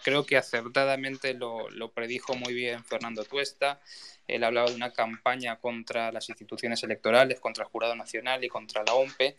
Creo 0.08 0.26
que 0.26 0.38
acertadamente 0.38 1.34
lo, 1.34 1.70
lo 1.70 1.92
predijo 1.92 2.34
muy 2.34 2.54
bien 2.54 2.82
Fernando 2.86 3.26
Tuesta. 3.26 3.82
Él 4.26 4.46
hablaba 4.46 4.70
de 4.70 4.76
una 4.78 4.94
campaña 4.94 5.58
contra 5.58 6.14
las 6.14 6.30
instituciones 6.30 6.82
electorales, 6.82 7.42
contra 7.42 7.66
el 7.66 7.70
Jurado 7.70 7.94
Nacional 7.94 8.42
y 8.42 8.48
contra 8.48 8.86
la 8.86 8.94
OMPE 8.94 9.36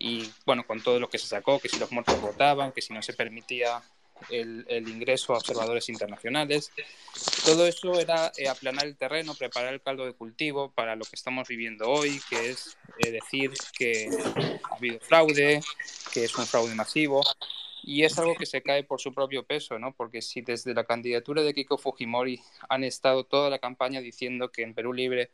y 0.00 0.28
bueno, 0.44 0.66
con 0.66 0.82
todo 0.82 0.98
lo 0.98 1.08
que 1.08 1.18
se 1.18 1.28
sacó, 1.28 1.60
que 1.60 1.68
si 1.68 1.78
los 1.78 1.92
muertos 1.92 2.20
votaban, 2.20 2.72
que 2.72 2.82
si 2.82 2.92
no 2.92 3.00
se 3.00 3.12
permitía 3.12 3.80
el, 4.28 4.66
el 4.68 4.88
ingreso 4.88 5.34
a 5.34 5.36
observadores 5.36 5.88
internacionales, 5.88 6.72
todo 7.44 7.64
eso 7.64 8.00
era 8.00 8.32
eh, 8.36 8.48
aplanar 8.48 8.86
el 8.86 8.96
terreno, 8.96 9.36
preparar 9.36 9.72
el 9.72 9.82
caldo 9.82 10.04
de 10.04 10.14
cultivo 10.14 10.72
para 10.72 10.96
lo 10.96 11.04
que 11.04 11.14
estamos 11.14 11.46
viviendo 11.46 11.88
hoy, 11.88 12.20
que 12.28 12.50
es 12.50 12.76
eh, 12.98 13.12
decir 13.12 13.52
que 13.72 14.10
ha 14.68 14.74
habido 14.74 14.98
fraude, 14.98 15.60
que 16.12 16.24
es 16.24 16.34
un 16.34 16.44
fraude 16.44 16.74
masivo, 16.74 17.22
y 17.82 18.04
es 18.04 18.18
algo 18.18 18.34
que 18.34 18.46
se 18.46 18.62
cae 18.62 18.84
por 18.84 19.00
su 19.00 19.12
propio 19.12 19.44
peso, 19.44 19.78
¿no? 19.78 19.94
Porque 19.94 20.22
si 20.22 20.40
desde 20.40 20.72
la 20.72 20.84
candidatura 20.84 21.42
de 21.42 21.52
Kiko 21.52 21.78
Fujimori 21.78 22.40
han 22.68 22.84
estado 22.84 23.24
toda 23.24 23.50
la 23.50 23.58
campaña 23.58 24.00
diciendo 24.00 24.52
que 24.52 24.62
en 24.62 24.74
Perú 24.74 24.92
Libre 24.92 25.30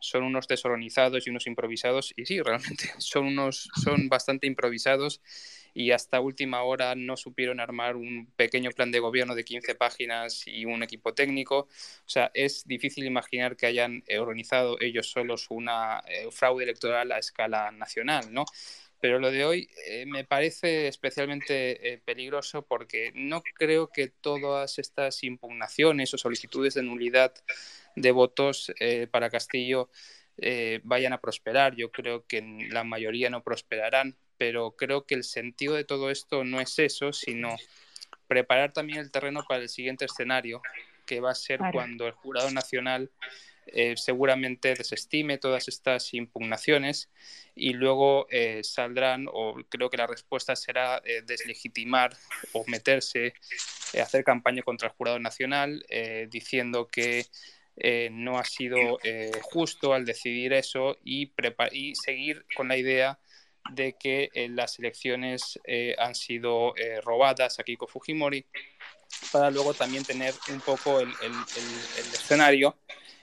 son 0.00 0.22
unos 0.22 0.46
desorganizados 0.46 1.26
y 1.26 1.30
unos 1.30 1.48
improvisados, 1.48 2.14
y 2.16 2.24
sí, 2.24 2.40
realmente 2.40 2.90
son, 2.98 3.26
unos, 3.26 3.68
son 3.82 4.08
bastante 4.08 4.46
improvisados 4.46 5.20
y 5.74 5.90
hasta 5.90 6.20
última 6.20 6.62
hora 6.62 6.94
no 6.94 7.16
supieron 7.16 7.60
armar 7.60 7.96
un 7.96 8.32
pequeño 8.36 8.70
plan 8.70 8.90
de 8.90 9.00
gobierno 9.00 9.34
de 9.34 9.44
15 9.44 9.74
páginas 9.74 10.42
y 10.46 10.64
un 10.64 10.82
equipo 10.82 11.14
técnico. 11.14 11.58
O 11.60 12.08
sea, 12.08 12.30
es 12.34 12.66
difícil 12.66 13.04
imaginar 13.04 13.56
que 13.56 13.66
hayan 13.66 14.02
organizado 14.18 14.80
ellos 14.80 15.10
solos 15.10 15.46
una 15.50 16.02
eh, 16.08 16.28
fraude 16.30 16.64
electoral 16.64 17.12
a 17.12 17.18
escala 17.18 17.70
nacional, 17.70 18.32
¿no? 18.32 18.44
Pero 19.00 19.18
lo 19.18 19.30
de 19.30 19.44
hoy 19.44 19.70
eh, 19.86 20.06
me 20.06 20.24
parece 20.24 20.88
especialmente 20.88 21.92
eh, 21.92 21.98
peligroso 22.04 22.62
porque 22.62 23.12
no 23.14 23.42
creo 23.42 23.88
que 23.88 24.08
todas 24.08 24.78
estas 24.78 25.22
impugnaciones 25.22 26.12
o 26.14 26.18
solicitudes 26.18 26.74
de 26.74 26.82
nulidad 26.82 27.32
de 27.94 28.10
votos 28.10 28.72
eh, 28.80 29.06
para 29.10 29.30
Castillo 29.30 29.88
eh, 30.38 30.80
vayan 30.84 31.12
a 31.12 31.20
prosperar. 31.20 31.74
Yo 31.74 31.90
creo 31.90 32.24
que 32.26 32.68
la 32.70 32.84
mayoría 32.84 33.28
no 33.28 33.42
prosperarán, 33.42 34.16
pero 34.36 34.72
creo 34.76 35.04
que 35.04 35.14
el 35.14 35.24
sentido 35.24 35.74
de 35.74 35.84
todo 35.84 36.10
esto 36.10 36.44
no 36.44 36.60
es 36.60 36.78
eso, 36.78 37.12
sino 37.12 37.56
preparar 38.28 38.72
también 38.72 39.00
el 39.00 39.10
terreno 39.10 39.44
para 39.48 39.62
el 39.62 39.68
siguiente 39.68 40.04
escenario, 40.04 40.62
que 41.06 41.20
va 41.20 41.32
a 41.32 41.34
ser 41.34 41.60
cuando 41.72 42.06
el 42.06 42.12
jurado 42.12 42.50
nacional 42.50 43.10
eh, 43.72 43.94
seguramente 43.96 44.74
desestime 44.74 45.38
todas 45.38 45.68
estas 45.68 46.14
impugnaciones 46.14 47.10
y 47.54 47.72
luego 47.72 48.26
eh, 48.30 48.62
saldrán, 48.62 49.26
o 49.30 49.56
creo 49.68 49.90
que 49.90 49.96
la 49.96 50.06
respuesta 50.06 50.56
será 50.56 51.02
eh, 51.04 51.22
deslegitimar 51.26 52.16
o 52.52 52.64
meterse, 52.66 53.34
hacer 54.00 54.24
campaña 54.24 54.62
contra 54.62 54.88
el 54.88 54.94
jurado 54.94 55.18
nacional 55.18 55.84
diciendo 56.30 56.88
que 56.88 57.26
no 58.10 58.38
ha 58.38 58.44
sido 58.44 58.98
justo 59.42 59.94
al 59.94 60.04
decidir 60.04 60.52
eso 60.52 60.98
y, 61.04 61.32
y, 61.72 61.94
seguir 61.94 62.44
con 62.54 62.68
la 62.68 62.76
idea 62.76 63.18
de 63.70 63.94
que 63.98 64.30
las 64.50 64.78
elecciones 64.78 65.58
han 65.96 66.14
sido 66.14 66.74
robadas 67.02 67.58
a 67.58 67.64
Kiko 67.64 67.86
Fujimori 67.86 68.44
para 69.32 69.50
luego 69.50 69.72
también 69.72 70.04
tener 70.04 70.34
un 70.50 70.60
poco 70.60 71.00
el, 71.00 71.08
el 71.22 72.12
escenario 72.12 72.76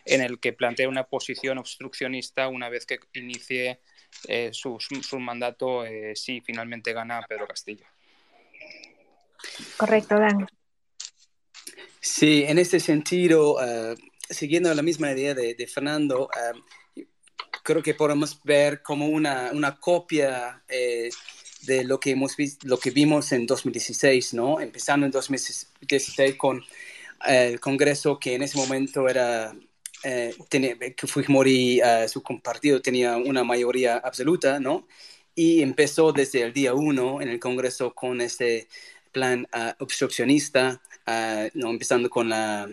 en 0.06 0.22
el 0.22 0.40
que 0.40 0.54
plantea 0.54 0.88
una 0.88 1.06
posición 1.06 1.58
obstruccionista 1.58 2.48
una 2.48 2.70
vez 2.70 2.86
que 2.86 3.00
inicie 3.14 3.80
eh, 4.28 4.52
su, 4.54 4.78
su, 4.80 5.20
mandato 5.20 5.86
eh, 5.86 6.16
si 6.16 6.42
finalmente 6.42 6.94
gana 6.94 7.26
Pedro 7.28 7.48
Castillo. 7.48 7.86
Correcto, 9.78 10.18
Dan. 10.18 10.48
Sí, 12.00 12.44
en 12.48 12.60
ese 12.60 12.80
sentido, 12.80 13.56
uh, 13.56 13.96
siguiendo 14.30 14.74
la 14.74 14.84
misma 14.84 15.12
idea 15.12 15.34
de, 15.34 15.56
de 15.56 15.68
Fernando, 15.68 16.30
uh, 16.30 17.02
creo 17.66 17.82
que 17.82 17.96
podemos 17.96 18.40
ver 18.44 18.84
como 18.84 19.08
una, 19.08 19.50
una 19.52 19.80
copia 19.80 20.64
eh, 20.68 21.10
de 21.64 21.84
lo 21.84 22.00
que, 22.00 22.12
hemos 22.12 22.38
visto, 22.38 22.68
lo 22.68 22.78
que 22.78 22.92
vimos 22.92 23.32
en 23.32 23.48
2016, 23.48 24.36
¿no? 24.36 24.62
Empezando 24.62 25.08
en 25.08 25.12
2016 25.12 26.36
con 26.36 26.64
el 27.26 27.60
Congreso 27.60 28.20
que 28.20 28.36
en 28.36 28.44
ese 28.44 28.58
momento 28.58 29.10
era 29.10 29.56
eh, 30.06 30.36
tenía, 30.50 30.78
que 30.78 31.08
Fujimori, 31.08 31.82
su 32.08 32.24
partido 32.44 32.82
tenía 32.82 33.18
una 33.18 33.44
mayoría 33.44 33.98
absoluta, 33.98 34.60
¿no? 34.60 34.88
Y 35.34 35.62
empezó 35.62 36.14
desde 36.14 36.44
el 36.44 36.54
día 36.54 36.74
uno 36.74 37.22
en 37.22 37.30
el 37.30 37.40
Congreso 37.40 37.94
con 37.94 38.22
este 38.22 38.68
plan 39.12 39.48
uh, 39.54 39.84
obstruccionista, 39.84 40.82
uh, 41.08 41.50
¿no? 41.54 41.70
empezando 41.72 42.10
con 42.10 42.30
la, 42.30 42.70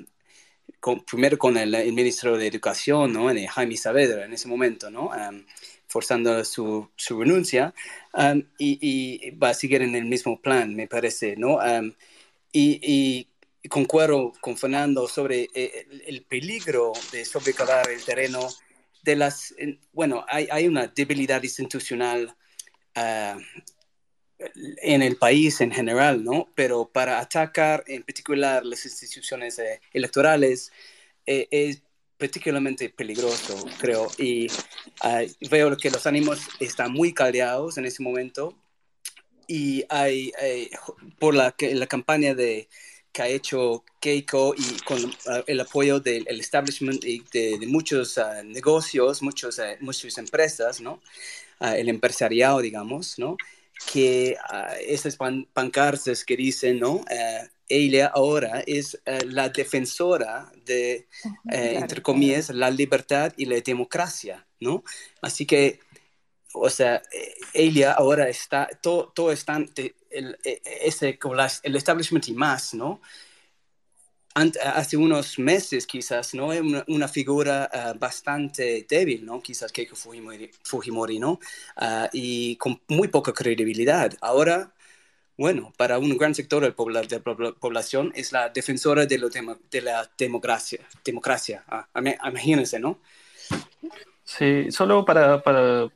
con, 0.81 1.05
primero 1.05 1.39
con 1.39 1.57
el, 1.57 1.75
el, 1.75 1.93
ministro 1.93 2.37
de 2.37 2.49
Educación, 2.49 3.13
¿no? 3.13 3.29
Jaime 3.49 3.77
Saavedra 3.77 4.25
en 4.25 4.33
ese 4.33 4.49
momento, 4.49 4.91
¿no? 4.91 5.07
Um, 5.09 5.45
forzando 5.87 6.45
su, 6.45 6.91
su 6.97 7.21
renuncia, 7.21 7.75
um, 8.15 8.43
y, 8.59 8.79
y, 8.81 9.31
va 9.33 9.51
a 9.51 9.55
seguir 9.55 9.83
en 9.83 9.95
el 9.95 10.07
mismo 10.07 10.41
plan, 10.41 10.75
me 10.75 10.89
parece, 10.89 11.37
¿no? 11.37 11.57
Um, 11.57 11.95
y, 12.53 12.81
y 12.83 13.29
concuerdo 13.69 14.33
con 14.41 14.57
Fernando 14.57 15.09
sobre 15.09 15.49
eh, 15.55 15.87
el, 16.07 16.23
peligro 16.25 16.93
de 17.13 17.25
sobrecavar 17.25 17.91
el 17.91 18.05
terreno 18.05 18.49
de 19.03 19.17
las, 19.17 19.55
bueno, 19.93 20.25
hay, 20.29 20.49
hay 20.51 20.69
una 20.69 20.87
debilidad 20.87 21.43
institucional 21.43 22.35
uh, 22.97 23.39
en 24.83 25.03
el 25.03 25.17
país 25.17 25.61
en 25.61 25.73
general, 25.73 26.25
¿no? 26.25 26.49
Pero 26.55 26.89
para 26.89 27.19
atacar 27.21 27.85
en 27.87 28.03
particular 28.03 28.65
las 28.65 28.85
instituciones 28.85 29.59
eh, 29.59 29.81
electorales 29.93 30.73
eh, 31.27 31.49
es 31.51 31.83
particularmente 32.17 32.91
peligroso, 32.91 33.65
creo. 33.79 34.09
Y 34.19 34.47
uh, 35.05 35.49
veo 35.51 35.77
que 35.77 35.91
los 35.91 36.07
ánimos 36.07 36.41
están 36.61 36.93
muy 36.93 37.13
caldeados 37.13 37.79
en 37.79 37.87
ese 37.87 38.03
momento. 38.03 38.57
Y 39.49 39.85
hay, 39.89 40.33
por 41.19 41.35
la, 41.35 41.55
la 41.59 41.87
campaña 41.87 42.33
de 42.33 42.69
que 43.13 43.23
ha 43.23 43.29
hecho 43.29 43.85
Keiko 44.01 44.55
y 44.57 44.81
con 44.85 45.13
ah, 45.29 45.43
el 45.47 45.61
apoyo 45.61 46.01
del 46.01 46.27
establishment 46.41 47.05
y 47.05 47.23
de, 47.33 47.67
muchos 47.67 48.19
ah, 48.19 48.43
negocios, 48.43 49.23
muchos, 49.23 49.59
uh, 49.59 49.77
muchas 49.81 50.19
empresas, 50.19 50.81
¿no? 50.81 51.01
el 51.61 51.89
empresariado, 51.89 52.61
digamos, 52.61 53.21
¿no? 53.21 53.37
Que 53.93 54.37
esas 54.81 55.17
pancartas 55.17 56.25
que 56.25 56.37
dicen, 56.37 56.81
¿no? 56.81 57.05
ella 57.69 58.09
ahora 58.09 58.65
es 58.67 59.01
la 59.27 59.49
defensora 59.49 60.51
de, 60.65 61.07
entre 61.53 62.03
comillas, 62.03 62.51
la 62.51 62.69
libertad 62.69 63.33
y 63.37 63.45
la 63.45 63.61
democracia, 63.61 64.45
¿no? 64.59 64.83
Así 65.21 65.47
que 65.47 65.79
o 66.53 66.71
sea, 66.71 67.03
ella 67.55 67.93
ahora 67.93 68.29
está, 68.29 68.69
todo, 68.83 69.13
todo 69.15 69.33
está, 69.33 69.59
el, 70.13 70.39
e, 70.45 70.61
ese, 70.83 71.19
el 71.63 71.77
establishment 71.77 72.29
y 72.29 72.33
más, 72.33 72.75
¿no? 72.75 73.01
hace 74.35 74.97
unos 74.97 75.39
meses 75.39 75.87
quizás, 75.87 76.35
¿no? 76.35 76.47
Una, 76.49 76.85
una 76.89 77.09
figura 77.09 77.71
uh, 77.73 77.99
bastante 77.99 78.87
débil, 78.89 79.25
¿no? 79.25 79.43
Quizás 79.43 79.71
Keiko 79.73 79.95
Fujimori, 79.95 80.51
Fujimori 80.65 81.19
¿no? 81.19 81.33
Uh, 81.77 82.09
y 82.13 82.57
con 82.57 82.81
muy 82.89 83.09
poca 83.09 83.33
credibilidad. 83.33 84.13
Ahora, 84.21 84.73
bueno, 85.37 85.73
para 85.77 85.99
un 85.99 86.17
gran 86.17 86.35
sector 86.35 86.63
de 86.63 86.69
la 86.69 87.53
población 87.55 88.13
es 88.15 88.33
la 88.33 88.49
defensora 88.49 89.07
de, 89.07 89.19
lo 89.19 89.29
de 89.29 89.83
la 89.83 90.11
democracia. 90.17 90.81
democracia. 91.05 91.65
Ah, 91.69 91.89
imagínense, 92.29 92.79
¿no? 92.79 93.01
Sí, 94.39 94.73
solo 94.73 95.05
para, 95.05 95.43
para 95.43 95.89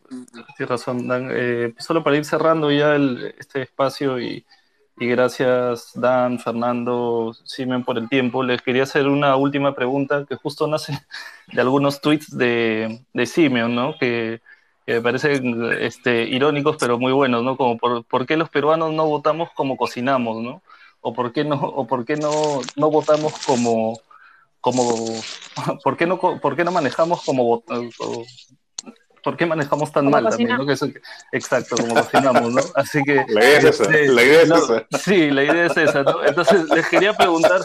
tienes 0.56 0.68
razón, 0.68 1.08
Dan, 1.08 1.30
eh, 1.32 1.74
solo 1.78 2.04
para 2.04 2.18
ir 2.18 2.24
cerrando 2.26 2.70
ya 2.70 2.94
el, 2.94 3.34
este 3.38 3.62
espacio 3.62 4.20
y, 4.20 4.44
gracias 4.96 5.92
Dan, 5.94 6.38
Fernando, 6.38 7.32
Simen 7.44 7.82
por 7.82 7.96
el 7.96 8.10
tiempo, 8.10 8.42
les 8.42 8.60
quería 8.60 8.82
hacer 8.82 9.06
una 9.08 9.36
última 9.36 9.74
pregunta 9.74 10.26
que 10.28 10.36
justo 10.36 10.66
nace 10.66 10.92
de 11.52 11.60
algunos 11.62 12.02
tweets 12.02 12.36
de, 12.36 13.00
de 13.14 13.26
Simeon, 13.26 13.74
¿no? 13.74 13.96
Que, 13.98 14.42
que, 14.84 14.94
me 14.94 15.00
parecen 15.00 15.72
este, 15.80 16.24
irónicos 16.24 16.76
pero 16.78 16.98
muy 16.98 17.12
buenos, 17.12 17.42
¿no? 17.42 17.56
Como 17.56 17.78
por, 17.78 18.04
por 18.04 18.26
qué 18.26 18.36
los 18.36 18.50
peruanos 18.50 18.92
no 18.92 19.06
votamos 19.06 19.48
como 19.54 19.78
cocinamos, 19.78 20.42
¿no? 20.42 20.62
O 21.00 21.14
por 21.14 21.32
qué 21.32 21.44
no, 21.44 21.56
o 21.56 21.86
por 21.86 22.04
qué 22.04 22.16
no, 22.16 22.60
no 22.76 22.90
votamos 22.90 23.32
como 23.46 23.98
como, 24.66 25.06
¿por 25.84 25.96
qué 25.96 26.08
no, 26.08 26.18
por 26.18 26.56
qué 26.56 26.64
no 26.64 26.72
manejamos 26.72 27.22
como, 27.24 27.62
¿por 29.22 29.36
qué 29.36 29.46
manejamos 29.46 29.92
tan 29.92 30.10
mal 30.10 30.28
también? 30.28 30.56
¿no? 30.56 30.66
exacto, 31.30 31.76
como 31.76 31.94
cocinamos, 31.94 32.52
¿no? 32.52 32.62
Así 32.74 33.00
que... 33.04 33.24
La 33.28 33.44
idea 33.44 33.58
es 33.58 33.64
esa, 33.64 33.84
este, 33.84 34.08
la 34.08 34.22
idea 34.24 34.42
es 34.42 34.50
esa. 34.50 34.86
Sí, 34.98 35.30
la 35.30 35.44
idea 35.44 35.66
es 35.66 35.76
esa, 35.76 36.02
¿no? 36.02 36.24
Entonces, 36.24 36.68
les 36.68 36.88
quería 36.88 37.12
preguntar 37.12 37.60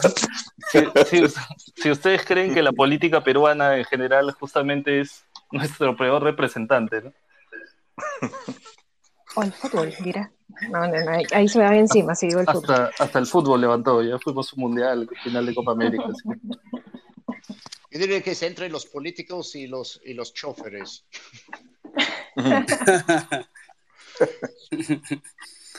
si, 0.70 1.26
si, 1.74 1.90
ustedes 1.90 2.24
creen 2.24 2.54
que 2.54 2.62
la 2.62 2.70
política 2.70 3.24
peruana 3.24 3.78
en 3.78 3.84
general 3.84 4.30
justamente 4.38 5.00
es 5.00 5.24
nuestro 5.50 5.96
peor 5.96 6.22
representante, 6.22 7.02
¿no? 7.02 7.12
O 9.34 9.42
el 9.42 9.52
fútbol, 9.52 9.92
mira. 10.04 10.30
No, 10.70 10.86
no, 10.86 11.04
no, 11.04 11.18
ahí 11.32 11.48
se 11.48 11.58
va 11.58 11.74
encima, 11.74 12.14
sí, 12.14 12.28
el 12.28 12.46
fútbol. 12.46 12.90
Hasta 12.98 13.18
el 13.18 13.26
fútbol 13.26 13.60
levantó, 13.60 14.02
ya 14.02 14.18
fuimos 14.18 14.52
un 14.52 14.60
mundial, 14.60 15.08
final 15.24 15.46
de 15.46 15.54
Copa 15.54 15.72
América. 15.72 16.04
Yo 17.90 17.98
diría 17.98 18.22
que 18.22 18.30
es 18.32 18.42
entre 18.42 18.68
los 18.68 18.86
políticos 18.86 19.54
y 19.54 19.66
los, 19.66 20.00
y 20.04 20.14
los 20.14 20.32
choferes. 20.32 21.04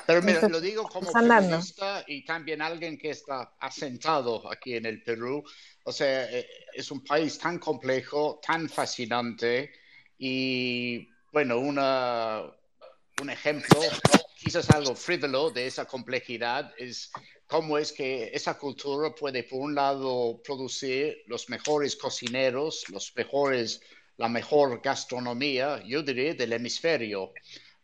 Pero 0.06 0.22
mira, 0.22 0.48
lo 0.50 0.60
digo 0.60 0.84
como 0.84 1.12
periodista 1.12 2.04
y 2.08 2.26
también 2.26 2.62
alguien 2.62 2.98
que 2.98 3.10
está 3.12 3.56
asentado 3.60 4.52
aquí 4.52 4.76
en 4.76 4.86
el 4.86 5.02
Perú. 5.02 5.44
O 5.86 5.92
sea, 5.92 6.30
eh, 6.32 6.48
es 6.74 6.92
un 6.92 7.04
país 7.04 7.38
tan 7.40 7.58
complejo, 7.58 8.40
tan 8.46 8.70
fascinante 8.70 9.72
y, 10.18 11.10
bueno, 11.32 11.58
una, 11.60 12.44
un 13.22 13.30
ejemplo, 13.30 13.80
quizás 14.38 14.70
algo 14.70 14.96
frívolo 14.96 15.52
de 15.52 15.68
esa 15.68 15.86
complejidad 15.86 16.74
es 16.78 17.12
cómo 17.54 17.78
es 17.78 17.92
que 17.92 18.32
esa 18.34 18.58
cultura 18.58 19.14
puede, 19.14 19.44
por 19.44 19.60
un 19.62 19.76
lado, 19.76 20.42
producir 20.44 21.22
los 21.28 21.50
mejores 21.50 21.96
cocineros, 21.96 22.84
los 22.90 23.16
mejores, 23.16 23.80
la 24.18 24.28
mejor 24.28 24.82
gastronomía, 24.82 25.80
yo 25.86 26.02
diría, 26.02 26.34
del 26.34 26.54
hemisferio. 26.54 27.32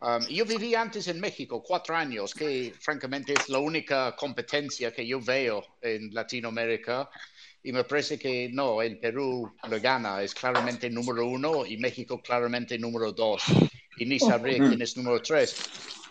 Um, 0.01 0.25
yo 0.27 0.43
viví 0.45 0.73
antes 0.73 1.07
en 1.07 1.19
México, 1.19 1.61
cuatro 1.61 1.95
años, 1.95 2.33
que 2.33 2.73
francamente 2.79 3.33
es 3.33 3.47
la 3.47 3.59
única 3.59 4.15
competencia 4.15 4.91
que 4.91 5.05
yo 5.05 5.21
veo 5.21 5.63
en 5.83 6.15
Latinoamérica. 6.15 7.07
Y 7.61 7.71
me 7.71 7.83
parece 7.83 8.17
que 8.17 8.49
no, 8.51 8.81
el 8.81 8.97
Perú 8.97 9.53
lo 9.69 9.79
gana, 9.79 10.23
es 10.23 10.33
claramente 10.33 10.89
número 10.89 11.27
uno 11.27 11.63
y 11.63 11.77
México 11.77 12.19
claramente 12.19 12.79
número 12.79 13.11
dos. 13.11 13.43
Y 13.97 14.07
ni 14.07 14.17
sabré 14.17 14.57
quién 14.57 14.81
es 14.81 14.97
número 14.97 15.21
tres. 15.21 15.57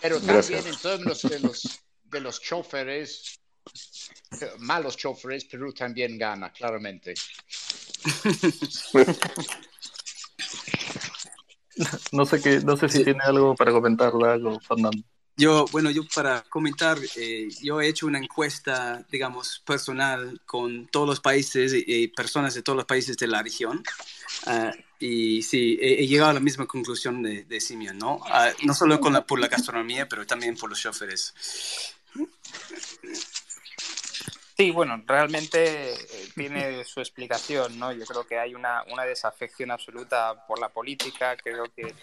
Pero 0.01 0.21
también 0.21 0.65
en 0.65 0.77
términos 0.77 1.23
de 1.23 1.41
los, 1.41 1.81
de 2.05 2.21
los 2.21 2.41
choferes, 2.41 3.41
malos 4.59 4.97
choferes, 4.97 5.45
Perú 5.45 5.73
también 5.73 6.19
gana, 6.19 6.53
claramente. 6.53 7.15
No 12.11 12.27
sé 12.27 12.41
qué, 12.41 12.61
no 12.61 12.77
sé 12.77 12.89
si 12.89 13.05
tiene 13.05 13.21
algo 13.25 13.55
para 13.55 13.71
comentar, 13.71 14.13
algo, 14.13 14.59
Fernando. 14.61 14.99
Yo, 15.37 15.67
bueno, 15.71 15.93
yo 15.93 16.03
para 16.13 16.43
comentar, 16.43 16.99
eh, 17.15 17.49
yo 17.63 17.81
he 17.81 17.87
hecho 17.87 18.09
una 18.09 18.19
encuesta, 18.19 19.07
digamos, 19.09 19.63
personal 19.65 20.41
con 20.45 20.89
todos 20.89 21.07
los 21.07 21.21
países 21.21 21.73
y 21.75 22.09
personas 22.09 22.55
de 22.55 22.63
todos 22.63 22.77
los 22.77 22.87
países 22.87 23.17
de 23.17 23.29
la 23.29 23.41
región. 23.41 23.85
Ah, 24.47 24.73
y 24.99 25.43
sí, 25.43 25.79
he, 25.81 26.05
llegado 26.09 26.31
a 26.31 26.35
la 26.35 26.41
misma 26.41 26.67
conclusión 26.67 27.23
de, 27.23 27.45
de 27.45 27.61
Simeon, 27.61 27.97
¿no? 27.97 28.21
Ah, 28.25 28.51
no 28.65 28.75
solo 28.75 28.99
con 28.99 29.13
la, 29.13 29.25
por 29.25 29.39
la 29.39 29.47
gastronomía, 29.47 30.09
pero 30.09 30.27
también 30.27 30.57
por 30.57 30.71
los 30.71 30.81
choferes. 30.81 31.33
Sí, 34.61 34.73
bueno, 34.73 35.01
realmente 35.07 35.93
eh, 35.93 35.97
tiene 36.35 36.83
su 36.83 36.99
explicación, 36.99 37.79
¿no? 37.79 37.93
Yo 37.93 38.05
creo 38.05 38.27
que 38.27 38.41
hay 38.41 38.57
una, 38.57 38.83
una 38.91 39.05
desafección 39.05 39.71
absoluta 39.71 40.45
por 40.49 40.59
la 40.59 40.69
política, 40.69 41.37
creo 41.37 41.67
que 41.77 41.95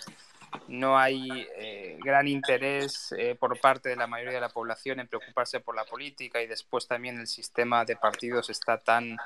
no 0.70 0.98
hay 0.98 1.46
eh, 1.58 1.98
gran 2.02 2.30
interés 2.30 3.14
eh, 3.18 3.36
por 3.38 3.60
parte 3.60 3.90
de 3.90 3.98
la 3.98 4.08
mayoría 4.08 4.36
de 4.36 4.40
la 4.40 4.48
población 4.48 5.02
en 5.02 5.10
preocuparse 5.10 5.60
por 5.60 5.76
la 5.76 5.84
política 5.84 6.42
y 6.42 6.48
después 6.48 6.88
también 6.88 7.20
el 7.20 7.28
sistema 7.28 7.84
de 7.84 7.98
partidos 7.98 8.50
está 8.50 8.78
tan, 8.78 9.18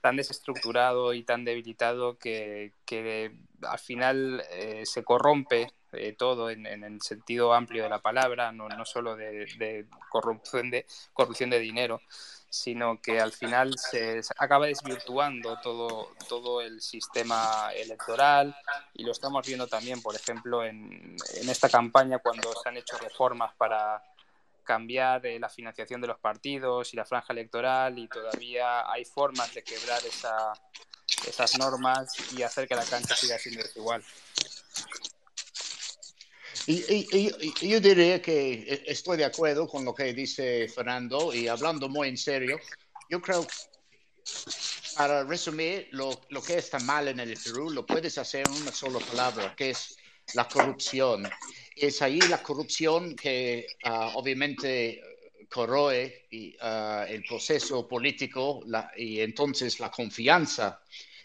tan 0.00 0.14
desestructurado 0.14 1.14
y 1.14 1.24
tan 1.24 1.44
debilitado 1.44 2.16
que, 2.16 2.74
al 3.62 3.78
final 3.80 4.44
se 4.84 5.02
corrompe 5.02 5.72
todo 6.16 6.48
en, 6.48 6.64
el 6.64 7.02
sentido 7.02 7.54
amplio 7.54 7.82
de 7.82 7.88
la 7.88 7.98
palabra, 7.98 8.52
no, 8.52 8.68
no 8.68 8.84
solo 8.84 9.16
de, 9.16 9.86
corrupción 10.10 10.70
de 10.70 10.86
corrupción 11.12 11.50
de 11.50 11.58
dinero 11.58 12.00
sino 12.50 13.00
que 13.00 13.20
al 13.20 13.32
final 13.32 13.74
se, 13.78 14.20
acaba 14.38 14.66
desvirtuando 14.66 15.58
todo, 15.62 16.12
todo 16.28 16.60
el 16.60 16.80
sistema 16.80 17.70
electoral 17.74 18.56
y 18.94 19.04
lo 19.04 19.12
estamos 19.12 19.46
viendo 19.46 19.66
también, 19.66 20.00
por 20.00 20.14
ejemplo, 20.14 20.64
en, 20.64 21.16
en 21.34 21.48
esta 21.48 21.68
campaña 21.68 22.18
cuando 22.18 22.52
se 22.62 22.68
han 22.68 22.76
hecho 22.76 22.96
reformas 22.98 23.54
para 23.56 24.02
cambiar 24.68 25.24
eh, 25.24 25.38
la 25.38 25.48
financiación 25.48 25.98
de 26.02 26.08
los 26.08 26.18
partidos 26.18 26.92
y 26.92 26.96
la 26.98 27.06
franja 27.06 27.32
electoral 27.32 27.98
y 27.98 28.06
todavía 28.06 28.90
hay 28.92 29.02
formas 29.06 29.54
de 29.54 29.64
quebrar 29.64 30.04
esa, 30.04 30.52
esas 31.26 31.58
normas 31.58 32.12
y 32.32 32.42
hacer 32.42 32.68
que 32.68 32.74
la 32.74 32.84
cancha 32.84 33.16
siga 33.16 33.38
siendo 33.38 33.62
desigual. 33.62 34.04
Y, 36.70 37.32
yo 37.66 37.80
diría 37.80 38.20
que 38.20 38.82
estoy 38.86 39.16
de 39.16 39.24
acuerdo 39.24 39.66
con 39.66 39.86
lo 39.86 39.94
que 39.94 40.12
dice 40.12 40.68
Fernando 40.68 41.32
y 41.32 41.48
hablando 41.48 41.88
muy 41.88 42.08
en 42.08 42.18
serio, 42.18 42.60
yo 43.08 43.22
creo, 43.22 43.46
para 44.94 45.24
resumir, 45.24 45.88
lo, 45.92 46.20
lo 46.28 46.42
que 46.42 46.58
está 46.58 46.78
mal 46.80 47.08
en 47.08 47.20
el 47.20 47.38
Perú 47.42 47.70
lo 47.70 47.86
puedes 47.86 48.18
hacer 48.18 48.46
en 48.46 48.52
una 48.60 48.70
sola 48.70 48.98
palabra, 48.98 49.54
que 49.56 49.70
es 49.70 49.96
la 50.34 50.46
corrupción. 50.46 51.26
Es 51.74 52.02
ahí 52.02 52.20
la 52.20 52.42
corrupción 52.42 53.16
que 53.16 53.66
uh, 53.86 54.18
obviamente 54.18 55.02
corroe 55.48 56.26
y, 56.30 56.54
uh, 56.56 57.04
el 57.08 57.24
proceso 57.24 57.88
político 57.88 58.60
la, 58.66 58.92
y 58.94 59.20
entonces 59.20 59.80
la 59.80 59.90
confianza 59.90 60.82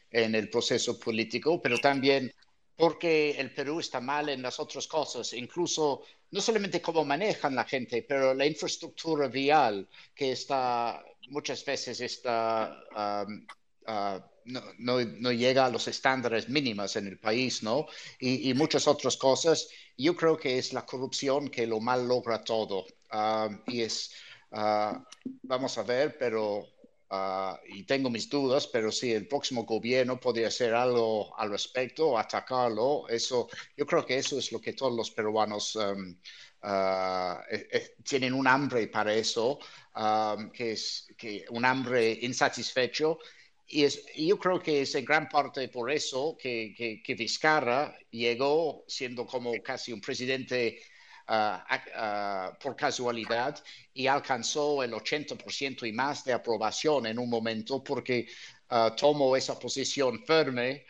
en 0.10 0.36
el 0.36 0.50
proceso 0.50 0.98
político, 0.98 1.62
pero 1.62 1.80
también 1.80 2.34
porque 2.76 3.32
el 3.32 3.54
Perú 3.54 3.80
está 3.80 4.00
mal 4.00 4.30
en 4.30 4.42
las 4.42 4.60
otras 4.60 4.88
cosas, 4.88 5.34
incluso 5.34 6.04
no 6.32 6.42
solamente 6.42 6.82
cómo 6.82 7.06
manejan 7.06 7.56
la 7.56 7.64
gente, 7.64 8.04
pero 8.08 8.34
la 8.34 8.46
infraestructura 8.46 9.28
vial 9.28 9.88
que 10.16 10.32
está 10.32 11.04
muchas 11.30 11.64
veces 11.64 12.22
um, 12.26 13.46
uh, 13.88 14.20
no, 14.46 15.32
llega 15.32 15.66
a 15.66 15.70
los 15.70 15.88
estándares 15.88 16.50
mínimos 16.50 16.96
en 16.96 17.08
el 17.08 17.20
país, 17.20 17.64
¿no? 17.64 17.88
Y, 18.20 18.50
y, 18.50 18.54
muchas 18.54 18.88
otras 18.88 19.16
cosas. 19.16 19.70
Yo 19.98 20.16
creo 20.16 20.36
que 20.38 20.58
es 20.58 20.74
la 20.74 20.86
corrupción 20.86 21.50
que 21.50 21.66
lo 21.66 21.80
mal 21.80 22.08
logra 22.08 22.44
todo. 22.44 22.86
Um, 23.14 23.62
y 23.68 23.82
es, 23.82 24.12
uh, 24.52 24.98
vamos 25.44 25.78
a 25.78 25.84
ver, 25.84 26.18
pero 26.18 26.73
Uh, 27.10 27.56
y 27.68 27.84
tengo 27.84 28.10
mis 28.10 28.28
dudas, 28.28 28.66
pero 28.66 28.92
si 28.92 29.12
el 29.12 29.28
próximo 29.28 29.66
gobierno 29.66 30.20
podría 30.20 30.48
hacer 30.48 30.74
algo 30.74 31.38
al 31.38 31.52
respecto, 31.52 32.18
atacarlo, 32.18 33.08
eso, 33.08 33.48
yo 33.78 33.86
creo 33.86 34.04
que 34.04 34.18
eso 34.18 34.40
es 34.40 34.52
lo 34.52 34.60
que 34.60 34.74
todos 34.74 34.94
los 34.94 35.12
peruanos 35.12 35.76
um, 35.76 36.16
uh, 36.64 37.36
eh, 37.52 37.96
tienen 38.04 38.34
un 38.34 38.48
hambre 38.48 38.88
para 38.88 39.14
eso, 39.14 39.60
um, 39.96 40.50
que 40.50 40.72
es 40.72 41.08
que 41.16 41.46
un 41.52 41.66
hambre 41.66 42.18
insatisfecho. 42.22 43.20
Y, 43.68 43.84
es, 43.84 44.04
yo 44.16 44.40
creo 44.40 44.60
que 44.60 44.82
es 44.82 44.96
en 44.96 45.06
gran 45.06 45.30
parte 45.30 45.68
por 45.70 45.92
eso 45.92 46.36
que, 46.40 46.74
que, 46.76 47.04
que 47.04 47.16
Vizcarra 47.16 47.96
llegó 48.10 48.86
siendo 48.88 49.28
como 49.28 49.54
casi 49.62 49.94
un 49.94 50.02
presidente 50.02 50.80
uh, 51.28 52.58
por 52.62 52.76
casualidad 52.76 53.62
y 53.94 54.08
alcanzó 54.08 54.84
el 54.84 54.94
80% 54.94 55.88
y 55.88 55.92
más 55.92 56.24
de 56.24 56.34
aprobación 56.34 57.06
en 57.06 57.20
un 57.20 57.30
momento 57.30 57.84
porque 57.84 58.28
uh, 58.72 58.96
tomó 58.96 59.36
esa 59.36 59.58
posición 59.60 60.24
firme 60.26 60.86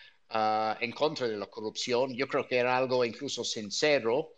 en 0.80 0.92
contra 0.94 1.28
de 1.28 1.38
la 1.38 1.46
corrupción. 1.46 2.16
Yo 2.16 2.28
creo 2.28 2.48
que 2.48 2.58
era 2.58 2.76
algo 2.76 3.06
incluso 3.06 3.44
sincero 3.44 4.34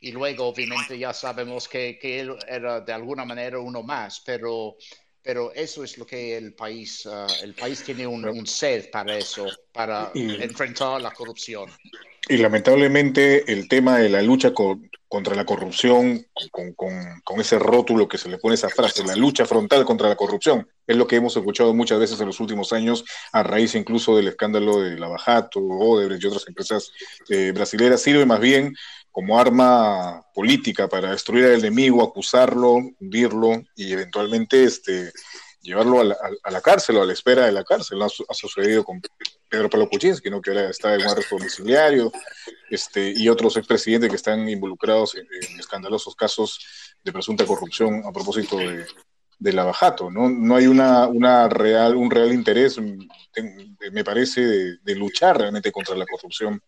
y 0.00 0.10
luego 0.10 0.48
obviamente 0.48 0.98
ya 0.98 1.14
sabemos 1.14 1.68
que, 1.68 1.96
que 1.96 2.18
él 2.18 2.36
era 2.48 2.80
de 2.80 2.92
alguna 2.92 3.24
manera 3.24 3.60
uno 3.60 3.84
más, 3.84 4.20
pero 4.26 4.76
pero 5.28 5.52
eso 5.52 5.84
es 5.84 5.98
lo 5.98 6.06
que 6.06 6.38
el 6.38 6.54
país, 6.54 7.04
uh, 7.04 7.26
el 7.42 7.52
país 7.54 7.84
tiene 7.84 8.06
un, 8.06 8.26
un, 8.26 8.46
sed 8.46 8.90
para 8.90 9.18
eso, 9.18 9.46
para 9.72 10.10
enfrentar 10.14 11.02
la 11.02 11.10
corrupción. 11.10 11.70
Y 12.28 12.36
lamentablemente 12.36 13.50
el 13.50 13.68
tema 13.68 13.98
de 13.98 14.10
la 14.10 14.20
lucha 14.20 14.52
con, 14.52 14.90
contra 15.08 15.34
la 15.34 15.46
corrupción, 15.46 16.26
con, 16.52 17.40
ese 17.40 17.58
rótulo 17.58 18.06
que 18.06 18.18
se 18.18 18.28
le 18.28 18.36
pone 18.36 18.54
esa 18.54 18.68
frase, 18.68 19.04
la 19.04 19.16
lucha 19.16 19.46
frontal 19.46 19.84
contra 19.86 20.08
la 20.08 20.16
corrupción, 20.16 20.68
es 20.86 20.96
lo 20.96 21.06
que 21.06 21.16
hemos 21.16 21.36
escuchado 21.36 21.72
muchas 21.72 21.98
veces 21.98 22.20
en 22.20 22.26
los 22.26 22.40
últimos 22.40 22.72
años, 22.74 23.04
a 23.32 23.42
raíz 23.42 23.74
incluso 23.74 24.16
del 24.16 24.28
escándalo 24.28 24.80
de 24.80 24.98
Lavajato, 24.98 25.60
Odebrecht 25.60 26.24
y 26.24 26.26
otras 26.26 26.46
empresas 26.48 26.92
eh, 27.30 27.52
brasileñas, 27.54 28.02
sirve 28.02 28.26
más 28.26 28.40
bien 28.40 28.74
como 29.10 29.38
arma 29.38 30.22
política 30.34 30.88
para 30.88 31.10
destruir 31.10 31.46
al 31.46 31.58
enemigo, 31.58 32.02
acusarlo, 32.02 32.74
hundirlo 33.00 33.62
y 33.74 33.92
eventualmente 33.92 34.64
este, 34.64 35.12
llevarlo 35.62 36.00
a 36.00 36.50
la, 36.50 36.60
cárcel 36.60 36.96
o 36.96 37.02
a 37.02 37.06
la 37.06 37.12
espera 37.12 37.46
de 37.46 37.52
la 37.52 37.64
cárcel. 37.64 37.98
¿no? 37.98 38.06
Ha, 38.06 38.34
sucedido 38.34 38.84
con 38.84 39.00
Pedro 39.48 39.70
Pablo 39.70 39.88
Kuczynski, 39.88 40.30
¿no? 40.30 40.40
que 40.40 40.50
ahora 40.50 40.70
está 40.70 40.94
en 40.94 41.02
un 41.02 41.08
arresto 41.08 41.36
domiciliario, 41.36 42.12
este, 42.70 43.12
y 43.16 43.28
otros 43.28 43.56
expresidentes 43.56 44.10
que 44.10 44.16
están 44.16 44.48
involucrados 44.48 45.14
en, 45.14 45.26
en, 45.26 45.58
escandalosos 45.58 46.14
casos 46.14 46.60
de 47.02 47.12
presunta 47.12 47.46
corrupción 47.46 48.02
a 48.04 48.12
propósito 48.12 48.58
de, 48.58 48.86
de 49.38 49.52
Lavajato. 49.52 50.10
¿no? 50.10 50.28
no 50.28 50.56
hay 50.56 50.66
una, 50.66 51.06
una 51.06 51.48
real, 51.48 51.96
un 51.96 52.10
real 52.10 52.32
interés, 52.32 52.78
me 52.78 54.04
parece, 54.04 54.42
de, 54.42 54.78
de, 54.82 54.94
luchar 54.94 55.38
realmente 55.38 55.72
contra 55.72 55.96
la 55.96 56.06
corrupción, 56.06 56.60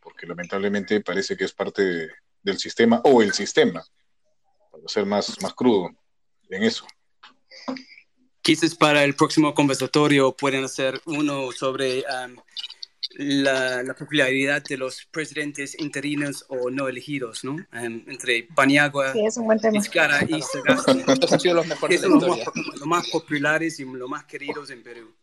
porque 0.00 0.26
lamentablemente 0.26 1.00
parece 1.00 1.36
que 1.36 1.44
es 1.44 1.52
parte 1.52 1.82
de, 1.82 2.08
del 2.42 2.58
sistema 2.58 3.00
o 3.04 3.22
el 3.22 3.32
sistema, 3.32 3.84
para 4.70 4.84
ser 4.86 5.06
más, 5.06 5.40
más 5.42 5.54
crudo 5.54 5.90
en 6.48 6.62
eso. 6.62 6.86
Quizás 8.44 8.74
para 8.74 9.04
el 9.04 9.16
próximo 9.16 9.54
conversatorio 9.54 10.36
pueden 10.36 10.64
hacer 10.64 11.00
uno 11.06 11.50
sobre 11.50 12.00
um, 12.00 12.36
la, 13.16 13.82
la, 13.82 13.94
popularidad 13.94 14.62
de 14.62 14.76
los 14.76 15.06
presidentes 15.10 15.80
interinos 15.80 16.44
o 16.48 16.68
no 16.68 16.86
elegidos, 16.86 17.42
¿no? 17.42 17.52
Um, 17.52 18.04
entre 18.06 18.46
Paniagua, 18.54 19.14
sí, 19.14 19.24
es 19.24 19.38
un 19.38 19.46
buen 19.46 19.58
tema. 19.58 19.72
Vizcarra 19.72 20.24
y 20.28 20.42
Sagasti. 20.42 21.04
Estos 21.10 21.32
han 21.32 21.40
sido 21.40 21.54
los 21.54 21.66
mejores 21.66 22.02
de 22.02 22.06
la 22.10 22.16
historia. 22.16 22.44
Los 22.54 22.80
más, 22.80 22.86
más 22.86 23.08
populares 23.08 23.80
y 23.80 23.86
los 23.86 24.10
más 24.10 24.26
queridos 24.26 24.68
en 24.68 24.82
Perú. 24.82 25.14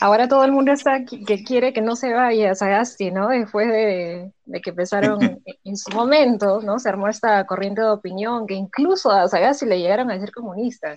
Ahora 0.00 0.26
todo 0.26 0.44
el 0.44 0.50
mundo 0.50 0.72
está 0.72 1.04
que 1.04 1.44
quiere 1.44 1.72
que 1.72 1.82
no 1.82 1.94
se 1.94 2.12
vaya 2.12 2.56
Sagasti, 2.56 3.12
¿no? 3.12 3.28
Después 3.28 3.68
de, 3.68 4.32
de 4.44 4.60
que 4.60 4.70
empezaron 4.70 5.20
en 5.64 5.76
su 5.76 5.92
momento, 5.92 6.60
¿no? 6.62 6.80
Se 6.80 6.88
armó 6.88 7.06
esta 7.06 7.46
corriente 7.46 7.82
de 7.82 7.90
opinión 7.90 8.48
que 8.48 8.54
incluso 8.54 9.12
a 9.12 9.28
Sagasti 9.28 9.66
le 9.66 9.78
llegaron 9.78 10.10
a 10.10 10.18
ser 10.18 10.32
comunista 10.32 10.96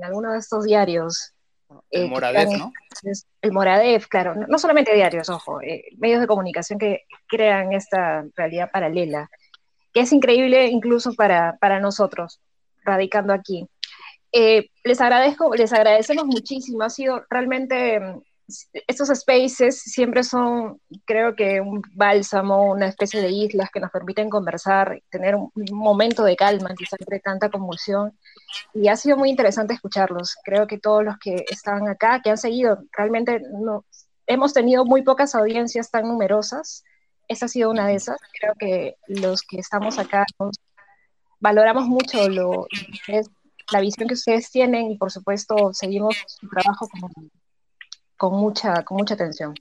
en 0.00 0.04
alguno 0.04 0.32
de 0.32 0.38
estos 0.38 0.64
diarios. 0.64 1.34
El 1.90 2.04
eh, 2.04 2.08
Moradef, 2.08 2.48
¿no? 2.58 2.72
El 3.42 3.52
Moradef, 3.52 4.06
claro, 4.08 4.34
no, 4.34 4.46
no 4.46 4.58
solamente 4.58 4.94
diarios, 4.94 5.28
ojo, 5.28 5.60
eh, 5.60 5.84
medios 5.98 6.20
de 6.20 6.26
comunicación 6.26 6.78
que 6.78 7.02
crean 7.28 7.72
esta 7.72 8.24
realidad 8.34 8.70
paralela, 8.72 9.30
que 9.92 10.00
es 10.00 10.12
increíble 10.12 10.66
incluso 10.66 11.12
para, 11.14 11.58
para 11.60 11.78
nosotros, 11.78 12.40
radicando 12.82 13.32
aquí. 13.32 13.68
Eh, 14.32 14.70
les 14.84 15.00
agradezco, 15.00 15.54
les 15.54 15.72
agradecemos 15.72 16.24
muchísimo, 16.24 16.82
ha 16.82 16.90
sido 16.90 17.24
realmente 17.28 18.00
estos 18.86 19.08
spaces 19.08 19.80
siempre 19.80 20.24
son, 20.24 20.80
creo 21.04 21.34
que 21.34 21.60
un 21.60 21.82
bálsamo, 21.94 22.72
una 22.72 22.88
especie 22.88 23.20
de 23.20 23.30
islas 23.30 23.70
que 23.72 23.80
nos 23.80 23.90
permiten 23.90 24.28
conversar, 24.28 25.00
tener 25.10 25.34
un, 25.34 25.50
momento 25.72 26.24
de 26.24 26.36
calma, 26.36 26.74
quizás 26.76 27.00
entre 27.00 27.20
tanta 27.20 27.50
convulsión. 27.50 28.16
Y 28.74 28.88
ha 28.88 28.96
sido 28.96 29.16
muy 29.16 29.30
interesante 29.30 29.74
escucharlos. 29.74 30.36
Creo 30.44 30.66
que 30.66 30.78
todos 30.78 31.04
los 31.04 31.18
que 31.18 31.44
están 31.50 31.88
acá, 31.88 32.20
que 32.22 32.30
han 32.30 32.38
seguido, 32.38 32.78
realmente 32.92 33.40
no, 33.52 33.84
hemos 34.26 34.52
tenido 34.52 34.84
muy 34.84 35.02
pocas 35.02 35.34
audiencias 35.34 35.90
tan 35.90 36.06
numerosas. 36.06 36.84
Esta 37.28 37.46
ha 37.46 37.48
sido 37.48 37.70
una 37.70 37.86
de 37.86 37.94
esas. 37.94 38.18
Creo 38.38 38.54
que 38.58 38.96
los 39.06 39.42
que 39.42 39.58
estamos 39.58 39.98
acá 39.98 40.24
valoramos 41.40 41.86
mucho 41.86 42.28
lo, 42.28 42.66
la 43.72 43.80
visión 43.80 44.08
que 44.08 44.14
ustedes 44.14 44.50
tienen 44.50 44.90
y 44.90 44.96
por 44.96 45.10
supuesto 45.10 45.72
seguimos 45.72 46.16
su 46.26 46.48
trabajo 46.48 46.88
con, 46.88 47.30
con 48.20 48.34
mucha, 48.34 48.84
con 48.84 48.98
mucha 48.98 49.14
atención. 49.14 49.54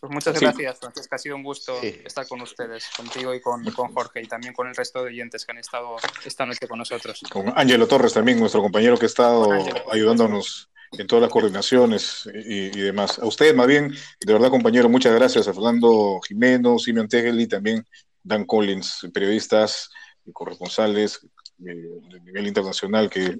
Pues 0.00 0.12
muchas 0.12 0.40
gracias, 0.40 0.80
Francesca. 0.80 1.14
Ha 1.14 1.18
sido 1.20 1.36
un 1.36 1.44
gusto 1.44 1.80
estar 1.80 2.26
con 2.26 2.40
ustedes, 2.40 2.84
contigo 2.96 3.32
y 3.32 3.40
con, 3.40 3.62
con, 3.70 3.94
Jorge, 3.94 4.22
y 4.22 4.26
también 4.26 4.52
con 4.52 4.66
el 4.66 4.74
resto 4.74 5.04
de 5.04 5.10
oyentes 5.10 5.46
que 5.46 5.52
han 5.52 5.58
estado 5.58 5.94
esta 6.24 6.44
noche 6.44 6.66
con 6.66 6.80
nosotros. 6.80 7.20
Con 7.30 7.52
Ángelo 7.56 7.86
Torres 7.86 8.12
también, 8.12 8.40
nuestro 8.40 8.60
compañero 8.60 8.98
que 8.98 9.04
ha 9.04 9.06
estado 9.06 9.52
ayudándonos 9.92 10.68
en 10.90 11.06
todas 11.06 11.22
las 11.22 11.30
coordinaciones 11.30 12.28
y, 12.34 12.70
demás. 12.70 13.20
A 13.20 13.26
ustedes, 13.26 13.54
más 13.54 13.68
bien, 13.68 13.94
de 14.20 14.32
verdad, 14.32 14.50
compañero, 14.50 14.88
muchas 14.88 15.14
gracias. 15.14 15.46
A 15.46 15.54
Fernando 15.54 16.20
Jimeno, 16.26 16.76
Simeon 16.76 17.06
Tegel 17.06 17.40
y 17.40 17.46
también 17.46 17.86
Dan 18.20 18.46
Collins, 18.46 19.06
periodistas 19.14 19.90
y 20.24 20.32
corresponsales 20.32 21.20
eh, 21.64 22.00
de 22.10 22.20
nivel 22.20 22.48
internacional 22.48 23.08
que 23.08 23.38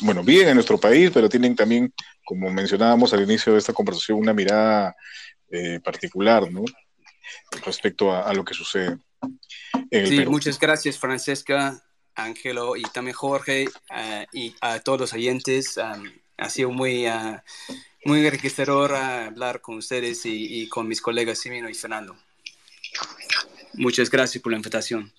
bueno, 0.00 0.22
viven 0.22 0.48
en 0.48 0.54
nuestro 0.54 0.78
país, 0.78 1.10
pero 1.12 1.28
tienen 1.28 1.54
también, 1.54 1.92
como 2.24 2.50
mencionábamos 2.50 3.12
al 3.12 3.22
inicio 3.22 3.52
de 3.52 3.58
esta 3.58 3.72
conversación, 3.72 4.18
una 4.18 4.32
mirada 4.32 4.94
eh, 5.50 5.80
particular, 5.82 6.50
¿no? 6.50 6.64
Respecto 7.64 8.14
a, 8.14 8.32
lo 8.32 8.44
que 8.44 8.54
sucede. 8.54 8.98
sí, 9.90 10.24
muchas 10.26 10.58
gracias, 10.58 10.98
Francesca, 10.98 11.82
Ángelo 12.14 12.76
y 12.76 12.82
también 12.82 13.14
Jorge 13.14 13.68
eh, 13.94 14.26
y 14.32 14.54
a 14.60 14.80
todos 14.80 15.00
los 15.00 15.12
oyentes. 15.12 15.78
ha 15.78 16.50
sido 16.50 16.70
muy, 16.70 17.06
uh, 17.06 17.38
muy 18.04 18.24
enriquecedor 18.24 18.94
hablar 18.94 19.60
con 19.60 19.76
ustedes 19.76 20.22
y, 20.24 20.68
con 20.68 20.88
mis 20.88 21.00
colegas 21.00 21.38
Simino 21.38 21.68
y 21.68 21.74
Fernando. 21.74 22.16
Muchas 23.74 24.10
gracias 24.10 24.42
por 24.42 24.52
la 24.52 24.56
invitación. 24.56 25.12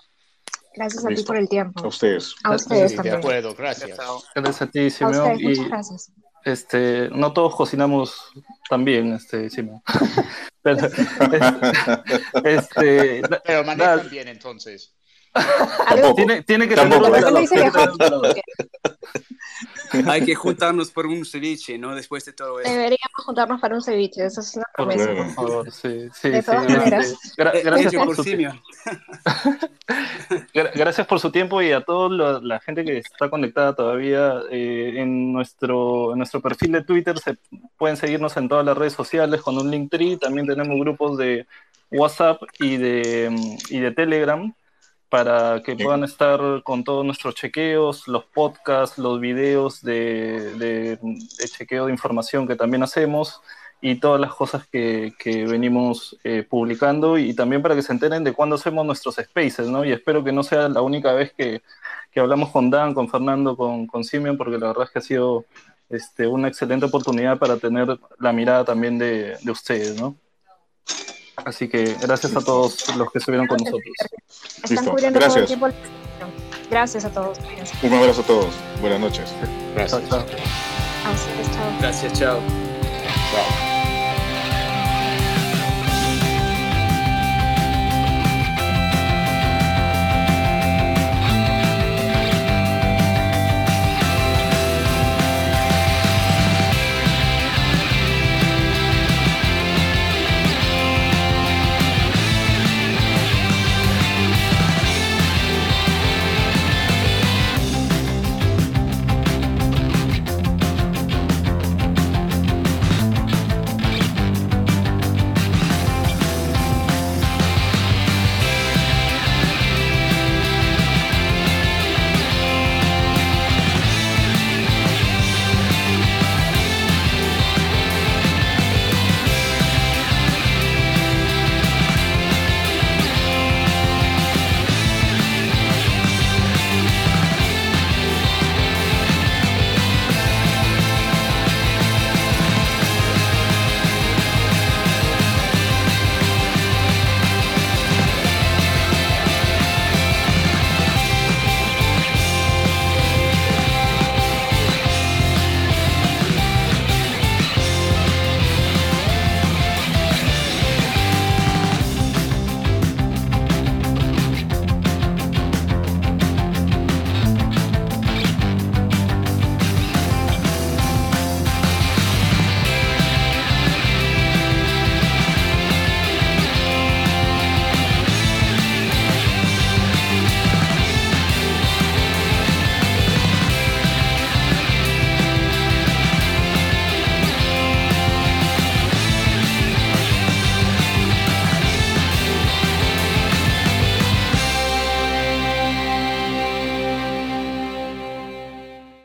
Gracias 0.75 1.05
a 1.05 1.09
ti 1.09 1.23
por 1.23 1.37
el 1.37 1.49
tiempo. 1.49 1.83
A 1.83 1.87
ustedes. 1.87 2.35
A 2.43 2.55
ustedes 2.55 2.95
también. 2.95 3.15
De 3.15 3.19
acuerdo, 3.19 3.55
gracias. 3.55 3.97
Gracias 4.35 4.61
a 4.61 4.67
ti, 4.67 4.89
Simón. 4.89 5.37
muchas 5.41 5.67
gracias 5.67 6.11
este, 6.43 7.09
no 7.09 7.33
todos 7.33 7.55
cocinamos 7.55 8.31
tan 8.69 8.85
bien, 8.85 9.13
este, 9.13 9.49
Simón. 9.49 9.81
Pero, 10.61 10.87
este, 12.43 13.21
Pero 13.45 13.63
manejan 13.63 14.09
bien 14.09 14.27
entonces. 14.27 14.93
tiene, 16.15 16.41
tiene, 16.43 16.67
que 16.67 16.75
tener 16.75 17.01
Hay 20.07 20.25
que 20.25 20.35
juntarnos 20.35 20.91
por 20.91 21.07
un 21.07 21.25
ceviche, 21.25 21.77
¿no? 21.77 21.95
Después 21.95 22.25
de 22.25 22.33
todo 22.33 22.59
eso. 22.59 22.69
Deberíamos 22.69 23.25
juntarnos 23.25 23.59
para 23.59 23.75
un 23.75 23.81
ceviche, 23.81 24.25
eso 24.25 24.41
es 24.41 24.55
una 24.55 24.65
promesa. 24.75 25.15
Por 25.15 25.33
favor, 25.33 25.71
sí, 25.71 26.07
sí, 26.13 26.29
de 26.29 26.43
todas 26.43 26.69
maneras. 26.69 27.17
gracias, 27.37 27.95
por 27.95 28.15
su 28.15 28.23
gracias 30.53 31.07
por 31.07 31.19
su 31.19 31.31
tiempo 31.31 31.61
y 31.61 31.71
a 31.71 31.81
toda 31.81 32.39
la 32.41 32.59
gente 32.59 32.83
que 32.83 32.97
está 32.97 33.29
conectada 33.29 33.75
todavía 33.75 34.41
eh, 34.51 34.93
en, 34.97 35.33
nuestro, 35.33 36.13
en 36.13 36.19
nuestro 36.19 36.41
perfil 36.41 36.73
de 36.73 36.83
Twitter. 36.83 37.17
Se 37.19 37.37
pueden 37.77 37.97
seguirnos 37.97 38.37
en 38.37 38.49
todas 38.49 38.65
las 38.65 38.77
redes 38.77 38.93
sociales 38.93 39.41
con 39.41 39.57
un 39.57 39.71
link 39.71 39.91
tree. 39.91 40.17
También 40.17 40.47
tenemos 40.47 40.79
grupos 40.79 41.17
de 41.17 41.47
WhatsApp 41.91 42.41
y 42.59 42.77
de, 42.77 43.35
y 43.69 43.79
de 43.79 43.91
Telegram 43.91 44.53
para 45.09 45.63
que 45.63 45.75
puedan 45.75 46.03
estar 46.03 46.39
con 46.63 46.83
todos 46.83 47.03
nuestros 47.03 47.33
chequeos, 47.33 48.07
los 48.07 48.25
podcasts, 48.25 48.99
los 48.99 49.19
videos 49.19 49.81
de, 49.81 50.99
chequeo 51.57 51.87
de 51.87 51.91
información 51.91 52.47
que 52.47 52.55
también 52.55 52.83
hacemos 52.83 53.41
y 53.81 53.95
todas 53.95 54.21
las 54.21 54.33
cosas 54.33 54.67
que, 54.67 55.13
venimos 55.49 56.17
eh, 56.23 56.45
publicando 56.47 57.17
y 57.17 57.33
también 57.33 57.61
para 57.61 57.75
que 57.75 57.81
se 57.81 57.91
enteren 57.91 58.23
de 58.23 58.33
cuándo 58.33 58.55
hacemos 58.55 58.85
nuestros 58.85 59.15
spaces, 59.15 59.67
¿no? 59.67 59.83
Y 59.83 59.91
espero 59.91 60.23
que 60.23 60.31
no 60.31 60.43
sea 60.43 60.69
la 60.69 60.81
única 60.81 61.13
vez 61.13 61.33
que, 61.33 61.61
hablamos 62.15 62.49
con 62.51 62.69
Dan, 62.69 62.93
con 62.93 63.09
Fernando, 63.09 63.55
con, 63.55 63.87
con 63.87 64.03
Simeon, 64.03 64.37
porque 64.37 64.57
la 64.57 64.67
verdad 64.67 64.83
es 64.83 64.91
que 64.91 64.99
ha 64.99 65.01
sido 65.01 65.45
este, 65.89 66.27
una 66.27 66.49
excelente 66.49 66.85
oportunidad 66.85 67.39
para 67.39 67.57
tener 67.57 67.97
la 68.19 68.33
mirada 68.33 68.65
también 68.65 68.97
de, 68.99 69.37
de 69.41 69.51
ustedes, 69.51 69.99
¿no? 69.99 70.17
Así 71.45 71.67
que 71.67 71.95
gracias 72.01 72.35
a 72.35 72.41
todos 72.41 72.95
los 72.95 73.11
que 73.11 73.19
estuvieron 73.19 73.47
con 73.47 73.57
nosotros. 73.57 73.93
Están 74.63 74.85
cubriendo 74.85 75.19
todo 75.19 75.37
el 75.37 75.45
tiempo. 75.45 75.67
Gracias 76.69 77.05
a 77.05 77.09
todos. 77.09 77.37
Un 77.81 77.93
abrazo 77.93 78.21
a 78.21 78.25
todos. 78.25 78.53
Buenas 78.81 78.99
noches. 78.99 79.29
Gracias. 79.75 80.07
Chao. 80.09 80.25
Gracias, 81.79 82.13
chao. 82.19 82.39
Chao. 83.31 83.68